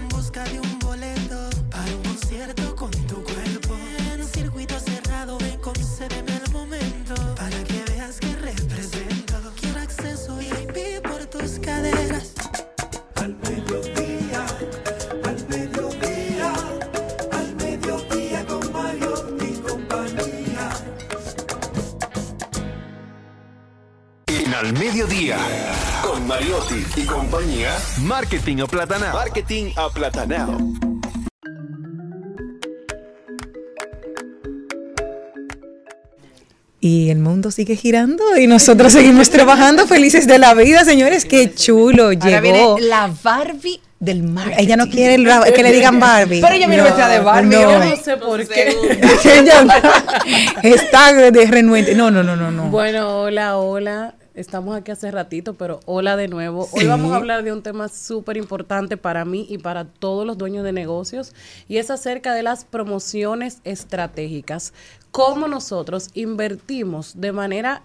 Al 24.61 24.73
Mediodía, 24.73 25.39
con 26.03 26.27
Mariotti 26.27 26.85
y 26.95 27.01
compañía, 27.03 27.75
Marketing 28.03 28.57
Aplatanado. 28.59 29.13
Marketing 29.17 29.71
Aplatanado. 29.75 30.55
Y 36.79 37.09
el 37.09 37.17
mundo 37.17 37.49
sigue 37.49 37.75
girando 37.75 38.37
y 38.37 38.45
nosotros 38.45 38.93
seguimos 38.93 39.31
trabajando 39.31 39.87
felices 39.87 40.27
de 40.27 40.37
la 40.37 40.53
vida, 40.53 40.85
señores. 40.85 41.25
Qué 41.25 41.51
chulo 41.55 42.03
Ahora 42.03 42.19
llegó. 42.19 42.41
viene 42.75 42.81
la 42.81 43.11
Barbie 43.23 43.81
del 43.99 44.21
mar. 44.21 44.53
Ella 44.59 44.77
no 44.77 44.87
quiere 44.89 45.15
el 45.15 45.27
que 45.55 45.63
le 45.63 45.71
digan 45.71 45.99
Barbie. 45.99 46.39
Pero 46.39 46.53
ella 46.53 46.67
viene 46.67 46.83
No, 46.83 46.89
vestida 46.89 47.07
de 47.07 47.19
Barbie. 47.19 47.49
no. 47.49 47.61
Yo 47.61 47.79
no 47.79 47.95
sé 47.95 48.17
por 48.17 48.47
qué. 48.47 48.77
Ella 50.61 50.75
está 50.75 51.13
de 51.13 51.47
renuente. 51.47 51.95
No, 51.95 52.11
no, 52.11 52.21
no, 52.21 52.35
no, 52.35 52.51
no. 52.51 52.65
Bueno, 52.69 53.21
hola, 53.21 53.57
hola. 53.57 54.13
Estamos 54.33 54.75
aquí 54.75 54.91
hace 54.91 55.11
ratito, 55.11 55.53
pero 55.55 55.79
hola 55.85 56.15
de 56.15 56.27
nuevo. 56.27 56.67
Hoy 56.71 56.81
Sí. 56.81 56.87
vamos 56.87 57.11
a 57.11 57.17
hablar 57.17 57.43
de 57.43 57.51
un 57.51 57.61
tema 57.63 57.87
súper 57.89 58.37
importante 58.37 58.97
para 58.97 59.25
mí 59.25 59.45
y 59.49 59.57
para 59.57 59.85
todos 59.85 60.25
los 60.25 60.37
dueños 60.37 60.63
de 60.63 60.71
negocios 60.71 61.33
y 61.67 61.77
es 61.77 61.89
acerca 61.91 62.33
de 62.33 62.43
las 62.43 62.65
promociones 62.65 63.59
estratégicas. 63.63 64.73
Cómo 65.11 65.47
nosotros 65.47 66.09
invertimos 66.13 67.19
de 67.19 67.31
manera 67.31 67.83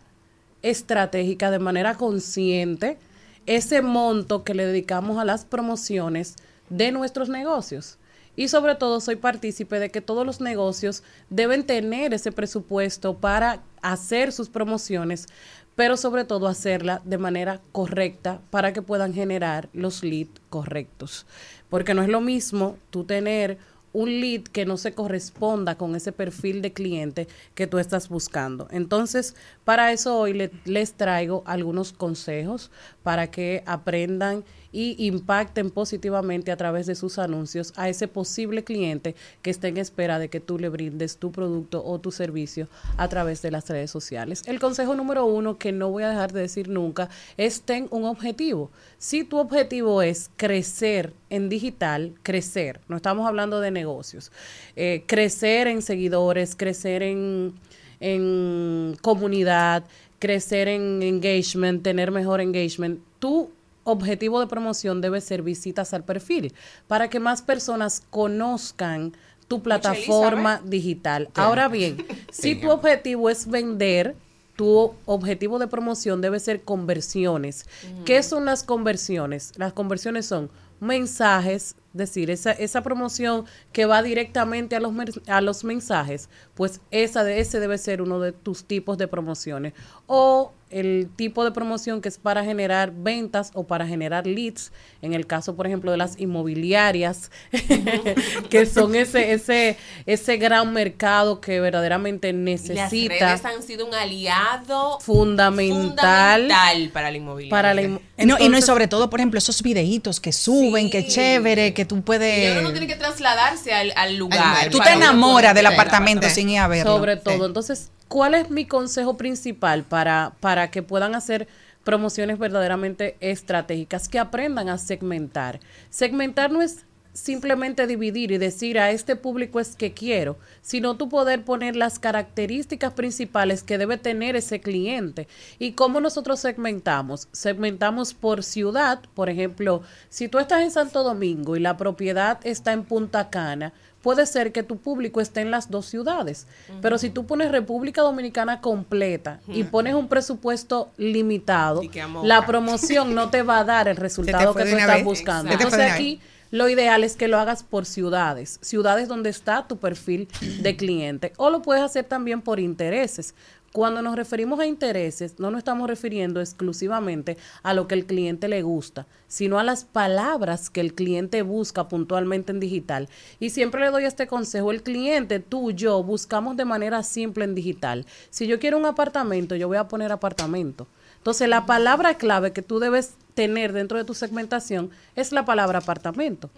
estratégica, 0.63 1.51
de 1.51 1.59
manera 1.59 1.95
consciente, 1.95 2.99
ese 3.47 3.83
monto 3.83 4.43
que 4.43 4.55
le 4.55 4.67
dedicamos 4.67 5.19
a 5.19 5.25
las 5.25 5.45
promociones 5.45 6.37
de 6.69 6.91
nuestros 6.93 7.29
negocios. 7.29 7.99
Y 8.39 8.49
sobre 8.49 8.75
todo 8.75 9.01
soy 9.01 9.17
partícipe 9.17 9.79
de 9.79 9.91
que 9.91 10.03
todos 10.03 10.27
los 10.27 10.41
negocios 10.41 11.03
deben 11.31 11.65
tener 11.65 12.13
ese 12.13 12.33
presupuesto 12.33 13.17
para 13.17 13.63
hacer 13.81 14.31
sus 14.31 14.51
promociones, 14.51 15.27
pero 15.77 15.97
sobre 15.97 16.25
todo 16.25 16.49
hacerla 16.49 17.01
de 17.05 17.19
manera 17.19 17.61
correcta 17.71 18.41
para 18.51 18.73
que 18.73 18.83
puedan 18.83 19.15
generar 19.15 19.69
los 19.73 20.03
leads 20.03 20.41
correctos. 20.51 21.27
Porque 21.69 21.95
no 21.95 22.03
es 22.03 22.09
lo 22.09 22.21
mismo 22.21 22.77
tú 22.91 23.05
tener 23.05 23.59
un 23.93 24.21
lead 24.21 24.43
que 24.43 24.67
no 24.67 24.77
se 24.77 24.93
corresponda 24.93 25.77
con 25.77 25.97
ese 25.97 26.13
perfil 26.13 26.61
de 26.61 26.73
cliente 26.75 27.29
que 27.55 27.67
tú 27.67 27.79
estás 27.79 28.11
buscando. 28.11 28.69
Entonces, 28.71 29.35
para 29.65 29.91
eso 29.91 30.19
hoy 30.19 30.35
le- 30.35 30.51
les 30.67 30.93
traigo 30.93 31.43
algunos 31.47 31.93
consejos 31.95 32.71
para 33.03 33.31
que 33.31 33.63
aprendan 33.67 34.45
y 34.77 34.95
impacten 35.07 35.71
positivamente 35.71 36.53
a 36.53 36.57
través 36.59 36.85
de 36.85 36.95
sus 36.95 37.19
anuncios 37.19 37.73
a 37.77 37.89
ese 37.89 38.09
posible 38.09 38.63
cliente 38.63 39.15
que 39.41 39.49
esté 39.49 39.69
en 39.69 39.79
espera 39.79 40.19
de 40.19 40.29
que 40.29 40.39
tú 40.39 40.59
le 40.59 40.69
brindes 40.69 41.17
tu 41.17 41.33
producto 41.33 41.83
o 41.83 41.99
tu 41.99 42.13
servicio 42.13 42.69
a 42.99 43.09
través 43.09 43.41
de 43.41 43.51
las 43.51 43.67
redes 43.71 43.91
sociales. 43.91 44.43
El 44.45 44.61
consejo 44.61 44.95
número 44.95 45.25
uno 45.25 45.57
que 45.57 45.73
no 45.73 45.89
voy 45.89 46.03
a 46.03 46.11
dejar 46.11 46.35
de 46.35 46.43
decir 46.43 46.69
nunca 46.69 47.09
es 47.39 47.63
ten 47.63 47.89
un 47.91 48.05
objetivo. 48.05 48.71
Si 48.99 49.25
tu 49.25 49.39
objetivo 49.39 50.03
es 50.03 50.29
crecer 50.37 51.15
en 51.31 51.49
digital, 51.49 52.13
crecer, 52.23 52.81
no 52.87 52.97
estamos 52.97 53.27
hablando 53.27 53.61
de 53.61 53.71
negocios, 53.71 54.31
eh, 54.77 55.05
crecer 55.07 55.69
en 55.69 55.81
seguidores, 55.81 56.55
crecer 56.55 57.03
en, 57.03 57.55
en 57.99 58.95
comunidad, 59.01 59.85
crecer 60.19 60.69
en 60.69 61.03
engagement, 61.03 61.83
tener 61.83 62.11
mejor 62.11 62.43
engagement, 62.43 63.01
tu 63.19 63.56
objetivo 63.87 64.41
de 64.41 64.49
promoción 64.49 65.01
debe 65.01 65.21
ser 65.21 65.43
visitas 65.43 65.95
al 65.95 66.05
perfil 66.05 66.53
para 66.87 67.09
que 67.09 67.21
más 67.21 67.41
personas 67.41 68.03
conozcan 68.11 69.15
tu 69.49 69.63
plataforma 69.63 70.61
digital. 70.65 71.31
Ahora 71.35 71.69
bien, 71.69 72.05
si 72.31 72.57
tu 72.57 72.71
objetivo 72.71 73.31
es 73.31 73.49
vender, 73.49 74.17
tu 74.57 74.95
objetivo 75.05 75.59
de 75.59 75.69
promoción 75.69 76.21
debe 76.21 76.41
ser 76.41 76.63
conversiones. 76.63 77.67
¿Qué 78.05 78.23
son 78.23 78.45
las 78.45 78.63
conversiones? 78.63 79.53
Las 79.57 79.73
conversiones 79.73 80.27
son 80.27 80.51
mensajes, 80.81 81.77
es 81.93 81.99
decir, 81.99 82.31
esa, 82.31 82.53
esa 82.53 82.83
promoción 82.83 83.45
que 83.73 83.87
va 83.87 84.03
directamente 84.03 84.77
a 84.77 84.81
los, 84.81 84.93
a 85.27 85.41
los 85.41 85.65
mensajes, 85.65 86.29
pues 86.57 86.81
esa 86.91 87.23
de 87.23 87.39
ese 87.39 87.61
debe 87.61 87.79
ser 87.79 88.03
uno 88.03 88.19
de 88.19 88.33
tus 88.33 88.65
tipos 88.65 88.99
de 88.99 89.07
promociones. 89.07 89.73
O 90.09 90.53
el 90.69 91.09
tipo 91.15 91.45
de 91.45 91.53
promoción 91.53 92.01
que 92.01 92.09
es 92.09 92.19
para 92.19 92.43
generar 92.45 92.91
ventas 92.93 93.53
o 93.55 93.65
para 93.69 93.87
generar 93.87 94.27
leads, 94.27 94.73
en 95.01 95.15
el 95.15 95.25
caso, 95.27 95.55
por 95.55 95.67
ejemplo, 95.69 95.93
de 95.93 95.97
las 95.97 96.19
inmobiliarias, 96.19 97.31
que 98.51 98.67
son 98.67 98.95
ese, 98.95 99.33
ese, 99.33 99.77
ese 100.07 100.37
gran 100.39 100.73
mercado 100.73 101.41
que 101.41 101.61
verdaderamente 101.61 102.33
Las 102.33 102.41
necesita 102.43 103.15
redes 103.37 103.45
han 103.45 103.63
sido 103.63 103.87
un 103.87 103.95
aliado 103.95 104.99
fundamental, 105.01 106.43
fundamental 106.43 106.91
para 106.93 107.11
la 107.11 107.17
inmobiliaria. 107.17 107.51
para 107.51 107.75
la 107.75 107.83
inmo- 107.83 108.01
Y 108.19 108.27
no, 108.27 108.37
y 108.41 108.49
no, 108.49 108.59
y 108.59 108.63
sobre 108.63 108.89
todo, 108.89 109.09
por 109.11 109.21
ejemplo, 109.21 109.39
esos 109.39 109.63
videitos 109.63 110.21
que 110.21 110.33
suben, 110.33 110.91
que 110.91 111.07
chévere, 111.07 111.75
que 111.75 111.85
tú 111.85 111.99
Y 111.99 112.01
puedes... 112.01 112.53
uno 112.53 112.63
no 112.63 112.71
tiene 112.73 112.87
que 112.87 112.97
trasladarse 112.97 113.73
al, 113.73 113.93
al 113.97 114.17
lugar. 114.17 114.69
Tú 114.71 114.79
te 114.81 114.93
enamoras 114.93 115.55
del 115.55 115.67
apartamento 115.67 116.29
sin 116.29 116.46
ir 116.49 116.59
a 116.59 116.69
verlo. 116.69 116.93
Sobre 116.93 117.17
todo. 117.17 117.47
Entonces, 117.47 117.91
¿cuál 118.09 118.35
es 118.35 118.51
mi 118.51 118.67
consejo 118.67 119.17
principal 119.17 119.85
para, 119.85 120.35
para 120.41 120.71
que 120.71 120.83
puedan 120.83 121.15
hacer 121.15 121.49
promociones 121.85 122.39
verdaderamente 122.39 123.17
estratégicas? 123.21 124.09
Que 124.09 124.19
aprendan 124.19 124.69
a 124.69 124.79
segmentar. 124.79 125.61
Segmentar 125.91 126.51
no 126.51 126.63
es 126.63 126.85
simplemente 127.17 127.87
dividir 127.87 128.31
y 128.31 128.39
decir 128.39 128.79
a 128.79 128.91
este 128.91 129.17
público 129.17 129.59
es 129.59 129.75
que 129.75 129.93
quiero, 129.93 130.37
sino 130.61 130.97
tú 130.97 131.09
poder 131.09 131.45
poner 131.45 131.75
las 131.75 131.99
características 131.99 132.93
principales 132.93 133.63
que 133.63 133.79
debe 133.79 133.97
tener 133.97 134.37
ese 134.37 134.61
cliente. 134.61 135.27
¿Y 135.59 135.73
cómo 135.73 136.01
nosotros 136.01 136.41
segmentamos? 136.41 137.29
Segmentamos 137.33 138.13
por 138.13 138.45
ciudad, 138.45 139.01
por 139.15 139.31
ejemplo, 139.31 139.83
si 140.11 140.29
tú 140.29 140.39
estás 140.39 140.63
en 140.63 140.71
Santo 140.71 141.03
Domingo 141.03 141.57
y 141.57 141.61
la 141.61 141.79
propiedad 141.79 142.39
está 142.45 142.75
en 142.75 142.85
Punta 142.85 143.31
Cana, 143.31 143.73
puede 144.03 144.27
ser 144.27 144.53
que 144.53 144.63
tu 144.63 144.77
público 144.77 145.21
esté 145.23 145.41
en 145.41 145.51
las 145.51 145.71
dos 145.71 145.87
ciudades. 145.87 146.47
Pero 146.83 146.99
si 146.99 147.09
tú 147.09 147.27
pones 147.27 147.51
República 147.51 148.03
Dominicana 148.03 148.61
completa 148.61 149.41
y 149.49 149.65
pones 149.65 149.95
un 149.95 150.09
presupuesto 150.09 150.93
limitado, 150.99 151.81
la 152.23 152.45
promoción 152.45 153.15
no 153.15 153.31
te 153.31 153.43
va 153.43 153.61
a 153.61 153.65
dar 153.65 153.89
el 153.89 153.97
resultado 153.97 154.55
que 154.55 154.65
tú 154.65 154.77
estás 154.77 154.97
vez. 154.97 155.05
buscando. 155.05 155.51
Entonces 155.51 155.91
aquí 155.91 156.21
lo 156.51 156.69
ideal 156.69 157.05
es 157.05 157.17
que 157.17 157.29
lo 157.29 157.39
hagas 157.39 157.63
por 157.63 157.87
ciudades, 157.87 158.59
ciudades 158.63 159.09
donde 159.09 159.31
está 159.31 159.67
tu 159.67 159.79
perfil 159.79 160.29
de 160.61 160.77
cliente. 160.79 161.33
O 161.37 161.51
lo 161.51 161.63
puedes 161.63 161.83
hacer 161.83 162.05
también 162.05 162.43
por 162.43 162.61
intereses. 162.61 163.35
Cuando 163.73 164.01
nos 164.01 164.17
referimos 164.17 164.59
a 164.59 164.65
intereses, 164.65 165.39
no 165.39 165.51
nos 165.51 165.59
estamos 165.59 165.87
refiriendo 165.87 166.41
exclusivamente 166.41 167.37
a 167.63 167.75
lo 167.75 167.87
que 167.87 167.95
el 167.95 168.07
cliente 168.07 168.49
le 168.49 168.63
gusta, 168.63 169.07
sino 169.29 169.59
a 169.59 169.65
las 169.65 169.85
palabras 169.85 170.71
que 170.71 170.81
el 170.81 170.95
cliente 170.95 171.43
busca 171.43 171.87
puntualmente 171.87 172.53
en 172.53 172.61
digital. 172.61 173.11
Y 173.39 173.51
siempre 173.51 173.83
le 173.83 173.91
doy 173.91 174.05
este 174.05 174.27
consejo, 174.27 174.71
el 174.71 174.83
cliente, 174.83 175.41
tú, 175.41 175.73
yo, 175.73 176.03
buscamos 176.03 176.57
de 176.57 176.65
manera 176.65 177.03
simple 177.03 177.45
en 177.45 177.55
digital. 177.55 178.07
Si 178.31 178.47
yo 178.47 178.59
quiero 178.59 178.79
un 178.79 178.87
apartamento, 178.87 179.57
yo 179.57 179.69
voy 179.69 179.77
a 179.77 179.89
poner 179.89 180.11
apartamento. 180.11 180.87
Entonces, 181.19 181.47
la 181.47 181.67
palabra 181.67 182.17
clave 182.17 182.55
que 182.55 182.63
tú 182.63 182.79
debes 182.79 183.17
tener 183.37 183.75
dentro 183.75 183.99
de 183.99 184.05
tu 184.05 184.15
segmentación 184.15 184.91
es 185.15 185.31
la 185.31 185.45
palabra 185.45 185.81
apartamento. 185.81 186.49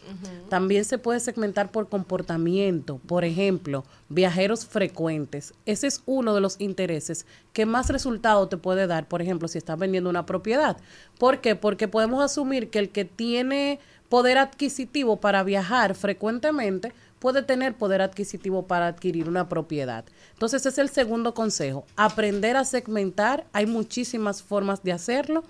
También 0.49 0.85
se 0.85 0.97
puede 0.97 1.19
segmentar 1.19 1.73
por 1.73 1.89
comportamiento. 1.89 3.01
Por 3.05 3.25
ejemplo, 3.25 3.85
viajeros 4.09 4.65
frecuentes. 4.65 5.55
Ese 5.67 5.89
es 5.89 6.03
uno 6.07 6.37
de 6.37 6.41
los 6.41 6.55
intereses 6.61 7.27
que 7.53 7.67
más 7.67 7.91
resultado 7.91 8.49
te 8.49 8.59
puede 8.59 8.87
dar, 8.87 9.09
por 9.09 9.21
ejemplo, 9.21 9.49
si 9.49 9.59
estás 9.59 9.77
vendiendo 9.77 10.09
una 10.09 10.25
propiedad. 10.25 10.77
¿Por 11.19 11.41
qué? 11.41 11.57
Porque 11.57 11.89
podemos 11.89 12.23
asumir 12.23 12.71
que 12.71 12.79
el 12.79 12.91
que 12.91 13.05
tiene 13.05 13.81
poder 14.09 14.39
adquisitivo 14.39 15.17
para 15.17 15.43
viajar 15.43 15.97
frecuentemente 15.97 16.93
puede 17.19 17.43
tener 17.43 17.75
poder 17.75 18.03
adquisitivo 18.03 18.67
para 18.67 18.87
adquirir 18.87 19.29
una 19.29 19.49
propiedad. 19.49 20.05
Entonces, 20.33 20.61
ese 20.61 20.69
es 20.69 20.79
el 20.79 20.89
segundo 20.89 21.35
consejo. 21.35 21.85
Aprender 21.97 22.57
a 22.57 22.65
segmentar. 22.65 23.47
Hay 23.53 23.67
muchísimas 23.67 24.43
formas 24.43 24.83
de 24.83 24.93
hacerlo 24.93 25.43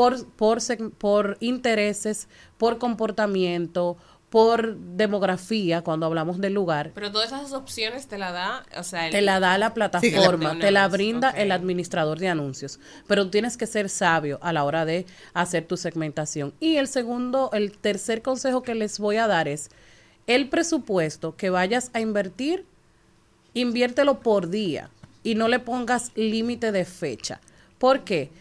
por, 0.00 0.24
por, 0.32 0.58
por 0.96 1.36
intereses, 1.40 2.26
por 2.56 2.78
comportamiento, 2.78 3.98
por 4.30 4.76
demografía, 4.76 5.82
cuando 5.82 6.06
hablamos 6.06 6.40
del 6.40 6.54
lugar. 6.54 6.92
Pero 6.94 7.10
todas 7.12 7.26
esas 7.32 7.52
opciones 7.52 8.06
te 8.06 8.16
la 8.16 8.32
da, 8.32 8.64
o 8.78 8.82
sea, 8.82 9.06
el- 9.06 9.12
Te 9.12 9.20
la 9.20 9.40
da 9.40 9.58
la 9.58 9.74
plataforma, 9.74 10.56
te 10.58 10.70
la 10.70 10.88
brinda 10.88 11.28
el 11.30 11.50
administrador 11.52 12.18
de 12.18 12.28
anuncios, 12.28 12.80
pero 13.08 13.24
tú 13.24 13.30
tienes 13.32 13.56
que 13.58 13.66
ser 13.66 13.90
sabio 13.90 14.38
a 14.40 14.52
la 14.54 14.64
hora 14.64 14.84
de 14.86 15.04
hacer 15.34 15.66
tu 15.66 15.76
segmentación. 15.76 16.54
Y 16.60 16.76
el 16.76 16.88
segundo, 16.88 17.50
el 17.52 17.76
tercer 17.76 18.22
consejo 18.22 18.62
que 18.62 18.74
les 18.74 18.98
voy 19.00 19.16
a 19.16 19.26
dar 19.26 19.48
es 19.48 19.68
el 20.26 20.48
presupuesto 20.48 21.36
que 21.36 21.50
vayas 21.50 21.90
a 21.92 22.00
invertir, 22.00 22.64
inviértelo 23.52 24.20
por 24.20 24.48
día 24.48 24.90
y 25.24 25.34
no 25.34 25.48
le 25.48 25.58
pongas 25.58 26.12
límite 26.14 26.72
de 26.72 26.84
fecha. 26.86 27.40
¿Por 27.78 28.04
qué? 28.04 28.30
Porque 28.30 28.40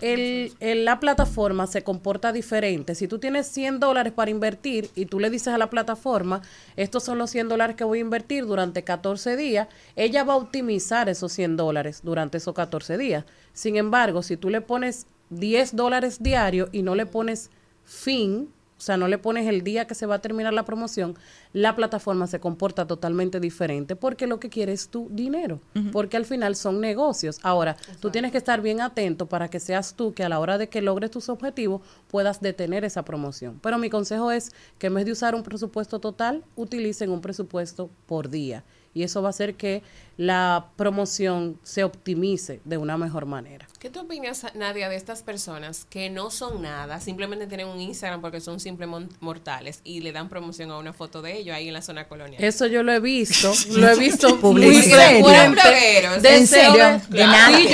el, 0.00 0.52
el- 0.60 0.84
la 0.84 0.98
plataforma 1.00 1.66
se 1.66 1.82
comporta 1.84 2.32
diferente. 2.32 2.94
Si 2.94 3.06
tú 3.08 3.18
tienes 3.18 3.46
100 3.46 3.78
dólares 3.80 4.12
para 4.12 4.30
invertir 4.30 4.90
y 4.94 5.06
tú 5.06 5.20
le 5.20 5.30
dices 5.30 5.48
a 5.54 5.58
la 5.58 5.70
plataforma, 5.70 6.42
estos 6.76 7.04
son 7.04 7.18
los 7.18 7.30
100 7.30 7.48
dólares 7.48 7.76
que 7.76 7.84
voy 7.84 7.98
a 7.98 8.00
invertir 8.02 8.46
durante 8.46 8.82
14 8.84 9.36
días, 9.36 9.68
ella 9.96 10.24
va 10.24 10.34
a 10.34 10.36
optimizar 10.36 11.08
esos 11.08 11.32
100 11.32 11.56
dólares 11.56 12.00
durante 12.02 12.38
esos 12.38 12.54
14 12.54 12.98
días. 12.98 13.24
Sin 13.52 13.76
embargo, 13.76 14.22
si 14.22 14.36
tú 14.36 14.50
le 14.50 14.60
pones 14.60 15.06
10 15.30 15.76
dólares 15.76 16.22
diario 16.22 16.68
y 16.72 16.82
no 16.82 16.94
le 16.94 17.06
pones 17.06 17.50
fin, 17.84 18.52
o 18.78 18.80
sea, 18.80 18.96
no 18.96 19.08
le 19.08 19.18
pones 19.18 19.48
el 19.48 19.62
día 19.62 19.86
que 19.86 19.94
se 19.94 20.06
va 20.06 20.16
a 20.16 20.20
terminar 20.20 20.52
la 20.52 20.64
promoción, 20.64 21.16
la 21.52 21.74
plataforma 21.74 22.28
se 22.28 22.38
comporta 22.38 22.86
totalmente 22.86 23.40
diferente 23.40 23.96
porque 23.96 24.28
lo 24.28 24.38
que 24.38 24.50
quiere 24.50 24.72
es 24.72 24.88
tu 24.88 25.08
dinero, 25.10 25.60
porque 25.92 26.16
al 26.16 26.24
final 26.24 26.54
son 26.54 26.80
negocios. 26.80 27.40
Ahora, 27.42 27.76
tú 28.00 28.10
tienes 28.10 28.30
que 28.30 28.38
estar 28.38 28.60
bien 28.60 28.80
atento 28.80 29.26
para 29.26 29.48
que 29.48 29.58
seas 29.58 29.94
tú 29.94 30.14
que 30.14 30.22
a 30.22 30.28
la 30.28 30.38
hora 30.38 30.58
de 30.58 30.68
que 30.68 30.80
logres 30.80 31.10
tus 31.10 31.28
objetivos 31.28 31.82
puedas 32.06 32.40
detener 32.40 32.84
esa 32.84 33.04
promoción. 33.04 33.58
Pero 33.60 33.78
mi 33.78 33.90
consejo 33.90 34.30
es 34.30 34.52
que 34.78 34.86
en 34.86 34.94
vez 34.94 35.04
de 35.04 35.12
usar 35.12 35.34
un 35.34 35.42
presupuesto 35.42 35.98
total, 35.98 36.44
utilicen 36.54 37.10
un 37.10 37.20
presupuesto 37.20 37.90
por 38.06 38.28
día 38.28 38.64
y 38.98 39.04
eso 39.04 39.22
va 39.22 39.28
a 39.28 39.30
hacer 39.30 39.54
que 39.54 39.82
la 40.16 40.64
promoción 40.74 41.60
se 41.62 41.84
optimice 41.84 42.60
de 42.64 42.76
una 42.76 42.98
mejor 42.98 43.24
manera. 43.26 43.68
¿Qué 43.78 43.88
tú 43.88 44.00
opinas, 44.00 44.44
Nadia, 44.56 44.88
de 44.88 44.96
estas 44.96 45.22
personas 45.22 45.86
que 45.88 46.10
no 46.10 46.30
son 46.32 46.60
nada, 46.62 47.00
simplemente 47.00 47.46
tienen 47.46 47.68
un 47.68 47.80
Instagram 47.80 48.20
porque 48.20 48.40
son 48.40 48.58
simples 48.58 48.88
mortales 49.20 49.80
y 49.84 50.00
le 50.00 50.10
dan 50.10 50.28
promoción 50.28 50.72
a 50.72 50.78
una 50.78 50.92
foto 50.92 51.22
de 51.22 51.36
ellos 51.38 51.54
ahí 51.54 51.68
en 51.68 51.74
la 51.74 51.82
zona 51.82 52.08
colonial? 52.08 52.42
Eso 52.42 52.66
yo 52.66 52.82
lo 52.82 52.92
he 52.92 52.98
visto, 52.98 53.52
lo 53.70 53.88
he 53.90 53.94
visto 53.96 54.34
muy 54.42 54.82
frecuente. 54.82 56.18
¿En 56.34 56.46
serio? 56.48 57.00
de- 57.10 57.24
nada. 57.24 57.56
Sí, 57.56 57.68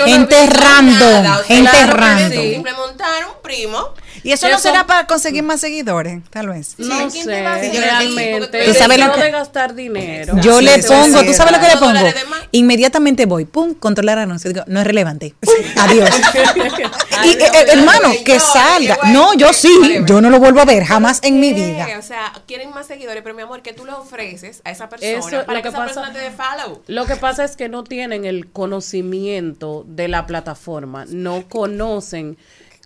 random, 0.47 1.23
Nada, 1.23 1.39
o 1.41 1.45
sea, 1.45 1.87
random. 1.87 2.31
sí. 2.43 2.51
Simple 2.55 2.73
montar 2.75 3.25
un 3.25 3.43
primo. 3.43 3.79
Y 4.23 4.33
eso 4.33 4.49
no 4.49 4.55
Eso- 4.57 4.63
será 4.69 4.87
para 4.87 5.07
conseguir 5.07 5.43
más 5.43 5.61
seguidores, 5.61 6.23
tal 6.31 6.49
vez. 6.49 6.75
No 6.79 7.09
¿quién 7.11 7.25
sé, 7.25 7.43
realmente. 7.43 8.65
¿Tú 8.67 8.75
sabes 8.75 8.99
lo 8.99 9.05
deseo 9.07 9.15
que- 9.15 9.23
de 9.25 9.31
gastar 9.31 9.75
dinero. 9.75 10.35
Yo 10.41 10.61
le 10.61 10.75
eso 10.77 10.89
pongo, 11.15 11.25
¿tú 11.25 11.31
es 11.31 11.37
sabes 11.37 11.53
lo 11.53 11.61
que 11.61 11.69
le 11.69 11.77
pongo? 11.79 12.01
Inmediatamente 12.53 13.27
voy, 13.27 13.45
pum, 13.47 13.75
controlar 13.75 14.19
anuncio. 14.19 14.51
Digo, 14.53 14.65
no 14.67 14.81
es 14.81 14.87
relevante. 14.87 15.35
Adiós. 15.79 16.11
Ay, 17.19 17.31
y, 17.33 17.37
no, 17.37 17.45
hermano, 17.73 18.11
que 18.25 18.35
yo, 18.35 18.41
salga. 18.41 18.99
No, 19.13 19.35
yo 19.35 19.53
sí. 19.53 19.69
whatever. 19.81 20.05
Yo 20.07 20.21
no 20.21 20.31
lo 20.31 20.39
vuelvo 20.39 20.61
a 20.61 20.65
ver 20.65 20.85
jamás 20.85 21.21
en 21.23 21.41
mi 21.41 21.53
vida. 21.53 21.87
O 21.99 22.03
sea, 22.03 22.33
quieren 22.47 22.71
más 22.71 22.87
seguidores, 22.87 23.23
pero 23.23 23.35
mi 23.35 23.43
amor, 23.43 23.63
¿qué 23.63 23.73
tú 23.73 23.85
le 23.85 23.93
ofreces 23.93 24.61
a 24.65 24.71
esa 24.71 24.89
persona 24.89 25.11
Eso, 25.13 25.31
para 25.31 25.41
lo 25.41 25.55
que, 25.57 25.63
que 25.63 25.69
esa 25.69 25.79
pasa- 25.79 25.85
persona 25.87 26.13
te 26.13 26.19
dé 26.19 26.31
follow? 26.31 26.83
Lo 26.87 27.07
que 27.07 27.17
pasa 27.17 27.45
es 27.45 27.57
que 27.57 27.69
no 27.69 27.85
tienen 27.85 28.25
el 28.25 28.51
conocimiento 28.51 29.85
de 29.87 30.09
la 30.09 30.27
plataforma, 30.27 31.05
no 31.09 31.49
conocen 31.49 32.37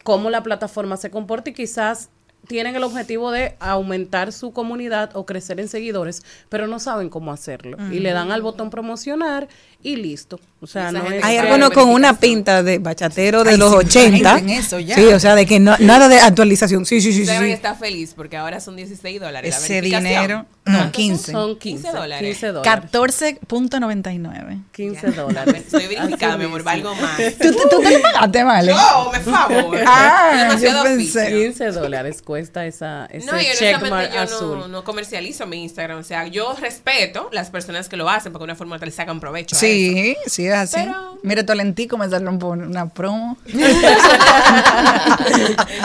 cómo 0.05 0.31
la 0.31 0.43
plataforma 0.43 0.97
se 0.97 1.11
comporta 1.11 1.51
y 1.51 1.53
quizás 1.53 2.09
tienen 2.49 2.75
el 2.75 2.83
objetivo 2.83 3.31
de 3.31 3.55
aumentar 3.61 4.33
su 4.33 4.53
comunidad 4.53 5.11
o 5.15 5.27
crecer 5.27 5.61
en 5.61 5.69
seguidores, 5.69 6.25
pero 6.49 6.67
no 6.67 6.81
saben 6.81 7.11
cómo 7.11 7.31
hacerlo. 7.31 7.77
Y 7.93 8.01
le 8.01 8.13
dan 8.13 8.33
al 8.33 8.43
botón 8.43 8.71
promocionar 8.71 9.49
y 9.83 9.97
listo. 9.97 10.41
O 10.61 10.67
sea, 10.67 10.91
no 10.91 11.07
es... 11.09 11.23
Hay 11.23 11.37
algunos 11.37 11.71
con 11.71 11.89
una 11.89 12.19
pinta 12.19 12.65
de 12.65 12.79
bachatero 12.81 13.45
de 13.45 13.51
Ay, 13.51 13.57
los 13.59 13.71
sí, 13.71 13.77
mucha 13.77 14.01
80. 14.01 14.35
gente 14.39 14.53
en 14.53 14.59
eso 14.59 14.81
ya. 14.81 14.97
Sí, 14.97 15.05
o 15.05 15.21
sea, 15.21 15.37
de 15.37 15.47
que 15.47 15.61
no- 15.61 15.77
nada 15.79 16.09
de 16.09 16.19
actualización. 16.19 16.85
Sí, 16.85 17.01
sí, 17.01 17.13
sí, 17.13 17.13
sí. 17.13 17.21
Instagram 17.21 17.47
sí. 17.47 17.53
está 17.53 17.75
feliz 17.77 18.13
porque 18.17 18.37
ahora 18.37 18.59
son 18.59 18.75
16 18.75 19.21
dólares. 19.21 19.53
la 19.53 19.57
Ese 19.57 19.75
verificación. 19.75 20.05
dinero, 20.05 20.47
no, 20.65 20.73
¿Cuántos 20.79 20.91
15. 20.97 21.33
Son 21.33 21.57
15, 21.59 21.83
15 21.87 21.97
dólares. 21.97 22.29
15 22.29 22.47
dólares. 22.49 22.91
14.99. 22.93 24.63
15 24.73 25.11
dólares. 25.13 25.55
Estoy 25.67 25.87
verificada, 25.87 26.37
mi 26.37 26.45
amor, 26.45 26.63
valgo 26.65 26.95
más. 26.97 27.17
¿Tú, 27.41 27.53
tú, 27.53 27.59
tú 27.71 27.81
qué 27.81 27.91
le 27.91 27.99
pagaste, 28.01 28.43
vale? 28.45 28.73
Yo, 28.73 29.11
me 29.13 29.21
favor. 29.21 29.79
Ah, 29.87 30.57
yo 30.61 30.83
pensé. 30.83 31.23
oficio. 31.23 31.39
15 31.39 31.71
dólares 31.73 32.21
cuesta 32.23 32.67
esa, 32.67 33.07
ese 33.07 33.27
No, 33.31 33.41
y 33.41 33.45
checkmark 33.57 33.85
honestamente 33.93 34.17
yo 34.17 34.23
azul. 34.23 34.59
no, 34.59 34.69
no 34.69 34.85
comercializo 34.85 35.47
mi 35.47 35.63
Instagram. 35.63 35.99
O 35.99 36.03
sea, 36.05 36.27
yo 36.27 36.55
respeto 36.61 37.29
las 37.33 37.51
personas 37.51 37.89
que 37.89 37.97
lo 37.97 38.09
hacen 38.11 38.33
porque 38.33 38.43
de 38.43 38.45
una 38.53 38.55
forma 38.57 38.79
tal 38.79 38.91
sacan 38.93 39.21
provecho. 39.21 39.57
Eso. 39.69 39.95
Sí, 40.25 40.31
sí, 40.31 40.47
es 40.47 40.55
así. 40.55 40.77
Pero- 40.79 41.09
Mira, 41.23 41.45
tu 41.45 41.53
lentico 41.53 41.99
me 41.99 42.09
salió 42.09 42.31
una 42.31 42.89
promo. 42.91 43.37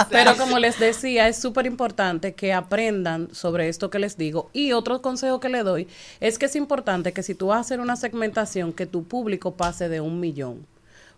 Pero 0.09 0.37
como 0.37 0.59
les 0.59 0.79
decía, 0.79 1.27
es 1.27 1.37
súper 1.37 1.65
importante 1.65 2.33
que 2.33 2.53
aprendan 2.53 3.29
sobre 3.33 3.67
esto 3.67 3.89
que 3.89 3.99
les 3.99 4.17
digo. 4.17 4.49
Y 4.53 4.73
otro 4.73 5.01
consejo 5.01 5.39
que 5.39 5.49
le 5.49 5.63
doy 5.63 5.87
es 6.19 6.37
que 6.37 6.45
es 6.45 6.55
importante 6.55 7.13
que 7.13 7.23
si 7.23 7.33
tú 7.35 7.47
vas 7.47 7.57
a 7.57 7.61
hacer 7.61 7.79
una 7.79 7.95
segmentación, 7.95 8.73
que 8.73 8.85
tu 8.85 9.03
público 9.05 9.55
pase 9.55 9.89
de 9.89 10.01
un 10.01 10.19
millón. 10.19 10.65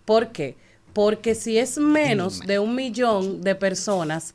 ¿Por 0.05 0.29
qué? 0.29 0.55
Porque 0.93 1.35
si 1.35 1.57
es 1.57 1.77
menos 1.77 2.39
de 2.39 2.59
un 2.59 2.73
millón 2.75 3.41
de 3.41 3.55
personas, 3.55 4.33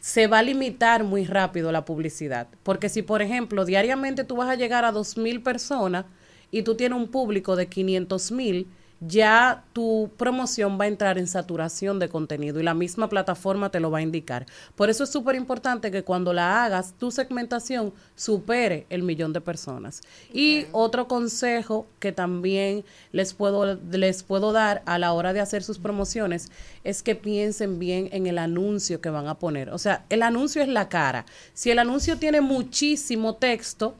se 0.00 0.28
va 0.28 0.38
a 0.38 0.42
limitar 0.42 1.02
muy 1.02 1.24
rápido 1.24 1.72
la 1.72 1.84
publicidad. 1.84 2.46
Porque 2.62 2.88
si, 2.88 3.02
por 3.02 3.22
ejemplo, 3.22 3.64
diariamente 3.64 4.22
tú 4.22 4.36
vas 4.36 4.48
a 4.48 4.54
llegar 4.54 4.84
a 4.84 4.92
dos 4.92 5.16
mil 5.16 5.42
personas 5.42 6.04
y 6.50 6.62
tú 6.62 6.74
tienes 6.74 6.98
un 6.98 7.08
público 7.08 7.56
de 7.56 7.68
500 7.68 8.32
mil, 8.32 8.68
ya 9.00 9.64
tu 9.72 10.10
promoción 10.16 10.78
va 10.80 10.84
a 10.84 10.88
entrar 10.88 11.18
en 11.18 11.26
saturación 11.26 11.98
de 11.98 12.08
contenido 12.08 12.60
y 12.60 12.62
la 12.62 12.74
misma 12.74 13.08
plataforma 13.08 13.70
te 13.70 13.80
lo 13.80 13.90
va 13.90 13.98
a 13.98 14.02
indicar. 14.02 14.46
Por 14.74 14.88
eso 14.88 15.04
es 15.04 15.10
súper 15.10 15.36
importante 15.36 15.90
que 15.90 16.02
cuando 16.02 16.32
la 16.32 16.64
hagas, 16.64 16.94
tu 16.98 17.10
segmentación 17.10 17.92
supere 18.14 18.86
el 18.88 19.02
millón 19.02 19.32
de 19.32 19.42
personas. 19.42 20.00
Y 20.32 20.66
otro 20.72 21.08
consejo 21.08 21.86
que 21.98 22.12
también 22.12 22.84
les 23.12 23.34
puedo, 23.34 23.78
les 23.90 24.22
puedo 24.22 24.52
dar 24.52 24.82
a 24.86 24.98
la 24.98 25.12
hora 25.12 25.32
de 25.32 25.40
hacer 25.40 25.62
sus 25.62 25.78
promociones 25.78 26.50
es 26.82 27.02
que 27.02 27.14
piensen 27.14 27.78
bien 27.78 28.08
en 28.12 28.26
el 28.26 28.38
anuncio 28.38 29.00
que 29.02 29.10
van 29.10 29.28
a 29.28 29.38
poner. 29.38 29.70
O 29.70 29.78
sea, 29.78 30.06
el 30.08 30.22
anuncio 30.22 30.62
es 30.62 30.68
la 30.68 30.88
cara. 30.88 31.26
Si 31.52 31.70
el 31.70 31.78
anuncio 31.78 32.18
tiene 32.18 32.40
muchísimo 32.40 33.34
texto, 33.34 33.94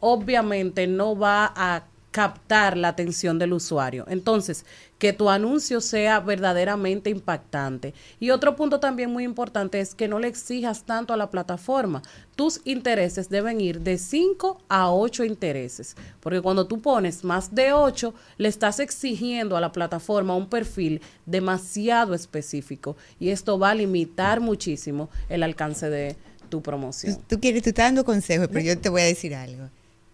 obviamente 0.00 0.86
no 0.86 1.16
va 1.16 1.52
a 1.54 1.84
captar 2.10 2.76
la 2.76 2.88
atención 2.88 3.38
del 3.38 3.52
usuario. 3.52 4.04
Entonces, 4.08 4.64
que 4.98 5.12
tu 5.12 5.30
anuncio 5.30 5.80
sea 5.80 6.20
verdaderamente 6.20 7.10
impactante. 7.10 7.94
Y 8.18 8.30
otro 8.30 8.56
punto 8.56 8.80
también 8.80 9.12
muy 9.12 9.24
importante 9.24 9.78
es 9.78 9.94
que 9.94 10.08
no 10.08 10.18
le 10.18 10.26
exijas 10.26 10.84
tanto 10.84 11.12
a 11.12 11.16
la 11.16 11.30
plataforma. 11.30 12.02
Tus 12.34 12.60
intereses 12.64 13.28
deben 13.28 13.60
ir 13.60 13.82
de 13.82 13.98
5 13.98 14.60
a 14.68 14.90
8 14.90 15.24
intereses. 15.24 15.96
Porque 16.18 16.40
cuando 16.40 16.66
tú 16.66 16.80
pones 16.80 17.22
más 17.22 17.54
de 17.54 17.72
8, 17.72 18.14
le 18.38 18.48
estás 18.48 18.80
exigiendo 18.80 19.56
a 19.56 19.60
la 19.60 19.70
plataforma 19.70 20.34
un 20.34 20.48
perfil 20.48 21.00
demasiado 21.26 22.14
específico. 22.14 22.96
Y 23.20 23.28
esto 23.28 23.58
va 23.58 23.70
a 23.70 23.74
limitar 23.74 24.40
muchísimo 24.40 25.10
el 25.28 25.42
alcance 25.44 25.88
de 25.88 26.16
tu 26.48 26.62
promoción. 26.62 27.16
Tú 27.28 27.38
quieres, 27.38 27.62
tú 27.62 27.68
estás 27.68 27.86
dando 27.86 28.04
consejos, 28.04 28.48
pero 28.48 28.64
yo 28.64 28.78
te 28.78 28.88
voy 28.88 29.02
a 29.02 29.04
decir 29.04 29.34
algo. 29.34 29.68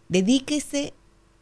Dedíquese 0.09 0.93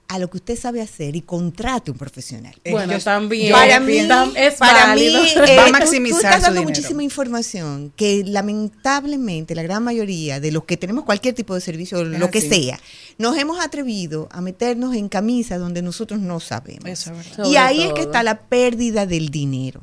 a 0.09 0.19
lo 0.19 0.29
que 0.29 0.37
usted 0.37 0.59
sabe 0.59 0.83
hacer 0.83 1.17
y 1.17 1.23
contrate 1.23 1.91
un 1.91 1.97
profesional. 1.97 2.55
Bueno, 2.71 2.93
Yo- 2.93 3.03
también. 3.03 3.51
Para 3.51 3.81
mí, 3.81 3.97
es 4.37 4.55
para 4.57 4.95
mí, 4.95 5.09
Va 5.09 5.43
a 5.43 5.47
eh, 5.47 5.65
tú- 5.67 5.73
maximizar 5.73 6.21
tú 6.21 6.27
estás 6.27 6.37
su 6.37 6.43
dando 6.43 6.61
dinero. 6.61 6.69
muchísima 6.69 7.03
información 7.03 7.93
que 7.97 8.23
lamentablemente 8.27 9.55
la 9.55 9.63
gran 9.63 9.83
mayoría 9.83 10.39
de 10.39 10.53
los 10.53 10.65
que 10.65 10.77
tenemos 10.77 11.05
cualquier 11.05 11.35
tipo 11.35 11.55
de 11.55 11.63
servicio, 11.63 12.03
Es 12.03 12.19
lo 12.19 12.31
que 12.31 12.43
sea, 12.43 12.79
nos 13.17 13.39
hemos 13.39 13.59
atrevido 13.65 14.29
a 14.33 14.43
meternos 14.43 14.95
en 14.95 15.09
camisas 15.09 15.59
donde 15.59 15.81
nosotros 15.81 16.21
no 16.21 16.41
sabemos. 16.41 16.85
Eso 16.85 17.13
es 17.13 17.29
verdad. 17.39 17.51
y 17.51 17.57
ahí 17.57 17.83
es 17.83 17.93
que 17.95 18.03
está 18.03 18.23
la 18.23 18.39
pérdida 18.41 19.07
del 19.07 19.31
dinero. 19.31 19.83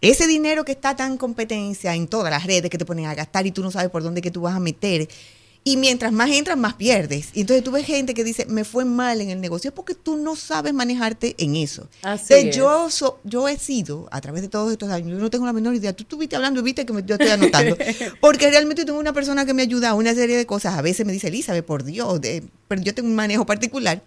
Ese 0.00 0.26
dinero 0.26 0.64
que 0.64 0.72
está 0.72 0.96
tan 0.96 1.16
competencia 1.16 1.94
en 1.94 2.08
todas 2.08 2.30
las 2.30 2.44
redes 2.44 2.68
que 2.70 2.76
te 2.76 2.84
ponen 2.84 3.06
a 3.06 3.14
gastar 3.14 3.46
y 3.46 3.52
tú 3.52 3.62
no 3.62 3.70
sabes 3.70 3.88
por 3.90 4.02
dónde 4.02 4.20
que 4.20 4.30
tú 4.32 4.42
vas 4.42 4.54
a 4.54 4.60
meter. 4.60 5.08
Y 5.66 5.78
mientras 5.78 6.12
más 6.12 6.28
entras, 6.30 6.58
más 6.58 6.74
pierdes. 6.74 7.28
Y 7.32 7.40
entonces 7.40 7.64
tú 7.64 7.70
ves 7.70 7.86
gente 7.86 8.12
que 8.12 8.22
dice, 8.22 8.44
me 8.44 8.64
fue 8.64 8.84
mal 8.84 9.22
en 9.22 9.30
el 9.30 9.40
negocio, 9.40 9.68
es 9.70 9.74
porque 9.74 9.94
tú 9.94 10.18
no 10.18 10.36
sabes 10.36 10.74
manejarte 10.74 11.34
en 11.38 11.56
eso. 11.56 11.88
Así 12.02 12.24
Entonces, 12.34 12.44
es. 12.50 12.56
yo, 12.56 12.90
so- 12.90 13.18
yo 13.24 13.48
he 13.48 13.56
sido, 13.58 14.06
a 14.10 14.20
través 14.20 14.42
de 14.42 14.48
todos 14.48 14.70
estos 14.70 14.90
años, 14.90 15.12
yo 15.12 15.18
no 15.18 15.30
tengo 15.30 15.46
la 15.46 15.54
menor 15.54 15.74
idea. 15.74 15.94
Tú 15.94 16.02
estuviste 16.02 16.36
hablando 16.36 16.60
y 16.60 16.64
viste 16.64 16.84
que 16.84 16.92
me- 16.92 17.02
yo 17.02 17.14
estoy 17.14 17.30
anotando. 17.30 17.78
porque 18.20 18.50
realmente 18.50 18.84
tengo 18.84 18.98
una 18.98 19.14
persona 19.14 19.46
que 19.46 19.54
me 19.54 19.62
ayuda 19.62 19.88
a 19.90 19.94
una 19.94 20.14
serie 20.14 20.36
de 20.36 20.44
cosas. 20.44 20.74
A 20.74 20.82
veces 20.82 21.06
me 21.06 21.12
dice, 21.14 21.28
Elizabeth, 21.28 21.64
por 21.64 21.82
Dios, 21.82 22.20
de- 22.20 22.42
pero 22.68 22.82
yo 22.82 22.94
tengo 22.94 23.08
un 23.08 23.16
manejo 23.16 23.46
particular. 23.46 24.02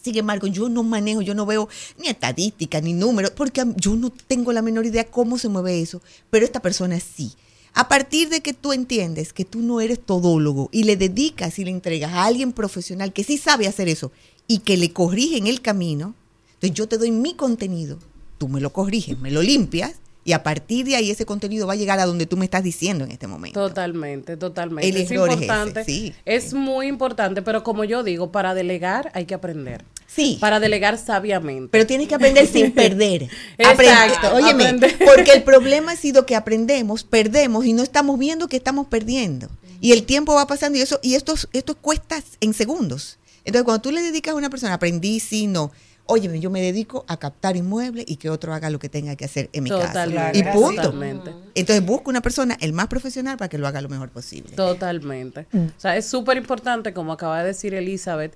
Sin 0.00 0.16
embargo, 0.16 0.46
yo 0.46 0.70
no 0.70 0.84
manejo, 0.84 1.20
yo 1.20 1.34
no 1.34 1.44
veo 1.44 1.68
ni 1.98 2.08
estadística, 2.08 2.80
ni 2.80 2.94
números, 2.94 3.32
porque 3.32 3.62
yo 3.76 3.94
no 3.94 4.10
tengo 4.10 4.52
la 4.54 4.62
menor 4.62 4.86
idea 4.86 5.04
cómo 5.04 5.36
se 5.36 5.48
mueve 5.50 5.82
eso, 5.82 6.00
pero 6.30 6.46
esta 6.46 6.60
persona 6.62 6.98
sí. 6.98 7.32
A 7.78 7.86
partir 7.86 8.28
de 8.28 8.40
que 8.40 8.54
tú 8.54 8.72
entiendes 8.72 9.32
que 9.32 9.44
tú 9.44 9.60
no 9.60 9.80
eres 9.80 10.00
todólogo 10.00 10.68
y 10.72 10.82
le 10.82 10.96
dedicas 10.96 11.60
y 11.60 11.64
le 11.64 11.70
entregas 11.70 12.12
a 12.12 12.24
alguien 12.24 12.52
profesional 12.52 13.12
que 13.12 13.22
sí 13.22 13.38
sabe 13.38 13.68
hacer 13.68 13.88
eso 13.88 14.10
y 14.48 14.58
que 14.58 14.76
le 14.76 14.92
corrige 14.92 15.36
en 15.36 15.46
el 15.46 15.60
camino, 15.60 16.16
entonces 16.54 16.72
yo 16.72 16.88
te 16.88 16.98
doy 16.98 17.12
mi 17.12 17.34
contenido, 17.34 18.00
tú 18.36 18.48
me 18.48 18.60
lo 18.60 18.70
corriges, 18.70 19.16
me 19.20 19.30
lo 19.30 19.42
limpias 19.42 19.94
y 20.24 20.32
a 20.32 20.42
partir 20.42 20.86
de 20.86 20.96
ahí 20.96 21.08
ese 21.08 21.24
contenido 21.24 21.68
va 21.68 21.74
a 21.74 21.76
llegar 21.76 22.00
a 22.00 22.06
donde 22.06 22.26
tú 22.26 22.36
me 22.36 22.46
estás 22.46 22.64
diciendo 22.64 23.04
en 23.04 23.12
este 23.12 23.28
momento. 23.28 23.60
Totalmente, 23.68 24.36
totalmente. 24.36 24.88
El 24.88 24.96
es 24.96 25.08
error 25.12 25.28
es 25.28 25.36
ese, 25.36 25.44
importante. 25.44 25.84
sí. 25.84 26.12
es 26.24 26.54
muy 26.54 26.88
importante, 26.88 27.42
pero 27.42 27.62
como 27.62 27.84
yo 27.84 28.02
digo, 28.02 28.32
para 28.32 28.54
delegar 28.54 29.12
hay 29.14 29.26
que 29.26 29.34
aprender. 29.34 29.84
Sí. 30.08 30.38
Para 30.40 30.58
delegar 30.58 30.98
sabiamente. 30.98 31.68
Pero 31.70 31.86
tienes 31.86 32.08
que 32.08 32.14
aprender 32.16 32.46
sin 32.46 32.72
perder. 32.74 33.28
Exacto, 33.58 34.34
óyeme, 34.34 34.64
aprender. 34.64 34.96
porque 35.04 35.32
el 35.32 35.42
problema 35.44 35.92
ha 35.92 35.96
sido 35.96 36.26
que 36.26 36.34
aprendemos, 36.34 37.04
perdemos 37.04 37.66
y 37.66 37.74
no 37.74 37.82
estamos 37.82 38.18
viendo 38.18 38.48
que 38.48 38.56
estamos 38.56 38.86
perdiendo. 38.88 39.48
Y 39.80 39.92
el 39.92 40.04
tiempo 40.04 40.34
va 40.34 40.46
pasando 40.46 40.78
y 40.78 40.82
eso 40.82 40.98
y 41.02 41.14
esto 41.14 41.34
esto 41.52 41.76
cuesta 41.76 42.20
en 42.40 42.52
segundos. 42.54 43.18
Entonces, 43.44 43.64
cuando 43.64 43.82
tú 43.82 43.92
le 43.92 44.02
dedicas 44.02 44.32
a 44.32 44.36
una 44.36 44.50
persona, 44.50 44.74
aprendí, 44.74 45.20
sí, 45.20 45.46
no. 45.46 45.70
Óyeme, 46.10 46.40
yo 46.40 46.48
me 46.48 46.62
dedico 46.62 47.04
a 47.06 47.18
captar 47.18 47.56
inmuebles 47.56 48.06
y 48.08 48.16
que 48.16 48.30
otro 48.30 48.54
haga 48.54 48.70
lo 48.70 48.78
que 48.78 48.88
tenga 48.88 49.14
que 49.14 49.26
hacer 49.26 49.50
en 49.52 49.64
mi 49.64 49.68
Totalmente, 49.70 50.42
casa. 50.42 50.50
Y 50.56 50.58
punto. 50.58 50.82
totalmente. 50.82 51.34
Entonces 51.54 51.84
busco 51.84 52.08
una 52.08 52.22
persona, 52.22 52.56
el 52.62 52.72
más 52.72 52.86
profesional, 52.88 53.36
para 53.36 53.50
que 53.50 53.58
lo 53.58 53.68
haga 53.68 53.82
lo 53.82 53.90
mejor 53.90 54.08
posible. 54.08 54.56
Totalmente. 54.56 55.46
O 55.52 55.78
sea, 55.80 55.98
es 55.98 56.06
súper 56.06 56.38
importante, 56.38 56.94
como 56.94 57.12
acaba 57.12 57.40
de 57.40 57.48
decir 57.48 57.74
Elizabeth, 57.74 58.34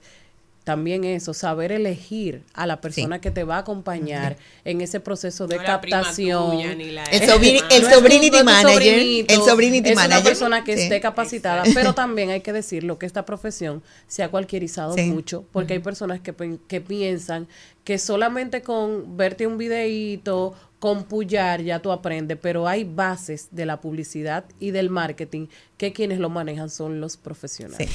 también 0.65 1.05
eso, 1.05 1.35
saber 1.35 1.73
elegir 1.73 2.43
a 2.55 2.67
la 2.67 2.81
persona 2.81 3.21
que 3.21 3.31
te 3.31 3.43
va 3.45 3.57
a 3.57 3.59
acompañar 3.61 4.37
en 4.65 4.81
ese 4.81 5.01
proceso 5.01 5.47
de 5.47 5.57
No 5.57 5.63
la 5.65 5.81
prima 5.81 5.99
captación. 5.99 6.51
tuya, 6.53 6.75
ni 6.75 6.91
la 6.93 7.05
El 7.05 7.21
prima. 7.41 7.67
el 7.71 7.83
No 7.83 7.91
sobrinity 7.91 8.37
es 8.37 8.45
manager, 8.45 8.73
sobrinito, 8.73 9.35
el 9.35 9.41
sobrinity 9.43 9.89
es 9.91 9.95
manager. 9.97 10.19
una 10.21 10.25
persona 10.29 10.65
que 10.65 10.77
Sí. 10.77 10.83
esté 10.85 11.01
capacitada, 11.01 11.65
pero 11.75 11.95
también 11.95 12.31
hay 12.31 12.41
que 12.43 12.53
decirlo 12.53 12.99
que 12.99 13.07
esta 13.07 13.25
profesión 13.25 13.83
se 14.07 14.23
ha 14.23 14.29
cualquierizado 14.29 14.95
Sí. 14.95 15.11
mucho, 15.11 15.45
porque 15.53 15.73
hay 15.75 15.79
personas 15.81 16.21
que, 16.21 16.33
que 16.69 16.81
piensan 16.81 17.49
que 17.85 17.99
solamente 17.99 18.63
con 18.63 19.17
verte 19.17 19.47
un 19.47 19.59
videíto, 19.59 20.55
con 20.79 21.05
pullar 21.05 21.63
ya 21.63 21.79
tú 21.81 21.93
aprendes, 21.93 22.39
pero 22.41 22.67
hay 22.67 22.83
bases 22.85 23.49
de 23.53 23.67
la 23.67 23.81
publicidad 23.81 24.45
y 24.59 24.71
del 24.73 24.91
marketing 24.91 25.47
que 25.77 25.93
quienes 25.93 26.19
lo 26.19 26.29
manejan 26.29 26.71
son 26.71 27.01
los 27.01 27.17
profesionales. 27.17 27.89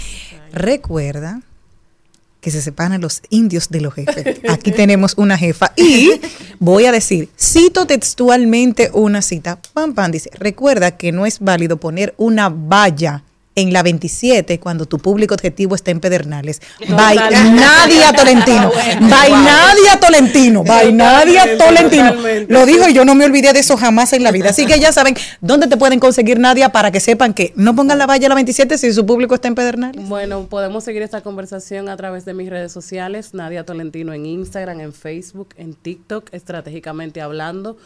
Recuerda 0.53 1.41
que 2.47 2.51
se 2.51 2.61
separan 2.61 3.01
los 3.01 3.21
indios 3.29 3.67
de 3.67 3.81
los 3.81 3.93
jefes. 3.93 4.39
Aquí 4.47 4.71
tenemos 4.71 5.15
una 5.17 5.37
jefa. 5.37 5.73
Y 5.75 6.11
voy 6.59 6.85
a 6.85 6.93
decir, 6.93 7.27
cito 7.37 7.85
textualmente 7.85 8.89
una 8.93 9.21
cita. 9.21 9.59
Pam, 9.73 9.93
pam, 9.93 10.11
dice, 10.11 10.29
recuerda 10.39 10.95
que 10.95 11.11
no 11.11 11.25
es 11.25 11.41
válido 11.41 11.75
poner 11.75 12.13
una 12.15 12.47
valla 12.47 13.25
en 13.57 13.73
la 13.73 13.81
27 13.83 14.59
cuando 14.59 14.85
tu 14.85 14.99
público 14.99 15.33
objetivo 15.33 15.75
está 15.75 15.89
en 15.89 15.99
Pedernales. 15.99 16.61
By. 16.87 17.15
Nadia 17.55 18.13
Tolentino. 18.13 18.71
By. 19.01 19.31
Nadia 19.31 19.99
Tolentino. 19.99 20.63
By 20.63 20.93
Nadia 20.93 21.57
Tolentino. 21.57 22.09
totalmente. 22.09 22.53
Lo 22.53 22.65
dijo 22.67 22.87
y 22.87 22.93
yo 22.93 23.03
no 23.03 23.15
me 23.15 23.25
olvidé 23.25 23.51
de 23.53 23.59
eso 23.59 23.75
jamás 23.75 24.13
en 24.13 24.21
la 24.21 24.31
vida. 24.31 24.51
Así 24.51 24.67
que 24.67 24.79
ya 24.79 24.91
saben 24.91 25.15
dónde 25.41 25.67
te 25.67 25.75
pueden 25.75 25.99
conseguir 25.99 26.39
Nadia 26.39 26.69
para 26.69 26.91
que 26.91 26.99
sepan 26.99 27.33
que 27.33 27.51
no 27.55 27.75
pongan 27.75 27.97
la 27.97 28.05
valla 28.05 28.27
a 28.27 28.29
la 28.29 28.35
27 28.35 28.77
si 28.77 28.93
su 28.93 29.05
público 29.07 29.33
está 29.33 29.47
en 29.47 29.55
Pedernales. 29.55 30.07
Bueno, 30.07 30.45
podemos 30.47 30.83
seguir 30.83 31.01
esta 31.01 31.21
conversación 31.21 31.89
a 31.89 31.97
través 31.97 32.25
de 32.25 32.35
mis 32.35 32.49
redes 32.51 32.71
sociales, 32.71 33.33
Nadia 33.33 33.65
Tolentino 33.65 34.13
en 34.13 34.27
Instagram, 34.27 34.81
en 34.81 34.93
Facebook, 34.93 35.49
en 35.57 35.73
TikTok, 35.73 36.31
estratégicamente 36.31 37.21
hablando. 37.21 37.77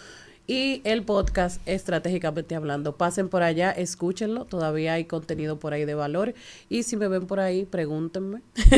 Y 0.51 0.81
el 0.83 1.03
podcast 1.03 1.61
Estratégicamente 1.65 2.55
Hablando. 2.55 2.97
Pasen 2.97 3.29
por 3.29 3.41
allá, 3.41 3.71
escúchenlo. 3.71 4.43
Todavía 4.43 4.95
hay 4.95 5.05
contenido 5.05 5.57
por 5.59 5.71
ahí 5.71 5.85
de 5.85 5.95
valor. 5.95 6.33
Y 6.67 6.83
si 6.83 6.97
me 6.97 7.07
ven 7.07 7.25
por 7.25 7.39
ahí, 7.39 7.63
pregúntenme. 7.63 8.41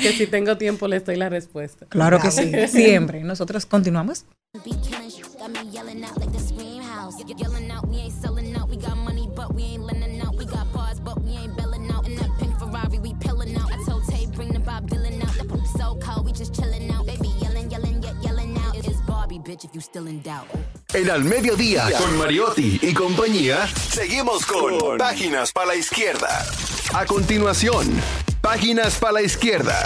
que 0.00 0.14
si 0.16 0.26
tengo 0.26 0.56
tiempo 0.56 0.88
les 0.88 1.04
doy 1.04 1.16
la 1.16 1.28
respuesta. 1.28 1.84
Claro 1.90 2.18
que 2.18 2.30
sí, 2.30 2.50
siempre. 2.68 3.22
Nosotros 3.22 3.66
continuamos. 3.66 4.24
Got 5.44 5.52
me 5.52 5.70
yelling 5.70 6.02
out 6.02 6.16
like 6.18 6.32
the 6.32 6.38
scream 6.38 6.82
house. 6.82 7.16
Y- 7.20 7.34
Yelling 7.36 7.70
out, 7.70 7.86
we 7.88 7.98
ain't 7.98 8.14
selling 8.14 8.56
out. 8.56 8.70
We 8.70 8.78
got 8.78 8.96
money, 8.96 9.28
but 9.36 9.54
we 9.54 9.64
ain't 9.64 9.82
lending 9.82 10.13
En 20.94 21.10
Al 21.10 21.22
Mediodía, 21.24 21.84
con 21.98 22.16
Mariotti 22.16 22.78
y 22.80 22.94
compañía, 22.94 23.68
seguimos 23.90 24.46
con 24.46 24.96
Páginas 24.96 25.52
para 25.52 25.66
la 25.66 25.76
Izquierda. 25.76 26.46
A 26.94 27.04
continuación, 27.04 27.86
Páginas 28.40 28.96
para 28.96 29.12
la 29.14 29.22
Izquierda. 29.22 29.82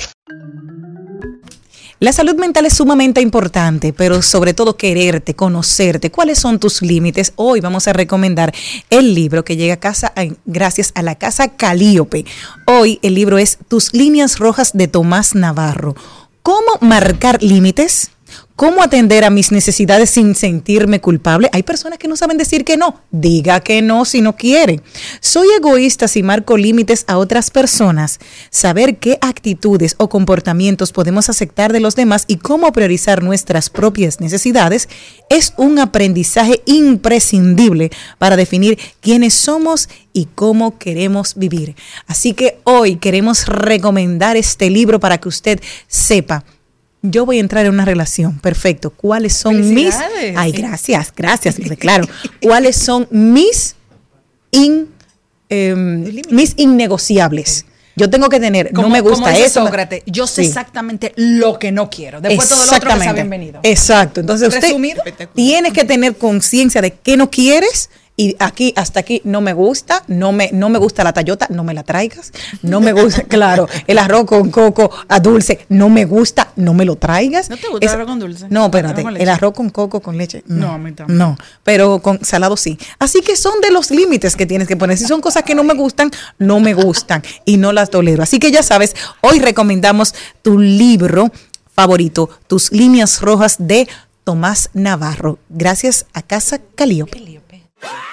La 1.99 2.13
salud 2.13 2.37
mental 2.37 2.67
es 2.67 2.75
sumamente 2.75 3.21
importante, 3.21 3.93
pero 3.93 4.23
sobre 4.23 4.55
todo 4.55 4.77
quererte, 4.77 5.35
conocerte, 5.35 6.13
cuáles 6.13 6.39
son 6.39 6.61
tus 6.61 6.81
límites. 6.81 7.33
Hoy 7.35 7.59
vamos 7.61 7.89
a 7.89 7.93
recomendar 7.93 8.55
el 8.91 9.13
libro 9.13 9.45
que 9.45 9.57
llega 9.57 9.75
a 9.75 9.81
casa 9.81 10.13
gracias 10.47 10.93
a 10.95 11.03
la 11.03 11.17
Casa 11.17 11.57
Calíope. 11.57 12.25
Hoy 12.67 13.01
el 13.03 13.15
libro 13.15 13.39
es 13.39 13.59
Tus 13.67 13.93
líneas 13.93 14.39
rojas 14.39 14.71
de 14.75 14.87
Tomás 14.87 15.35
Navarro. 15.35 15.97
¿Cómo 16.45 16.79
marcar 16.81 17.43
límites? 17.43 18.13
¿Cómo 18.59 18.83
atender 18.83 19.23
a 19.23 19.31
mis 19.31 19.53
necesidades 19.53 20.11
sin 20.11 20.35
sentirme 20.35 21.01
culpable? 21.01 21.49
Hay 21.53 21.63
personas 21.63 21.97
que 21.97 22.09
no 22.09 22.17
saben 22.17 22.39
decir 22.39 22.65
que 22.65 22.77
no. 22.77 23.03
Diga 23.13 23.61
que 23.61 23.83
no 23.83 24.05
si 24.05 24.21
no 24.21 24.35
quiere. 24.35 24.81
Soy 25.21 25.47
egoísta 25.57 26.09
si 26.09 26.25
marco 26.25 26.57
límites 26.57 27.05
a 27.07 27.19
otras 27.19 27.51
personas. 27.53 28.19
Saber 28.51 28.97
qué 28.97 29.17
actitudes 29.21 29.95
o 29.99 30.09
comportamientos 30.09 30.91
podemos 30.91 31.29
aceptar 31.29 31.73
de 31.73 31.79
los 31.79 31.95
demás 31.95 32.25
y 32.27 32.39
cómo 32.39 32.73
priorizar 32.73 33.23
nuestras 33.23 33.71
propias 33.71 34.19
necesidades 34.21 34.89
es 35.31 35.55
un 35.57 35.79
aprendizaje 35.79 36.61
imprescindible 36.67 37.91
para 38.19 38.35
definir 38.35 38.77
quiénes 39.01 39.35
somos 39.35 39.89
y 40.13 40.27
cómo 40.35 40.79
queremos 40.79 41.37
vivir. 41.37 41.77
Así 42.09 42.35
que 42.35 42.59
hoy 42.65 42.97
queremos 42.97 43.47
recomendar 43.47 44.37
este 44.37 44.69
libro 44.69 44.99
para 44.99 45.19
que 45.19 45.29
usted 45.29 45.61
sepa 45.87 46.45
yo 47.03 47.27
voy 47.27 47.39
a 47.39 47.41
entrar 47.41 47.65
en 47.67 47.73
una 47.73 47.85
relación. 47.85 48.39
Perfecto. 48.41 48.91
¿Cuáles 48.91 49.33
son 49.35 49.75
mis... 49.75 49.95
Ay, 50.37 50.53
gracias, 50.53 51.13
gracias. 51.17 51.57
Claro. 51.79 52.07
¿Cuáles 52.43 52.77
son 52.77 53.07
mis, 53.11 53.77
in, 54.51 54.89
em, 55.49 56.23
mis 56.31 56.55
innegociables? 56.57 57.65
Yo 57.99 58.09
tengo 58.09 58.29
que 58.29 58.39
tener, 58.39 58.73
no 58.73 58.89
me 58.89 59.03
como 59.03 59.11
gusta 59.17 59.31
dice 59.31 59.47
eso. 59.47 59.65
Sócrates, 59.65 60.05
yo 60.07 60.29
sé 60.29 60.43
Sí. 60.43 60.49
exactamente 60.49 61.13
lo 61.17 61.59
que 61.59 61.73
no 61.73 61.91
quiero. 61.91 62.21
Después 62.21 62.49
todo 62.49 62.65
lo 62.65 62.77
otro 62.77 62.95
que 62.95 63.01
sea 63.01 63.13
bienvenido. 63.13 63.61
Exacto. 63.65 64.21
Entonces 64.21 64.55
usted 64.55 64.73
tienes 65.35 65.73
que 65.73 65.85
tener 65.85 66.17
conciencia 66.17 66.81
de 66.81 66.93
qué 66.93 67.17
no 67.17 67.29
quieres 67.29 67.91
y 68.19 68.35
aquí 68.41 68.75
hasta 68.75 68.99
aquí 68.99 69.23
no 69.23 69.41
me 69.41 69.53
gusta, 69.53 70.03
no 70.09 70.33
me 70.33 70.51
no 70.53 70.69
me 70.69 70.79
gusta 70.81 71.05
la 71.05 71.13
tallota, 71.13 71.47
no 71.51 71.63
me 71.63 71.73
la 71.73 71.85
traigas, 71.85 72.33
no 72.63 72.81
me 72.81 72.93
gusta, 72.93 73.23
claro, 73.29 73.69
el 73.87 73.97
arroz 73.97 74.27
con 74.27 74.51
coco 74.51 74.91
a 75.07 75.21
dulce, 75.21 75.65
no 75.69 75.89
me 75.89 76.05
gusta, 76.05 76.53
no 76.57 76.75
me 76.75 76.85
lo 76.85 76.97
traigas. 76.97 77.49
¿No 77.49 77.57
te 77.57 77.69
gusta 77.69 77.87
el 77.87 77.93
arroz 77.93 78.07
con 78.09 78.19
dulce? 78.19 78.47
No, 78.51 78.65
espérate, 78.65 79.05
el 79.17 79.29
arroz 79.29 79.55
con 79.55 79.71
coco 79.71 80.01
con 80.01 80.19
leche. 80.19 80.43
No, 80.47 80.67
No, 80.67 80.73
a 80.73 80.79
mí 80.79 80.91
tampoco. 80.91 81.17
No, 81.17 81.39
pero 81.63 82.01
con 82.01 82.25
salado 82.25 82.57
sí. 82.57 82.77
Así 82.99 83.21
que 83.21 83.37
son 83.37 83.61
de 83.61 83.71
los 83.71 83.93
límites 83.93 84.35
que 84.35 84.47
tienes 84.47 84.67
que 84.67 84.77
poner. 84.77 84.99
Si 84.99 85.07
son 85.07 85.21
cosas 85.21 85.45
que 85.45 85.55
no 85.55 85.63
me 85.63 85.75
gustan, 85.75 86.11
no 86.41 86.59
me 86.59 86.75
gustan 86.75 87.23
y 87.45 87.57
no 87.57 87.71
las 87.73 87.89
tolero. 87.89 88.25
Así 88.25 88.41
que 88.41 88.51
ya 88.51 88.65
sabes, 88.65 88.97
hoy 89.21 89.39
recomendamos 89.39 90.13
tu 90.43 90.59
libro 90.59 91.31
favorito, 91.73 92.29
Tus 92.49 92.73
líneas 92.73 93.21
rojas 93.21 93.55
de 93.61 93.87
Tomás 94.25 94.71
Navarro. 94.75 95.39
Gracias 95.49 96.07
a 96.13 96.23
Casa 96.23 96.59
Calíope. 96.75 97.21
Llegan 97.21 98.08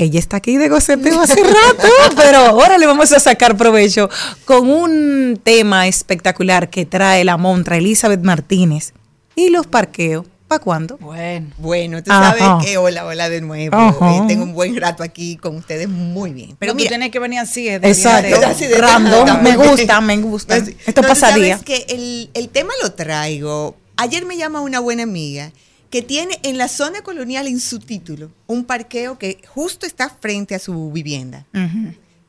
Ella 0.00 0.18
está 0.18 0.38
aquí 0.38 0.56
de 0.56 0.70
goceteo 0.70 1.20
hace 1.20 1.42
rato, 1.42 1.88
pero 2.16 2.38
ahora 2.38 2.78
le 2.78 2.86
vamos 2.86 3.12
a 3.12 3.20
sacar 3.20 3.54
provecho 3.58 4.08
con 4.46 4.70
un 4.70 5.38
tema 5.42 5.86
espectacular 5.88 6.70
que 6.70 6.86
trae 6.86 7.22
la 7.22 7.36
montra 7.36 7.76
Elizabeth 7.76 8.22
Martínez 8.22 8.94
y 9.36 9.50
los 9.50 9.66
parqueos. 9.66 10.24
¿Para 10.48 10.58
cuándo? 10.64 10.96
Bueno. 10.98 11.48
Bueno, 11.58 12.02
tú 12.02 12.10
Ajá. 12.10 12.34
sabes 12.36 12.66
que 12.66 12.78
hola, 12.78 13.04
hola 13.04 13.28
de 13.28 13.40
nuevo. 13.42 13.76
Eh, 13.78 14.22
tengo 14.26 14.42
un 14.44 14.54
buen 14.54 14.74
rato 14.80 15.02
aquí 15.02 15.36
con 15.36 15.54
ustedes, 15.56 15.86
muy 15.88 16.32
bien. 16.32 16.56
Pero 16.58 16.72
tú 16.72 16.76
mira, 16.76 16.88
tienes 16.88 17.10
que 17.10 17.18
venir 17.18 17.38
así. 17.38 17.68
es 17.68 17.80
de 17.82 17.88
Exacto. 17.88 18.40
de- 18.40 18.46
Así 18.46 18.66
de- 18.66 18.78
Random. 18.78 19.42
Me 19.42 19.54
gusta, 19.56 20.00
me 20.00 20.16
gusta. 20.16 20.56
Así. 20.56 20.76
Esto 20.86 21.02
No, 21.02 21.08
tú 21.08 21.14
sabes 21.14 21.60
que 21.62 21.84
el, 21.90 22.30
el 22.34 22.48
tema 22.48 22.72
lo 22.82 22.90
traigo. 22.94 23.76
Ayer 23.96 24.24
me 24.24 24.36
llama 24.38 24.60
una 24.62 24.80
buena 24.80 25.02
amiga 25.02 25.52
que 25.90 26.02
tiene 26.02 26.38
en 26.44 26.56
la 26.56 26.68
zona 26.68 27.02
colonial 27.02 27.48
en 27.48 27.60
su 27.60 27.80
título 27.80 28.30
un 28.46 28.64
parqueo 28.64 29.18
que 29.18 29.42
justo 29.46 29.86
está 29.86 30.08
frente 30.08 30.54
a 30.54 30.60
su 30.60 30.90
vivienda. 30.92 31.46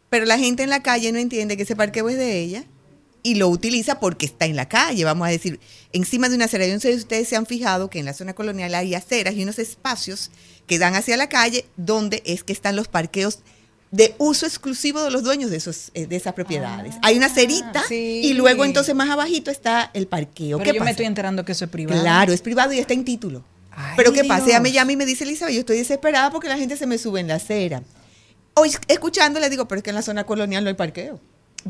Pero 0.10 0.26
la 0.26 0.38
gente 0.38 0.64
en 0.64 0.70
la 0.70 0.84
calle 0.84 1.12
no 1.12 1.20
entiende 1.20 1.56
que 1.56 1.64
ese 1.64 1.76
parqueo 1.76 2.10
es 2.10 2.18
de 2.18 2.40
ella 2.40 2.66
y 3.24 3.36
lo 3.36 3.48
utiliza 3.50 4.00
porque 4.00 4.26
está 4.26 4.46
en 4.46 4.56
la 4.56 4.68
calle, 4.68 5.04
vamos 5.04 5.28
a 5.28 5.32
decir, 5.32 5.60
encima 5.94 6.28
de 6.28 6.36
una 6.36 6.46
acera. 6.46 6.66
Yo 6.66 6.74
no 6.74 6.80
sé 6.80 6.94
si 6.94 7.00
ustedes 7.00 7.28
se 7.28 7.36
han 7.36 7.46
fijado 7.46 7.90
que 7.90 8.00
en 8.00 8.06
la 8.06 8.14
zona 8.14 8.34
colonial 8.34 8.74
hay 8.74 8.96
aceras 8.96 9.36
y 9.36 9.44
unos 9.44 9.60
espacios 9.60 10.32
que 10.66 10.80
dan 10.80 10.96
hacia 10.96 11.16
la 11.16 11.30
calle 11.30 11.66
donde 11.78 12.24
es 12.26 12.44
que 12.44 12.54
están 12.54 12.76
los 12.76 12.88
parqueos 12.88 13.40
de 13.92 14.16
uso 14.18 14.46
exclusivo 14.46 15.04
de 15.04 15.12
los 15.12 15.22
dueños 15.22 15.52
de, 15.52 15.58
esos, 15.58 15.92
eh, 15.94 16.08
de 16.08 16.16
esas 16.16 16.34
propiedades. 16.34 16.96
hay 17.02 17.18
una 17.18 17.28
cerita 17.28 17.84
sí. 17.88 18.22
y 18.24 18.34
luego 18.34 18.64
entonces 18.64 18.96
más 18.96 19.10
abajito 19.10 19.52
está 19.52 19.92
el 19.94 20.08
parqueo. 20.08 20.58
Pero 20.58 20.72
¿Qué 20.72 20.78
yo 20.78 20.84
me 20.84 20.92
estoy 20.92 21.06
enterando 21.06 21.44
que 21.46 21.52
eso 21.52 21.66
es 21.66 21.72
privado. 21.72 22.02
Claro, 22.02 22.32
es 22.32 22.42
privado 22.42 22.72
y 22.72 22.80
está 22.80 22.94
en 22.94 23.04
título. 23.04 23.44
Pero 23.96 24.12
¿qué 24.14 24.24
pasa? 24.24 24.46
Ella 24.48 24.60
me 24.60 24.72
llama 24.72 24.92
y 24.92 24.96
me 24.98 25.06
dice, 25.06 25.24
Elizabeth, 25.24 25.54
yo 25.54 25.62
estoy 25.62 25.78
desesperada 25.78 26.30
porque 26.32 26.48
la 26.50 26.58
gente 26.58 26.78
se 26.78 26.86
me 26.86 26.98
sube 26.98 27.20
en 27.20 27.28
la 27.28 27.36
acera. 27.36 27.84
Hoy 28.54 28.72
escuchando 28.88 29.40
le 29.40 29.50
digo, 29.50 29.68
pero 29.68 29.80
es 29.80 29.84
que 29.84 29.92
en 29.92 29.96
la 29.96 30.02
zona 30.02 30.26
colonial 30.26 30.64
no 30.64 30.70
hay 30.70 30.76
parqueo. 30.76 31.20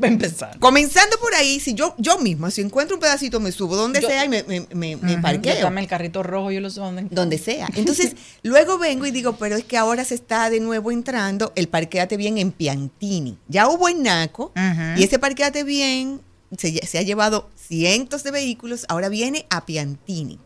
Va 0.02 0.08
a 0.08 0.12
empezar. 0.12 0.58
Comenzando 0.60 1.18
por 1.20 1.36
ahí, 1.36 1.60
si 1.60 1.74
yo 1.74 1.94
yo 1.98 2.18
misma, 2.18 2.50
si 2.50 2.62
encuentro 2.62 2.96
un 2.96 3.02
pedacito, 3.02 3.42
me 3.42 3.52
subo 3.52 3.76
donde 3.76 4.00
Yo- 4.00 4.08
sea 4.08 4.24
y 4.24 4.30
me, 4.30 4.42
me, 4.44 4.66
me- 4.74 4.96
me 4.96 5.18
parqueo. 5.18 5.62
dame 5.62 5.82
el 5.82 5.88
carrito 5.88 6.24
rojo, 6.24 6.50
yo 6.50 6.62
lo 6.62 6.70
sé 6.70 6.80
dónde. 6.80 7.06
Donde 7.12 7.38
sea. 7.38 7.68
Entonces, 7.76 8.16
luego 8.42 8.78
vengo 8.78 9.06
y 9.06 9.12
digo, 9.12 9.36
pero 9.36 9.58
es 9.58 9.66
que 9.66 9.78
ahora 9.78 10.06
se 10.06 10.16
está 10.16 10.50
de 10.50 10.62
nuevo 10.62 10.92
entrando 10.92 11.52
el 11.58 11.68
parqueate 11.68 12.16
bien 12.16 12.38
en 12.38 12.54
Piantini. 12.54 13.38
Ya 13.50 13.68
hubo 13.68 13.90
en 13.90 14.02
Naco 14.04 14.54
y 14.96 15.04
ese 15.04 15.20
parqueate 15.20 15.66
bien 15.66 16.22
se, 16.58 16.72
se 16.88 16.98
ha 16.98 17.02
llevado 17.02 17.50
cientos 17.58 18.24
de 18.24 18.32
vehículos, 18.32 18.86
ahora 18.88 19.10
viene 19.10 19.46
a 19.50 19.66
Piantini. 19.66 20.40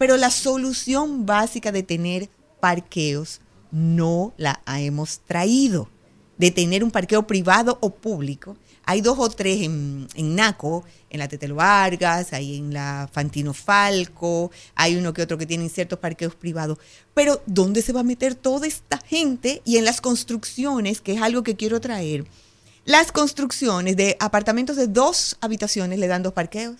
Pero 0.00 0.16
la 0.16 0.30
solución 0.30 1.26
básica 1.26 1.72
de 1.72 1.82
tener 1.82 2.30
parqueos 2.58 3.42
no 3.70 4.32
la 4.38 4.62
hemos 4.66 5.18
traído. 5.18 5.90
De 6.38 6.50
tener 6.50 6.82
un 6.82 6.90
parqueo 6.90 7.26
privado 7.26 7.76
o 7.82 7.90
público. 7.90 8.56
Hay 8.86 9.02
dos 9.02 9.18
o 9.18 9.28
tres 9.28 9.60
en, 9.60 10.08
en 10.14 10.34
Naco, 10.34 10.84
en 11.10 11.18
la 11.18 11.28
Tetelo 11.28 11.56
Vargas, 11.56 12.32
hay 12.32 12.56
en 12.56 12.72
la 12.72 13.10
Fantino 13.12 13.52
Falco, 13.52 14.50
hay 14.74 14.96
uno 14.96 15.12
que 15.12 15.20
otro 15.20 15.36
que 15.36 15.44
tienen 15.44 15.68
ciertos 15.68 15.98
parqueos 15.98 16.34
privados. 16.34 16.78
Pero, 17.12 17.42
¿dónde 17.44 17.82
se 17.82 17.92
va 17.92 18.00
a 18.00 18.02
meter 18.02 18.34
toda 18.34 18.66
esta 18.66 18.96
gente? 18.96 19.60
Y 19.66 19.76
en 19.76 19.84
las 19.84 20.00
construcciones, 20.00 21.02
que 21.02 21.12
es 21.12 21.20
algo 21.20 21.42
que 21.42 21.56
quiero 21.56 21.78
traer. 21.78 22.24
Las 22.86 23.12
construcciones 23.12 23.98
de 23.98 24.16
apartamentos 24.18 24.76
de 24.76 24.86
dos 24.86 25.36
habitaciones 25.42 25.98
le 25.98 26.06
dan 26.06 26.22
dos 26.22 26.32
parqueos. 26.32 26.76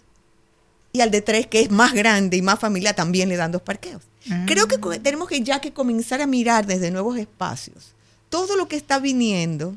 Y 0.93 1.01
al 1.01 1.11
de 1.11 1.23
tres, 1.23 1.47
que 1.47 1.61
es 1.61 1.71
más 1.71 1.93
grande 1.93 2.37
y 2.37 2.43
más 2.43 2.59
familiar, 2.59 2.97
también 2.97 3.29
le 3.29 3.37
dan 3.37 3.53
dos 3.53 3.63
parqueos. 3.63 4.03
Creo 4.47 4.69
que 4.69 4.79
tenemos 4.99 5.29
que 5.29 5.41
ya 5.41 5.61
que 5.61 5.73
comenzar 5.73 6.21
a 6.21 6.27
mirar 6.27 6.67
desde 6.67 6.91
nuevos 6.91 7.17
espacios 7.17 7.95
todo 8.29 8.57
lo 8.57 8.69
que 8.69 8.77
está 8.77 8.99
viniendo. 8.99 9.75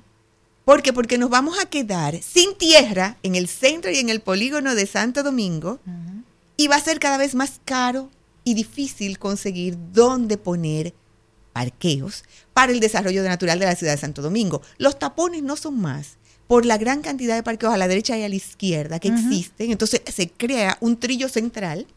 ¿Por 0.66 0.82
qué? 0.82 0.94
Porque 0.94 1.18
nos 1.18 1.30
vamos 1.30 1.60
a 1.60 1.66
quedar 1.66 2.22
sin 2.22 2.56
tierra 2.56 3.18
en 3.24 3.36
el 3.36 3.48
centro 3.48 3.92
y 3.92 3.98
en 3.98 4.10
el 4.10 4.22
polígono 4.22 4.76
de 4.76 4.86
Santo 4.86 5.24
Domingo 5.24 5.80
y 6.56 6.68
va 6.68 6.78
a 6.78 6.82
ser 6.82 7.00
cada 7.00 7.18
vez 7.18 7.36
más 7.36 7.60
caro 7.66 8.10
y 8.46 8.54
difícil 8.54 9.20
conseguir 9.20 9.78
dónde 9.92 10.38
poner 10.38 10.94
parqueos 11.52 12.24
para 12.54 12.72
el 12.72 12.80
desarrollo 12.80 13.24
natural 13.24 13.60
de 13.60 13.66
la 13.66 13.76
ciudad 13.76 13.94
de 13.94 14.00
Santo 14.00 14.22
Domingo. 14.22 14.62
Los 14.78 15.00
tapones 15.00 15.44
no 15.44 15.56
son 15.56 15.80
más 15.80 16.18
por 16.54 16.68
la 16.68 16.78
gran 16.78 17.02
cantidad 17.02 17.34
de 17.36 17.42
parqueos 17.42 17.74
a 17.74 17.78
la 17.78 17.88
derecha 17.88 18.16
y 18.16 18.22
a 18.22 18.30
la 18.30 18.36
izquierda 18.36 19.00
que 19.00 19.08
existen. 19.08 19.72
Entonces 19.72 20.04
se 20.14 20.30
crea 20.30 20.78
un 20.82 20.98
trillo 21.00 21.28
central 21.28 21.88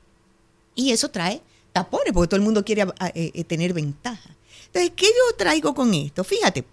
y 0.74 0.92
eso 0.92 1.10
trae 1.10 1.42
tapones 1.74 2.14
porque 2.14 2.28
todo 2.28 2.36
el 2.38 2.42
mundo 2.42 2.64
quiere 2.64 2.80
a- 2.82 3.08
eh, 3.14 3.32
eh, 3.34 3.44
tener 3.44 3.74
ventaja. 3.74 4.30
Entonces, 4.68 4.92
¿qué 4.96 5.04
yo 5.04 5.36
traigo 5.36 5.74
con 5.74 5.92
esto? 5.92 6.24
Fíjate, 6.24 6.64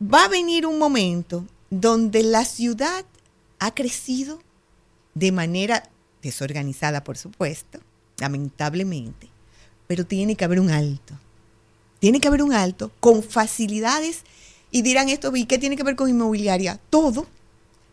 va 0.00 0.26
a 0.26 0.28
venir 0.28 0.64
un 0.64 0.78
momento 0.78 1.44
donde 1.70 2.22
la 2.22 2.44
ciudad 2.44 3.04
ha 3.58 3.74
crecido 3.74 4.40
de 5.14 5.32
manera 5.32 5.90
desorganizada, 6.22 7.02
por 7.02 7.18
supuesto, 7.18 7.80
lamentablemente, 8.18 9.28
pero 9.88 10.06
tiene 10.06 10.36
que 10.36 10.44
haber 10.44 10.60
un 10.60 10.70
alto. 10.70 11.14
Tiene 11.98 12.20
que 12.20 12.28
haber 12.28 12.44
un 12.44 12.52
alto 12.52 12.92
con 13.00 13.24
facilidades 13.24 14.22
y 14.70 14.82
dirán 14.82 15.08
esto, 15.08 15.34
¿y 15.34 15.44
qué 15.46 15.58
tiene 15.58 15.76
que 15.76 15.82
ver 15.82 15.96
con 15.96 16.08
inmobiliaria? 16.08 16.78
Todo. 16.90 17.26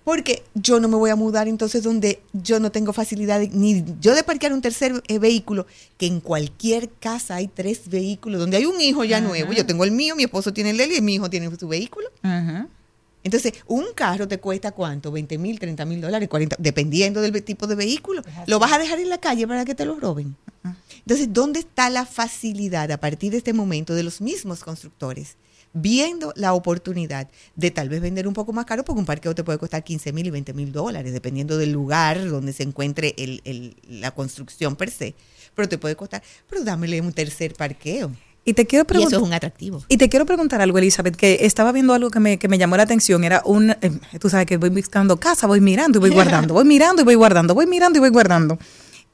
Porque 0.04 0.44
yo 0.54 0.80
no 0.80 0.88
me 0.88 0.98
voy 0.98 1.10
a 1.10 1.16
mudar 1.16 1.48
entonces 1.48 1.82
donde 1.82 2.22
yo 2.32 2.60
no 2.60 2.72
tengo 2.72 2.94
facilidad 2.94 3.40
de- 3.40 3.48
ni 3.50 3.84
yo 4.00 4.14
de 4.14 4.24
parquear 4.24 4.54
un 4.54 4.62
tercer 4.62 5.02
eh, 5.08 5.18
vehículo, 5.18 5.66
que 5.98 6.06
en 6.06 6.20
cualquier 6.20 6.90
casa 6.92 7.36
hay 7.36 7.48
tres 7.48 7.90
vehículos, 7.90 8.40
donde 8.40 8.58
hay 8.58 8.66
un 8.66 8.80
hijo 8.80 9.04
ya 9.04 9.18
Ajá. 9.18 9.26
nuevo, 9.28 9.52
yo 9.52 9.66
tengo 9.66 9.84
el 9.84 9.92
mío, 9.92 10.16
mi 10.16 10.24
esposo 10.24 10.54
tiene 10.54 10.70
el 10.70 10.78
de 10.78 10.84
él 10.84 10.92
y 10.98 11.02
mi 11.02 11.16
hijo 11.16 11.28
tiene 11.30 11.50
su 11.58 11.68
vehículo. 11.68 12.08
Entonces, 13.24 13.54
un 13.66 13.86
carro 13.96 14.28
te 14.28 14.38
cuesta 14.40 14.72
cuánto? 14.72 15.12
20 15.12 15.40
mil, 15.40 15.58
30 15.58 15.84
mil 15.86 16.00
dólares, 16.00 16.30
40, 16.30 16.56
dependiendo 16.60 17.22
del 17.22 17.44
tipo 17.44 17.66
de 17.66 17.74
vehículo. 17.74 18.22
¿Lo 18.46 18.60
vas 18.60 18.74
a 18.74 18.78
dejar 18.78 19.00
en 19.00 19.10
la 19.10 19.18
calle 19.18 19.48
para 19.48 19.66
que 19.66 19.74
te 19.74 19.86
lo 19.86 20.00
roben? 20.00 20.36
Entonces, 21.00 21.34
¿dónde 21.34 21.60
está 21.62 21.90
la 21.90 22.06
facilidad 22.06 22.92
a 22.92 22.98
partir 23.00 23.32
de 23.32 23.38
este 23.40 23.54
momento 23.54 23.96
de 23.96 24.04
los 24.04 24.22
mismos 24.22 24.64
constructores? 24.64 25.38
Viendo 25.78 26.32
la 26.38 26.54
oportunidad 26.54 27.28
de 27.58 27.70
tal 27.70 27.90
vez 27.90 28.02
vender 28.02 28.30
un 28.30 28.34
poco 28.34 28.54
más 28.54 28.64
caro, 28.66 28.86
porque 28.86 29.00
un 29.00 29.06
parqueo 29.06 29.36
te 29.36 29.44
puede 29.44 29.58
costar 29.60 29.84
15 29.84 30.14
mil 30.14 30.26
y 30.26 30.30
20 30.30 30.54
mil 30.54 30.72
dólares, 30.72 31.12
dependiendo 31.12 31.58
del 31.58 31.74
lugar 31.74 32.26
donde 32.30 32.54
se 32.54 32.64
encuentre 32.64 33.14
el- 33.18 33.42
el- 33.44 33.76
la 33.90 34.12
construcción 34.12 34.78
per 34.78 34.90
se. 34.90 35.16
Pero 35.54 35.68
te 35.68 35.78
puede 35.78 35.98
costar, 35.98 36.24
pero 36.50 36.64
dámele 36.64 37.02
un 37.02 37.12
tercer 37.12 37.54
parqueo. 37.56 38.10
Y 38.46 38.54
te 38.54 38.66
quiero 38.66 38.84
Y 38.84 38.86
preguntar. 38.86 39.14
eso 39.18 39.22
es 39.22 39.28
un 39.28 39.34
atractivo. 39.34 39.84
Y 39.90 39.98
te 39.98 40.08
quiero 40.08 40.26
preguntar 40.26 40.62
algo, 40.62 40.78
Elizabeth, 40.78 41.16
que 41.18 41.40
estaba 41.42 41.72
viendo 41.74 41.94
algo 41.94 42.10
que 42.10 42.20
me, 42.22 42.38
que 42.38 42.48
me 42.48 42.58
llamó 42.58 42.78
la 42.78 42.84
atención. 42.84 43.24
Era 43.26 43.42
un, 43.44 43.72
eh, 43.72 43.78
tú 44.20 44.30
sabes 44.30 44.46
que 44.46 44.56
voy 44.58 44.70
buscando 44.70 45.18
casa, 45.18 45.46
voy 45.46 45.60
mirando 45.60 45.98
y 45.98 46.02
voy 46.02 46.12
guardando, 46.12 46.54
voy 46.54 46.64
mirando 46.64 47.02
y 47.02 47.06
voy 47.06 47.16
guardando, 47.16 47.54
voy 47.54 47.66
mirando 47.66 47.98
y 47.98 48.00
voy 48.02 48.10
guardando. 48.12 48.58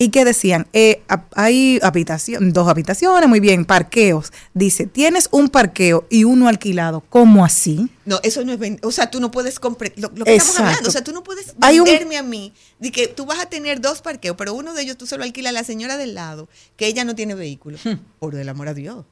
Y 0.04 0.10
que 0.10 0.26
decían, 0.26 0.66
eh, 0.74 1.04
hay 1.36 1.80
habitación, 1.84 2.54
dos 2.54 2.68
habitaciones, 2.68 3.30
muy 3.30 3.40
bien, 3.40 3.66
parqueos. 3.66 4.34
Dice, 4.56 4.88
tienes 4.88 5.30
un 5.32 5.50
parqueo 5.50 6.08
y 6.10 6.24
uno 6.24 6.48
alquilado. 6.48 7.04
¿Cómo 7.10 7.46
así? 7.46 7.88
No, 8.06 8.20
eso 8.24 8.44
no 8.44 8.52
es 8.54 8.60
O 8.82 8.92
sea, 8.92 9.12
tú 9.12 9.20
no 9.20 9.30
puedes 9.30 9.60
comprar. 9.60 9.92
Lo, 9.98 10.12
lo 10.16 10.26
que 10.26 10.36
estamos 10.36 10.60
hablando. 10.60 10.90
O 10.90 10.92
sea, 10.92 11.04
tú 11.04 11.12
no 11.14 11.24
puedes 11.24 11.54
un- 11.54 11.84
venderme 11.84 12.18
a 12.18 12.24
mí 12.24 12.52
de 12.80 12.92
que 12.92 13.08
tú 13.08 13.26
vas 13.28 13.40
a 13.40 13.46
tener 13.46 13.80
dos 13.80 14.02
parqueos, 14.02 14.36
pero 14.38 14.56
uno 14.56 14.74
de 14.74 14.82
ellos 14.82 14.98
tú 14.98 15.06
se 15.06 15.18
lo 15.18 15.24
alquilas 15.24 15.52
a 15.52 15.54
la 15.54 15.64
señora 15.64 15.98
del 15.98 16.16
lado, 16.16 16.50
que 16.78 16.88
ella 16.88 17.06
no 17.06 17.14
tiene 17.16 17.36
vehículo. 17.36 17.78
Por 18.20 18.34
el 18.36 18.50
amor 18.50 18.70
a 18.70 18.74
Dios. 18.74 19.06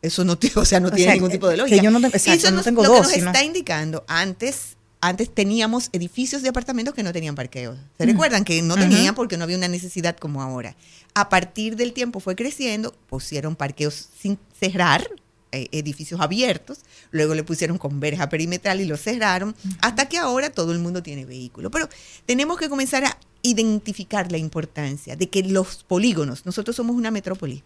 Eso 0.00 0.24
no, 0.24 0.38
tiene- 0.38 0.54
o 0.60 0.64
sea, 0.64 0.78
no 0.78 0.86
Hmm. 0.88 0.92
O 0.92 0.94
tiene 0.94 1.04
sea, 1.10 1.14
ningún 1.14 1.30
que- 1.30 1.36
tipo 1.38 1.48
de 1.48 1.54
que 1.56 1.62
lógica. 1.62 1.82
yo 1.82 1.90
no 1.90 1.98
tengo- 2.00 2.14
Y 2.14 2.16
exacto, 2.16 2.46
eso 2.46 2.50
no 2.52 2.62
tengo 2.62 2.82
lo 2.84 2.88
dos, 2.90 2.98
que 2.98 3.02
nos 3.02 3.12
sino- 3.12 3.26
está 3.32 3.42
indicando, 3.42 4.04
antes, 4.06 4.76
antes 5.00 5.32
teníamos 5.32 5.90
edificios 5.92 6.42
de 6.42 6.48
apartamentos 6.48 6.94
que 6.94 7.02
no 7.02 7.12
tenían 7.12 7.34
parqueos. 7.34 7.78
¿Se 7.96 8.06
recuerdan 8.06 8.44
que 8.44 8.60
no 8.62 8.74
tenían 8.74 9.14
porque 9.14 9.36
no 9.36 9.44
había 9.44 9.56
una 9.56 9.68
necesidad 9.68 10.16
como 10.16 10.42
ahora? 10.42 10.76
A 11.14 11.28
partir 11.28 11.76
del 11.76 11.92
tiempo 11.92 12.20
fue 12.20 12.34
creciendo, 12.34 12.94
pusieron 13.08 13.54
parqueos 13.56 14.08
sin 14.20 14.38
cerrar, 14.58 15.08
eh, 15.52 15.68
edificios 15.72 16.20
abiertos, 16.20 16.80
luego 17.10 17.34
le 17.34 17.44
pusieron 17.44 17.78
con 17.78 18.00
verja 18.00 18.28
perimetral 18.28 18.80
y 18.80 18.86
lo 18.86 18.96
cerraron, 18.96 19.54
hasta 19.80 20.06
que 20.06 20.18
ahora 20.18 20.50
todo 20.50 20.72
el 20.72 20.78
mundo 20.78 21.02
tiene 21.02 21.24
vehículo. 21.24 21.70
Pero 21.70 21.88
tenemos 22.26 22.58
que 22.58 22.68
comenzar 22.68 23.04
a 23.04 23.18
identificar 23.42 24.30
la 24.30 24.38
importancia 24.38 25.16
de 25.16 25.28
que 25.28 25.42
los 25.44 25.84
polígonos, 25.84 26.44
nosotros 26.44 26.76
somos 26.76 26.96
una 26.96 27.10
metrópoli, 27.10 27.62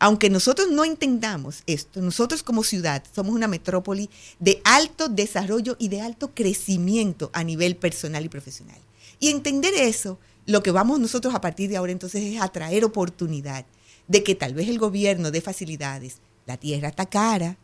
aunque 0.00 0.30
nosotros 0.30 0.70
no 0.70 0.84
entendamos 0.84 1.62
esto, 1.66 2.00
nosotros 2.00 2.42
como 2.42 2.64
ciudad 2.64 3.04
somos 3.14 3.34
una 3.34 3.46
metrópoli 3.46 4.08
de 4.38 4.62
alto 4.64 5.10
desarrollo 5.10 5.76
y 5.78 5.88
de 5.88 6.00
alto 6.00 6.32
crecimiento 6.34 7.30
a 7.34 7.44
nivel 7.44 7.76
personal 7.76 8.24
y 8.24 8.30
profesional. 8.30 8.78
Y 9.20 9.28
entender 9.28 9.74
eso, 9.74 10.18
lo 10.46 10.62
que 10.62 10.70
vamos 10.70 10.98
nosotros 10.98 11.34
a 11.34 11.42
partir 11.42 11.68
de 11.68 11.76
ahora 11.76 11.92
entonces 11.92 12.22
es 12.24 12.40
atraer 12.40 12.82
oportunidad 12.86 13.66
de 14.08 14.24
que 14.24 14.34
tal 14.34 14.54
vez 14.54 14.70
el 14.70 14.78
gobierno 14.78 15.30
dé 15.30 15.42
facilidades. 15.42 16.16
La 16.46 16.56
tierra 16.56 16.88
está 16.88 17.04
cara 17.04 17.58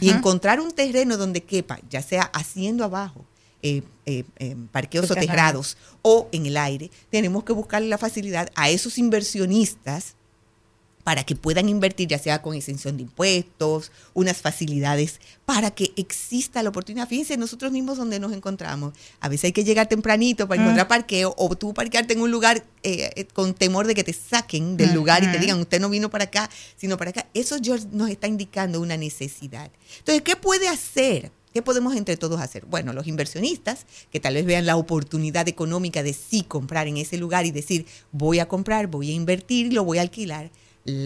y 0.00 0.10
encontrar 0.10 0.60
un 0.60 0.70
terreno 0.70 1.16
donde 1.16 1.42
quepa, 1.42 1.80
ya 1.90 2.02
sea 2.02 2.22
haciendo 2.22 2.84
abajo, 2.84 3.24
eh, 3.62 3.82
eh, 4.06 4.24
eh, 4.38 4.56
parqueos 4.70 5.08
soterrados 5.08 5.76
o 6.02 6.28
en 6.30 6.46
el 6.46 6.56
aire, 6.56 6.88
tenemos 7.10 7.42
que 7.42 7.52
buscarle 7.52 7.88
la 7.88 7.98
facilidad 7.98 8.48
a 8.54 8.70
esos 8.70 8.96
inversionistas 8.96 10.14
para 11.04 11.24
que 11.24 11.34
puedan 11.34 11.68
invertir, 11.68 12.08
ya 12.08 12.18
sea 12.18 12.42
con 12.42 12.54
exención 12.54 12.96
de 12.96 13.04
impuestos, 13.04 13.90
unas 14.14 14.36
facilidades, 14.38 15.20
para 15.46 15.70
que 15.70 15.92
exista 15.96 16.62
la 16.62 16.68
oportunidad. 16.68 17.08
Fíjense, 17.08 17.36
nosotros 17.36 17.72
mismos 17.72 17.96
donde 17.98 18.20
nos 18.20 18.32
encontramos, 18.32 18.92
a 19.20 19.28
veces 19.28 19.44
hay 19.44 19.52
que 19.52 19.64
llegar 19.64 19.88
tempranito 19.88 20.46
para 20.46 20.60
Mm. 20.60 20.64
encontrar 20.64 20.88
parqueo, 20.88 21.34
o 21.38 21.56
tú 21.56 21.72
parquearte 21.74 22.12
en 22.14 22.20
un 22.20 22.30
lugar 22.30 22.64
eh, 22.82 23.10
eh, 23.14 23.24
con 23.34 23.52
temor 23.54 23.86
de 23.86 23.94
que 23.94 24.04
te 24.04 24.12
saquen 24.14 24.76
del 24.78 24.94
lugar 24.94 25.22
y 25.22 25.26
te 25.26 25.32
Ujú. 25.32 25.40
digan, 25.40 25.60
usted 25.60 25.80
no 25.80 25.90
vino 25.90 26.08
para 26.10 26.24
acá, 26.24 26.48
sino 26.76 26.96
para 26.96 27.10
acá. 27.10 27.26
Eso 27.34 27.56
nos 27.92 28.08
está 28.08 28.26
indicando 28.26 28.80
una 28.80 28.96
necesidad. 28.96 29.70
Entonces, 29.98 30.22
¿qué 30.22 30.34
puede 30.36 30.66
hacer? 30.68 31.30
¿Qué 31.52 31.62
podemos 31.62 31.96
entre 31.96 32.16
todos 32.16 32.40
hacer? 32.40 32.64
Bueno, 32.66 32.92
los 32.92 33.06
inversionistas 33.06 33.84
que 34.12 34.20
tal 34.20 34.34
vez 34.34 34.46
vean 34.46 34.66
la 34.66 34.76
oportunidad 34.76 35.48
económica 35.48 36.02
de 36.02 36.12
sí 36.12 36.42
comprar 36.42 36.86
en 36.88 36.96
ese 36.96 37.16
lugar 37.18 37.44
y 37.44 37.50
decir, 37.50 37.86
voy 38.12 38.38
a 38.38 38.46
comprar, 38.48 38.86
voy 38.86 39.10
a 39.10 39.14
invertir 39.14 39.72
lo 39.72 39.84
voy 39.84 39.98
a 39.98 40.02
alquilar. 40.02 40.50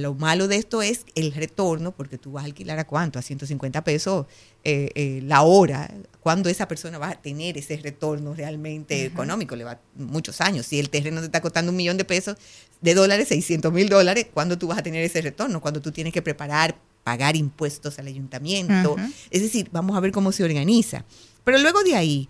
Lo 0.02 0.15
malo 0.15 0.48
de 0.48 0.56
esto 0.56 0.82
es 0.82 1.05
el 1.15 1.32
retorno, 1.32 1.93
porque 1.93 2.19
tú 2.19 2.32
vas 2.32 2.43
a 2.43 2.47
alquilar 2.47 2.78
a 2.78 2.86
cuánto, 2.86 3.19
a 3.19 3.23
150 3.23 3.82
pesos 3.85 4.27
eh, 4.65 4.90
eh, 4.94 5.20
la 5.24 5.43
hora, 5.43 5.93
cuando 6.20 6.48
esa 6.48 6.66
persona 6.69 6.98
va 6.98 7.11
a 7.11 7.20
tener 7.23 7.59
ese 7.59 7.77
retorno 7.77 8.35
realmente 8.35 9.05
económico, 9.05 9.56
le 9.56 9.65
va 9.65 9.78
muchos 9.97 10.40
años. 10.40 10.66
Si 10.66 10.78
el 10.78 10.89
terreno 10.90 11.20
te 11.20 11.27
está 11.27 11.40
costando 11.40 11.70
un 11.70 11.77
millón 11.77 11.97
de 11.98 12.05
pesos, 12.05 12.36
de 12.81 12.94
dólares, 12.94 13.28
600 13.28 13.73
mil 13.73 13.89
dólares, 13.89 14.27
¿cuándo 14.32 14.56
tú 14.59 14.69
vas 14.69 14.78
a 14.78 14.82
tener 14.82 15.02
ese 15.05 15.20
retorno? 15.20 15.61
Cuando 15.61 15.81
tú 15.82 15.93
tienes 15.93 16.12
que 16.12 16.23
preparar, 16.23 16.77
pagar 17.02 17.36
impuestos 17.36 17.98
al 17.98 18.06
ayuntamiento. 18.06 18.97
Es 19.31 19.43
decir, 19.43 19.69
vamos 19.73 19.97
a 19.97 20.01
ver 20.01 20.12
cómo 20.12 20.32
se 20.32 20.44
organiza. 20.44 21.05
Pero 21.44 21.59
luego 21.59 21.82
de 21.82 21.94
ahí, 21.97 22.28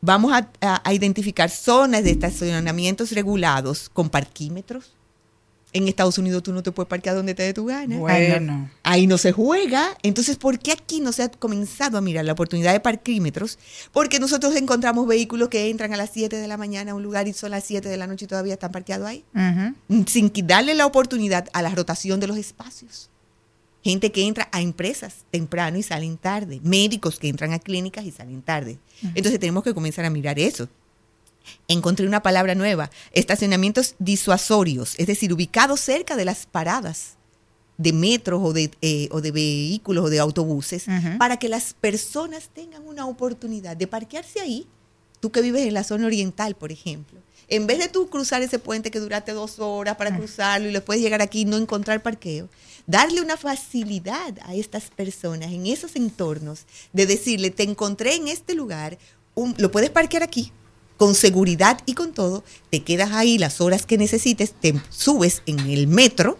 vamos 0.00 0.32
a, 0.32 0.48
a- 0.60 0.88
a 0.88 0.94
identificar 0.94 1.50
zonas 1.50 2.04
de 2.04 2.10
estacionamientos 2.12 3.10
regulados 3.12 3.88
con 3.88 4.08
parquímetros 4.10 4.92
En 5.74 5.88
Estados 5.88 6.18
Unidos 6.18 6.42
tú 6.42 6.52
no 6.52 6.62
te 6.62 6.70
puedes 6.70 6.88
parquear 6.88 7.16
donde 7.16 7.34
te 7.34 7.42
dé 7.42 7.54
tu 7.54 7.64
gana. 7.64 7.96
Bueno. 7.96 8.70
Ahí 8.82 9.06
no 9.06 9.16
se 9.16 9.32
juega. 9.32 9.96
Entonces, 10.02 10.36
¿por 10.36 10.58
qué 10.58 10.72
aquí 10.72 11.00
no 11.00 11.12
se 11.12 11.22
ha 11.22 11.30
comenzado 11.30 11.96
a 11.96 12.00
mirar 12.00 12.24
la 12.24 12.32
oportunidad 12.32 12.72
de 12.72 12.80
parquímetros? 12.80 13.58
Porque 13.92 14.20
nosotros 14.20 14.54
encontramos 14.54 15.06
vehículos 15.06 15.48
que 15.48 15.70
entran 15.70 15.94
a 15.94 15.96
las 15.96 16.10
7 16.10 16.36
de 16.36 16.46
la 16.48 16.58
mañana 16.58 16.92
a 16.92 16.94
un 16.94 17.02
lugar 17.02 17.26
y 17.26 17.32
son 17.32 17.52
las 17.52 17.64
7 17.64 17.88
de 17.88 17.96
la 17.96 18.06
noche 18.06 18.26
y 18.26 18.28
todavía 18.28 18.54
están 18.54 18.70
parqueados 18.70 19.06
ahí. 19.06 19.24
Sin 20.06 20.30
darle 20.46 20.74
la 20.74 20.84
oportunidad 20.84 21.48
a 21.52 21.62
la 21.62 21.70
rotación 21.70 22.20
de 22.20 22.26
los 22.26 22.36
espacios. 22.36 23.08
Gente 23.82 24.12
que 24.12 24.26
entra 24.26 24.48
a 24.52 24.60
empresas 24.60 25.24
temprano 25.30 25.76
y 25.78 25.82
salen 25.82 26.16
tarde. 26.16 26.60
Médicos 26.62 27.18
que 27.18 27.28
entran 27.28 27.52
a 27.52 27.58
clínicas 27.58 28.04
y 28.04 28.12
salen 28.12 28.42
tarde. 28.42 28.78
Entonces 29.14 29.40
tenemos 29.40 29.64
que 29.64 29.74
comenzar 29.74 30.04
a 30.04 30.10
mirar 30.10 30.38
eso. 30.38 30.68
Encontré 31.68 32.06
una 32.06 32.22
palabra 32.22 32.54
nueva, 32.54 32.90
estacionamientos 33.12 33.94
disuasorios, 33.98 34.94
es 34.98 35.06
decir, 35.06 35.32
ubicados 35.32 35.80
cerca 35.80 36.16
de 36.16 36.24
las 36.24 36.46
paradas 36.46 37.16
de 37.78 37.92
metros 37.92 38.40
o 38.44 38.52
de, 38.52 38.70
eh, 38.82 39.08
o 39.10 39.20
de 39.20 39.32
vehículos 39.32 40.04
o 40.04 40.10
de 40.10 40.18
autobuses, 40.20 40.84
para 41.18 41.38
que 41.38 41.48
las 41.48 41.74
personas 41.74 42.50
tengan 42.54 42.86
una 42.86 43.06
oportunidad 43.06 43.76
de 43.76 43.86
parquearse 43.86 44.40
ahí. 44.40 44.66
Tú 45.20 45.30
que 45.32 45.40
vives 45.40 45.66
en 45.66 45.74
la 45.74 45.84
zona 45.84 46.06
oriental, 46.06 46.54
por 46.54 46.70
ejemplo. 46.72 47.18
En 47.48 47.66
vez 47.66 47.78
de 47.78 47.88
tú 47.88 48.08
cruzar 48.08 48.42
ese 48.42 48.58
puente 48.58 48.90
que 48.90 48.98
duraste 49.00 49.32
dos 49.32 49.58
horas 49.58 49.96
para 49.96 50.16
cruzarlo 50.16 50.68
y 50.68 50.72
después 50.72 51.00
llegar 51.00 51.22
aquí 51.22 51.40
y 51.40 51.44
no 51.44 51.56
encontrar 51.56 52.02
parqueo, 52.02 52.48
darle 52.86 53.20
una 53.20 53.36
facilidad 53.36 54.38
a 54.44 54.54
estas 54.54 54.84
personas 54.90 55.52
en 55.52 55.66
esos 55.66 55.94
entornos 55.96 56.66
de 56.92 57.06
decirle, 57.06 57.50
te 57.50 57.62
encontré 57.64 58.14
en 58.14 58.28
este 58.28 58.54
lugar, 58.54 58.96
un- 59.34 59.54
lo 59.58 59.70
puedes 59.70 59.90
parquear 59.90 60.22
aquí, 60.22 60.50
con 61.02 61.16
seguridad 61.16 61.80
y 61.84 61.94
con 61.94 62.12
todo, 62.12 62.44
te 62.70 62.84
quedas 62.84 63.10
ahí 63.10 63.36
las 63.36 63.60
horas 63.60 63.86
que 63.86 63.98
necesites, 63.98 64.52
te 64.52 64.72
subes 64.88 65.42
en 65.46 65.58
el 65.58 65.88
metro, 65.88 66.38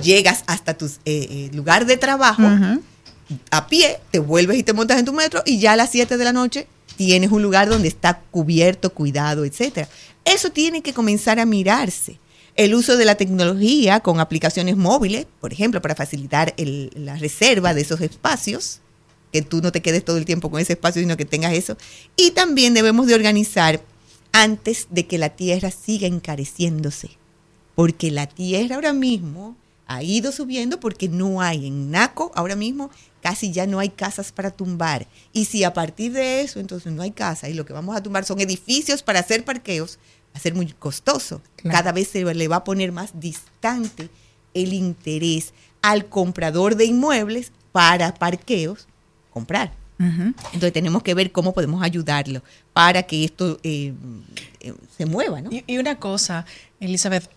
llegas 0.00 0.44
hasta 0.46 0.74
tu 0.74 0.86
eh, 0.86 0.92
eh, 1.06 1.50
lugar 1.54 1.86
de 1.86 1.96
trabajo, 1.96 2.40
a 3.50 3.66
pie, 3.66 3.98
te 4.12 4.20
vuelves 4.20 4.58
y 4.58 4.62
te 4.62 4.72
montas 4.74 4.96
en 5.00 5.06
tu 5.06 5.12
metro 5.12 5.42
y 5.44 5.58
ya 5.58 5.72
a 5.72 5.76
las 5.76 5.90
7 5.90 6.16
de 6.18 6.22
la 6.24 6.32
noche 6.32 6.68
tienes 6.96 7.32
un 7.32 7.42
lugar 7.42 7.68
donde 7.68 7.88
está 7.88 8.20
cubierto, 8.30 8.90
cuidado, 8.90 9.44
etcétera. 9.44 9.88
Eso 10.24 10.50
tiene 10.50 10.82
que 10.82 10.92
comenzar 10.94 11.40
a 11.40 11.44
mirarse. 11.44 12.20
El 12.54 12.76
uso 12.76 12.96
de 12.96 13.04
la 13.04 13.16
tecnología 13.16 13.98
con 13.98 14.20
aplicaciones 14.20 14.76
móviles, 14.76 15.26
por 15.40 15.52
ejemplo, 15.52 15.82
para 15.82 15.96
facilitar 15.96 16.54
el- 16.58 16.92
la 16.94 17.16
reserva 17.16 17.74
de 17.74 17.80
esos 17.80 18.00
espacios, 18.02 18.78
que 19.32 19.42
tú 19.42 19.60
no 19.62 19.72
te 19.72 19.82
quedes 19.82 20.04
todo 20.04 20.16
el 20.16 20.24
tiempo 20.24 20.50
con 20.50 20.60
ese 20.60 20.74
espacio, 20.74 21.02
sino 21.02 21.16
que 21.16 21.24
tengas 21.24 21.52
eso. 21.52 21.76
Y 22.16 22.32
también 22.32 22.74
debemos 22.74 23.06
de 23.06 23.14
organizar 23.14 23.80
antes 24.32 24.88
de 24.90 25.06
que 25.06 25.18
la 25.18 25.30
tierra 25.30 25.70
siga 25.70 26.06
encareciéndose, 26.06 27.10
porque 27.74 28.10
la 28.10 28.26
tierra 28.26 28.76
ahora 28.76 28.92
mismo 28.92 29.56
ha 29.86 30.02
ido 30.04 30.30
subiendo 30.30 30.78
porque 30.78 31.08
no 31.08 31.40
hay 31.40 31.66
en 31.66 31.90
Naco 31.90 32.30
ahora 32.36 32.54
mismo 32.54 32.90
casi 33.22 33.50
ya 33.50 33.66
no 33.66 33.80
hay 33.80 33.88
casas 33.88 34.30
para 34.30 34.52
tumbar. 34.52 35.08
Y 35.32 35.46
si 35.46 35.64
a 35.64 35.74
partir 35.74 36.12
de 36.12 36.42
eso 36.42 36.60
entonces 36.60 36.92
no 36.92 37.02
hay 37.02 37.10
casa 37.10 37.48
y 37.48 37.54
lo 37.54 37.66
que 37.66 37.72
vamos 37.72 37.96
a 37.96 38.02
tumbar 38.02 38.24
son 38.24 38.40
edificios 38.40 39.02
para 39.02 39.20
hacer 39.20 39.44
parqueos, 39.44 39.98
va 40.32 40.38
a 40.38 40.40
ser 40.40 40.54
muy 40.54 40.66
costoso. 40.72 41.42
Claro. 41.56 41.76
Cada 41.76 41.92
vez 41.92 42.08
se 42.08 42.22
le 42.22 42.48
va 42.48 42.56
a 42.56 42.64
poner 42.64 42.92
más 42.92 43.18
distante 43.18 44.08
el 44.54 44.72
interés 44.72 45.52
al 45.82 46.06
comprador 46.06 46.76
de 46.76 46.84
inmuebles 46.84 47.52
para 47.72 48.14
parqueos 48.14 48.86
comprar. 49.30 49.72
Entonces 49.98 50.72
tenemos 50.72 51.02
que 51.02 51.12
ver 51.12 51.30
cómo 51.30 51.52
podemos 51.52 51.82
ayudarlo 51.82 52.42
para 52.72 53.02
que 53.02 53.22
esto 53.22 53.60
eh, 53.62 53.92
eh, 54.60 54.72
se 54.96 55.04
mueva, 55.04 55.42
¿no? 55.42 55.50
Y, 55.52 55.62
y 55.66 55.76
una 55.76 55.96
cosa, 55.96 56.46
Elizabeth, 56.80 57.28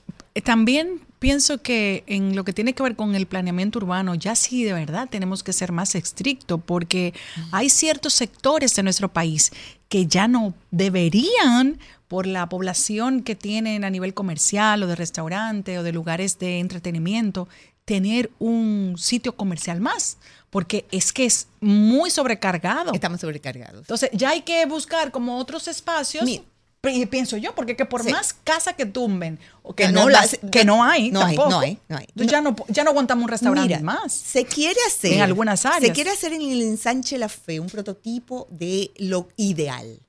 también 0.45 1.01
pienso 1.19 1.61
que 1.61 2.03
en 2.07 2.35
lo 2.35 2.43
que 2.43 2.53
tiene 2.53 2.73
que 2.73 2.83
ver 2.83 2.95
con 2.95 3.15
el 3.15 3.27
planeamiento 3.27 3.79
urbano, 3.79 4.15
ya 4.15 4.35
sí 4.35 4.63
de 4.65 4.73
verdad 4.73 5.07
tenemos 5.09 5.43
que 5.43 5.53
ser 5.53 5.71
más 5.71 5.95
estrictos 5.95 6.59
porque 6.65 7.13
hay 7.51 7.69
ciertos 7.69 8.13
sectores 8.13 8.75
de 8.75 8.83
nuestro 8.83 9.07
país 9.07 9.51
que 9.87 10.05
ya 10.05 10.27
no 10.27 10.53
deberían 10.71 11.79
por 12.09 12.27
la 12.27 12.49
población 12.49 13.21
que 13.21 13.35
tienen 13.35 13.85
a 13.85 13.89
nivel 13.89 14.13
comercial 14.13 14.83
o 14.83 14.87
de 14.87 14.95
restaurante 14.95 15.79
o 15.79 15.83
de 15.83 15.93
lugares 15.93 16.39
de 16.39 16.59
entretenimiento, 16.59 17.47
tener 17.85 18.31
un 18.39 18.95
sitio 18.97 19.35
comercial 19.35 19.79
más, 19.81 20.17
porque 20.53 20.85
es 20.91 21.11
que 21.11 21.25
es 21.25 21.47
muy 21.59 22.09
sobrecargado. 22.09 22.93
Estamos 22.93 23.19
sobrecargados. 23.19 23.81
Entonces, 23.81 24.09
ya 24.13 24.29
hay 24.29 24.41
que 24.41 24.65
buscar 24.65 25.11
como 25.11 25.37
otros 25.37 25.67
espacios. 25.67 26.23
pi- 26.81 27.05
pienso 27.05 27.37
yo, 27.37 27.55
porque 27.55 27.75
que 27.77 27.85
por 27.85 28.03
Sí. 28.03 28.11
más 28.11 28.33
casa 28.33 28.73
que 28.73 28.85
tumben, 28.85 29.39
o 29.61 29.73
que 29.73 29.87
no, 29.87 30.01
no, 30.03 30.09
las, 30.09 30.37
la- 30.43 30.49
que 30.51 30.65
no 30.65 30.83
hay, 30.83 31.11
no 31.11 31.21
hay, 31.21 31.35
tampoco, 31.37 31.49
no 31.49 31.59
hay, 31.61 31.79
no 31.87 31.97
hay. 31.97 32.05
entonces 32.09 32.31
Ya, 32.31 32.41
no, 32.41 32.55
ya 32.67 32.83
no 32.83 32.89
aguantamos 32.89 33.23
un 33.23 33.29
restaurante 33.29 33.69
Mira, 33.69 33.79
más. 33.81 34.11
Se 34.13 34.43
quiere 34.45 34.79
hacer. 34.87 35.13
En 35.13 35.21
algunas 35.21 35.65
áreas. 35.65 35.81
Se 35.81 35.91
quiere 35.93 36.09
hacer 36.11 36.33
en 36.33 36.41
el 36.41 36.61
ensanche 36.61 37.17
La 37.17 37.29
Fe 37.29 37.59
un 37.61 37.67
prototipo 37.67 38.47
de 38.51 38.91
lo 38.97 39.29
ideal. 39.37 39.99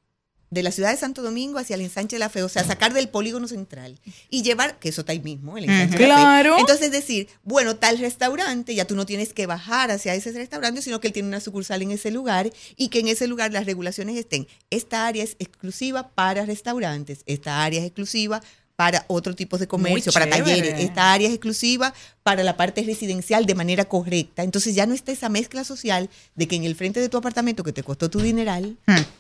De 0.51 0.63
la 0.63 0.71
ciudad 0.71 0.91
de 0.91 0.97
Santo 0.97 1.23
Domingo 1.23 1.59
hacia 1.59 1.75
el 1.75 1.81
ensanche 1.81 2.19
La 2.19 2.29
Fe, 2.29 2.43
o 2.43 2.49
sea, 2.49 2.65
sacar 2.65 2.93
del 2.93 3.09
polígono 3.09 3.49
central 3.49 3.99
y 4.31 4.43
llevar, 4.43 4.79
que 4.79 4.91
eso 4.91 5.01
está 5.01 5.13
ahí 5.13 5.21
mismo, 5.21 5.59
el 5.59 5.65
ensanche 5.65 5.97
Ujú. 5.97 6.07
La 6.07 6.17
Fe. 6.17 6.23
Claro. 6.23 6.57
Entonces 6.59 6.91
decir, 6.93 7.29
bueno, 7.43 7.77
tal 7.77 7.99
restaurante, 7.99 8.75
ya 8.75 8.87
tú 8.87 8.95
no 8.95 9.07
tienes 9.07 9.33
que 9.33 9.47
bajar 9.47 9.91
hacia 9.91 10.15
ese 10.15 10.33
restaurante, 10.33 10.83
sino 10.83 11.01
que 11.01 11.09
él 11.09 11.13
tiene 11.13 11.29
una 11.29 11.41
sucursal 11.41 11.83
en 11.83 11.91
ese 11.91 12.11
lugar 12.11 12.51
y 12.77 12.89
que 12.89 13.01
en 13.01 13.09
ese 13.09 13.27
lugar 13.27 13.53
las 13.53 13.67
regulaciones 13.67 14.17
estén. 14.17 14.47
Esta 14.71 15.07
área 15.07 15.25
es 15.25 15.37
exclusiva 15.39 16.11
para 16.11 16.47
restaurantes, 16.47 17.23
esta 17.27 17.65
área 17.65 17.81
es 17.81 17.87
exclusiva 17.87 18.41
para 18.77 19.05
otro 19.09 19.35
tipo 19.35 19.57
de 19.57 19.69
comercio, 19.69 20.13
para 20.13 20.29
talleres, 20.29 20.81
esta 20.81 21.13
área 21.13 21.29
es 21.29 21.35
exclusiva 21.35 21.95
para 22.25 22.43
la 22.43 22.57
parte 22.57 22.83
residencial 22.83 23.45
de 23.47 23.55
manera 23.55 23.85
correcta. 23.85 24.43
Entonces 24.43 24.75
ya 24.75 24.87
no 24.87 24.95
está 24.95 25.13
esa 25.13 25.29
mezcla 25.29 25.63
social 25.63 26.09
de 26.35 26.49
que 26.49 26.57
en 26.57 26.65
el 26.65 26.75
frente 26.75 26.99
de 26.99 27.09
tu 27.11 27.19
apartamento 27.19 27.63
que 27.63 27.73
te 27.73 27.83
costó 27.83 28.09
tu 28.11 28.19
dineral, 28.19 28.77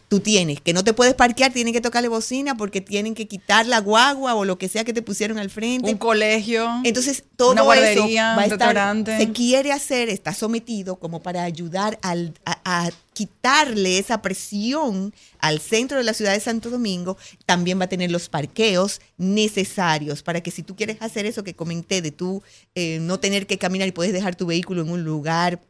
tú 0.08 0.20
tienes 0.20 0.60
que 0.62 0.72
no 0.72 0.82
te 0.82 0.94
puedes 0.94 1.12
parquear, 1.14 1.52
tienen 1.52 1.74
que 1.74 1.82
tocarle 1.82 2.08
bocina 2.08 2.56
porque 2.56 2.80
tienen 2.80 3.14
que 3.14 3.28
quitar 3.28 3.66
la 3.66 3.80
guagua 3.80 4.34
o 4.34 4.44
lo 4.46 4.56
que 4.58 4.68
sea 4.68 4.84
que 4.84 4.94
te 4.94 5.02
pusieron 5.02 5.36
al 5.38 5.50
frente. 5.50 5.90
Un 5.90 5.98
colegio. 5.98 6.66
Entonces 6.82 7.24
todo 7.36 7.52
una 7.52 7.60
eso 7.60 7.64
guardería, 7.66 8.24
va 8.28 8.32
a 8.32 8.36
un 8.38 8.42
estar, 8.44 8.58
restaurante. 8.58 9.18
se 9.18 9.32
quiere 9.32 9.70
hacer, 9.72 10.08
está 10.08 10.32
sometido 10.32 10.96
como 10.96 11.20
para 11.22 11.44
ayudar 11.44 11.98
al- 12.00 12.32
a, 12.46 12.86
a 12.86 12.90
quitarle 13.12 13.98
esa 13.98 14.22
presión 14.22 15.14
al 15.38 15.60
centro 15.60 15.98
de 15.98 16.04
la 16.04 16.14
ciudad 16.14 16.32
de 16.32 16.40
Santo 16.40 16.68
Domingo. 16.70 17.16
También 17.46 17.78
va 17.78 17.84
a 17.84 17.88
tener 17.88 18.10
los 18.10 18.28
parqueos 18.28 19.00
necesarios 19.18 20.22
para 20.22 20.40
que 20.40 20.50
si 20.50 20.62
tú 20.62 20.74
quieres 20.74 20.96
hacer 21.00 21.26
eso 21.26 21.44
que 21.44 21.54
comenté 21.54 22.00
de 22.02 22.10
tú 22.10 22.42
eh, 22.74 22.93
no 23.00 23.20
tener 23.20 23.46
que 23.46 23.58
caminar 23.58 23.88
y 23.88 23.92
puedes 23.92 24.12
dejar 24.12 24.34
tu 24.36 24.46
vehículo 24.46 24.82
en 24.82 24.90
un 24.90 25.04
lugar. 25.04 25.60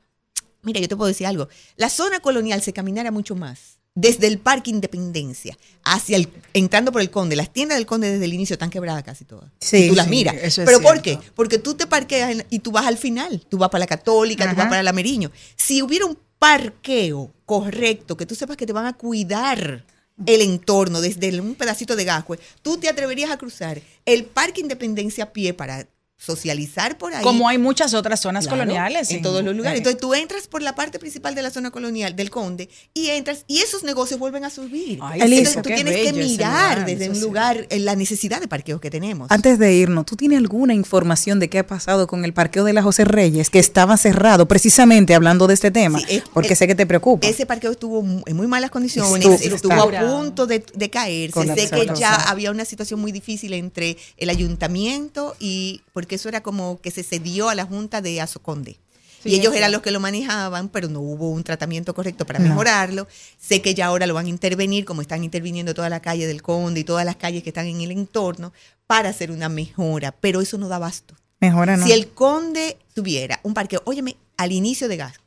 Mira, 0.62 0.80
yo 0.80 0.88
te 0.88 0.96
puedo 0.96 1.08
decir 1.08 1.26
algo. 1.26 1.48
La 1.76 1.88
zona 1.90 2.20
colonial 2.20 2.62
se 2.62 2.72
caminara 2.72 3.10
mucho 3.10 3.34
más. 3.34 3.78
Desde 3.96 4.26
el 4.26 4.38
Parque 4.38 4.70
Independencia 4.70 5.56
hacia 5.84 6.16
el, 6.16 6.28
entrando 6.52 6.90
por 6.90 7.00
el 7.00 7.10
Conde, 7.10 7.36
las 7.36 7.52
tiendas 7.52 7.78
del 7.78 7.86
Conde 7.86 8.10
desde 8.10 8.24
el 8.24 8.34
inicio 8.34 8.54
están 8.54 8.68
quebradas 8.70 9.04
casi 9.04 9.24
todas. 9.24 9.48
Sí, 9.60 9.84
y 9.84 9.88
tú 9.88 9.94
las 9.94 10.06
sí, 10.06 10.10
miras. 10.10 10.34
eso 10.34 10.62
es 10.62 10.66
Pero 10.66 10.80
¿por 10.80 11.00
qué? 11.00 11.16
Porque 11.36 11.58
tú 11.58 11.74
te 11.74 11.86
parqueas 11.86 12.32
en- 12.32 12.46
y 12.50 12.58
tú 12.58 12.72
vas 12.72 12.86
al 12.86 12.98
final. 12.98 13.46
Tú 13.48 13.56
vas 13.56 13.70
para 13.70 13.80
la 13.80 13.86
Católica, 13.86 14.50
tú 14.50 14.56
vas 14.56 14.66
para 14.66 14.82
la 14.82 14.92
Meriño. 14.92 15.30
Si 15.54 15.80
hubiera 15.80 16.06
un 16.06 16.18
parqueo 16.40 17.32
correcto, 17.46 18.16
que 18.16 18.26
tú 18.26 18.34
sepas 18.34 18.56
que 18.56 18.66
te 18.66 18.72
van 18.72 18.86
a 18.86 18.94
cuidar 18.96 19.84
el 20.26 20.40
entorno 20.40 21.00
desde 21.00 21.40
un 21.40 21.54
pedacito 21.54 21.94
de 21.94 22.04
gascue, 22.04 22.38
tú 22.62 22.78
te 22.78 22.88
atreverías 22.88 23.30
a 23.30 23.36
cruzar 23.38 23.80
el 24.06 24.24
Parque 24.24 24.60
Independencia 24.60 25.24
a 25.24 25.32
pie 25.32 25.54
para 25.54 25.86
socializar 26.24 26.96
por 26.98 27.14
ahí. 27.14 27.22
Como 27.22 27.48
hay 27.48 27.58
muchas 27.58 27.94
otras 27.94 28.20
zonas 28.20 28.46
Claro, 28.46 28.62
coloniales. 28.62 29.10
En 29.10 29.22
todos 29.22 29.44
los 29.44 29.54
lugares. 29.54 29.78
Entonces 29.78 30.00
tú 30.00 30.14
entras 30.14 30.46
por 30.48 30.62
la 30.62 30.74
parte 30.74 30.98
principal 30.98 31.34
de 31.34 31.42
la 31.42 31.50
zona 31.50 31.70
colonial 31.70 32.16
del 32.16 32.30
Conde 32.30 32.68
y 32.94 33.08
entras 33.10 33.44
y 33.46 33.58
esos 33.58 33.82
negocios 33.84 34.18
vuelven 34.18 34.44
a 34.44 34.50
subir. 34.50 34.98
Ay, 35.02 35.20
Entonces 35.22 35.54
tú 35.62 35.68
tienes 35.68 35.96
que 35.96 36.12
mirar 36.12 36.78
lugar, 36.78 36.86
desde 36.86 37.08
un 37.08 37.14
sí. 37.16 37.20
lugar 37.20 37.66
eh, 37.70 37.78
la 37.78 37.94
necesidad 37.96 38.40
de 38.40 38.48
parqueos 38.48 38.80
que 38.80 38.90
tenemos. 38.90 39.30
Antes 39.30 39.58
de 39.58 39.74
irnos, 39.74 40.06
¿tú 40.06 40.16
tienes 40.16 40.38
alguna 40.38 40.74
información 40.74 41.38
de 41.40 41.48
qué 41.48 41.58
ha 41.60 41.66
pasado 41.66 42.06
con 42.06 42.24
el 42.24 42.32
parqueo 42.32 42.64
de 42.64 42.72
la 42.72 42.82
José 42.82 43.04
Reyes, 43.04 43.50
que 43.50 43.58
estaba 43.58 43.96
cerrado, 43.96 44.48
precisamente 44.48 45.14
hablando 45.14 45.46
de 45.46 45.54
este 45.54 45.70
tema? 45.70 45.98
Sí, 46.00 46.06
es- 46.08 46.22
porque 46.32 46.52
es- 46.54 46.58
sé 46.58 46.66
que 46.66 46.74
te 46.74 46.86
preocupa. 46.86 47.26
Ese 47.26 47.46
parqueo 47.46 47.70
estuvo 47.72 48.00
en 48.26 48.36
muy 48.36 48.46
malas 48.46 48.70
condiciones, 48.70 49.42
Estuvo- 49.42 49.72
a 49.72 50.00
punto 50.00 50.46
de, 50.46 50.64
de 50.74 50.90
caerse. 50.90 51.42
Sé 51.54 51.70
que 51.70 51.88
ya 51.96 52.14
había 52.14 52.50
una 52.50 52.64
situación 52.64 53.00
muy 53.00 53.12
difícil 53.12 53.52
entre 53.54 53.96
el 54.16 54.30
ayuntamiento 54.30 55.36
y 55.38 55.82
porque 55.92 56.13
eso 56.14 56.28
era 56.28 56.42
como 56.42 56.80
que 56.80 56.90
se 56.90 57.02
cedió 57.02 57.48
a 57.48 57.54
la 57.54 57.64
Junta 57.66 58.00
de 58.00 58.20
Azoconde. 58.20 58.78
Sí, 59.22 59.30
y 59.30 59.34
ellos 59.36 59.54
eran 59.54 59.72
los 59.72 59.80
que 59.80 59.90
lo 59.90 60.00
manejaban, 60.00 60.68
pero 60.68 60.88
no 60.88 61.00
hubo 61.00 61.30
un 61.30 61.42
tratamiento 61.44 61.94
correcto 61.94 62.26
para 62.26 62.38
No. 62.40 62.48
mejorarlo. 62.50 63.08
Sé 63.40 63.62
que 63.62 63.74
ya 63.74 63.86
ahora 63.86 64.06
lo 64.06 64.12
van 64.14 64.26
a 64.26 64.28
intervenir, 64.28 64.84
como 64.84 65.00
están 65.00 65.24
interviniendo 65.24 65.72
toda 65.74 65.88
la 65.88 66.00
calle 66.00 66.26
del 66.26 66.42
Conde 66.42 66.80
y 66.80 66.84
todas 66.84 67.06
las 67.06 67.16
calles 67.16 67.42
que 67.42 67.48
están 67.50 67.66
en 67.66 67.80
el 67.80 67.90
entorno, 67.90 68.52
para 68.86 69.08
hacer 69.08 69.30
una 69.30 69.48
mejora. 69.48 70.12
Pero 70.12 70.42
eso 70.42 70.58
no 70.58 70.68
da 70.68 70.76
abasto. 70.76 71.14
Mejora, 71.40 71.76
¿no? 71.78 71.86
Si 71.86 71.92
el 71.92 72.08
conde 72.08 72.76
tuviera 72.94 73.40
un 73.42 73.54
parqueo, 73.54 73.82
óyeme, 73.86 74.16
al 74.36 74.52
inicio 74.52 74.88
de 74.88 74.96
Gasco, 74.98 75.24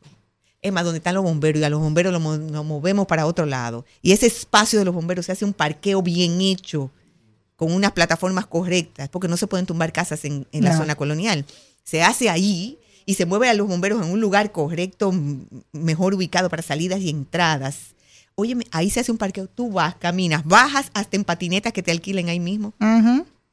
es 0.62 0.72
más, 0.72 0.84
donde 0.84 0.98
están 0.98 1.16
los 1.16 1.24
bomberos 1.24 1.60
y 1.62 1.64
a 1.64 1.70
los 1.70 1.80
bomberos 1.80 2.12
los 2.14 2.22
mo- 2.22 2.38
nos 2.38 2.66
movemos 2.66 3.08
para 3.08 3.26
otro 3.26 3.46
lado. 3.48 3.84
Y 4.04 4.12
ese 4.12 4.28
espacio 4.28 4.78
de 4.80 4.86
los 4.86 4.94
bomberos 4.94 5.26
se 5.26 5.32
hace 5.32 5.44
un 5.46 5.54
parqueo 5.54 6.02
bien 6.04 6.40
hecho. 6.42 6.92
Con 7.58 7.74
unas 7.74 7.92
plataformas 7.92 8.46
correctas, 8.46 9.10
porque 9.10 9.28
no 9.28 9.36
se 9.36 9.48
pueden 9.48 9.66
tumbar 9.66 9.92
casas 9.92 10.24
en, 10.24 10.48
en 10.54 10.64
la 10.64 10.78
zona 10.78 10.96
colonial. 10.96 11.46
Se 11.84 12.04
hace 12.04 12.30
ahí 12.30 12.80
y 13.06 13.16
se 13.16 13.26
mueve 13.26 13.50
a 13.50 13.54
los 13.54 13.68
bomberos 13.68 14.02
en 14.02 14.10
un 14.10 14.22
lugar 14.22 14.54
correcto, 14.54 15.14
mejor 15.74 16.14
ubicado 16.14 16.50
para 16.50 16.64
salidas 16.64 17.02
y 17.02 17.10
entradas. 17.10 17.96
Óyeme, 18.36 18.66
ahí 18.72 18.90
se 18.90 19.00
hace 19.00 19.12
un 19.12 19.18
parqueo, 19.18 19.48
tú 19.48 19.72
vas, 19.72 19.96
caminas, 19.96 20.46
bajas 20.46 20.92
hasta 20.94 21.18
en 21.18 21.24
patinetas 21.24 21.74
que 21.74 21.84
te 21.84 21.92
alquilen 21.92 22.30
ahí 22.30 22.40
mismo 22.40 22.74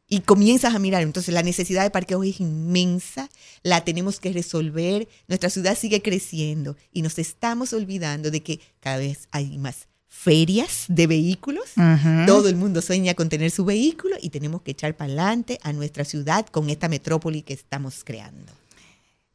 y 0.08 0.20
comienzas 0.20 0.74
a 0.74 0.78
mirar. 0.78 1.02
Entonces 1.02 1.32
la 1.34 1.42
necesidad 1.42 1.82
de 1.82 1.90
parqueo 1.90 2.22
es 2.24 2.40
inmensa, 2.40 3.28
la 3.62 3.82
tenemos 3.82 4.20
que 4.20 4.32
resolver. 4.32 5.08
Nuestra 5.28 5.50
ciudad 5.50 5.76
sigue 5.76 6.02
creciendo 6.02 6.76
y 6.92 7.02
nos 7.02 7.18
estamos 7.18 7.72
olvidando 7.72 8.30
de 8.30 8.42
que 8.42 8.60
cada 8.80 8.98
vez 8.98 9.28
hay 9.30 9.58
más 9.58 9.88
ferias 10.16 10.84
de 10.88 11.06
vehículos. 11.06 11.64
Todo 12.26 12.48
el 12.48 12.56
mundo 12.56 12.80
sueña 12.80 13.14
con 13.14 13.28
tener 13.28 13.50
su 13.50 13.64
vehículo 13.64 14.16
y 14.22 14.30
tenemos 14.30 14.62
que 14.62 14.70
echar 14.70 14.96
para 14.96 15.08
adelante 15.08 15.58
a 15.62 15.72
nuestra 15.72 16.04
ciudad 16.04 16.46
con 16.46 16.70
esta 16.70 16.88
metrópoli 16.88 17.42
que 17.42 17.52
estamos 17.52 18.04
creando. 18.04 18.52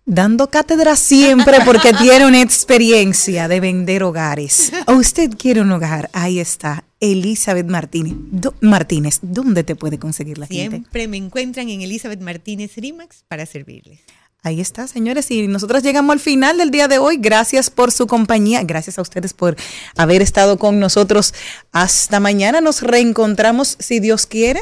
Dando 0.05 0.49
cátedra 0.49 0.95
siempre 0.95 1.57
porque 1.65 1.91
tiene 1.99 2.25
una 2.25 2.41
experiencia 2.41 3.47
de 3.47 3.59
vender 3.59 4.01
hogares. 4.03 4.71
¿O 4.87 4.93
usted 4.93 5.29
quiere 5.37 5.61
un 5.61 5.71
hogar? 5.71 6.09
Ahí 6.13 6.39
está, 6.39 6.83
Elizabeth 6.99 7.67
Martínez. 7.67 8.13
Do- 8.31 8.55
Martínez, 8.61 9.19
¿dónde 9.21 9.63
te 9.63 9.75
puede 9.75 9.99
conseguir 9.99 10.39
la 10.39 10.47
gente? 10.47 10.77
Siempre 10.77 11.07
me 11.07 11.17
encuentran 11.17 11.69
en 11.69 11.81
Elizabeth 11.81 12.21
Martínez 12.21 12.71
Rimax 12.77 13.23
para 13.27 13.45
servirles. 13.45 13.99
Ahí 14.41 14.61
está, 14.61 14.87
señores. 14.87 15.29
Y 15.31 15.47
nosotros 15.47 15.83
llegamos 15.83 16.13
al 16.13 16.19
final 16.19 16.57
del 16.57 16.71
día 16.71 16.87
de 16.87 16.97
hoy. 16.97 17.17
Gracias 17.17 17.69
por 17.69 17.91
su 17.91 18.07
compañía. 18.07 18.63
Gracias 18.63 18.97
a 18.97 19.01
ustedes 19.01 19.33
por 19.33 19.57
haber 19.97 20.21
estado 20.21 20.57
con 20.57 20.79
nosotros. 20.79 21.33
Hasta 21.71 22.19
mañana. 22.19 22.61
Nos 22.61 22.81
reencontramos, 22.81 23.75
si 23.79 23.99
Dios 23.99 24.25
quiere. 24.25 24.61